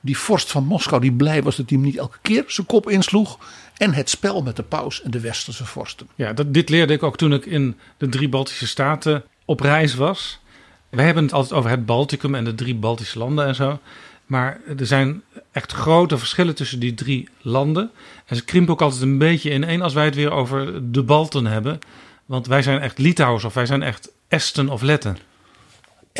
Die 0.00 0.18
vorst 0.18 0.50
van 0.50 0.64
Moskou 0.64 1.00
die 1.00 1.12
blij 1.12 1.42
was 1.42 1.56
dat 1.56 1.68
hij 1.68 1.78
hem 1.78 1.86
niet 1.86 1.96
elke 1.96 2.18
keer 2.22 2.44
zijn 2.46 2.66
kop 2.66 2.90
insloeg. 2.90 3.38
En 3.76 3.92
het 3.92 4.10
spel 4.10 4.42
met 4.42 4.56
de 4.56 4.62
paus 4.62 5.02
en 5.02 5.10
de 5.10 5.20
westerse 5.20 5.64
vorsten. 5.64 6.08
Ja, 6.14 6.32
dat, 6.32 6.54
dit 6.54 6.68
leerde 6.68 6.92
ik 6.92 7.02
ook 7.02 7.16
toen 7.16 7.32
ik 7.32 7.46
in 7.46 7.76
de 7.96 8.08
drie 8.08 8.28
Baltische 8.28 8.66
staten 8.66 9.24
op 9.44 9.60
reis 9.60 9.94
was. 9.94 10.40
We 10.88 11.02
hebben 11.02 11.24
het 11.24 11.32
altijd 11.32 11.52
over 11.52 11.70
het 11.70 11.86
Balticum 11.86 12.34
en 12.34 12.44
de 12.44 12.54
drie 12.54 12.74
Baltische 12.74 13.18
landen 13.18 13.46
en 13.46 13.54
zo. 13.54 13.78
Maar 14.26 14.60
er 14.78 14.86
zijn 14.86 15.22
echt 15.52 15.72
grote 15.72 16.18
verschillen 16.18 16.54
tussen 16.54 16.80
die 16.80 16.94
drie 16.94 17.28
landen. 17.40 17.90
En 18.26 18.36
ze 18.36 18.44
krimpen 18.44 18.72
ook 18.72 18.82
altijd 18.82 19.02
een 19.02 19.18
beetje 19.18 19.50
in 19.50 19.64
één 19.64 19.82
als 19.82 19.92
wij 19.92 20.04
het 20.04 20.14
weer 20.14 20.30
over 20.30 20.92
de 20.92 21.02
Balten 21.02 21.46
hebben. 21.46 21.78
Want 22.26 22.46
wij 22.46 22.62
zijn 22.62 22.80
echt 22.80 22.98
Litouwers 22.98 23.44
of 23.44 23.54
wij 23.54 23.66
zijn 23.66 23.82
echt 23.82 24.12
Esten 24.28 24.68
of 24.68 24.82
Letten. 24.82 25.16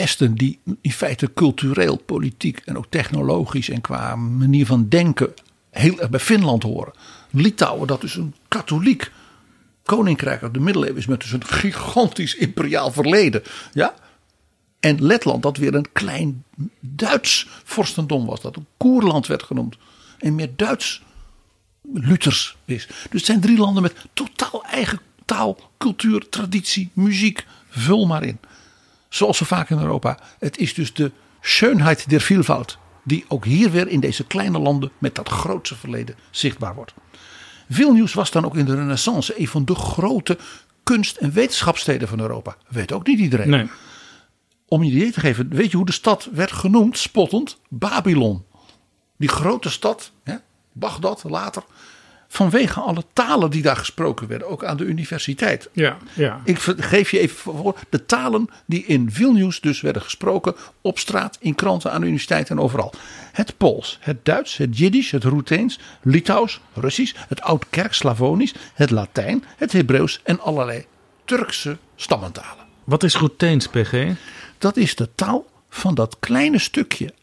Esten 0.01 0.35
die 0.35 0.59
in 0.81 0.93
feite 0.93 1.33
cultureel, 1.35 1.97
politiek 1.97 2.63
en 2.65 2.77
ook 2.77 2.87
technologisch 2.89 3.69
en 3.69 3.81
qua 3.81 4.17
manier 4.17 4.67
van 4.67 4.89
denken 4.89 5.35
heel 5.71 6.01
erg 6.01 6.11
bij 6.11 6.21
Finland 6.21 6.63
horen. 6.63 6.93
Litouwen, 7.31 7.87
dat 7.87 8.03
is 8.03 8.15
een 8.15 8.35
katholiek 8.49 9.13
koninkrijk 9.83 10.43
uit 10.43 10.55
de 10.55 10.61
middeleeuwen 10.61 10.99
is 10.99 11.07
met 11.07 11.21
dus 11.21 11.33
een 11.33 11.45
gigantisch 11.45 12.35
imperiaal 12.35 12.93
verleden. 12.93 13.43
Ja? 13.73 13.95
En 14.81 15.05
Letland, 15.05 15.43
dat 15.43 15.57
weer 15.57 15.75
een 15.75 15.93
klein 15.93 16.45
Duits 16.81 17.47
vorstendom 17.65 18.27
was, 18.27 18.41
dat 18.41 18.57
een 18.57 18.67
Koerland 18.77 19.27
werd 19.27 19.43
genoemd. 19.43 19.77
En 20.19 20.35
meer 20.35 20.51
Duits 20.57 21.03
Luthers 21.93 22.57
is. 22.65 22.87
Dus 22.87 22.97
het 23.11 23.25
zijn 23.25 23.41
drie 23.41 23.59
landen 23.59 23.83
met 23.83 23.95
totaal 24.13 24.65
eigen 24.65 25.01
taal, 25.25 25.71
cultuur, 25.79 26.29
traditie, 26.29 26.91
muziek. 26.93 27.47
Vul 27.69 28.07
maar 28.07 28.23
in. 28.23 28.39
Zoals 29.11 29.37
zo 29.37 29.45
vaak 29.45 29.71
in 29.71 29.79
Europa. 29.79 30.19
Het 30.39 30.59
is 30.59 30.75
dus 30.75 30.95
de 30.95 31.13
Schönheit 31.41 32.11
der 32.11 32.21
Vielfalt. 32.21 32.79
Die 33.03 33.25
ook 33.29 33.45
hier 33.45 33.71
weer 33.71 33.89
in 33.89 34.01
deze 34.01 34.25
kleine 34.25 34.59
landen 34.59 34.91
met 34.99 35.15
dat 35.15 35.29
grootste 35.29 35.77
verleden 35.77 36.17
zichtbaar 36.31 36.75
wordt. 36.75 36.95
Vilnius 37.69 38.15
was 38.15 38.31
dan 38.31 38.45
ook 38.45 38.57
in 38.57 38.65
de 38.65 38.75
Renaissance 38.75 39.41
een 39.41 39.49
van 39.49 39.65
de 39.65 39.75
grote 39.75 40.39
kunst- 40.83 41.17
en 41.17 41.33
wetenschapssteden 41.33 42.09
van 42.09 42.21
Europa. 42.21 42.57
Weet 42.69 42.93
ook 42.93 43.07
niet 43.07 43.19
iedereen. 43.19 43.51
Nee. 43.51 43.71
Om 44.69 44.83
je 44.83 44.93
idee 44.93 45.13
te 45.13 45.21
geven, 45.21 45.49
weet 45.49 45.71
je 45.71 45.77
hoe 45.77 45.87
de 45.87 45.93
stad 45.93 46.29
werd 46.33 46.53
genoemd, 46.53 46.99
spottend? 46.99 47.59
Babylon. 47.69 48.45
Die 49.17 49.29
grote 49.29 49.71
stad, 49.71 50.13
hè, 50.23 50.37
Bagdad 50.73 51.23
later, 51.27 51.63
vanwege 52.33 52.81
alle 52.81 53.05
talen 53.13 53.51
die 53.51 53.63
daar 53.63 53.77
gesproken 53.77 54.29
werden, 54.29 54.49
ook 54.49 54.65
aan 54.65 54.77
de 54.77 54.85
universiteit. 54.85 55.69
Ja, 55.73 55.97
ja. 56.13 56.41
Ik 56.45 56.59
geef 56.77 57.11
je 57.11 57.19
even 57.19 57.37
voor 57.37 57.79
de 57.89 58.07
talen 58.07 58.49
die 58.67 58.85
in 58.85 59.11
Vilnius 59.11 59.61
dus 59.61 59.81
werden 59.81 60.03
gesproken 60.03 60.55
op 60.81 60.99
straat, 60.99 61.37
in 61.41 61.55
kranten, 61.55 61.93
aan 61.93 62.01
de 62.01 62.07
universiteit 62.07 62.51
en 62.51 62.61
overal. 62.61 62.93
Het 63.33 63.57
Pools, 63.57 63.99
het 64.01 64.25
Duits, 64.25 64.57
het 64.57 64.79
Jiddisch, 64.79 65.11
het 65.11 65.25
Roeteens, 65.25 65.79
Litouws, 66.03 66.61
Russisch, 66.75 67.15
het 67.29 67.41
Oud-Kerk-Slavonisch, 67.41 68.55
het 68.75 68.91
Latijn, 68.91 69.45
het 69.57 69.73
Hebreeuws 69.73 70.21
en 70.23 70.41
allerlei 70.41 70.85
Turkse 71.25 71.79
stammentalen. 71.97 72.67
Wat 72.85 73.03
is 73.03 73.15
Roeteens, 73.15 73.67
PG? 73.69 74.13
Dat 74.59 74.77
is 74.77 74.95
de 74.95 75.09
taal 75.15 75.47
van 75.69 75.95
dat 75.95 76.17
kleine 76.21 76.59
stukje 76.59 77.15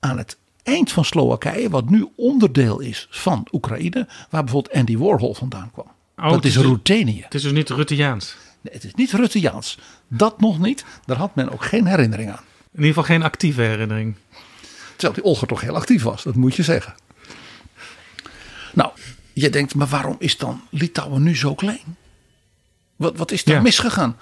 aan 0.00 0.18
het 0.18 0.36
eind 0.64 0.92
van 0.92 1.04
Slowakije, 1.04 1.68
wat 1.70 1.88
nu 1.90 2.08
onderdeel 2.16 2.80
is 2.80 3.06
van 3.10 3.46
Oekraïne, 3.52 4.06
waar 4.30 4.44
bijvoorbeeld 4.44 4.74
Andy 4.74 4.96
Warhol 4.96 5.34
vandaan 5.34 5.70
kwam. 5.72 5.86
Oh, 6.16 6.30
dat 6.30 6.44
is 6.44 6.56
Roetenië. 6.56 7.22
Het 7.22 7.34
is 7.34 7.42
dus 7.42 7.52
niet 7.52 7.68
Rutteaans. 7.70 8.36
Nee, 8.60 8.74
het 8.74 8.84
is 8.84 8.94
niet 8.94 9.12
Rutteaans. 9.12 9.78
Dat 10.08 10.40
nog 10.40 10.58
niet. 10.58 10.84
Daar 11.06 11.16
had 11.16 11.34
men 11.34 11.50
ook 11.52 11.64
geen 11.64 11.86
herinnering 11.86 12.30
aan. 12.30 12.44
In 12.72 12.80
ieder 12.80 12.86
geval 12.88 13.02
geen 13.04 13.22
actieve 13.22 13.60
herinnering. 13.60 14.14
Terwijl 14.96 15.12
die 15.14 15.24
Olger 15.24 15.48
toch 15.48 15.60
heel 15.60 15.74
actief 15.76 16.02
was, 16.02 16.22
dat 16.22 16.34
moet 16.34 16.54
je 16.56 16.62
zeggen. 16.62 16.94
Nou, 18.74 18.90
je 19.32 19.50
denkt, 19.50 19.74
maar 19.74 19.86
waarom 19.86 20.16
is 20.18 20.36
dan 20.36 20.60
Litouwen 20.70 21.22
nu 21.22 21.36
zo 21.36 21.54
klein? 21.54 21.96
Wat, 22.96 23.16
wat 23.16 23.30
is 23.30 23.44
daar 23.44 23.54
Ja. 23.54 23.60
misgegaan? 23.62 24.16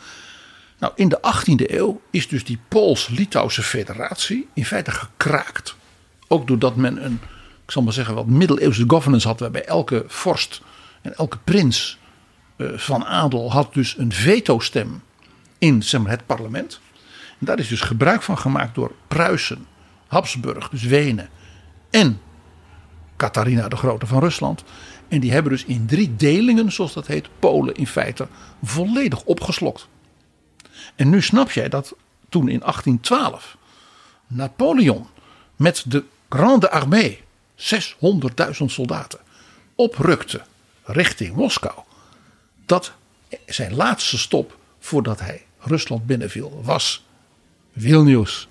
Nou, 0.79 0.93
in 0.97 1.09
de 1.09 1.19
18e 1.23 1.71
eeuw 1.71 2.01
is 2.11 2.29
dus 2.29 2.45
die 2.45 2.59
Pools-Litouwse 2.69 3.63
federatie 3.63 4.49
in 4.55 4.65
feite 4.65 4.91
gekraakt. 4.91 5.75
Ook 6.33 6.47
doordat 6.47 6.77
men 6.77 7.05
een, 7.05 7.21
ik 7.65 7.71
zal 7.71 7.83
maar 7.83 7.93
zeggen, 7.93 8.15
wat 8.15 8.27
middeleeuwse 8.27 8.85
governance 8.87 9.29
had, 9.29 9.41
waarbij 9.41 9.65
elke 9.65 10.05
vorst 10.07 10.63
en 11.03 11.17
elke 11.17 11.39
prins 11.45 11.99
eh, 12.57 12.67
van 12.77 13.05
adel 13.05 13.53
had 13.53 13.75
dus 13.75 13.99
een 13.99 14.13
veto-stem 14.13 15.03
in 15.59 15.83
zeg 15.83 16.01
maar, 16.01 16.11
het 16.11 16.27
parlement. 16.27 16.81
En 17.39 17.47
daar 17.47 17.59
is 17.59 17.69
dus 17.69 17.81
gebruik 17.81 18.23
van 18.23 18.39
gemaakt 18.39 18.75
door 18.75 18.93
Pruisen, 19.09 19.67
Habsburg, 20.07 20.69
dus 20.69 20.83
Wenen 20.83 21.29
en 21.91 22.21
Catharina 23.17 23.69
de 23.69 23.77
Grote 23.77 24.07
van 24.07 24.21
Rusland. 24.21 24.65
En 25.09 25.21
die 25.21 25.33
hebben 25.33 25.53
dus 25.53 25.65
in 25.65 25.87
drie 25.87 26.17
delingen, 26.17 26.73
zoals 26.73 26.93
dat 26.93 27.07
heet, 27.07 27.29
Polen 27.39 27.75
in 27.75 27.87
feite 27.87 28.29
volledig 28.63 29.23
opgeslokt. 29.23 29.89
En 30.95 31.11
nu 31.11 31.23
snap 31.23 31.51
jij 31.51 31.69
dat 31.69 31.95
toen 32.29 32.49
in 32.49 32.59
1812 32.59 33.57
Napoleon 34.27 35.07
met 35.57 35.85
de 35.87 36.05
Grande 36.33 36.71
Armée, 36.71 37.21
600.000 37.57 38.65
soldaten, 38.67 39.19
oprukte 39.75 40.41
richting 40.85 41.37
Moskou. 41.37 41.75
Dat 42.67 42.93
zijn 43.47 43.75
laatste 43.75 44.19
stop 44.19 44.57
voordat 44.79 45.21
hij 45.21 45.45
Rusland 45.59 46.07
binnenviel 46.07 46.61
was 46.65 47.05
Vilnius. 47.77 48.49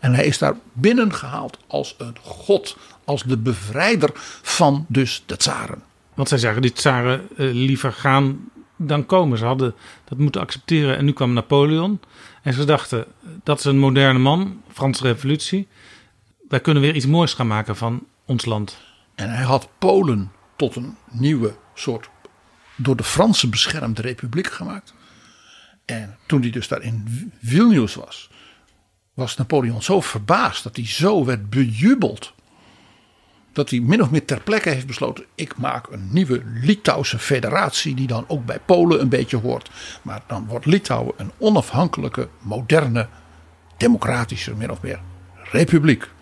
En 0.00 0.14
hij 0.14 0.24
is 0.24 0.38
daar 0.38 0.56
binnengehaald 0.72 1.58
als 1.66 1.94
een 1.98 2.16
god, 2.22 2.76
als 3.04 3.22
de 3.22 3.36
bevrijder 3.38 4.10
van 4.42 4.86
dus 4.88 5.22
de 5.26 5.36
tsaren. 5.36 5.82
Want 6.14 6.28
zij 6.28 6.38
zagen 6.38 6.62
die 6.62 6.72
tsaren 6.72 7.28
eh, 7.36 7.52
liever 7.52 7.92
gaan 7.92 8.50
dan 8.76 9.06
komen. 9.06 9.38
Ze 9.38 9.44
hadden 9.44 9.74
dat 10.04 10.18
moeten 10.18 10.40
accepteren. 10.40 10.96
En 10.96 11.04
nu 11.04 11.12
kwam 11.12 11.32
Napoleon. 11.32 12.00
En 12.42 12.52
ze 12.52 12.64
dachten, 12.64 13.04
dat 13.42 13.58
is 13.58 13.64
een 13.64 13.78
moderne 13.78 14.18
man, 14.18 14.62
Franse 14.72 15.02
revolutie. 15.02 15.68
Wij 16.54 16.62
kunnen 16.62 16.82
weer 16.82 16.94
iets 16.94 17.06
moois 17.06 17.34
gaan 17.34 17.46
maken 17.46 17.76
van 17.76 18.06
ons 18.26 18.44
land. 18.44 18.80
En 19.14 19.30
hij 19.30 19.44
had 19.44 19.68
Polen 19.78 20.32
tot 20.56 20.76
een 20.76 20.96
nieuwe 21.10 21.56
soort 21.74 22.10
door 22.76 22.96
de 22.96 23.04
Fransen 23.04 23.50
beschermde 23.50 24.02
republiek 24.02 24.46
gemaakt. 24.46 24.94
En 25.84 26.18
toen 26.26 26.40
hij 26.40 26.50
dus 26.50 26.68
daar 26.68 26.82
in 26.82 27.32
Vilnius 27.42 27.94
was, 27.94 28.30
was 29.14 29.36
Napoleon 29.36 29.82
zo 29.82 30.00
verbaasd 30.00 30.62
dat 30.62 30.76
hij 30.76 30.86
zo 30.86 31.24
werd 31.24 31.50
bejubeld. 31.50 32.34
Dat 33.52 33.70
hij 33.70 33.80
min 33.80 34.02
of 34.02 34.10
meer 34.10 34.24
ter 34.24 34.40
plekke 34.40 34.70
heeft 34.70 34.86
besloten: 34.86 35.24
ik 35.34 35.56
maak 35.56 35.86
een 35.90 36.08
nieuwe 36.12 36.42
Litouwse 36.44 37.18
federatie, 37.18 37.94
die 37.94 38.06
dan 38.06 38.24
ook 38.28 38.44
bij 38.44 38.58
Polen 38.58 39.00
een 39.00 39.08
beetje 39.08 39.36
hoort. 39.36 39.70
Maar 40.02 40.22
dan 40.26 40.46
wordt 40.46 40.66
Litouwen 40.66 41.14
een 41.16 41.32
onafhankelijke, 41.38 42.28
moderne, 42.40 43.08
democratische, 43.76 44.54
min 44.54 44.70
of 44.70 44.82
meer 44.82 45.00
republiek. 45.52 46.12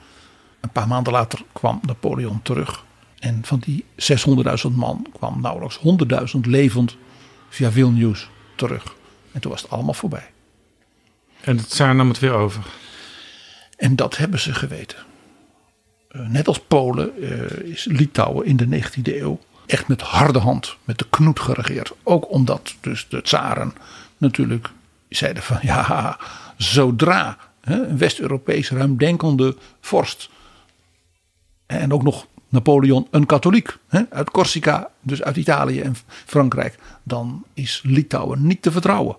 Een 0.63 0.71
paar 0.71 0.89
maanden 0.89 1.13
later 1.13 1.45
kwam 1.53 1.81
Napoleon 1.83 2.43
terug 2.43 2.85
En 3.19 3.45
van 3.45 3.59
die 3.59 3.85
600.000 3.97 4.73
man 4.75 5.07
kwam 5.13 5.41
nauwelijks 5.41 5.79
100.000 6.35 6.41
levend 6.41 6.97
via 7.49 7.71
Vilnius 7.71 8.29
terug. 8.55 8.95
En 9.33 9.41
toen 9.41 9.51
was 9.51 9.63
het 9.63 9.71
allemaal 9.71 9.95
voorbij. 9.95 10.31
En 11.41 11.57
het 11.57 11.69
tsaar 11.69 11.95
nam 11.95 12.09
het 12.09 12.19
weer 12.19 12.33
over. 12.33 12.65
En 13.77 13.97
dat 13.97 14.17
hebben 14.17 14.41
ze 14.41 14.55
geweten. 14.55 14.99
Uh, 16.11 16.27
net 16.29 16.49
als 16.49 16.61
Polen 16.61 17.13
uh, 17.19 17.71
is 17.71 17.85
Litouwen 17.85 18.47
in 18.47 18.57
de 18.57 18.83
19e 18.83 19.03
eeuw 19.03 19.41
echt 19.67 19.89
met 19.89 20.01
harde 20.01 20.39
hand, 20.39 20.77
met 20.85 20.99
de 20.99 21.07
knoet 21.11 21.41
geregeerd. 21.41 21.93
Ook 22.03 22.31
omdat 22.31 22.75
dus 22.81 23.09
de 23.09 23.23
tsaren 23.23 23.75
natuurlijk 24.17 24.71
zeiden 25.09 25.43
van 25.43 25.59
ja, 25.73 26.19
zodra 26.57 27.37
een 27.61 27.99
West-Europees 27.99 28.71
ruimdenkende 28.71 29.57
vorst 29.81 30.31
en 31.78 31.93
ook 31.93 32.03
nog 32.03 32.27
Napoleon 32.49 33.07
een 33.11 33.27
katholiek 33.27 33.77
hè, 33.89 34.03
uit 34.11 34.31
Corsica, 34.31 34.90
dus 35.01 35.23
uit 35.23 35.36
Italië 35.36 35.81
en 35.81 35.97
Frankrijk, 36.07 36.78
dan 37.03 37.44
is 37.55 37.81
Litouwen 37.85 38.47
niet 38.47 38.62
te 38.62 38.73
vertrouwen. 38.73 39.16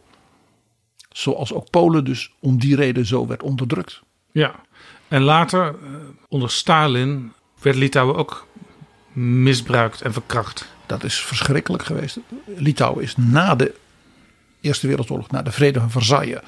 Zoals 1.09 1.53
ook 1.53 1.69
Polen 1.69 2.05
dus 2.05 2.33
om 2.39 2.59
die 2.59 2.75
reden 2.75 3.05
zo 3.05 3.27
werd 3.27 3.43
onderdrukt. 3.43 4.01
Ja, 4.31 4.55
en 5.07 5.21
later 5.21 5.67
eh, 5.67 5.75
onder 6.27 6.51
Stalin 6.51 7.33
werd 7.61 7.75
Litouwen 7.75 8.15
ook 8.15 8.47
misbruikt 9.13 10.01
en 10.01 10.13
verkracht. 10.13 10.71
Dat 10.85 11.03
is 11.03 11.21
verschrikkelijk 11.21 11.83
geweest. 11.83 12.19
Litouwen 12.45 13.03
is 13.03 13.15
na 13.17 13.55
de 13.55 13.75
Eerste 14.61 14.87
Wereldoorlog, 14.87 15.31
na 15.31 15.41
de 15.41 15.51
Vrede 15.51 15.79
van 15.79 15.91
Versailles, 15.91 16.39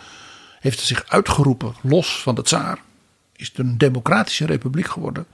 heeft 0.59 0.79
zich 0.79 1.05
uitgeroepen 1.07 1.73
los 1.81 2.21
van 2.21 2.35
de 2.35 2.41
tsaar. 2.41 2.79
Is 3.35 3.47
het 3.47 3.57
een 3.57 3.77
democratische 3.77 4.45
republiek 4.45 4.87
geworden. 4.87 5.25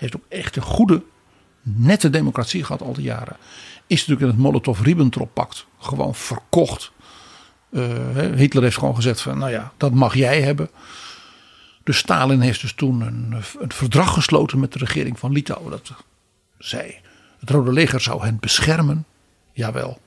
Heeft 0.00 0.16
ook 0.16 0.24
echt 0.28 0.56
een 0.56 0.62
goede, 0.62 1.02
nette 1.62 2.10
democratie 2.10 2.64
gehad 2.64 2.82
al 2.82 2.92
die 2.92 3.04
jaren. 3.04 3.36
Is 3.86 3.98
natuurlijk 4.06 4.20
in 4.20 4.26
het 4.26 4.36
Molotov-Ribbentrop-pact 4.36 5.66
gewoon 5.78 6.14
verkocht. 6.14 6.92
Uh, 7.70 7.84
Hitler 8.34 8.62
heeft 8.62 8.78
gewoon 8.78 8.94
gezegd 8.94 9.20
van, 9.20 9.38
nou 9.38 9.50
ja, 9.50 9.72
dat 9.76 9.92
mag 9.92 10.14
jij 10.14 10.42
hebben. 10.42 10.70
Dus 11.84 11.98
Stalin 11.98 12.40
heeft 12.40 12.60
dus 12.60 12.72
toen 12.72 13.00
een, 13.00 13.34
een 13.60 13.72
verdrag 13.72 14.12
gesloten 14.12 14.60
met 14.60 14.72
de 14.72 14.78
regering 14.78 15.18
van 15.18 15.32
Litouwen. 15.32 15.70
Dat 15.70 15.92
zei, 16.58 16.94
het 17.40 17.50
Rode 17.50 17.72
Leger 17.72 18.00
zou 18.00 18.22
hen 18.22 18.36
beschermen. 18.40 19.04
Jawel. 19.52 20.00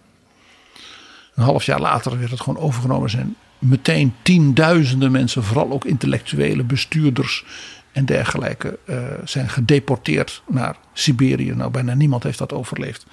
Een 1.35 1.43
half 1.43 1.63
jaar 1.63 1.81
later 1.81 2.19
werd 2.19 2.31
het 2.31 2.41
gewoon 2.41 2.63
overgenomen. 2.63 3.03
Er 3.03 3.09
zijn 3.09 3.35
meteen 3.59 4.13
tienduizenden 4.21 5.11
mensen, 5.11 5.43
vooral 5.43 5.71
ook 5.71 5.85
intellectuele 5.85 6.63
bestuurders 6.63 7.45
en 7.93 8.05
dergelijke, 8.05 8.79
uh, 8.85 8.97
zijn 9.23 9.49
gedeporteerd 9.49 10.43
naar 10.47 10.77
Siberië. 10.93 11.51
Nou, 11.51 11.71
bijna 11.71 11.93
niemand 11.93 12.23
heeft 12.23 12.37
dat 12.37 12.53
overleefd. 12.53 13.05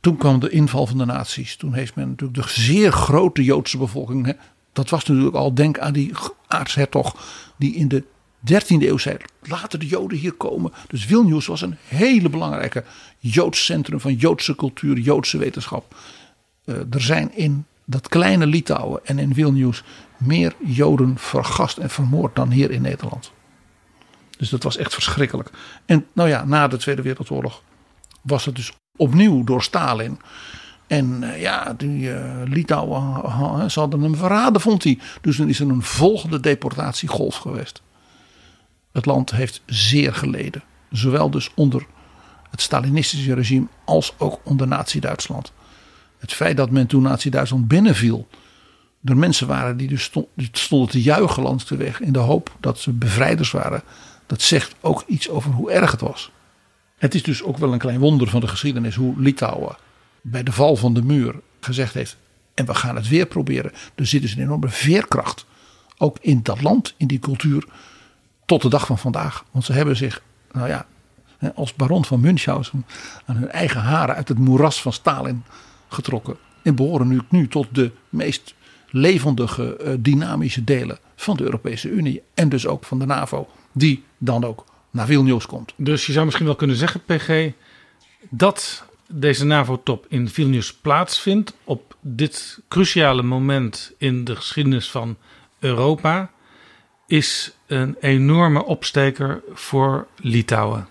Toen 0.00 0.16
kwam 0.16 0.40
de 0.40 0.50
inval 0.50 0.86
van 0.86 0.98
de 0.98 1.04
nazi's. 1.04 1.56
Toen 1.56 1.74
heeft 1.74 1.94
men 1.94 2.08
natuurlijk 2.08 2.42
de 2.42 2.48
zeer 2.48 2.92
grote 2.92 3.44
Joodse 3.44 3.78
bevolking. 3.78 4.26
Hè, 4.26 4.32
dat 4.72 4.90
was 4.90 5.04
natuurlijk 5.04 5.36
al, 5.36 5.54
denk 5.54 5.78
aan 5.78 5.92
die 5.92 6.12
aartshertog 6.46 7.16
die 7.56 7.74
in 7.74 7.88
de 7.88 8.04
13e 8.52 8.66
eeuw 8.66 8.98
zei: 8.98 9.16
laten 9.42 9.80
de 9.80 9.86
Joden 9.86 10.18
hier 10.18 10.32
komen. 10.32 10.72
Dus 10.88 11.04
Vilnius 11.04 11.46
was 11.46 11.60
een 11.60 11.76
hele 11.88 12.28
belangrijke 12.28 12.84
Joods 13.18 13.64
centrum 13.64 14.00
van 14.00 14.14
Joodse 14.14 14.54
cultuur, 14.54 14.98
Joodse 14.98 15.38
wetenschap. 15.38 15.96
Uh, 16.64 16.76
er 16.76 17.02
zijn 17.02 17.34
in 17.34 17.64
dat 17.84 18.08
kleine 18.08 18.46
Litouwen 18.46 19.00
en 19.04 19.18
in 19.18 19.34
Vilnius 19.34 19.82
meer 20.16 20.54
Joden 20.64 21.18
vergast 21.18 21.78
en 21.78 21.90
vermoord 21.90 22.36
dan 22.36 22.50
hier 22.50 22.70
in 22.70 22.82
Nederland. 22.82 23.32
Dus 24.36 24.48
dat 24.48 24.62
was 24.62 24.76
echt 24.76 24.94
verschrikkelijk. 24.94 25.50
En 25.86 26.06
nou 26.12 26.28
ja, 26.28 26.44
na 26.44 26.68
de 26.68 26.76
Tweede 26.76 27.02
Wereldoorlog 27.02 27.62
was 28.22 28.44
het 28.44 28.56
dus 28.56 28.72
opnieuw 28.96 29.44
door 29.44 29.62
Stalin. 29.62 30.20
En 30.86 31.22
uh, 31.22 31.40
ja, 31.40 31.74
die 31.76 32.00
uh, 32.00 32.42
Litouwen, 32.44 33.70
ze 33.70 33.80
hadden 33.80 34.02
hem 34.02 34.16
verraden, 34.16 34.60
vond 34.60 34.84
hij. 34.84 34.98
Dus 35.20 35.36
dan 35.36 35.48
is 35.48 35.60
er 35.60 35.68
een 35.68 35.82
volgende 35.82 36.40
deportatiegolf 36.40 37.36
geweest. 37.36 37.82
Het 38.92 39.06
land 39.06 39.30
heeft 39.30 39.62
zeer 39.66 40.14
geleden. 40.14 40.62
Zowel 40.90 41.30
dus 41.30 41.50
onder 41.54 41.86
het 42.50 42.60
Stalinistische 42.60 43.34
regime 43.34 43.66
als 43.84 44.14
ook 44.18 44.40
onder 44.42 44.66
Nazi-Duitsland. 44.66 45.52
Het 46.18 46.32
feit 46.32 46.56
dat 46.56 46.70
men 46.70 46.86
toen 46.86 47.02
Nazi-Duitsland 47.02 47.68
binnenviel. 47.68 48.28
Er 49.04 49.16
mensen 49.16 49.46
waren 49.46 49.76
die 49.76 49.88
dus 49.88 50.02
stond, 50.02 50.26
die 50.34 50.48
stonden 50.52 50.88
te 50.88 51.02
juichen 51.02 51.42
langs 51.42 51.66
de 51.66 51.76
weg. 51.76 52.00
In 52.00 52.12
de 52.12 52.18
hoop 52.18 52.56
dat 52.60 52.78
ze 52.78 52.92
bevrijders 52.92 53.50
waren. 53.50 53.82
Dat 54.26 54.42
zegt 54.42 54.74
ook 54.80 55.04
iets 55.06 55.28
over 55.28 55.50
hoe 55.50 55.70
erg 55.70 55.90
het 55.90 56.00
was. 56.00 56.30
Het 56.96 57.14
is 57.14 57.22
dus 57.22 57.42
ook 57.42 57.58
wel 57.58 57.72
een 57.72 57.78
klein 57.78 57.98
wonder 57.98 58.28
van 58.28 58.40
de 58.40 58.48
geschiedenis 58.48 58.94
hoe 58.94 59.20
Litouwen 59.20 59.76
bij 60.20 60.42
de 60.42 60.52
val 60.52 60.76
van 60.76 60.94
de 60.94 61.02
muur 61.02 61.34
gezegd 61.60 61.94
heeft. 61.94 62.16
En 62.54 62.66
we 62.66 62.74
gaan 62.74 62.96
het 62.96 63.08
weer 63.08 63.26
proberen. 63.26 63.72
Er 63.94 64.06
zit 64.06 64.22
dus 64.22 64.32
een 64.32 64.42
enorme 64.42 64.68
veerkracht. 64.68 65.46
Ook 65.98 66.18
in 66.20 66.42
dat 66.42 66.62
land, 66.62 66.94
in 66.96 67.06
die 67.06 67.18
cultuur. 67.18 67.66
Tot 68.44 68.62
de 68.62 68.68
dag 68.68 68.86
van 68.86 68.98
vandaag. 68.98 69.44
Want 69.50 69.64
ze 69.64 69.72
hebben 69.72 69.96
zich, 69.96 70.22
nou 70.52 70.68
ja, 70.68 70.86
als 71.54 71.74
baron 71.74 72.04
van 72.04 72.20
Münchhausen. 72.20 72.86
aan 73.24 73.36
hun 73.36 73.50
eigen 73.50 73.80
haren 73.80 74.14
uit 74.14 74.28
het 74.28 74.38
moeras 74.38 74.82
van 74.82 74.92
Stalin 74.92 75.44
getrokken. 75.88 76.36
En 76.62 76.74
behoren 76.74 77.08
nu, 77.08 77.20
nu 77.28 77.48
tot 77.48 77.66
de 77.72 77.92
meest 78.08 78.54
levendige, 78.90 79.78
uh, 79.84 79.94
dynamische 79.98 80.64
delen 80.64 80.98
van 81.16 81.36
de 81.36 81.44
Europese 81.44 81.88
Unie. 81.88 82.22
En 82.34 82.48
dus 82.48 82.66
ook 82.66 82.84
van 82.84 82.98
de 82.98 83.06
NAVO. 83.06 83.48
Die 83.76 84.04
dan 84.18 84.44
ook 84.44 84.64
naar 84.90 85.06
Vilnius 85.06 85.46
komt. 85.46 85.72
Dus 85.76 86.06
je 86.06 86.12
zou 86.12 86.24
misschien 86.24 86.46
wel 86.46 86.54
kunnen 86.54 86.76
zeggen, 86.76 87.00
PG, 87.04 87.52
dat 88.28 88.84
deze 89.08 89.44
NAVO-top 89.44 90.06
in 90.08 90.28
Vilnius 90.28 90.74
plaatsvindt 90.74 91.56
op 91.64 91.96
dit 92.00 92.58
cruciale 92.68 93.22
moment 93.22 93.92
in 93.98 94.24
de 94.24 94.36
geschiedenis 94.36 94.90
van 94.90 95.16
Europa, 95.58 96.30
is 97.06 97.52
een 97.66 97.96
enorme 98.00 98.64
opsteker 98.64 99.42
voor 99.52 100.06
Litouwen. 100.16 100.88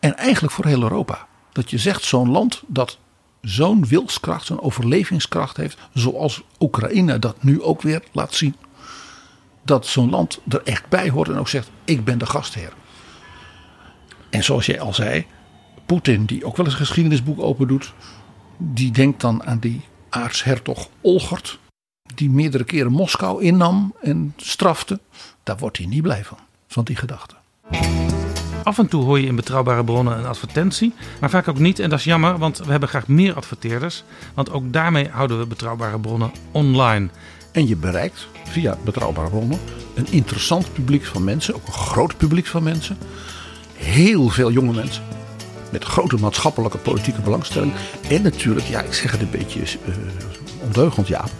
En 0.00 0.16
eigenlijk 0.16 0.52
voor 0.54 0.66
heel 0.66 0.82
Europa. 0.82 1.26
Dat 1.52 1.70
je 1.70 1.78
zegt, 1.78 2.04
zo'n 2.04 2.30
land 2.30 2.62
dat 2.66 2.98
zo'n 3.40 3.86
wilskracht, 3.86 4.46
zo'n 4.46 4.60
overlevingskracht 4.60 5.56
heeft, 5.56 5.78
zoals 5.94 6.42
Oekraïne 6.60 7.18
dat 7.18 7.42
nu 7.42 7.62
ook 7.62 7.82
weer 7.82 8.02
laat 8.12 8.34
zien. 8.34 8.54
Dat 9.68 9.86
zo'n 9.86 10.10
land 10.10 10.40
er 10.48 10.62
echt 10.64 10.88
bij 10.88 11.10
hoort 11.10 11.28
en 11.28 11.38
ook 11.38 11.48
zegt: 11.48 11.70
Ik 11.84 12.04
ben 12.04 12.18
de 12.18 12.26
gastheer. 12.26 12.72
En 14.30 14.44
zoals 14.44 14.66
jij 14.66 14.80
al 14.80 14.94
zei, 14.94 15.26
Poetin, 15.86 16.24
die 16.24 16.44
ook 16.44 16.56
wel 16.56 16.66
eens 16.66 16.74
een 16.74 16.86
geschiedenisboek 16.86 17.40
open 17.40 17.68
doet, 17.68 17.92
die 18.56 18.90
denkt 18.90 19.20
dan 19.20 19.44
aan 19.44 19.58
die 19.58 19.80
aartshertog 20.08 20.88
Olgert, 21.00 21.58
die 22.14 22.30
meerdere 22.30 22.64
keren 22.64 22.92
Moskou 22.92 23.42
innam 23.42 23.94
en 24.00 24.34
strafte. 24.36 25.00
Daar 25.42 25.58
wordt 25.58 25.78
hij 25.78 25.86
niet 25.86 26.02
blij 26.02 26.24
van, 26.24 26.38
van 26.68 26.84
die 26.84 26.96
gedachte. 26.96 27.34
Af 28.62 28.78
en 28.78 28.88
toe 28.88 29.04
hoor 29.04 29.20
je 29.20 29.26
in 29.26 29.36
betrouwbare 29.36 29.84
bronnen 29.84 30.18
een 30.18 30.26
advertentie, 30.26 30.94
maar 31.20 31.30
vaak 31.30 31.48
ook 31.48 31.58
niet. 31.58 31.78
En 31.78 31.90
dat 31.90 31.98
is 31.98 32.04
jammer, 32.04 32.38
want 32.38 32.58
we 32.58 32.70
hebben 32.70 32.88
graag 32.88 33.08
meer 33.08 33.34
adverteerders. 33.34 34.04
Want 34.34 34.50
ook 34.50 34.72
daarmee 34.72 35.08
houden 35.08 35.38
we 35.38 35.46
betrouwbare 35.46 35.98
bronnen 35.98 36.32
online. 36.52 37.08
En 37.52 37.66
je 37.66 37.76
bereikt 37.76 38.28
via 38.48 38.78
betrouwbare 38.84 39.28
bronnen 39.28 39.58
een 39.94 40.06
interessant 40.10 40.72
publiek 40.72 41.04
van 41.04 41.24
mensen, 41.24 41.54
ook 41.54 41.66
een 41.66 41.72
groot 41.72 42.16
publiek 42.16 42.46
van 42.46 42.62
mensen. 42.62 42.98
Heel 43.74 44.28
veel 44.28 44.50
jonge 44.50 44.72
mensen. 44.72 45.02
Met 45.72 45.84
grote 45.84 46.16
maatschappelijke 46.16 46.78
politieke 46.78 47.20
belangstelling. 47.20 47.72
En 48.08 48.22
natuurlijk, 48.22 48.66
ja, 48.66 48.82
ik 48.82 48.92
zeg 48.92 49.10
het 49.10 49.20
een 49.20 49.30
beetje 49.30 49.60
uh, 49.60 49.66
ondeugend, 50.62 51.08
Jaap. 51.08 51.30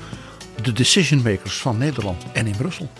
De 0.62 0.72
decision 0.72 1.22
makers 1.22 1.56
van 1.56 1.78
Nederland 1.78 2.24
en 2.32 2.46
in 2.46 2.56
Brussel. 2.56 2.90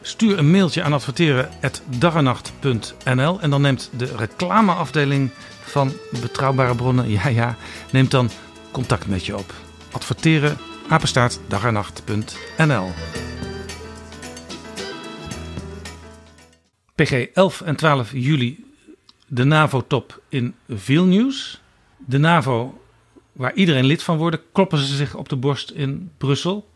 Stuur 0.00 0.38
een 0.38 0.50
mailtje 0.50 0.82
aan 0.82 0.92
adverteren.daganacht.nl 0.92 3.40
en 3.40 3.50
dan 3.50 3.60
neemt 3.60 3.90
de 3.96 4.12
reclameafdeling 4.16 5.30
van 5.64 5.92
Betrouwbare 6.20 6.74
Bronnen, 6.74 7.10
ja 7.18 7.28
ja, 7.28 7.56
neemt 7.90 8.10
dan 8.10 8.30
contact 8.70 9.06
met 9.06 9.26
je 9.26 9.36
op. 9.36 9.54
Adverteren, 9.90 10.58
apenstaart, 10.88 11.40
daganacht.nl 11.48 12.88
PG 16.94 17.26
11 17.34 17.60
en 17.60 17.76
12 17.76 18.12
juli 18.12 18.64
de 19.26 19.44
NAVO-top 19.44 20.22
in 20.28 20.54
Vilnius. 20.68 21.62
De 22.06 22.18
NAVO, 22.18 22.80
waar 23.32 23.54
iedereen 23.54 23.84
lid 23.84 24.02
van 24.02 24.16
wordt, 24.16 24.38
kloppen 24.52 24.78
ze 24.78 24.96
zich 24.96 25.14
op 25.14 25.28
de 25.28 25.36
borst 25.36 25.70
in 25.70 26.10
Brussel. 26.18 26.68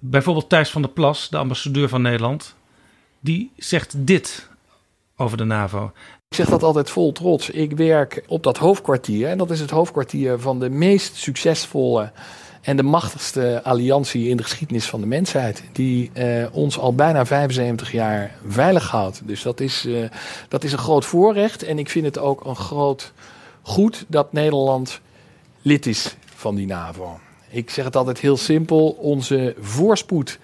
Bijvoorbeeld 0.00 0.48
Thijs 0.48 0.70
van 0.70 0.82
der 0.82 0.90
Plas, 0.90 1.28
de 1.28 1.36
ambassadeur 1.36 1.88
van 1.88 2.02
Nederland, 2.02 2.54
die 3.20 3.52
zegt 3.56 4.06
dit 4.06 4.48
over 5.16 5.36
de 5.36 5.44
NAVO. 5.44 5.92
Ik 6.28 6.36
zeg 6.36 6.48
dat 6.48 6.62
altijd 6.62 6.90
vol 6.90 7.12
trots. 7.12 7.50
Ik 7.50 7.72
werk 7.72 8.24
op 8.26 8.42
dat 8.42 8.58
hoofdkwartier 8.58 9.28
en 9.28 9.38
dat 9.38 9.50
is 9.50 9.60
het 9.60 9.70
hoofdkwartier 9.70 10.40
van 10.40 10.60
de 10.60 10.70
meest 10.70 11.16
succesvolle 11.16 12.12
En 12.64 12.76
de 12.76 12.82
machtigste 12.82 13.60
alliantie 13.62 14.28
in 14.28 14.36
de 14.36 14.42
geschiedenis 14.42 14.86
van 14.86 15.00
de 15.00 15.06
mensheid. 15.06 15.62
Die 15.72 16.10
eh, 16.12 16.46
ons 16.52 16.78
al 16.78 16.94
bijna 16.94 17.26
75 17.26 17.92
jaar 17.92 18.34
veilig 18.46 18.90
houdt. 18.90 19.22
Dus 19.24 19.42
dat 19.42 19.60
is, 19.60 19.84
eh, 19.86 20.08
dat 20.48 20.64
is 20.64 20.72
een 20.72 20.78
groot 20.78 21.04
voorrecht. 21.04 21.62
En 21.62 21.78
ik 21.78 21.90
vind 21.90 22.04
het 22.04 22.18
ook 22.18 22.44
een 22.44 22.56
groot 22.56 23.12
goed 23.62 24.04
dat 24.08 24.32
Nederland 24.32 25.00
lid 25.62 25.86
is 25.86 26.16
van 26.34 26.54
die 26.54 26.66
NAVO. 26.66 27.18
Ik 27.48 27.70
zeg 27.70 27.84
het 27.84 27.96
altijd 27.96 28.18
heel 28.18 28.36
simpel. 28.36 28.90
Onze 28.90 29.54
voorspoed, 29.60 30.38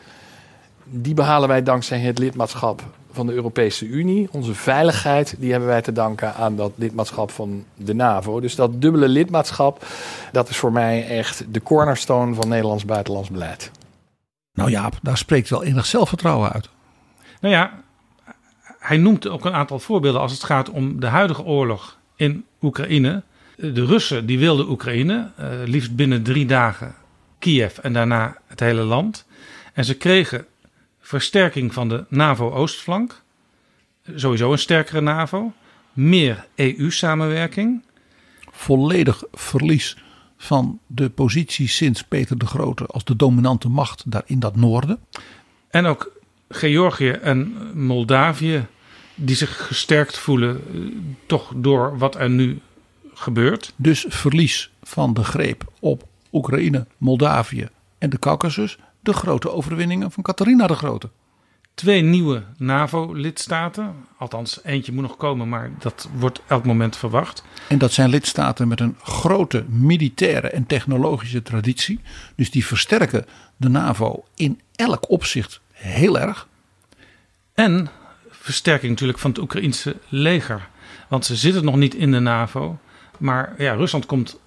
die 0.84 1.14
behalen 1.14 1.48
wij 1.48 1.62
dankzij 1.62 1.98
het 1.98 2.18
lidmaatschap 2.18 2.82
van 3.12 3.27
de 3.27 3.32
Europese 3.32 3.87
Unie. 3.87 4.28
Onze 4.31 4.55
veiligheid, 4.55 5.35
die 5.39 5.51
hebben 5.51 5.69
wij 5.69 5.82
te 5.82 5.93
danken 5.93 6.35
aan 6.35 6.57
dat 6.57 6.73
lidmaatschap 6.74 7.31
van 7.31 7.65
de 7.74 7.95
NAVO. 7.95 8.41
Dus 8.41 8.55
dat 8.55 8.82
dubbele 8.82 9.09
lidmaatschap, 9.09 9.87
dat 10.32 10.49
is 10.49 10.57
voor 10.57 10.73
mij 10.73 11.07
echt 11.09 11.45
de 11.55 11.62
cornerstone 11.62 12.35
van 12.35 12.49
Nederlands 12.49 12.85
buitenlands 12.85 13.31
beleid. 13.31 13.70
Nou 14.53 14.70
Jaap, 14.70 14.99
daar 15.03 15.19
spreekt 15.19 15.49
wel 15.49 15.65
enig 15.65 15.87
zelfvertrouwen 15.87 16.53
uit. 16.53 16.69
Nou 17.41 17.55
ja, 17.55 17.82
hij 18.78 18.97
noemt 18.97 19.28
ook 19.28 19.45
een 19.45 19.53
aantal 19.53 19.78
voorbeelden 19.78 20.20
als 20.20 20.32
het 20.32 20.45
gaat 20.45 20.70
om 20.70 21.01
de 21.01 21.07
huidige 21.07 21.43
oorlog 21.43 21.99
in 22.16 22.45
Oekraïne. 22.62 23.23
De 23.57 23.85
Russen 23.85 24.27
die 24.27 24.39
wilden 24.39 24.69
Oekraïne, 24.69 25.31
uh, 25.41 25.47
liefst 25.65 25.97
binnen 25.97 26.23
drie 26.23 26.47
dagen 26.47 26.95
Kiev 27.39 27.78
en 27.78 27.93
daarna 27.93 28.37
het 28.47 28.61
hele 28.61 28.82
land. 28.82 29.27
En 29.73 29.85
ze 29.85 29.97
kregen 29.97 30.47
versterking 31.11 31.74
van 31.74 31.89
de 31.89 32.05
NAVO-oostflank. 32.09 33.23
Sowieso 34.15 34.53
een 34.53 34.59
sterkere 34.59 35.01
NAVO. 35.01 35.53
Meer 35.93 36.47
EU-samenwerking. 36.55 37.82
Volledig 38.51 39.23
verlies 39.32 39.97
van 40.37 40.78
de 40.87 41.11
positie 41.11 41.69
sinds 41.69 42.03
Peter 42.03 42.39
de 42.39 42.47
Grote 42.47 42.87
als 42.87 43.05
de 43.05 43.16
dominante 43.16 43.69
macht 43.69 44.11
daar 44.11 44.23
in 44.27 44.39
dat 44.39 44.57
noorden. 44.57 44.99
En 45.70 45.87
ook 45.87 46.12
Georgië 46.49 47.11
en 47.11 47.57
Moldavië 47.74 48.66
die 49.15 49.37
zich 49.37 49.66
gesterkt 49.66 50.19
voelen 50.19 50.61
eh, 50.74 50.81
toch 51.27 51.53
door 51.57 51.99
wat 51.99 52.16
er 52.16 52.31
nu 52.31 52.61
gebeurt. 53.15 53.73
Dus 53.77 54.05
verlies 54.09 54.70
van 54.82 55.15
de 55.15 55.24
greep 55.24 55.73
op 55.81 56.09
Oekraïne, 56.32 56.87
Moldavië 56.97 57.69
en 57.99 58.11
de 58.11 58.19
Caucasus. 58.19 58.78
De 59.01 59.12
grote 59.12 59.51
overwinningen 59.51 60.10
van 60.10 60.22
Catharina 60.22 60.66
de 60.66 60.74
Grote. 60.74 61.10
Twee 61.74 62.02
nieuwe 62.02 62.43
NAVO-lidstaten. 62.56 63.94
Althans, 64.18 64.60
eentje 64.64 64.93
moet 64.93 65.02
nog 65.02 65.16
komen, 65.16 65.48
maar 65.48 65.70
dat 65.78 66.09
wordt 66.18 66.40
elk 66.47 66.64
moment 66.64 66.97
verwacht. 66.97 67.44
En 67.68 67.78
dat 67.78 67.93
zijn 67.93 68.10
lidstaten 68.10 68.68
met 68.68 68.81
een 68.81 68.97
grote 69.02 69.64
militaire 69.68 70.48
en 70.48 70.66
technologische 70.66 71.43
traditie. 71.43 72.01
Dus 72.35 72.51
die 72.51 72.66
versterken 72.66 73.27
de 73.56 73.68
NAVO 73.68 74.24
in 74.35 74.60
elk 74.77 75.10
opzicht 75.10 75.60
heel 75.72 76.18
erg. 76.18 76.48
En 77.55 77.89
versterking 78.28 78.90
natuurlijk 78.90 79.18
van 79.18 79.31
het 79.31 79.40
Oekraïense 79.40 79.97
leger. 80.09 80.68
Want 81.09 81.24
ze 81.24 81.36
zitten 81.36 81.64
nog 81.64 81.77
niet 81.77 81.94
in 81.94 82.10
de 82.10 82.20
NAVO. 82.20 82.78
Maar 83.18 83.55
ja, 83.59 83.72
Rusland 83.72 84.06
komt 84.06 84.40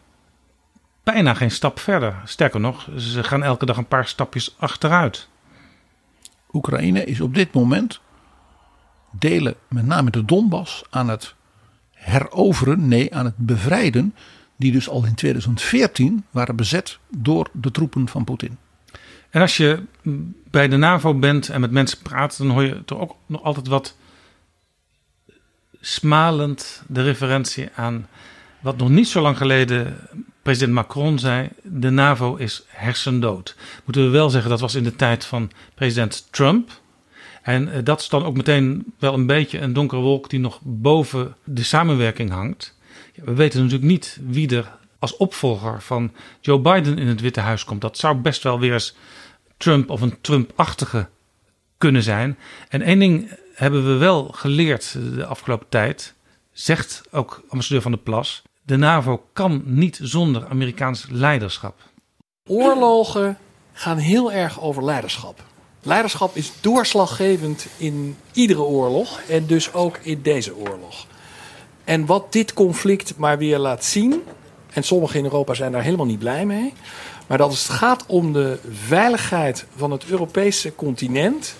bijna 1.03 1.33
geen 1.33 1.51
stap 1.51 1.79
verder. 1.79 2.21
Sterker 2.25 2.59
nog, 2.59 2.89
ze 2.97 3.23
gaan 3.23 3.43
elke 3.43 3.65
dag 3.65 3.77
een 3.77 3.87
paar 3.87 4.07
stapjes 4.07 4.55
achteruit. 4.57 5.27
Oekraïne 6.53 7.05
is 7.05 7.21
op 7.21 7.35
dit 7.35 7.53
moment 7.53 7.99
delen, 9.11 9.55
met 9.67 9.85
name 9.85 10.11
de 10.11 10.25
Donbass, 10.25 10.83
aan 10.89 11.09
het 11.09 11.35
heroveren, 11.91 12.87
nee, 12.87 13.15
aan 13.15 13.25
het 13.25 13.37
bevrijden. 13.37 14.15
Die 14.55 14.71
dus 14.71 14.89
al 14.89 15.05
in 15.05 15.15
2014 15.15 16.25
waren 16.29 16.55
bezet 16.55 16.99
door 17.09 17.49
de 17.51 17.71
troepen 17.71 18.09
van 18.09 18.23
Poetin. 18.23 18.57
En 19.29 19.41
als 19.41 19.57
je 19.57 19.83
bij 20.51 20.67
de 20.67 20.77
NAVO 20.77 21.13
bent 21.13 21.49
en 21.49 21.61
met 21.61 21.71
mensen 21.71 22.01
praat, 22.01 22.37
dan 22.37 22.49
hoor 22.49 22.63
je 22.63 22.85
toch 22.85 22.99
ook 22.99 23.15
nog 23.25 23.43
altijd 23.43 23.67
wat 23.67 23.95
smalend 25.81 26.83
de 26.87 27.03
referentie 27.03 27.69
aan 27.75 28.07
wat 28.61 28.77
nog 28.77 28.89
niet 28.89 29.07
zo 29.07 29.21
lang 29.21 29.37
geleden 29.37 29.97
president 30.43 30.73
Macron 30.73 31.19
zei: 31.19 31.49
de 31.63 31.89
NAVO 31.89 32.35
is 32.35 32.63
hersendood. 32.67 33.55
Moeten 33.85 34.03
we 34.03 34.09
wel 34.09 34.29
zeggen, 34.29 34.49
dat 34.49 34.59
was 34.59 34.75
in 34.75 34.83
de 34.83 34.95
tijd 34.95 35.25
van 35.25 35.51
president 35.75 36.27
Trump. 36.31 36.81
En 37.41 37.73
eh, 37.73 37.83
dat 37.83 37.99
is 37.99 38.09
dan 38.09 38.25
ook 38.25 38.35
meteen 38.35 38.93
wel 38.99 39.13
een 39.13 39.25
beetje 39.25 39.59
een 39.59 39.73
donkere 39.73 40.01
wolk 40.01 40.29
die 40.29 40.39
nog 40.39 40.59
boven 40.63 41.35
de 41.43 41.63
samenwerking 41.63 42.31
hangt. 42.31 42.77
we 43.15 43.33
weten 43.33 43.59
natuurlijk 43.59 43.91
niet 43.91 44.19
wie 44.27 44.55
er 44.55 44.71
als 44.99 45.17
opvolger 45.17 45.81
van 45.81 46.11
Joe 46.41 46.59
Biden 46.59 46.97
in 46.97 47.07
het 47.07 47.21
Witte 47.21 47.39
Huis 47.39 47.63
komt. 47.63 47.81
Dat 47.81 47.97
zou 47.97 48.15
best 48.15 48.43
wel 48.43 48.59
weer 48.59 48.73
eens 48.73 48.95
Trump 49.57 49.89
of 49.89 50.01
een 50.01 50.21
Trump-achtige 50.21 51.09
kunnen 51.77 52.03
zijn. 52.03 52.37
En 52.69 52.81
één 52.81 52.99
ding 52.99 53.37
hebben 53.53 53.85
we 53.85 53.97
wel 53.97 54.27
geleerd 54.27 54.97
de 55.15 55.25
afgelopen 55.25 55.69
tijd, 55.69 56.13
zegt 56.51 57.03
ook 57.11 57.43
ambassadeur 57.47 57.81
van 57.81 57.91
de 57.91 57.97
Plas. 57.97 58.43
De 58.65 58.77
NAVO 58.77 59.23
kan 59.33 59.61
niet 59.65 59.99
zonder 60.01 60.47
Amerikaans 60.49 61.05
leiderschap. 61.09 61.75
Oorlogen 62.49 63.37
gaan 63.73 63.97
heel 63.97 64.31
erg 64.31 64.61
over 64.61 64.83
leiderschap. 64.83 65.43
Leiderschap 65.81 66.35
is 66.35 66.51
doorslaggevend 66.61 67.67
in 67.77 68.17
iedere 68.31 68.61
oorlog 68.61 69.19
en 69.19 69.45
dus 69.45 69.73
ook 69.73 69.97
in 69.97 70.21
deze 70.21 70.55
oorlog. 70.55 71.05
En 71.83 72.05
wat 72.05 72.31
dit 72.31 72.53
conflict 72.53 73.17
maar 73.17 73.37
weer 73.37 73.57
laat 73.57 73.83
zien, 73.83 74.23
en 74.73 74.83
sommigen 74.83 75.19
in 75.19 75.25
Europa 75.25 75.53
zijn 75.53 75.71
daar 75.71 75.83
helemaal 75.83 76.05
niet 76.05 76.19
blij 76.19 76.45
mee, 76.45 76.73
maar 77.27 77.37
dat 77.37 77.51
het 77.51 77.59
gaat 77.59 78.05
om 78.05 78.33
de 78.33 78.59
veiligheid 78.71 79.65
van 79.75 79.91
het 79.91 80.05
Europese 80.05 80.75
continent, 80.75 81.55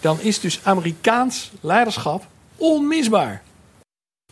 dan 0.00 0.20
is 0.20 0.40
dus 0.40 0.60
Amerikaans 0.62 1.50
leiderschap 1.60 2.26
onmisbaar. 2.56 3.42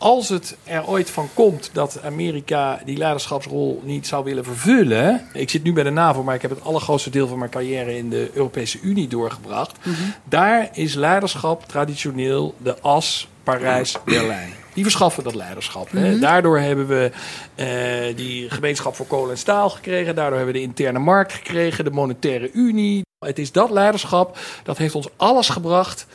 Als 0.01 0.29
het 0.29 0.57
er 0.65 0.87
ooit 0.87 1.11
van 1.11 1.29
komt 1.35 1.71
dat 1.73 2.03
Amerika 2.05 2.81
die 2.85 2.97
leiderschapsrol 2.97 3.83
niet 3.85 4.07
zou 4.07 4.25
willen 4.25 4.45
vervullen. 4.45 5.27
Ik 5.33 5.51
zit 5.51 5.63
nu 5.63 5.73
bij 5.73 5.83
de 5.83 5.91
NAVO, 5.91 6.23
maar 6.23 6.35
ik 6.35 6.43
heb 6.43 6.51
het 6.51 6.63
allergrootste 6.63 7.11
deel 7.11 7.27
van 7.27 7.39
mijn 7.39 7.51
carrière 7.51 7.97
in 7.97 8.11
de 8.11 8.31
Europese 8.33 8.81
Unie 8.81 9.09
doorgebracht. 9.09 9.79
Daar 10.25 10.69
is 10.73 10.95
leiderschap 10.95 11.69
traditioneel 11.69 12.55
de 12.59 12.81
as 12.81 13.29
Parijs-Berlijn. 13.43 14.53
Die 14.73 14.83
verschaffen 14.83 15.25
dat 15.25 15.35
leiderschap. 15.35 15.91
Hè. 15.91 16.19
Daardoor 16.19 16.59
hebben 16.59 16.87
we 16.87 17.11
eh, 17.55 18.17
die 18.17 18.51
gemeenschap 18.51 18.95
voor 18.95 19.07
kolen 19.07 19.31
en 19.31 19.39
staal 19.39 19.71
gekregen. 19.71 20.15
Daardoor 20.15 20.37
hebben 20.37 20.55
we 20.55 20.61
de 20.61 20.67
interne 20.67 20.99
markt 20.99 21.33
gekregen, 21.33 21.85
de 21.85 21.91
monetaire 21.91 22.51
unie. 22.53 23.03
Het 23.19 23.39
is 23.39 23.53
dat 23.53 23.71
leiderschap 23.71 24.39
dat 24.63 24.79
heeft 24.79 24.95
ons 24.95 25.09
alles 25.17 25.49
gebracht 25.49 26.07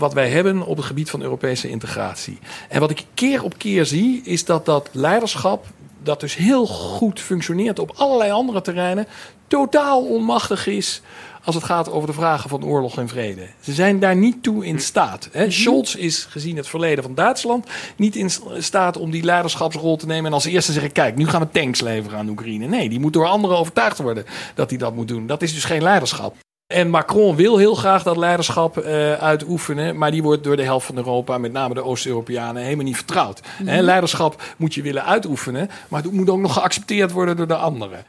wat 0.00 0.12
wij 0.12 0.28
hebben 0.28 0.62
op 0.62 0.76
het 0.76 0.86
gebied 0.86 1.10
van 1.10 1.22
Europese 1.22 1.68
integratie. 1.68 2.38
En 2.68 2.80
wat 2.80 2.90
ik 2.90 3.04
keer 3.14 3.44
op 3.44 3.58
keer 3.58 3.86
zie, 3.86 4.20
is 4.24 4.44
dat 4.44 4.66
dat 4.66 4.88
leiderschap, 4.92 5.66
dat 6.02 6.20
dus 6.20 6.36
heel 6.36 6.66
goed 6.66 7.20
functioneert 7.20 7.78
op 7.78 7.92
allerlei 7.96 8.30
andere 8.30 8.60
terreinen, 8.60 9.06
totaal 9.48 10.02
onmachtig 10.02 10.66
is 10.66 11.02
als 11.44 11.54
het 11.54 11.64
gaat 11.64 11.90
over 11.90 12.08
de 12.08 12.14
vragen 12.14 12.48
van 12.48 12.64
oorlog 12.64 12.98
en 12.98 13.08
vrede. 13.08 13.46
Ze 13.60 13.72
zijn 13.72 13.98
daar 13.98 14.16
niet 14.16 14.42
toe 14.42 14.66
in 14.66 14.80
staat. 14.80 15.28
Hè. 15.32 15.50
Scholz 15.50 15.94
is 15.94 16.24
gezien 16.24 16.56
het 16.56 16.68
verleden 16.68 17.04
van 17.04 17.14
Duitsland 17.14 17.66
niet 17.96 18.16
in 18.16 18.30
staat 18.58 18.96
om 18.96 19.10
die 19.10 19.22
leiderschapsrol 19.22 19.96
te 19.96 20.06
nemen 20.06 20.26
en 20.26 20.32
als 20.32 20.44
eerste 20.44 20.72
zeggen: 20.72 20.92
kijk, 20.92 21.16
nu 21.16 21.28
gaan 21.28 21.40
we 21.40 21.50
tanks 21.50 21.80
leveren 21.80 22.18
aan 22.18 22.28
Oekraïne. 22.28 22.66
Nee, 22.66 22.88
die 22.88 23.00
moet 23.00 23.12
door 23.12 23.26
anderen 23.26 23.56
overtuigd 23.56 23.98
worden 23.98 24.24
dat 24.54 24.70
hij 24.70 24.78
dat 24.78 24.94
moet 24.94 25.08
doen. 25.08 25.26
Dat 25.26 25.42
is 25.42 25.54
dus 25.54 25.64
geen 25.64 25.82
leiderschap. 25.82 26.36
En 26.70 26.90
Macron 26.90 27.36
wil 27.36 27.58
heel 27.58 27.74
graag 27.74 28.02
dat 28.02 28.16
leiderschap 28.16 28.78
uh, 28.78 29.12
uitoefenen, 29.12 29.98
maar 29.98 30.10
die 30.10 30.22
wordt 30.22 30.44
door 30.44 30.56
de 30.56 30.62
helft 30.62 30.86
van 30.86 30.96
Europa, 30.96 31.38
met 31.38 31.52
name 31.52 31.74
de 31.74 31.84
Oost-Europeanen, 31.84 32.62
helemaal 32.62 32.84
niet 32.84 32.96
vertrouwd. 32.96 33.40
Mm 33.58 33.68
leiderschap 33.80 34.42
moet 34.56 34.74
je 34.74 34.82
willen 34.82 35.04
uitoefenen, 35.04 35.70
maar 35.88 36.02
het 36.02 36.12
moet 36.12 36.30
ook 36.30 36.38
nog 36.38 36.52
geaccepteerd 36.52 37.10
worden 37.10 37.36
door 37.36 37.46
de 37.46 37.56
anderen. 37.56 38.04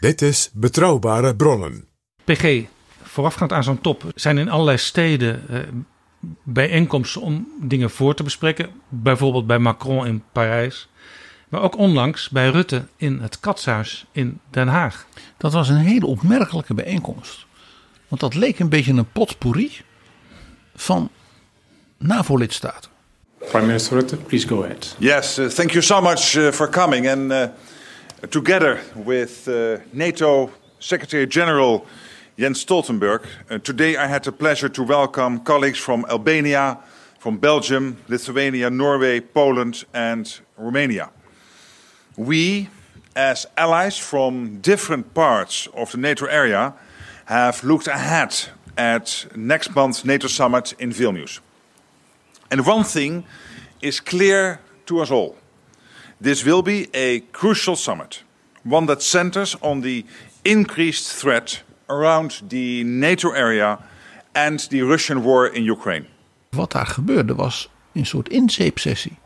Dit 0.00 0.22
is 0.22 0.50
Betrouwbare 0.52 1.36
Bronnen. 1.36 1.84
PG, 2.24 2.62
voorafgaand 3.02 3.52
aan 3.52 3.64
zo'n 3.64 3.80
top 3.80 4.04
zijn 4.14 4.38
in 4.38 4.50
allerlei 4.50 4.78
steden 4.78 5.42
uh, 5.50 5.58
bijeenkomsten 6.42 7.20
om 7.20 7.46
dingen 7.60 7.90
voor 7.90 8.14
te 8.14 8.22
bespreken. 8.22 8.70
Bijvoorbeeld 8.88 9.46
bij 9.46 9.58
Macron 9.58 10.06
in 10.06 10.22
Parijs. 10.32 10.88
Maar 11.48 11.62
ook 11.62 11.76
onlangs 11.76 12.28
bij 12.28 12.48
Rutte 12.50 12.84
in 12.96 13.18
het 13.20 13.40
Katshuis 13.40 14.06
in 14.12 14.40
Den 14.50 14.68
Haag. 14.68 15.06
Dat 15.40 15.52
was 15.52 15.68
een 15.68 15.76
hele 15.76 16.06
opmerkelijke 16.06 16.74
bijeenkomst. 16.74 17.46
Want 18.08 18.20
dat 18.20 18.34
leek 18.34 18.58
een 18.58 18.68
beetje 18.68 18.92
een 18.92 19.12
potpourri 19.12 19.72
van 20.74 21.10
NAVO-lidstaten. 21.98 22.90
Prime 23.38 23.66
Minister 23.66 23.96
Rutte, 23.98 24.16
please 24.16 24.46
go 24.46 24.62
ahead. 24.62 24.96
Yes, 24.98 25.38
uh, 25.38 25.46
thank 25.46 25.70
you 25.70 25.82
so 25.82 26.00
much 26.00 26.34
uh, 26.34 26.50
for 26.50 26.68
coming. 26.68 27.08
And 27.08 27.32
uh, 27.32 27.44
together 28.28 28.80
with 29.04 29.46
uh, 29.46 29.54
NATO 29.90 30.50
Secretary 30.78 31.26
General 31.26 31.86
Jens 32.34 32.60
Stoltenberg, 32.60 33.22
uh, 33.50 33.58
today 33.58 33.90
I 33.90 34.08
had 34.08 34.22
the 34.22 34.32
pleasure 34.32 34.70
to 34.70 34.86
welcome 34.86 35.42
colleagues 35.42 35.78
from 35.78 36.04
Albania, 36.08 36.78
from 37.18 37.38
Belgium, 37.38 37.96
Lithuania, 38.06 38.70
Norway, 38.70 39.20
Poland, 39.20 39.86
and 39.92 40.40
Romania. 40.56 41.10
We, 42.14 42.68
as 43.14 43.46
allies 43.56 43.98
from 43.98 44.60
different 44.60 45.14
parts 45.14 45.68
of 45.74 45.90
the 45.90 45.98
NATO 45.98 46.26
area 46.26 46.72
have 47.24 47.64
looked 47.64 47.88
ahead 47.88 48.34
at 48.76 49.26
next 49.34 49.74
month's 49.74 50.04
NATO 50.04 50.28
summit 50.28 50.74
in 50.78 50.92
Vilnius. 50.92 51.40
And 52.50 52.66
one 52.66 52.84
thing 52.84 53.24
is 53.80 54.00
clear 54.00 54.58
to 54.86 55.00
us 55.00 55.10
all. 55.10 55.36
This 56.20 56.44
will 56.44 56.62
be 56.62 56.88
a 56.92 57.20
crucial 57.32 57.76
summit, 57.76 58.24
one 58.64 58.86
that 58.86 59.02
centers 59.02 59.56
on 59.60 59.80
the 59.80 60.04
increased 60.44 61.12
threat 61.14 61.62
around 61.88 62.42
the 62.48 62.84
NATO 62.84 63.30
area 63.30 63.78
and 64.34 64.60
the 64.68 64.82
Russian 64.82 65.22
war 65.22 65.46
in 65.46 65.64
Ukraine. 65.64 66.06
Wat 66.50 66.72
daar 66.72 66.86
gebeurde 66.86 67.34
was 67.34 67.68
een 67.92 68.06
soort 68.06 68.28
inzeepsessie. 68.28 69.18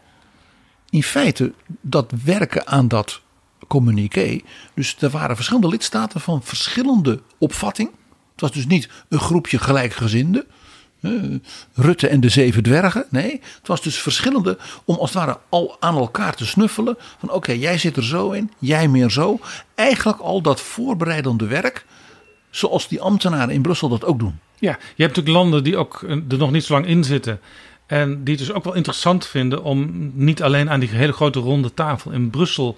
In 0.91 1.03
feite 1.03 1.53
dat 1.81 2.13
werken 2.25 2.67
aan 2.67 2.89
dat 2.89 3.21
communiqué. 3.67 4.41
Dus 4.75 4.97
er 5.01 5.11
waren 5.11 5.37
verschillende 5.37 5.69
lidstaten 5.69 6.21
van 6.21 6.43
verschillende 6.43 7.21
opvatting. 7.39 7.91
Het 8.33 8.41
was 8.41 8.53
dus 8.53 8.67
niet 8.67 8.89
een 9.09 9.19
groepje 9.19 9.59
gelijkgezinden. 9.59 10.47
Rutte 11.75 12.09
en 12.09 12.21
de 12.21 12.29
zeven 12.29 12.63
dwergen. 12.63 13.07
Nee, 13.11 13.31
het 13.59 13.67
was 13.67 13.83
dus 13.83 13.99
verschillende 13.99 14.59
om 14.85 14.97
als 14.97 15.13
het 15.15 15.19
ware 15.25 15.39
al 15.49 15.77
aan 15.81 15.97
elkaar 15.97 16.35
te 16.35 16.47
snuffelen. 16.47 16.97
Van 17.19 17.31
oké, 17.31 17.53
jij 17.53 17.79
zit 17.79 17.97
er 17.97 18.05
zo 18.05 18.31
in, 18.31 18.51
jij 18.59 18.89
meer 18.89 19.11
zo. 19.11 19.39
Eigenlijk 19.75 20.19
al 20.19 20.41
dat 20.41 20.61
voorbereidende 20.61 21.47
werk. 21.47 21.87
Zoals 22.51 22.89
die 22.89 23.01
ambtenaren 23.01 23.55
in 23.55 23.63
Brussel 23.63 23.89
dat 23.89 24.05
ook 24.05 24.19
doen. 24.19 24.39
Ja, 24.59 24.71
je 24.71 25.03
hebt 25.03 25.17
natuurlijk 25.17 25.37
landen 25.37 25.65
die 25.65 25.77
ook 25.77 26.03
eh, 26.03 26.11
er 26.11 26.39
nog 26.39 26.51
niet 26.51 26.65
zo 26.65 26.73
lang 26.73 26.87
in 26.87 27.05
zitten. 27.05 27.41
En 27.87 28.25
die 28.25 28.35
het 28.35 28.47
dus 28.47 28.53
ook 28.53 28.65
wel 28.65 28.75
interessant 28.75 29.27
vinden 29.27 29.63
om 29.63 30.11
niet 30.15 30.43
alleen 30.43 30.71
aan 30.71 30.81
die 30.81 30.89
hele 30.89 31.13
grote 31.13 31.39
ronde 31.39 31.75
tafel 31.75 32.11
in 32.11 32.31
Brussel 32.31 32.77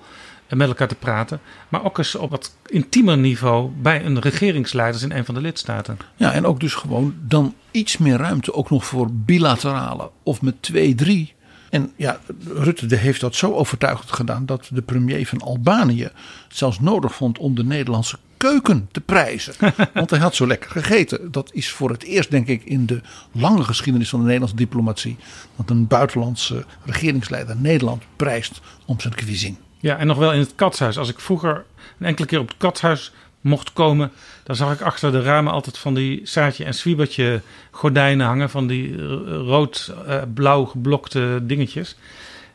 eh, 0.49 0.59
met 0.59 0.69
elkaar 0.69 0.89
te 0.89 0.95
praten. 0.95 1.41
Maar 1.69 1.85
ook 1.85 1.99
eens 1.99 2.15
op 2.15 2.31
wat 2.31 2.57
intiemer 2.67 3.19
niveau 3.19 3.71
bij 3.71 4.05
een 4.05 4.21
regeringsleiders 4.21 5.03
in 5.03 5.13
een 5.13 5.25
van 5.25 5.35
de 5.35 5.41
lidstaten. 5.41 5.99
Ja, 6.17 6.33
en 6.33 6.47
ook 6.47 6.61
dus 6.61 6.75
gewoon 6.75 7.15
dan 7.21 7.55
iets 7.71 7.99
meer 7.99 8.17
ruimte 8.17 8.55
ook 8.55 8.71
nog 8.71 8.85
voor 8.85 9.09
bilaterale 9.13 10.11
of 10.23 10.43
met 10.43 10.63
twee, 10.63 10.95
drie. 10.95 11.35
En 11.71 11.93
ja, 11.97 12.21
Rutte 12.55 12.97
heeft 12.97 13.21
dat 13.21 13.35
zo 13.35 13.53
overtuigend 13.53 14.13
gedaan 14.13 14.47
dat 14.47 14.69
de 14.73 14.83
premier 14.83 15.27
van 15.27 15.41
Albanië 15.41 16.03
het 16.03 16.57
zelfs 16.57 16.81
nodig 16.81 17.15
vond 17.15 17.39
om 17.39 17.55
de 17.55 17.65
Nederlandse 17.65 18.17
keuken 18.37 18.89
te 18.93 19.01
prijzen. 19.01 19.55
Want 19.95 20.11
hij 20.11 20.19
had 20.19 20.35
zo 20.35 20.47
lekker 20.47 20.71
gegeten. 20.71 21.33
Dat 21.33 21.51
is 21.53 21.71
voor 21.71 21.91
het 21.91 22.03
eerst, 22.03 22.31
denk 22.31 22.47
ik, 22.47 22.65
in 22.65 22.87
de 22.87 23.01
lange 23.33 23.65
geschiedenis 23.65 24.09
van 24.09 24.19
de 24.19 24.25
Nederlandse 24.25 24.57
diplomatie. 24.57 25.17
dat 25.57 25.71
een 25.71 25.87
buitenlandse 25.87 26.65
regeringsleider 26.85 27.57
Nederland 27.57 28.03
prijst 28.17 28.61
om 28.87 29.01
zijn 29.01 29.15
cuisine. 29.15 29.57
Ja, 29.87 29.99
en 29.99 30.07
nog 30.07 30.19
wel 30.19 30.33
in 30.33 30.41
het 30.41 30.55
katshuis. 30.55 30.99
Als 30.99 31.09
ik 31.09 31.21
vroeger 31.21 31.65
een 31.99 32.07
enkele 32.07 32.27
keer 32.27 32.39
op 32.39 32.49
het 32.49 32.57
katshuis 32.57 33.13
mocht 33.41 33.73
komen, 33.73 34.13
dan 34.43 34.57
zag 34.57 34.73
ik 34.73 34.81
achter 34.81 35.13
de 35.13 35.23
ramen 35.23 35.53
altijd 35.53 35.79
van 35.79 35.95
die 35.95 36.21
Saartje 36.25 36.65
en 36.65 36.75
Swiebertje 36.75 37.41
gordijnen 37.71 38.27
hangen. 38.27 38.51
Van 38.51 38.67
die 38.67 39.03
rood-blauw 39.27 40.65
geblokte 40.65 41.41
dingetjes. 41.43 41.97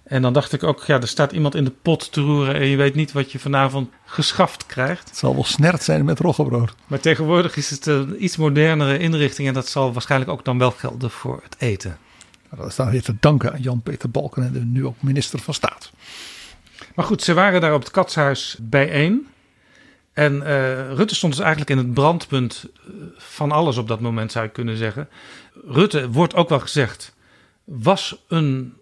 En 0.03 0.21
dan 0.21 0.33
dacht 0.33 0.53
ik 0.53 0.63
ook, 0.63 0.83
ja, 0.83 1.01
er 1.01 1.07
staat 1.07 1.31
iemand 1.31 1.55
in 1.55 1.63
de 1.63 1.73
pot 1.81 2.11
te 2.11 2.21
roeren 2.21 2.55
en 2.55 2.65
je 2.65 2.77
weet 2.77 2.95
niet 2.95 3.11
wat 3.11 3.31
je 3.31 3.39
vanavond 3.39 3.89
geschaft 4.05 4.65
krijgt. 4.65 5.09
Het 5.09 5.17
zal 5.17 5.33
wel 5.33 5.43
snert 5.43 5.83
zijn 5.83 6.05
met 6.05 6.19
roggebrood. 6.19 6.73
Maar 6.87 6.99
tegenwoordig 6.99 7.55
is 7.55 7.69
het 7.69 7.85
een 7.85 8.23
iets 8.23 8.37
modernere 8.37 8.97
inrichting 8.97 9.47
en 9.47 9.53
dat 9.53 9.67
zal 9.67 9.93
waarschijnlijk 9.93 10.31
ook 10.31 10.45
dan 10.45 10.57
wel 10.57 10.71
gelden 10.71 11.11
voor 11.11 11.39
het 11.43 11.55
eten. 11.59 11.97
Nou, 12.49 12.63
Dat 12.63 12.71
is 12.71 12.75
dan 12.75 12.89
weer 12.89 13.01
te 13.01 13.15
danken 13.19 13.53
aan 13.53 13.61
Jan-Peter 13.61 14.09
Balkenende, 14.09 14.59
nu 14.59 14.85
ook 14.85 14.95
minister 14.99 15.39
van 15.39 15.53
Staat. 15.53 15.91
Maar 16.95 17.05
goed, 17.05 17.23
ze 17.23 17.33
waren 17.33 17.61
daar 17.61 17.73
op 17.73 17.81
het 17.81 17.91
katshuis 17.91 18.57
bijeen. 18.61 19.27
En 20.13 20.45
eh, 20.45 20.93
Rutte 20.93 21.15
stond 21.15 21.33
dus 21.33 21.41
eigenlijk 21.41 21.71
in 21.71 21.77
het 21.77 21.93
brandpunt 21.93 22.65
eh, 22.75 22.91
van 23.17 23.51
alles 23.51 23.77
op 23.77 23.87
dat 23.87 23.99
moment, 23.99 24.31
zou 24.31 24.45
je 24.45 24.51
kunnen 24.51 24.77
zeggen. 24.77 25.09
Rutte, 25.67 26.09
wordt 26.09 26.35
ook 26.35 26.49
wel 26.49 26.59
gezegd, 26.59 27.15
was 27.63 28.23
een 28.27 28.73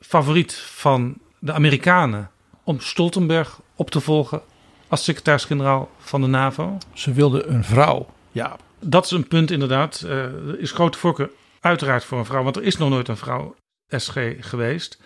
favoriet 0.00 0.54
van 0.54 1.18
de 1.38 1.52
Amerikanen 1.52 2.30
om 2.64 2.80
Stoltenberg 2.80 3.60
op 3.74 3.90
te 3.90 4.00
volgen 4.00 4.42
als 4.88 5.04
secretaris-generaal 5.04 5.90
van 5.98 6.20
de 6.20 6.26
NAVO. 6.26 6.78
Ze 6.92 7.12
wilden 7.12 7.52
een 7.52 7.64
vrouw. 7.64 8.06
Ja, 8.32 8.56
Dat 8.80 9.04
is 9.04 9.10
een 9.10 9.28
punt 9.28 9.50
inderdaad. 9.50 10.00
Eh, 10.00 10.10
er 10.22 10.60
is 10.60 10.70
grote 10.70 10.98
voorkeur 10.98 11.30
uiteraard 11.60 12.04
voor 12.04 12.18
een 12.18 12.24
vrouw, 12.24 12.42
want 12.42 12.56
er 12.56 12.62
is 12.62 12.76
nog 12.76 12.90
nooit 12.90 13.08
een 13.08 13.16
vrouw 13.16 13.54
SG 13.88 14.16
geweest. 14.40 15.00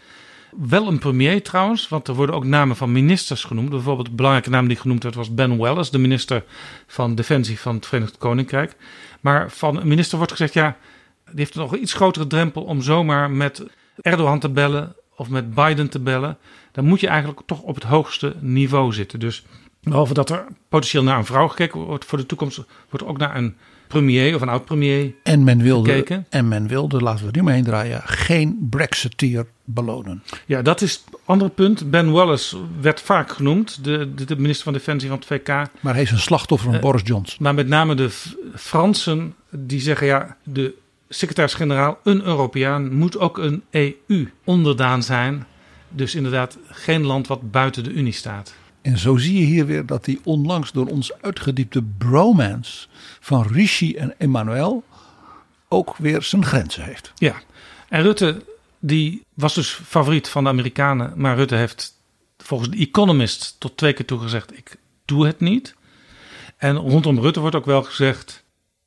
Wel 0.56 0.88
een 0.88 0.98
premier 0.98 1.42
trouwens, 1.42 1.88
want 1.88 2.08
er 2.08 2.14
worden 2.14 2.34
ook 2.34 2.44
namen 2.44 2.76
van 2.76 2.92
ministers 2.92 3.44
genoemd. 3.44 3.68
Bijvoorbeeld 3.68 4.08
een 4.08 4.16
belangrijke 4.16 4.50
naam 4.50 4.68
die 4.68 4.76
genoemd 4.76 5.02
werd 5.02 5.14
was 5.14 5.34
Ben 5.34 5.56
Wallace, 5.56 5.90
de 5.90 5.98
minister 5.98 6.44
van 6.86 7.14
Defensie 7.14 7.60
van 7.60 7.74
het 7.74 7.86
Verenigd 7.86 8.18
Koninkrijk. 8.18 8.76
Maar 9.20 9.50
van 9.50 9.80
een 9.80 9.88
minister 9.88 10.16
wordt 10.16 10.32
gezegd, 10.32 10.54
ja, 10.54 10.76
die 11.24 11.34
heeft 11.34 11.54
nog 11.54 11.72
een 11.72 11.82
iets 11.82 11.92
grotere 11.92 12.26
drempel 12.26 12.62
om 12.62 12.82
zomaar 12.82 13.30
met 13.30 13.66
Erdogan 14.00 14.38
te 14.38 14.48
bellen 14.48 14.96
of 15.16 15.28
met 15.28 15.54
Biden 15.54 15.90
te 15.90 16.00
bellen. 16.00 16.38
Dan 16.72 16.84
moet 16.84 17.00
je 17.00 17.08
eigenlijk 17.08 17.40
toch 17.46 17.60
op 17.60 17.74
het 17.74 17.84
hoogste 17.84 18.34
niveau 18.40 18.92
zitten. 18.92 19.20
Dus 19.20 19.44
behalve 19.82 20.14
dat 20.14 20.30
er 20.30 20.46
potentieel 20.68 21.02
naar 21.02 21.18
een 21.18 21.24
vrouw 21.24 21.48
gekeken 21.48 21.80
wordt 21.80 22.04
voor 22.04 22.18
de 22.18 22.26
toekomst, 22.26 22.64
wordt 22.90 23.06
ook 23.06 23.18
naar 23.18 23.36
een 23.36 23.56
premier 23.92 24.34
of 24.34 24.40
een 24.40 24.48
oud-premier 24.48 25.12
En 25.22 25.44
men 25.44 25.62
wilde, 25.62 25.90
gekeken. 25.90 26.26
en 26.30 26.48
men 26.48 26.66
wilde, 26.66 27.00
laten 27.00 27.24
we 27.24 27.30
nu 27.32 27.42
maar 27.42 27.52
heen 27.54 27.64
draaien, 27.64 28.02
geen 28.04 28.66
Brexiteer 28.70 29.46
belonen. 29.64 30.22
Ja, 30.46 30.62
dat 30.62 30.80
is 30.80 30.92
het 30.92 31.18
andere 31.24 31.50
punt. 31.50 31.90
Ben 31.90 32.10
Wallace 32.10 32.56
werd 32.80 33.00
vaak 33.00 33.32
genoemd, 33.32 33.84
de, 33.84 34.14
de, 34.14 34.24
de 34.24 34.36
minister 34.36 34.64
van 34.64 34.72
Defensie 34.72 35.08
van 35.08 35.18
het 35.18 35.26
VK. 35.26 35.48
Maar 35.80 35.94
hij 35.94 36.02
is 36.02 36.10
een 36.10 36.18
slachtoffer 36.18 36.66
van 36.68 36.76
Eh, 36.76 36.82
Boris 36.82 37.02
Johnson. 37.04 37.36
Maar 37.40 37.54
met 37.54 37.68
name 37.68 37.94
de 37.94 38.10
Fransen 38.54 39.34
die 39.50 39.80
zeggen 39.80 40.06
ja, 40.06 40.36
de 40.44 40.74
secretaris-generaal, 41.08 41.98
een 42.04 42.22
Europeaan, 42.24 42.92
moet 42.94 43.18
ook 43.18 43.38
een 43.38 43.62
EU-onderdaan 43.70 45.02
zijn. 45.02 45.46
Dus 45.88 46.14
inderdaad 46.14 46.58
geen 46.70 47.02
land 47.04 47.26
wat 47.26 47.50
buiten 47.50 47.84
de 47.84 47.92
Unie 47.92 48.12
staat. 48.12 48.54
En 48.82 48.98
zo 48.98 49.16
zie 49.16 49.38
je 49.38 49.44
hier 49.44 49.66
weer 49.66 49.86
dat 49.86 50.04
die 50.04 50.20
onlangs 50.24 50.72
door 50.72 50.86
ons 50.86 51.12
uitgediepte 51.20 51.82
bromance 51.98 52.86
van 53.20 53.46
Rishi 53.46 53.96
en 53.96 54.14
Emmanuel 54.18 54.84
ook 55.68 55.96
weer 55.96 56.22
zijn 56.22 56.44
grenzen 56.44 56.84
heeft. 56.84 57.12
Ja, 57.14 57.34
en 57.88 58.02
Rutte 58.02 58.42
die 58.84 59.24
was 59.34 59.54
dus 59.54 59.70
favoriet 59.70 60.28
van 60.28 60.44
de 60.44 60.50
Amerikanen. 60.50 61.12
Maar 61.16 61.36
Rutte 61.36 61.54
heeft 61.54 61.98
volgens 62.36 62.70
de 62.70 62.76
Economist 62.76 63.56
tot 63.58 63.76
twee 63.76 63.92
keer 63.92 64.04
toe 64.04 64.18
gezegd: 64.18 64.56
ik 64.56 64.76
doe 65.04 65.26
het 65.26 65.40
niet. 65.40 65.74
En 66.56 66.76
rondom 66.76 67.20
Rutte 67.20 67.40
wordt 67.40 67.56
ook 67.56 67.64
wel 67.64 67.82
gezegd: 67.82 68.44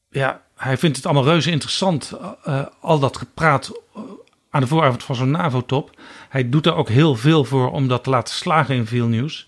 ja, 0.09 0.41
hij 0.55 0.77
vindt 0.77 0.95
het 0.95 1.05
allemaal 1.05 1.23
reuze 1.23 1.51
interessant, 1.51 2.11
eh, 2.43 2.65
al 2.81 2.99
dat 2.99 3.17
gepraat 3.17 3.71
eh, 3.95 4.01
aan 4.49 4.61
de 4.61 4.67
vooravond 4.67 5.03
van 5.03 5.15
zo'n 5.15 5.31
NAVO-top. 5.31 5.99
Hij 6.29 6.49
doet 6.49 6.63
daar 6.63 6.75
ook 6.75 6.89
heel 6.89 7.15
veel 7.15 7.45
voor 7.45 7.71
om 7.71 7.87
dat 7.87 8.03
te 8.03 8.09
laten 8.09 8.35
slagen 8.35 8.75
in 8.75 8.85
veel 8.85 9.07
nieuws. 9.07 9.47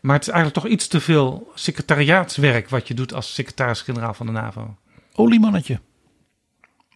Maar 0.00 0.14
het 0.14 0.26
is 0.26 0.32
eigenlijk 0.32 0.62
toch 0.62 0.72
iets 0.72 0.86
te 0.86 1.00
veel 1.00 1.52
secretariaatswerk 1.54 2.68
wat 2.68 2.88
je 2.88 2.94
doet 2.94 3.14
als 3.14 3.34
secretaris-generaal 3.34 4.14
van 4.14 4.26
de 4.26 4.32
NAVO. 4.32 4.76
Oliemannetje. 5.14 5.80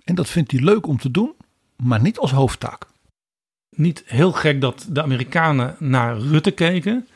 En 0.05 0.15
dat 0.15 0.29
vindt 0.29 0.51
hij 0.51 0.61
leuk 0.61 0.87
om 0.87 0.99
te 0.99 1.11
doen, 1.11 1.35
maar 1.77 2.01
niet 2.01 2.19
als 2.19 2.31
hoofdtaak. 2.31 2.89
niet 3.71 4.03
heel 4.07 4.33
gek 4.33 4.61
dat 4.61 4.87
de 4.89 5.03
Amerikanen 5.03 5.77
naar 5.79 6.19
Rutte 6.19 6.51
keken. 6.51 7.09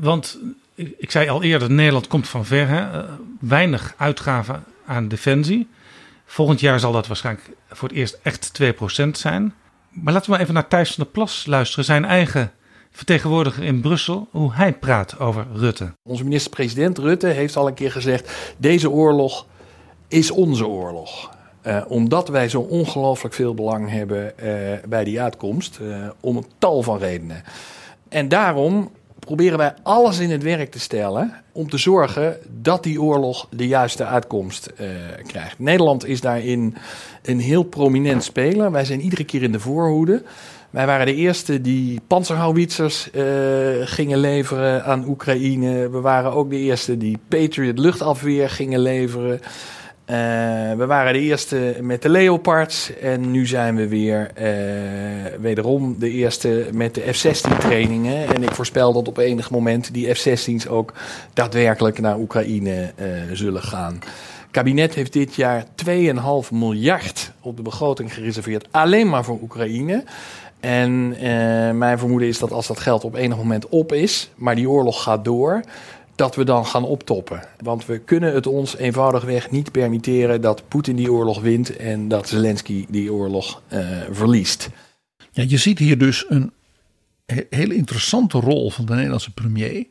Want 0.00 0.38
ik, 0.74 1.10
zei 1.10 1.28
al 1.28 1.42
eerder, 1.42 1.70
Nederland 1.70 2.06
komt 2.06 2.28
van 2.28 2.44
ver. 2.44 2.68
Hè? 2.68 3.00
Eh, 3.00 3.12
weinig 3.40 3.94
uitgaven 3.96 4.64
aan 4.86 5.08
defensie. 5.08 5.68
Volgend 6.24 6.60
jaar 6.60 6.80
zal 6.80 6.92
dat 6.92 7.06
waarschijnlijk 7.06 7.50
voor 7.70 7.88
het 7.88 7.96
eerst 7.96 8.18
echt 8.22 8.52
2% 8.52 9.18
zijn. 9.18 9.54
Maar 9.90 10.12
laten 10.12 10.26
we 10.26 10.30
maar 10.30 10.40
even 10.40 10.54
naar 10.54 10.68
Thijs 10.68 10.94
van 10.94 11.04
der 11.04 11.12
Plas 11.12 11.46
luisteren. 11.46 11.84
Zijn 11.84 12.04
eigen 12.04 12.52
vertegenwoordiger 12.98 13.64
in 13.64 13.80
Brussel. 13.80 14.28
Hoe 14.30 14.54
hij 14.54 14.72
praat 14.72 15.18
over 15.18 15.46
Rutte. 15.54 15.92
Onze 16.02 16.24
minister-president 16.24 16.98
Rutte 16.98 17.26
heeft 17.26 17.56
al 17.56 17.66
een 17.66 17.74
keer 17.74 17.92
gezegd: 17.92 18.54
deze 18.56 18.90
oorlog 18.90 19.46
is 20.08 20.30
onze 20.30 20.66
oorlog. 20.66 21.30
Eh, 21.60 21.82
omdat 21.88 22.28
wij 22.28 22.48
zo 22.48 22.60
ongelooflijk 22.60 23.34
veel 23.34 23.54
belang 23.54 23.90
hebben 23.90 24.38
eh, 24.38 24.88
bij 24.88 25.04
die 25.04 25.20
uitkomst, 25.20 25.78
eh, 25.78 26.08
om 26.20 26.36
een 26.36 26.46
tal 26.58 26.82
van 26.82 26.98
redenen. 26.98 27.42
En 28.08 28.28
daarom 28.28 28.90
proberen 29.18 29.58
wij 29.58 29.74
alles 29.82 30.18
in 30.18 30.30
het 30.30 30.42
werk 30.42 30.70
te 30.70 30.80
stellen 30.80 31.34
om 31.52 31.70
te 31.70 31.78
zorgen 31.78 32.36
dat 32.48 32.82
die 32.82 33.02
oorlog 33.02 33.48
de 33.50 33.66
juiste 33.66 34.04
uitkomst 34.04 34.72
krijgt. 35.26 35.58
Nederland 35.58 36.06
is 36.06 36.20
daarin 36.20 36.76
een 37.22 37.40
heel 37.40 37.62
prominent 37.62 38.24
speler. 38.24 38.70
Wij 38.70 38.84
zijn 38.84 39.00
iedere 39.00 39.24
keer 39.24 39.42
in 39.42 39.52
de 39.52 39.60
voorhoede. 39.60 40.22
Wij 40.70 40.86
waren 40.86 41.06
de 41.06 41.14
eerste 41.14 41.60
die 41.60 42.00
panzerhouwitsers 42.06 43.10
eh, 43.10 43.24
gingen 43.84 44.18
leveren 44.18 44.84
aan 44.84 45.04
Oekraïne. 45.08 45.88
We 45.90 46.00
waren 46.00 46.32
ook 46.32 46.50
de 46.50 46.56
eerste 46.56 46.96
die 46.96 47.18
Patriot 47.28 47.78
luchtafweer 47.78 48.50
gingen 48.50 48.80
leveren. 48.80 49.40
Eh, 50.04 50.16
we 50.76 50.84
waren 50.86 51.12
de 51.12 51.20
eerste 51.20 51.76
met 51.80 52.02
de 52.02 52.08
Leopards. 52.08 52.98
En 52.98 53.30
nu 53.30 53.46
zijn 53.46 53.76
we 53.76 53.88
weer 53.88 54.30
eh, 54.34 54.46
wederom 55.40 55.96
de 55.98 56.10
eerste 56.10 56.68
met 56.72 56.94
de 56.94 57.12
F-16 57.12 57.58
trainingen. 57.58 58.34
En 58.34 58.42
ik 58.42 58.54
voorspel 58.54 58.92
dat 58.92 59.08
op 59.08 59.18
enig 59.18 59.50
moment 59.50 59.94
die 59.94 60.14
F-16's 60.14 60.66
ook 60.66 60.92
daadwerkelijk 61.32 61.98
naar 61.98 62.18
Oekraïne 62.18 62.92
zullen 63.32 63.62
gaan. 63.62 64.00
Kabinet 64.50 64.94
heeft 64.94 65.12
dit 65.12 65.34
jaar 65.34 65.64
2,5 65.84 66.50
miljard 66.50 67.32
op 67.40 67.56
de 67.56 67.62
begroting 67.62 68.14
gereserveerd. 68.14 68.68
Alleen 68.70 69.08
maar 69.08 69.24
voor 69.24 69.38
Oekraïne. 69.42 70.04
En 70.60 71.14
eh, 71.14 71.70
mijn 71.76 71.98
vermoeden 71.98 72.28
is 72.28 72.38
dat 72.38 72.52
als 72.52 72.66
dat 72.66 72.80
geld 72.80 73.04
op 73.04 73.14
enig 73.14 73.36
moment 73.36 73.68
op 73.68 73.92
is, 73.92 74.30
maar 74.36 74.54
die 74.54 74.70
oorlog 74.70 75.02
gaat 75.02 75.24
door, 75.24 75.62
dat 76.14 76.34
we 76.36 76.44
dan 76.44 76.66
gaan 76.66 76.84
optoppen. 76.84 77.42
Want 77.62 77.86
we 77.86 77.98
kunnen 77.98 78.34
het 78.34 78.46
ons 78.46 78.76
eenvoudigweg 78.76 79.50
niet 79.50 79.72
permitteren 79.72 80.40
dat 80.40 80.68
Poetin 80.68 80.96
die 80.96 81.12
oorlog 81.12 81.40
wint 81.40 81.76
en 81.76 82.08
dat 82.08 82.28
Zelensky 82.28 82.86
die 82.88 83.12
oorlog 83.12 83.62
eh, 83.68 83.86
verliest. 84.10 84.68
Ja, 85.30 85.44
je 85.48 85.56
ziet 85.56 85.78
hier 85.78 85.98
dus 85.98 86.24
een 86.28 86.52
he- 87.26 87.46
hele 87.50 87.74
interessante 87.74 88.40
rol 88.40 88.70
van 88.70 88.86
de 88.86 88.94
Nederlandse 88.94 89.30
premier. 89.34 89.86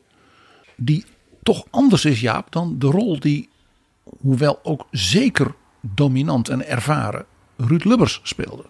Die 0.76 1.04
toch 1.42 1.64
anders 1.70 2.04
is, 2.04 2.20
Jaap, 2.20 2.52
dan 2.52 2.78
de 2.78 2.86
rol 2.86 3.20
die, 3.20 3.48
hoewel 4.20 4.58
ook 4.62 4.86
zeker 4.90 5.54
dominant 5.80 6.48
en 6.48 6.66
ervaren, 6.66 7.24
Ruud 7.56 7.84
Lubbers 7.84 8.20
speelde. 8.22 8.64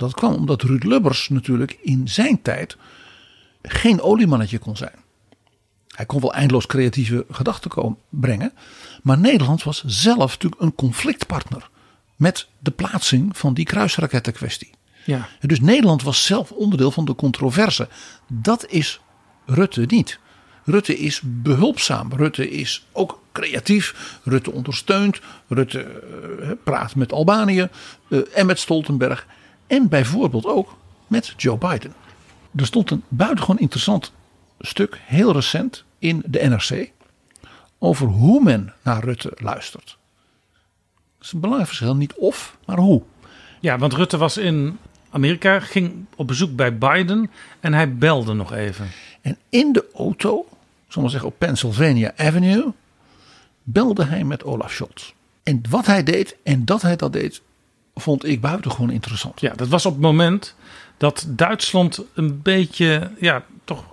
Dat 0.00 0.14
kwam 0.14 0.34
omdat 0.34 0.62
Ruud 0.62 0.84
Lubbers 0.84 1.28
natuurlijk 1.28 1.78
in 1.82 2.08
zijn 2.08 2.42
tijd 2.42 2.76
geen 3.62 4.00
oliemannetje 4.00 4.58
kon 4.58 4.76
zijn. 4.76 4.94
Hij 5.88 6.06
kon 6.06 6.20
wel 6.20 6.34
eindeloos 6.34 6.66
creatieve 6.66 7.26
gedachten 7.30 7.70
komen 7.70 7.98
brengen. 8.08 8.52
Maar 9.02 9.18
Nederland 9.18 9.62
was 9.62 9.84
zelf 9.86 10.30
natuurlijk 10.30 10.62
een 10.62 10.74
conflictpartner 10.74 11.70
met 12.16 12.48
de 12.58 12.70
plaatsing 12.70 13.36
van 13.36 13.54
die 13.54 13.64
kruisrakettenkwestie. 13.64 14.70
Ja. 15.04 15.28
Dus 15.40 15.60
Nederland 15.60 16.02
was 16.02 16.24
zelf 16.24 16.50
onderdeel 16.52 16.90
van 16.90 17.04
de 17.04 17.14
controverse. 17.14 17.88
Dat 18.26 18.66
is 18.66 19.00
Rutte 19.46 19.84
niet. 19.86 20.18
Rutte 20.64 20.98
is 20.98 21.20
behulpzaam. 21.24 22.12
Rutte 22.12 22.50
is 22.50 22.86
ook 22.92 23.22
creatief. 23.32 24.18
Rutte 24.24 24.52
ondersteunt. 24.52 25.20
Rutte 25.48 25.80
eh, 25.80 26.50
praat 26.64 26.94
met 26.94 27.12
Albanië 27.12 27.68
eh, 28.08 28.18
en 28.34 28.46
met 28.46 28.58
Stoltenberg. 28.58 29.26
En 29.70 29.88
bijvoorbeeld 29.88 30.46
ook 30.46 30.76
met 31.06 31.34
Joe 31.36 31.58
Biden. 31.58 31.94
Er 32.56 32.66
stond 32.66 32.90
een 32.90 33.02
buitengewoon 33.08 33.58
interessant 33.58 34.12
stuk, 34.58 35.00
heel 35.04 35.32
recent, 35.32 35.84
in 35.98 36.22
de 36.26 36.38
NRC. 36.48 36.90
Over 37.78 38.06
hoe 38.06 38.42
men 38.42 38.72
naar 38.82 39.04
Rutte 39.04 39.32
luistert. 39.36 39.96
Dat 41.18 41.26
is 41.26 41.32
een 41.32 41.40
belangrijk 41.40 41.68
verschil. 41.68 41.96
Niet 41.96 42.14
of, 42.14 42.56
maar 42.66 42.78
hoe. 42.78 43.02
Ja, 43.60 43.78
want 43.78 43.92
Rutte 43.92 44.16
was 44.16 44.36
in 44.36 44.78
Amerika, 45.10 45.60
ging 45.60 46.04
op 46.16 46.26
bezoek 46.26 46.56
bij 46.56 46.78
Biden 46.78 47.30
en 47.60 47.72
hij 47.72 47.94
belde 47.94 48.32
nog 48.32 48.52
even. 48.52 48.88
En 49.20 49.38
in 49.48 49.72
de 49.72 49.84
auto, 49.94 50.46
zal 50.88 51.02
maar 51.02 51.10
zeggen 51.10 51.28
op 51.28 51.38
Pennsylvania 51.38 52.12
Avenue, 52.16 52.72
belde 53.62 54.04
hij 54.04 54.24
met 54.24 54.44
Olaf 54.44 54.72
Scholz. 54.72 55.12
En 55.42 55.62
wat 55.68 55.86
hij 55.86 56.02
deed 56.02 56.36
en 56.42 56.64
dat 56.64 56.82
hij 56.82 56.96
dat 56.96 57.12
deed, 57.12 57.42
vond 58.00 58.24
ik 58.24 58.40
buitengewoon 58.40 58.90
interessant. 58.90 59.40
Ja, 59.40 59.52
dat 59.54 59.68
was 59.68 59.86
op 59.86 59.92
het 59.92 60.02
moment 60.02 60.54
dat 60.96 61.26
Duitsland 61.28 62.02
een 62.14 62.42
beetje, 62.42 63.10
ja, 63.20 63.44
toch 63.64 63.84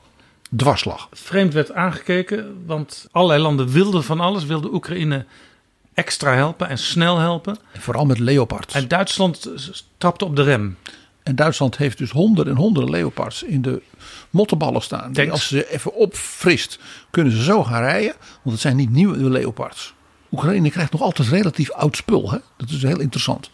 Dwarslag. 0.55 1.07
vreemd 1.11 1.53
werd 1.53 1.73
aangekeken. 1.73 2.63
Want 2.65 3.07
allerlei 3.11 3.41
landen 3.41 3.69
wilden 3.69 4.03
van 4.03 4.19
alles, 4.19 4.45
wilden 4.45 4.73
Oekraïne 4.73 5.25
extra 5.93 6.33
helpen 6.33 6.69
en 6.69 6.77
snel 6.77 7.17
helpen. 7.17 7.57
En 7.71 7.81
vooral 7.81 8.05
met 8.05 8.19
Leopards. 8.19 8.73
En 8.73 8.87
Duitsland 8.87 9.51
trapte 9.97 10.25
op 10.25 10.35
de 10.35 10.43
rem. 10.43 10.77
En 11.23 11.35
Duitsland 11.35 11.77
heeft 11.77 11.97
dus 11.97 12.11
honderden 12.11 12.53
en 12.53 12.59
honderden 12.59 12.91
Leopards 12.91 13.43
in 13.43 13.61
de 13.61 13.81
mottenballen 14.29 14.81
staan. 14.81 15.13
Die 15.13 15.31
als 15.31 15.47
ze 15.47 15.71
even 15.71 15.93
opfrist, 15.93 16.79
kunnen 17.09 17.33
ze 17.33 17.43
zo 17.43 17.63
gaan 17.63 17.81
rijden. 17.81 18.13
Want 18.19 18.51
het 18.51 18.59
zijn 18.59 18.75
niet 18.75 18.89
nieuwe 18.89 19.29
Leopards. 19.29 19.93
Oekraïne 20.31 20.69
krijgt 20.69 20.91
nog 20.91 21.01
altijd 21.01 21.27
relatief 21.27 21.71
oud 21.71 21.95
spul. 21.95 22.31
Hè? 22.31 22.37
Dat 22.57 22.69
is 22.69 22.81
heel 22.81 22.99
interessant. 22.99 23.49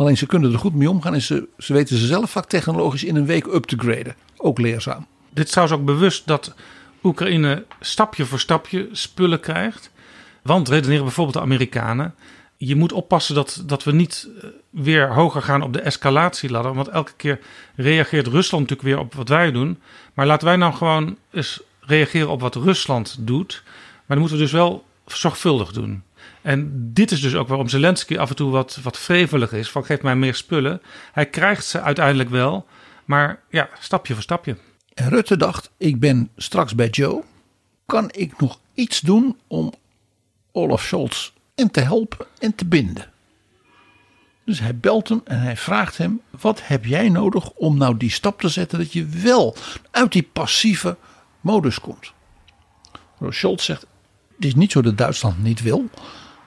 Alleen 0.00 0.16
ze 0.16 0.26
kunnen 0.26 0.52
er 0.52 0.58
goed 0.58 0.74
mee 0.74 0.90
omgaan 0.90 1.14
en 1.14 1.22
ze, 1.22 1.48
ze 1.58 1.72
weten 1.72 1.96
ze 1.96 2.06
zelf 2.06 2.30
vaak 2.30 2.46
technologisch 2.46 3.04
in 3.04 3.16
een 3.16 3.26
week 3.26 3.46
up 3.46 3.64
te 3.64 3.76
graden. 3.78 4.16
Ook 4.36 4.58
leerzaam. 4.58 5.06
Dit 5.30 5.44
is 5.44 5.50
trouwens 5.50 5.78
ook 5.78 5.86
bewust 5.86 6.26
dat 6.26 6.54
Oekraïne 7.02 7.64
stapje 7.80 8.24
voor 8.24 8.38
stapje 8.38 8.88
spullen 8.92 9.40
krijgt. 9.40 9.90
Want 10.42 10.68
redeneren 10.68 11.04
bijvoorbeeld 11.04 11.36
de 11.36 11.42
Amerikanen. 11.42 12.14
Je 12.56 12.76
moet 12.76 12.92
oppassen 12.92 13.34
dat, 13.34 13.62
dat 13.66 13.84
we 13.84 13.92
niet 13.92 14.28
eh, 14.42 14.48
weer 14.70 15.14
hoger 15.14 15.42
gaan 15.42 15.62
op 15.62 15.72
de 15.72 15.80
escalatieladder. 15.80 16.74
Want 16.74 16.88
elke 16.88 17.12
keer 17.16 17.38
reageert 17.74 18.26
Rusland 18.26 18.68
natuurlijk 18.68 18.96
weer 18.96 19.06
op 19.06 19.14
wat 19.14 19.28
wij 19.28 19.52
doen. 19.52 19.78
Maar 20.14 20.26
laten 20.26 20.46
wij 20.46 20.56
nou 20.56 20.74
gewoon 20.74 21.16
eens 21.30 21.60
reageren 21.80 22.28
op 22.28 22.40
wat 22.40 22.54
Rusland 22.54 23.16
doet. 23.20 23.62
Maar 23.64 24.02
dan 24.06 24.18
moeten 24.18 24.36
we 24.36 24.42
dus 24.42 24.52
wel 24.52 24.84
zorgvuldig 25.06 25.72
doen. 25.72 26.02
En 26.42 26.90
dit 26.92 27.10
is 27.10 27.20
dus 27.20 27.34
ook 27.34 27.48
waarom 27.48 27.68
Zelensky 27.68 28.18
af 28.18 28.30
en 28.30 28.36
toe 28.36 28.50
wat, 28.50 28.78
wat 28.82 28.98
vrevelig 28.98 29.52
is. 29.52 29.70
Van 29.70 29.84
geef 29.84 30.02
mij 30.02 30.16
meer 30.16 30.34
spullen. 30.34 30.82
Hij 31.12 31.26
krijgt 31.26 31.64
ze 31.64 31.80
uiteindelijk 31.80 32.30
wel. 32.30 32.66
Maar 33.04 33.42
ja, 33.50 33.68
stapje 33.78 34.14
voor 34.14 34.22
stapje. 34.22 34.56
En 34.94 35.08
Rutte 35.08 35.36
dacht, 35.36 35.70
ik 35.76 36.00
ben 36.00 36.30
straks 36.36 36.74
bij 36.74 36.88
Joe. 36.88 37.22
Kan 37.86 38.08
ik 38.12 38.40
nog 38.40 38.58
iets 38.74 39.00
doen 39.00 39.38
om 39.46 39.72
Olaf 40.52 40.82
Scholz 40.82 41.30
en 41.54 41.70
te 41.70 41.80
helpen 41.80 42.26
en 42.38 42.54
te 42.54 42.64
binden? 42.64 43.10
Dus 44.44 44.60
hij 44.60 44.76
belt 44.76 45.08
hem 45.08 45.20
en 45.24 45.40
hij 45.40 45.56
vraagt 45.56 45.98
hem: 45.98 46.20
wat 46.40 46.66
heb 46.66 46.84
jij 46.84 47.08
nodig 47.08 47.50
om 47.50 47.78
nou 47.78 47.96
die 47.96 48.10
stap 48.10 48.40
te 48.40 48.48
zetten 48.48 48.78
dat 48.78 48.92
je 48.92 49.06
wel 49.06 49.56
uit 49.90 50.12
die 50.12 50.28
passieve 50.32 50.96
modus 51.40 51.80
komt? 51.80 52.12
Scholz 53.28 53.64
zegt: 53.64 53.86
het 54.36 54.44
is 54.44 54.54
niet 54.54 54.72
zo 54.72 54.82
dat 54.82 54.98
Duitsland 54.98 55.42
niet 55.42 55.62
wil, 55.62 55.90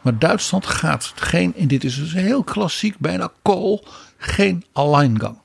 maar 0.03 0.19
Duitsland 0.19 0.65
gaat 0.65 1.13
geen, 1.15 1.55
en 1.55 1.67
dit 1.67 1.83
is 1.83 1.95
dus 1.95 2.13
heel 2.13 2.43
klassiek, 2.43 2.97
bijna 2.97 3.31
kool, 3.41 3.85
geen 4.17 4.65
alleingang. 4.71 5.37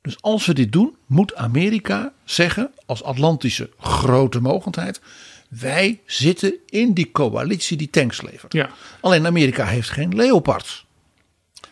Dus 0.00 0.22
als 0.22 0.46
we 0.46 0.54
dit 0.54 0.72
doen, 0.72 0.96
moet 1.06 1.34
Amerika 1.34 2.12
zeggen 2.24 2.70
als 2.86 3.02
Atlantische 3.02 3.70
grote 3.78 4.40
mogendheid: 4.40 5.00
wij 5.48 6.00
zitten 6.06 6.54
in 6.66 6.92
die 6.92 7.10
coalitie 7.10 7.76
die 7.76 7.90
tanks 7.90 8.22
levert. 8.22 8.52
Ja. 8.52 8.70
Alleen 9.00 9.26
Amerika 9.26 9.66
heeft 9.66 9.90
geen 9.90 10.14
Leopards. 10.14 10.86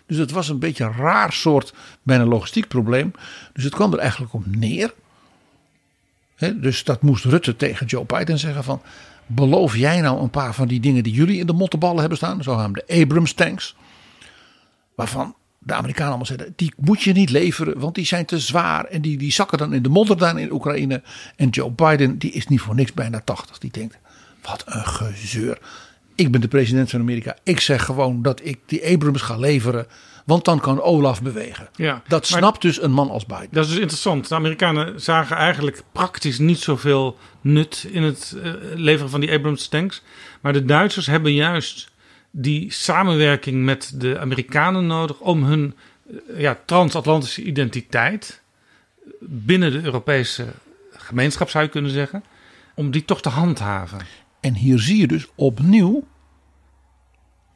Dus 0.07 0.17
het 0.17 0.31
was 0.31 0.49
een 0.49 0.59
beetje 0.59 0.85
een 0.85 0.97
raar 0.97 1.33
soort, 1.33 1.75
bijna 2.03 2.25
logistiek 2.25 2.69
probleem. 2.69 3.13
Dus 3.53 3.65
het 3.65 3.75
kwam 3.75 3.93
er 3.93 3.99
eigenlijk 3.99 4.33
op 4.33 4.47
neer. 4.47 4.95
Dus 6.55 6.85
dat 6.85 7.03
moest 7.03 7.25
Rutte 7.25 7.57
tegen 7.57 7.87
Joe 7.87 8.05
Biden 8.05 8.39
zeggen 8.39 8.65
van... 8.65 8.83
beloof 9.27 9.77
jij 9.77 10.01
nou 10.01 10.21
een 10.21 10.31
paar 10.31 10.55
van 10.55 10.69
die 10.69 10.81
dingen 10.81 11.03
die 11.03 11.13
jullie 11.13 11.39
in 11.39 11.47
de 11.47 11.53
mottenballen 11.53 12.01
hebben 12.01 12.17
staan... 12.17 12.43
zo 12.43 12.57
gaan 12.57 12.73
de 12.73 13.01
Abrams 13.03 13.33
tanks... 13.33 13.77
waarvan 14.95 15.35
de 15.59 15.75
Amerikanen 15.75 16.09
allemaal 16.09 16.27
zeiden... 16.27 16.53
die 16.57 16.73
moet 16.77 17.03
je 17.03 17.13
niet 17.13 17.31
leveren, 17.31 17.79
want 17.79 17.95
die 17.95 18.07
zijn 18.07 18.25
te 18.25 18.39
zwaar... 18.39 18.85
en 18.85 19.03
die, 19.03 19.19
die 19.19 19.33
zakken 19.33 19.59
dan 19.59 19.73
in 19.73 19.83
de 19.83 19.89
modder 19.89 20.19
daar 20.19 20.39
in 20.41 20.53
Oekraïne. 20.53 21.03
En 21.37 21.49
Joe 21.49 21.71
Biden, 21.71 22.19
die 22.19 22.31
is 22.33 22.47
niet 22.47 22.61
voor 22.61 22.75
niks 22.75 22.93
bijna 22.93 23.21
80. 23.25 23.59
Die 23.59 23.71
denkt, 23.71 23.99
wat 24.43 24.63
een 24.67 24.87
gezeur. 24.87 25.59
Ik 26.15 26.31
ben 26.31 26.41
de 26.41 26.49
president 26.49 26.91
van 26.91 27.01
Amerika. 27.01 27.37
Ik 27.43 27.61
zeg 27.61 27.85
gewoon 27.85 28.23
dat 28.23 28.41
ik 28.45 28.59
die 28.67 28.87
Abrams 28.87 29.23
ga 29.23 29.37
leveren... 29.37 29.87
want 30.27 30.45
dan 30.45 30.61
kan 30.61 30.83
Olaf 30.83 31.23
bewegen. 31.23 31.69
Ja, 31.75 32.03
Dat 32.09 32.27
snapt 32.27 32.63
dus 32.63 32.83
een 32.83 32.91
man 32.93 33.11
als 33.11 33.27
Biden. 33.27 33.49
Dat 33.51 33.65
is 33.65 33.71
dus 33.71 33.79
interessant. 33.79 34.29
De 34.29 34.35
Amerikanen 34.35 35.01
zagen 35.01 35.37
eigenlijk 35.37 35.83
praktisch 35.93 36.39
niet 36.39 36.59
zoveel 36.59 37.17
nut 37.41 37.87
in 37.91 38.03
het 38.03 38.37
eh, 38.43 38.53
leveren 38.75 39.11
van 39.11 39.21
die 39.21 39.33
Abrams 39.33 39.69
tanks. 39.69 40.03
Maar 40.41 40.53
de 40.53 40.65
Duitsers 40.65 41.07
hebben 41.07 41.35
juist 41.35 41.91
die 42.31 42.73
samenwerking 42.73 43.65
met 43.65 43.93
de 43.95 44.19
Amerikanen 44.19 44.87
nodig 44.87 45.21
om 45.21 45.45
hun 45.45 45.75
eh, 46.07 46.41
ja, 46.41 46.59
transatlantische 46.65 47.43
identiteit 47.43 48.43
binnen 49.21 49.73
de 49.73 49.83
Europese 49.83 50.47
gemeenschap 50.93 51.51
zou 51.51 51.65
je 51.65 51.71
kunnen 51.71 51.91
zeggen, 51.91 52.25
om 52.75 52.91
die 52.91 53.05
toch 53.05 53.23
te 53.23 53.29
handhaven. 53.29 53.99
En 54.41 54.55
hier 54.55 54.79
zie 54.79 55.01
je 55.01 55.07
dus 55.07 55.27
opnieuw. 55.35 56.05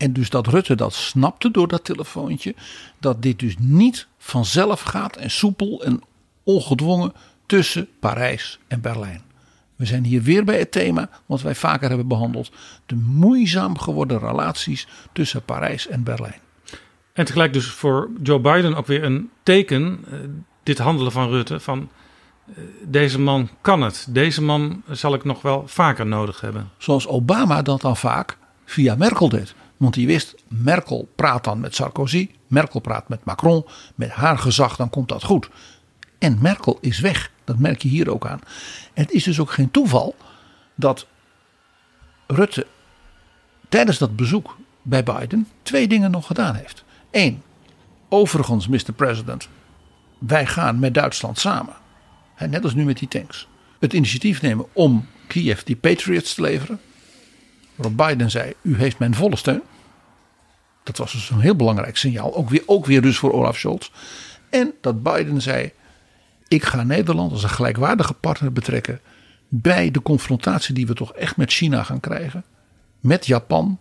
En 0.00 0.12
dus 0.12 0.30
dat 0.30 0.46
Rutte 0.46 0.74
dat 0.74 0.94
snapte 0.94 1.50
door 1.50 1.68
dat 1.68 1.84
telefoontje. 1.84 2.54
Dat 2.98 3.22
dit 3.22 3.38
dus 3.38 3.54
niet 3.58 4.06
vanzelf 4.18 4.80
gaat 4.80 5.16
en 5.16 5.30
soepel 5.30 5.84
en 5.84 6.02
ongedwongen 6.44 7.12
tussen 7.46 7.88
Parijs 7.98 8.58
en 8.68 8.80
Berlijn. 8.80 9.22
We 9.76 9.86
zijn 9.86 10.04
hier 10.04 10.22
weer 10.22 10.44
bij 10.44 10.58
het 10.58 10.72
thema 10.72 11.08
wat 11.26 11.42
wij 11.42 11.54
vaker 11.54 11.88
hebben 11.88 12.08
behandeld. 12.08 12.50
De 12.86 12.94
moeizaam 12.94 13.78
geworden 13.78 14.18
relaties 14.18 14.88
tussen 15.12 15.44
Parijs 15.44 15.88
en 15.88 16.02
Berlijn. 16.02 16.40
En 17.12 17.24
tegelijk 17.24 17.52
dus 17.52 17.66
voor 17.66 18.10
Joe 18.22 18.40
Biden 18.40 18.74
ook 18.74 18.86
weer 18.86 19.04
een 19.04 19.30
teken, 19.42 19.98
eh, 20.10 20.18
dit 20.62 20.78
handelen 20.78 21.12
van 21.12 21.28
Rutte, 21.28 21.60
van 21.60 21.88
eh, 22.46 22.54
deze 22.84 23.20
man 23.20 23.48
kan 23.60 23.82
het. 23.82 24.06
Deze 24.08 24.42
man 24.42 24.82
zal 24.90 25.14
ik 25.14 25.24
nog 25.24 25.42
wel 25.42 25.62
vaker 25.66 26.06
nodig 26.06 26.40
hebben. 26.40 26.70
Zoals 26.78 27.06
Obama 27.06 27.62
dat 27.62 27.80
dan 27.80 27.96
vaak 27.96 28.38
via 28.64 28.94
Merkel 28.94 29.28
deed. 29.28 29.54
Want 29.80 29.94
die 29.94 30.06
wist, 30.06 30.34
Merkel 30.48 31.08
praat 31.14 31.44
dan 31.44 31.60
met 31.60 31.74
Sarkozy, 31.74 32.30
Merkel 32.46 32.80
praat 32.80 33.08
met 33.08 33.24
Macron, 33.24 33.64
met 33.94 34.10
haar 34.10 34.38
gezag, 34.38 34.76
dan 34.76 34.90
komt 34.90 35.08
dat 35.08 35.22
goed. 35.22 35.50
En 36.18 36.38
Merkel 36.40 36.78
is 36.80 36.98
weg, 36.98 37.30
dat 37.44 37.58
merk 37.58 37.82
je 37.82 37.88
hier 37.88 38.10
ook 38.10 38.26
aan. 38.26 38.40
Het 38.94 39.10
is 39.10 39.24
dus 39.24 39.40
ook 39.40 39.50
geen 39.50 39.70
toeval 39.70 40.16
dat 40.74 41.06
Rutte 42.26 42.66
tijdens 43.68 43.98
dat 43.98 44.16
bezoek 44.16 44.56
bij 44.82 45.02
Biden 45.02 45.48
twee 45.62 45.88
dingen 45.88 46.10
nog 46.10 46.26
gedaan 46.26 46.54
heeft. 46.54 46.84
Eén, 47.10 47.42
overigens, 48.08 48.68
Mr. 48.68 48.92
President, 48.96 49.48
wij 50.18 50.46
gaan 50.46 50.78
met 50.78 50.94
Duitsland 50.94 51.38
samen, 51.38 51.74
net 52.48 52.64
als 52.64 52.74
nu 52.74 52.84
met 52.84 52.98
die 52.98 53.08
tanks, 53.08 53.48
het 53.78 53.92
initiatief 53.92 54.42
nemen 54.42 54.66
om 54.72 55.06
Kiev 55.26 55.60
die 55.62 55.76
Patriots 55.76 56.34
te 56.34 56.42
leveren. 56.42 56.80
Waarop 57.74 57.96
Biden 57.96 58.30
zei: 58.30 58.52
U 58.62 58.76
heeft 58.76 58.98
mijn 58.98 59.14
volle 59.14 59.36
steun. 59.36 59.62
Dat 60.82 60.96
was 60.96 61.12
dus 61.12 61.30
een 61.30 61.40
heel 61.40 61.56
belangrijk 61.56 61.96
signaal. 61.96 62.34
Ook 62.34 62.50
weer, 62.50 62.62
ook 62.66 62.86
weer 62.86 63.02
dus 63.02 63.18
voor 63.18 63.32
Olaf 63.32 63.58
Scholz. 63.58 63.90
En 64.50 64.72
dat 64.80 65.02
Biden 65.02 65.40
zei: 65.40 65.72
Ik 66.48 66.64
ga 66.64 66.82
Nederland 66.82 67.32
als 67.32 67.42
een 67.42 67.48
gelijkwaardige 67.48 68.14
partner 68.14 68.52
betrekken. 68.52 69.00
bij 69.48 69.90
de 69.90 70.02
confrontatie 70.02 70.74
die 70.74 70.86
we 70.86 70.94
toch 70.94 71.12
echt 71.12 71.36
met 71.36 71.52
China 71.52 71.82
gaan 71.82 72.00
krijgen. 72.00 72.44
Met 73.00 73.26
Japan. 73.26 73.78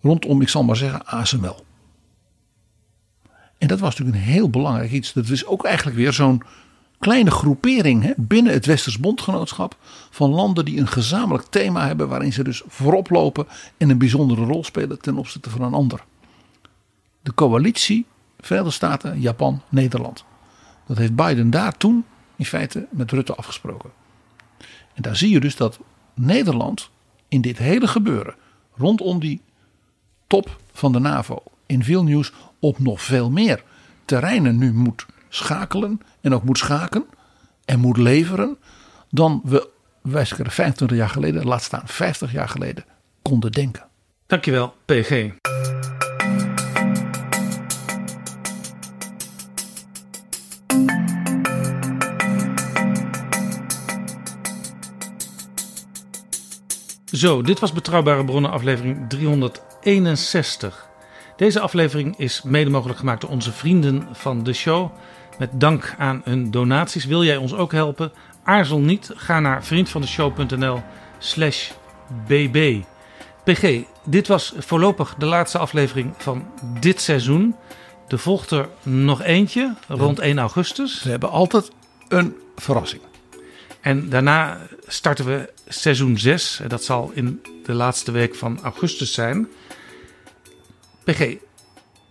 Rondom, 0.00 0.42
ik 0.42 0.48
zal 0.48 0.64
maar 0.64 0.76
zeggen, 0.76 1.06
ASML. 1.06 1.64
En 3.58 3.68
dat 3.68 3.78
was 3.78 3.90
natuurlijk 3.90 4.16
een 4.16 4.32
heel 4.32 4.50
belangrijk 4.50 4.90
iets. 4.90 5.12
Dat 5.12 5.28
is 5.28 5.46
ook 5.46 5.64
eigenlijk 5.64 5.96
weer 5.96 6.12
zo'n 6.12 6.42
kleine 6.98 7.30
groepering 7.30 8.02
hè, 8.02 8.12
binnen 8.16 8.52
het 8.52 8.66
Westers 8.66 8.98
Bondgenootschap. 8.98 9.76
van 10.10 10.30
landen 10.30 10.64
die 10.64 10.80
een 10.80 10.88
gezamenlijk 10.88 11.46
thema 11.46 11.86
hebben. 11.86 12.08
waarin 12.08 12.32
ze 12.32 12.44
dus 12.44 12.62
voorop 12.66 13.10
lopen 13.10 13.46
en 13.76 13.90
een 13.90 13.98
bijzondere 13.98 14.44
rol 14.44 14.64
spelen 14.64 15.00
ten 15.00 15.16
opzichte 15.16 15.50
van 15.50 15.62
een 15.62 15.74
ander. 15.74 16.04
De 17.22 17.34
coalitie 17.34 18.06
Verenigde 18.40 18.72
Staten, 18.72 19.20
Japan, 19.20 19.62
Nederland. 19.68 20.24
Dat 20.86 20.98
heeft 20.98 21.14
Biden 21.14 21.50
daar 21.50 21.76
toen 21.76 22.04
in 22.36 22.44
feite 22.44 22.86
met 22.90 23.10
Rutte 23.10 23.34
afgesproken. 23.34 23.90
En 24.94 25.02
daar 25.02 25.16
zie 25.16 25.30
je 25.30 25.40
dus 25.40 25.56
dat 25.56 25.78
Nederland 26.14 26.90
in 27.28 27.40
dit 27.40 27.58
hele 27.58 27.86
gebeuren. 27.86 28.34
rondom 28.76 29.20
die 29.20 29.40
top 30.26 30.60
van 30.72 30.92
de 30.92 30.98
NAVO 30.98 31.42
in 31.66 31.84
veel 31.84 32.04
nieuws 32.04 32.32
op 32.58 32.78
nog 32.78 33.02
veel 33.02 33.30
meer 33.30 33.62
terreinen 34.04 34.58
nu 34.58 34.72
moet 34.72 35.06
schakelen 35.28 36.00
en 36.20 36.34
ook 36.34 36.42
moet 36.42 36.58
schaken 36.58 37.06
en 37.64 37.80
moet 37.80 37.96
leveren 37.96 38.58
dan 39.10 39.40
we 39.44 39.68
wij 40.02 40.26
25 40.26 40.96
jaar 40.96 41.08
geleden, 41.08 41.44
laat 41.44 41.62
staan 41.62 41.82
50 41.84 42.32
jaar 42.32 42.48
geleden, 42.48 42.84
konden 43.22 43.52
denken. 43.52 43.86
Dankjewel, 44.26 44.74
PG. 44.84 45.30
Zo, 57.18 57.42
dit 57.42 57.60
was 57.60 57.72
Betrouwbare 57.72 58.24
Bronnen 58.24 58.50
aflevering 58.50 59.08
361. 59.08 60.88
Deze 61.36 61.60
aflevering 61.60 62.18
is 62.18 62.42
mede 62.42 62.70
mogelijk 62.70 62.98
gemaakt 62.98 63.20
door 63.20 63.30
onze 63.30 63.52
vrienden 63.52 64.08
van 64.12 64.42
de 64.42 64.52
show. 64.52 64.90
Met 65.38 65.50
dank 65.52 65.94
aan 65.98 66.20
hun 66.24 66.50
donaties. 66.50 67.04
Wil 67.04 67.24
jij 67.24 67.36
ons 67.36 67.54
ook 67.54 67.72
helpen? 67.72 68.12
Aarzel 68.42 68.78
niet. 68.78 69.10
Ga 69.14 69.40
naar 69.40 69.64
vriendvandeshow.nl 69.64 70.82
slash 71.18 71.70
bb. 72.26 72.82
PG, 73.44 73.82
dit 74.04 74.26
was 74.26 74.52
voorlopig 74.58 75.14
de 75.18 75.26
laatste 75.26 75.58
aflevering 75.58 76.14
van 76.16 76.46
dit 76.80 77.00
seizoen. 77.00 77.56
Er 78.08 78.18
volgt 78.18 78.50
er 78.50 78.68
nog 78.82 79.22
eentje 79.22 79.74
rond 79.88 80.18
1 80.18 80.38
augustus. 80.38 81.02
We 81.02 81.10
hebben 81.10 81.30
altijd 81.30 81.70
een 82.08 82.36
verrassing. 82.56 83.02
En 83.80 84.08
daarna 84.08 84.58
starten 84.86 85.24
we 85.24 85.52
seizoen 85.68 86.18
6. 86.18 86.60
Dat 86.66 86.84
zal 86.84 87.10
in 87.14 87.42
de 87.64 87.72
laatste 87.72 88.10
week 88.10 88.34
van 88.34 88.60
augustus 88.62 89.12
zijn. 89.12 89.48
PG, 91.04 91.36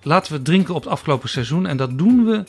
laten 0.01 0.33
we 0.33 0.41
drinken 0.41 0.75
op 0.75 0.83
het 0.83 0.91
afgelopen 0.91 1.29
seizoen. 1.29 1.65
En 1.65 1.77
dat 1.77 1.97
doen 1.97 2.25
we 2.25 2.43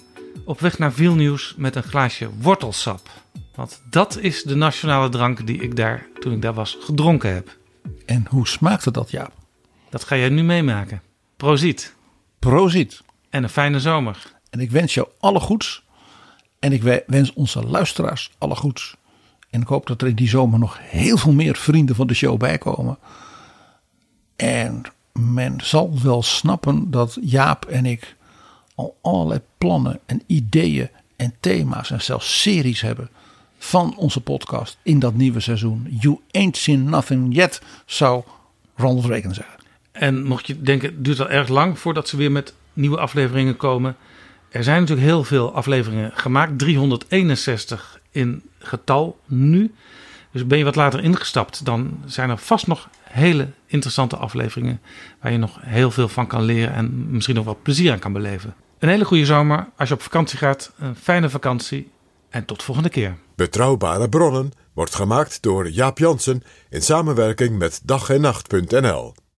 op 0.44 0.60
weg 0.60 0.78
naar 0.78 0.93
Vilnius 0.93 1.55
met 1.56 1.76
een 1.76 1.82
glaasje 1.82 2.30
wortelsap. 2.40 3.09
Want 3.55 3.82
dat 3.90 4.18
is 4.18 4.43
de 4.43 4.55
nationale 4.55 5.09
drank 5.09 5.47
die 5.47 5.62
ik 5.62 5.76
daar, 5.76 6.06
toen 6.20 6.32
ik 6.32 6.43
daar 6.43 6.55
was, 6.55 6.76
gedronken 6.80 7.35
heb. 7.35 7.56
En 8.06 8.26
hoe 8.28 8.48
smaakte 8.48 8.90
dat, 8.90 9.10
Jaap? 9.10 9.32
Dat 9.90 10.05
ga 10.05 10.16
jij 10.16 10.28
nu 10.28 10.43
meemaken. 10.43 11.02
Proziet. 11.36 11.94
Proziet. 12.39 13.02
En 13.30 13.43
een 13.43 13.48
fijne 13.48 13.80
zomer. 13.80 14.32
En 14.51 14.60
ik 14.60 14.70
wens 14.70 14.94
jou 14.94 15.09
alle 15.18 15.40
goeds. 15.40 15.85
En 16.59 16.72
ik 16.72 17.02
wens 17.06 17.32
onze 17.32 17.62
luisteraars 17.62 18.30
alle 18.39 18.55
goeds. 18.55 18.97
En 19.51 19.61
ik 19.61 19.66
hoop 19.66 19.87
dat 19.87 20.03
er 20.03 20.09
in 20.09 20.15
die 20.15 20.29
zomer 20.29 20.59
nog 20.59 20.79
heel 20.81 21.16
veel 21.16 21.33
meer 21.33 21.57
vrienden 21.57 21.97
van 21.97 22.07
de 22.07 22.15
show 22.15 22.39
bijkomen. 22.39 22.99
En 24.37 24.83
men 25.12 25.55
zal 25.62 26.03
wel 26.03 26.23
snappen 26.23 26.91
dat 26.91 27.19
Jaap 27.20 27.65
en 27.65 27.87
ik 27.87 28.16
al 28.75 28.99
allerlei 29.03 29.41
plannen 29.59 30.01
en 30.07 30.23
ideeën 30.27 30.89
en 31.16 31.35
thema's 31.41 31.91
en 31.91 32.03
zelfs 32.03 32.41
series 32.41 32.81
hebben 32.81 33.11
van 33.59 33.97
onze 33.97 34.20
podcast 34.20 34.79
in 34.83 34.99
dat 34.99 35.15
nieuwe 35.15 35.41
seizoen. 35.41 35.87
You 36.01 36.20
ain't 36.31 36.57
seen 36.57 36.85
nothing 36.85 37.35
yet, 37.35 37.62
zou 37.87 38.23
Ronald 38.77 39.05
Reagan 39.05 39.35
zeggen. 39.35 39.55
En 39.93 40.23
mocht 40.23 40.47
je 40.47 40.62
denken, 40.62 40.89
het 40.89 41.05
duurt 41.05 41.20
al 41.20 41.29
erg 41.29 41.49
lang 41.49 41.79
voordat 41.79 42.09
ze 42.09 42.16
weer 42.16 42.33
met 42.33 42.55
nieuwe 42.73 42.99
afleveringen 42.99 43.57
komen. 43.57 43.97
Er 44.49 44.65
zijn 44.65 44.81
natuurlijk 44.81 45.09
heel 45.09 45.25
veel 45.25 45.55
afleveringen 45.55 46.11
gemaakt, 46.15 46.59
361 46.59 48.01
in 48.19 48.43
getal 48.59 49.19
nu. 49.27 49.74
Dus 50.32 50.47
ben 50.47 50.59
je 50.59 50.65
wat 50.65 50.77
later 50.77 51.03
ingestapt, 51.03 51.65
dan 51.65 52.03
zijn 52.07 52.31
er 52.31 52.39
vast 52.39 52.66
nog 52.66 52.89
hele 53.03 53.49
interessante 53.66 54.16
afleveringen 54.16 54.81
waar 55.20 55.32
je 55.32 55.39
nog 55.39 55.59
heel 55.61 55.90
veel 55.90 56.09
van 56.09 56.27
kan 56.27 56.43
leren 56.43 56.74
en 56.74 57.11
misschien 57.11 57.35
nog 57.35 57.45
wat 57.45 57.62
plezier 57.62 57.93
aan 57.93 57.99
kan 57.99 58.12
beleven. 58.12 58.55
Een 58.78 58.89
hele 58.89 59.05
goede 59.05 59.24
zomer. 59.24 59.69
Als 59.77 59.89
je 59.89 59.95
op 59.95 60.03
vakantie 60.03 60.39
gaat, 60.39 60.73
een 60.78 60.97
fijne 60.97 61.31
vakantie 61.31 61.90
en 62.31 62.45
tot 62.45 62.62
volgende 62.62 62.89
keer. 62.89 63.16
Betrouwbare 63.35 64.09
bronnen 64.09 64.53
wordt 64.73 64.95
gemaakt 64.95 65.43
door 65.43 65.70
Jaap 65.70 65.99
Jansen 65.99 66.43
in 66.70 66.82
samenwerking 66.82 67.59
met 67.59 67.81
dag 67.85 68.11
en 68.11 68.20
nacht.nl. 68.20 69.15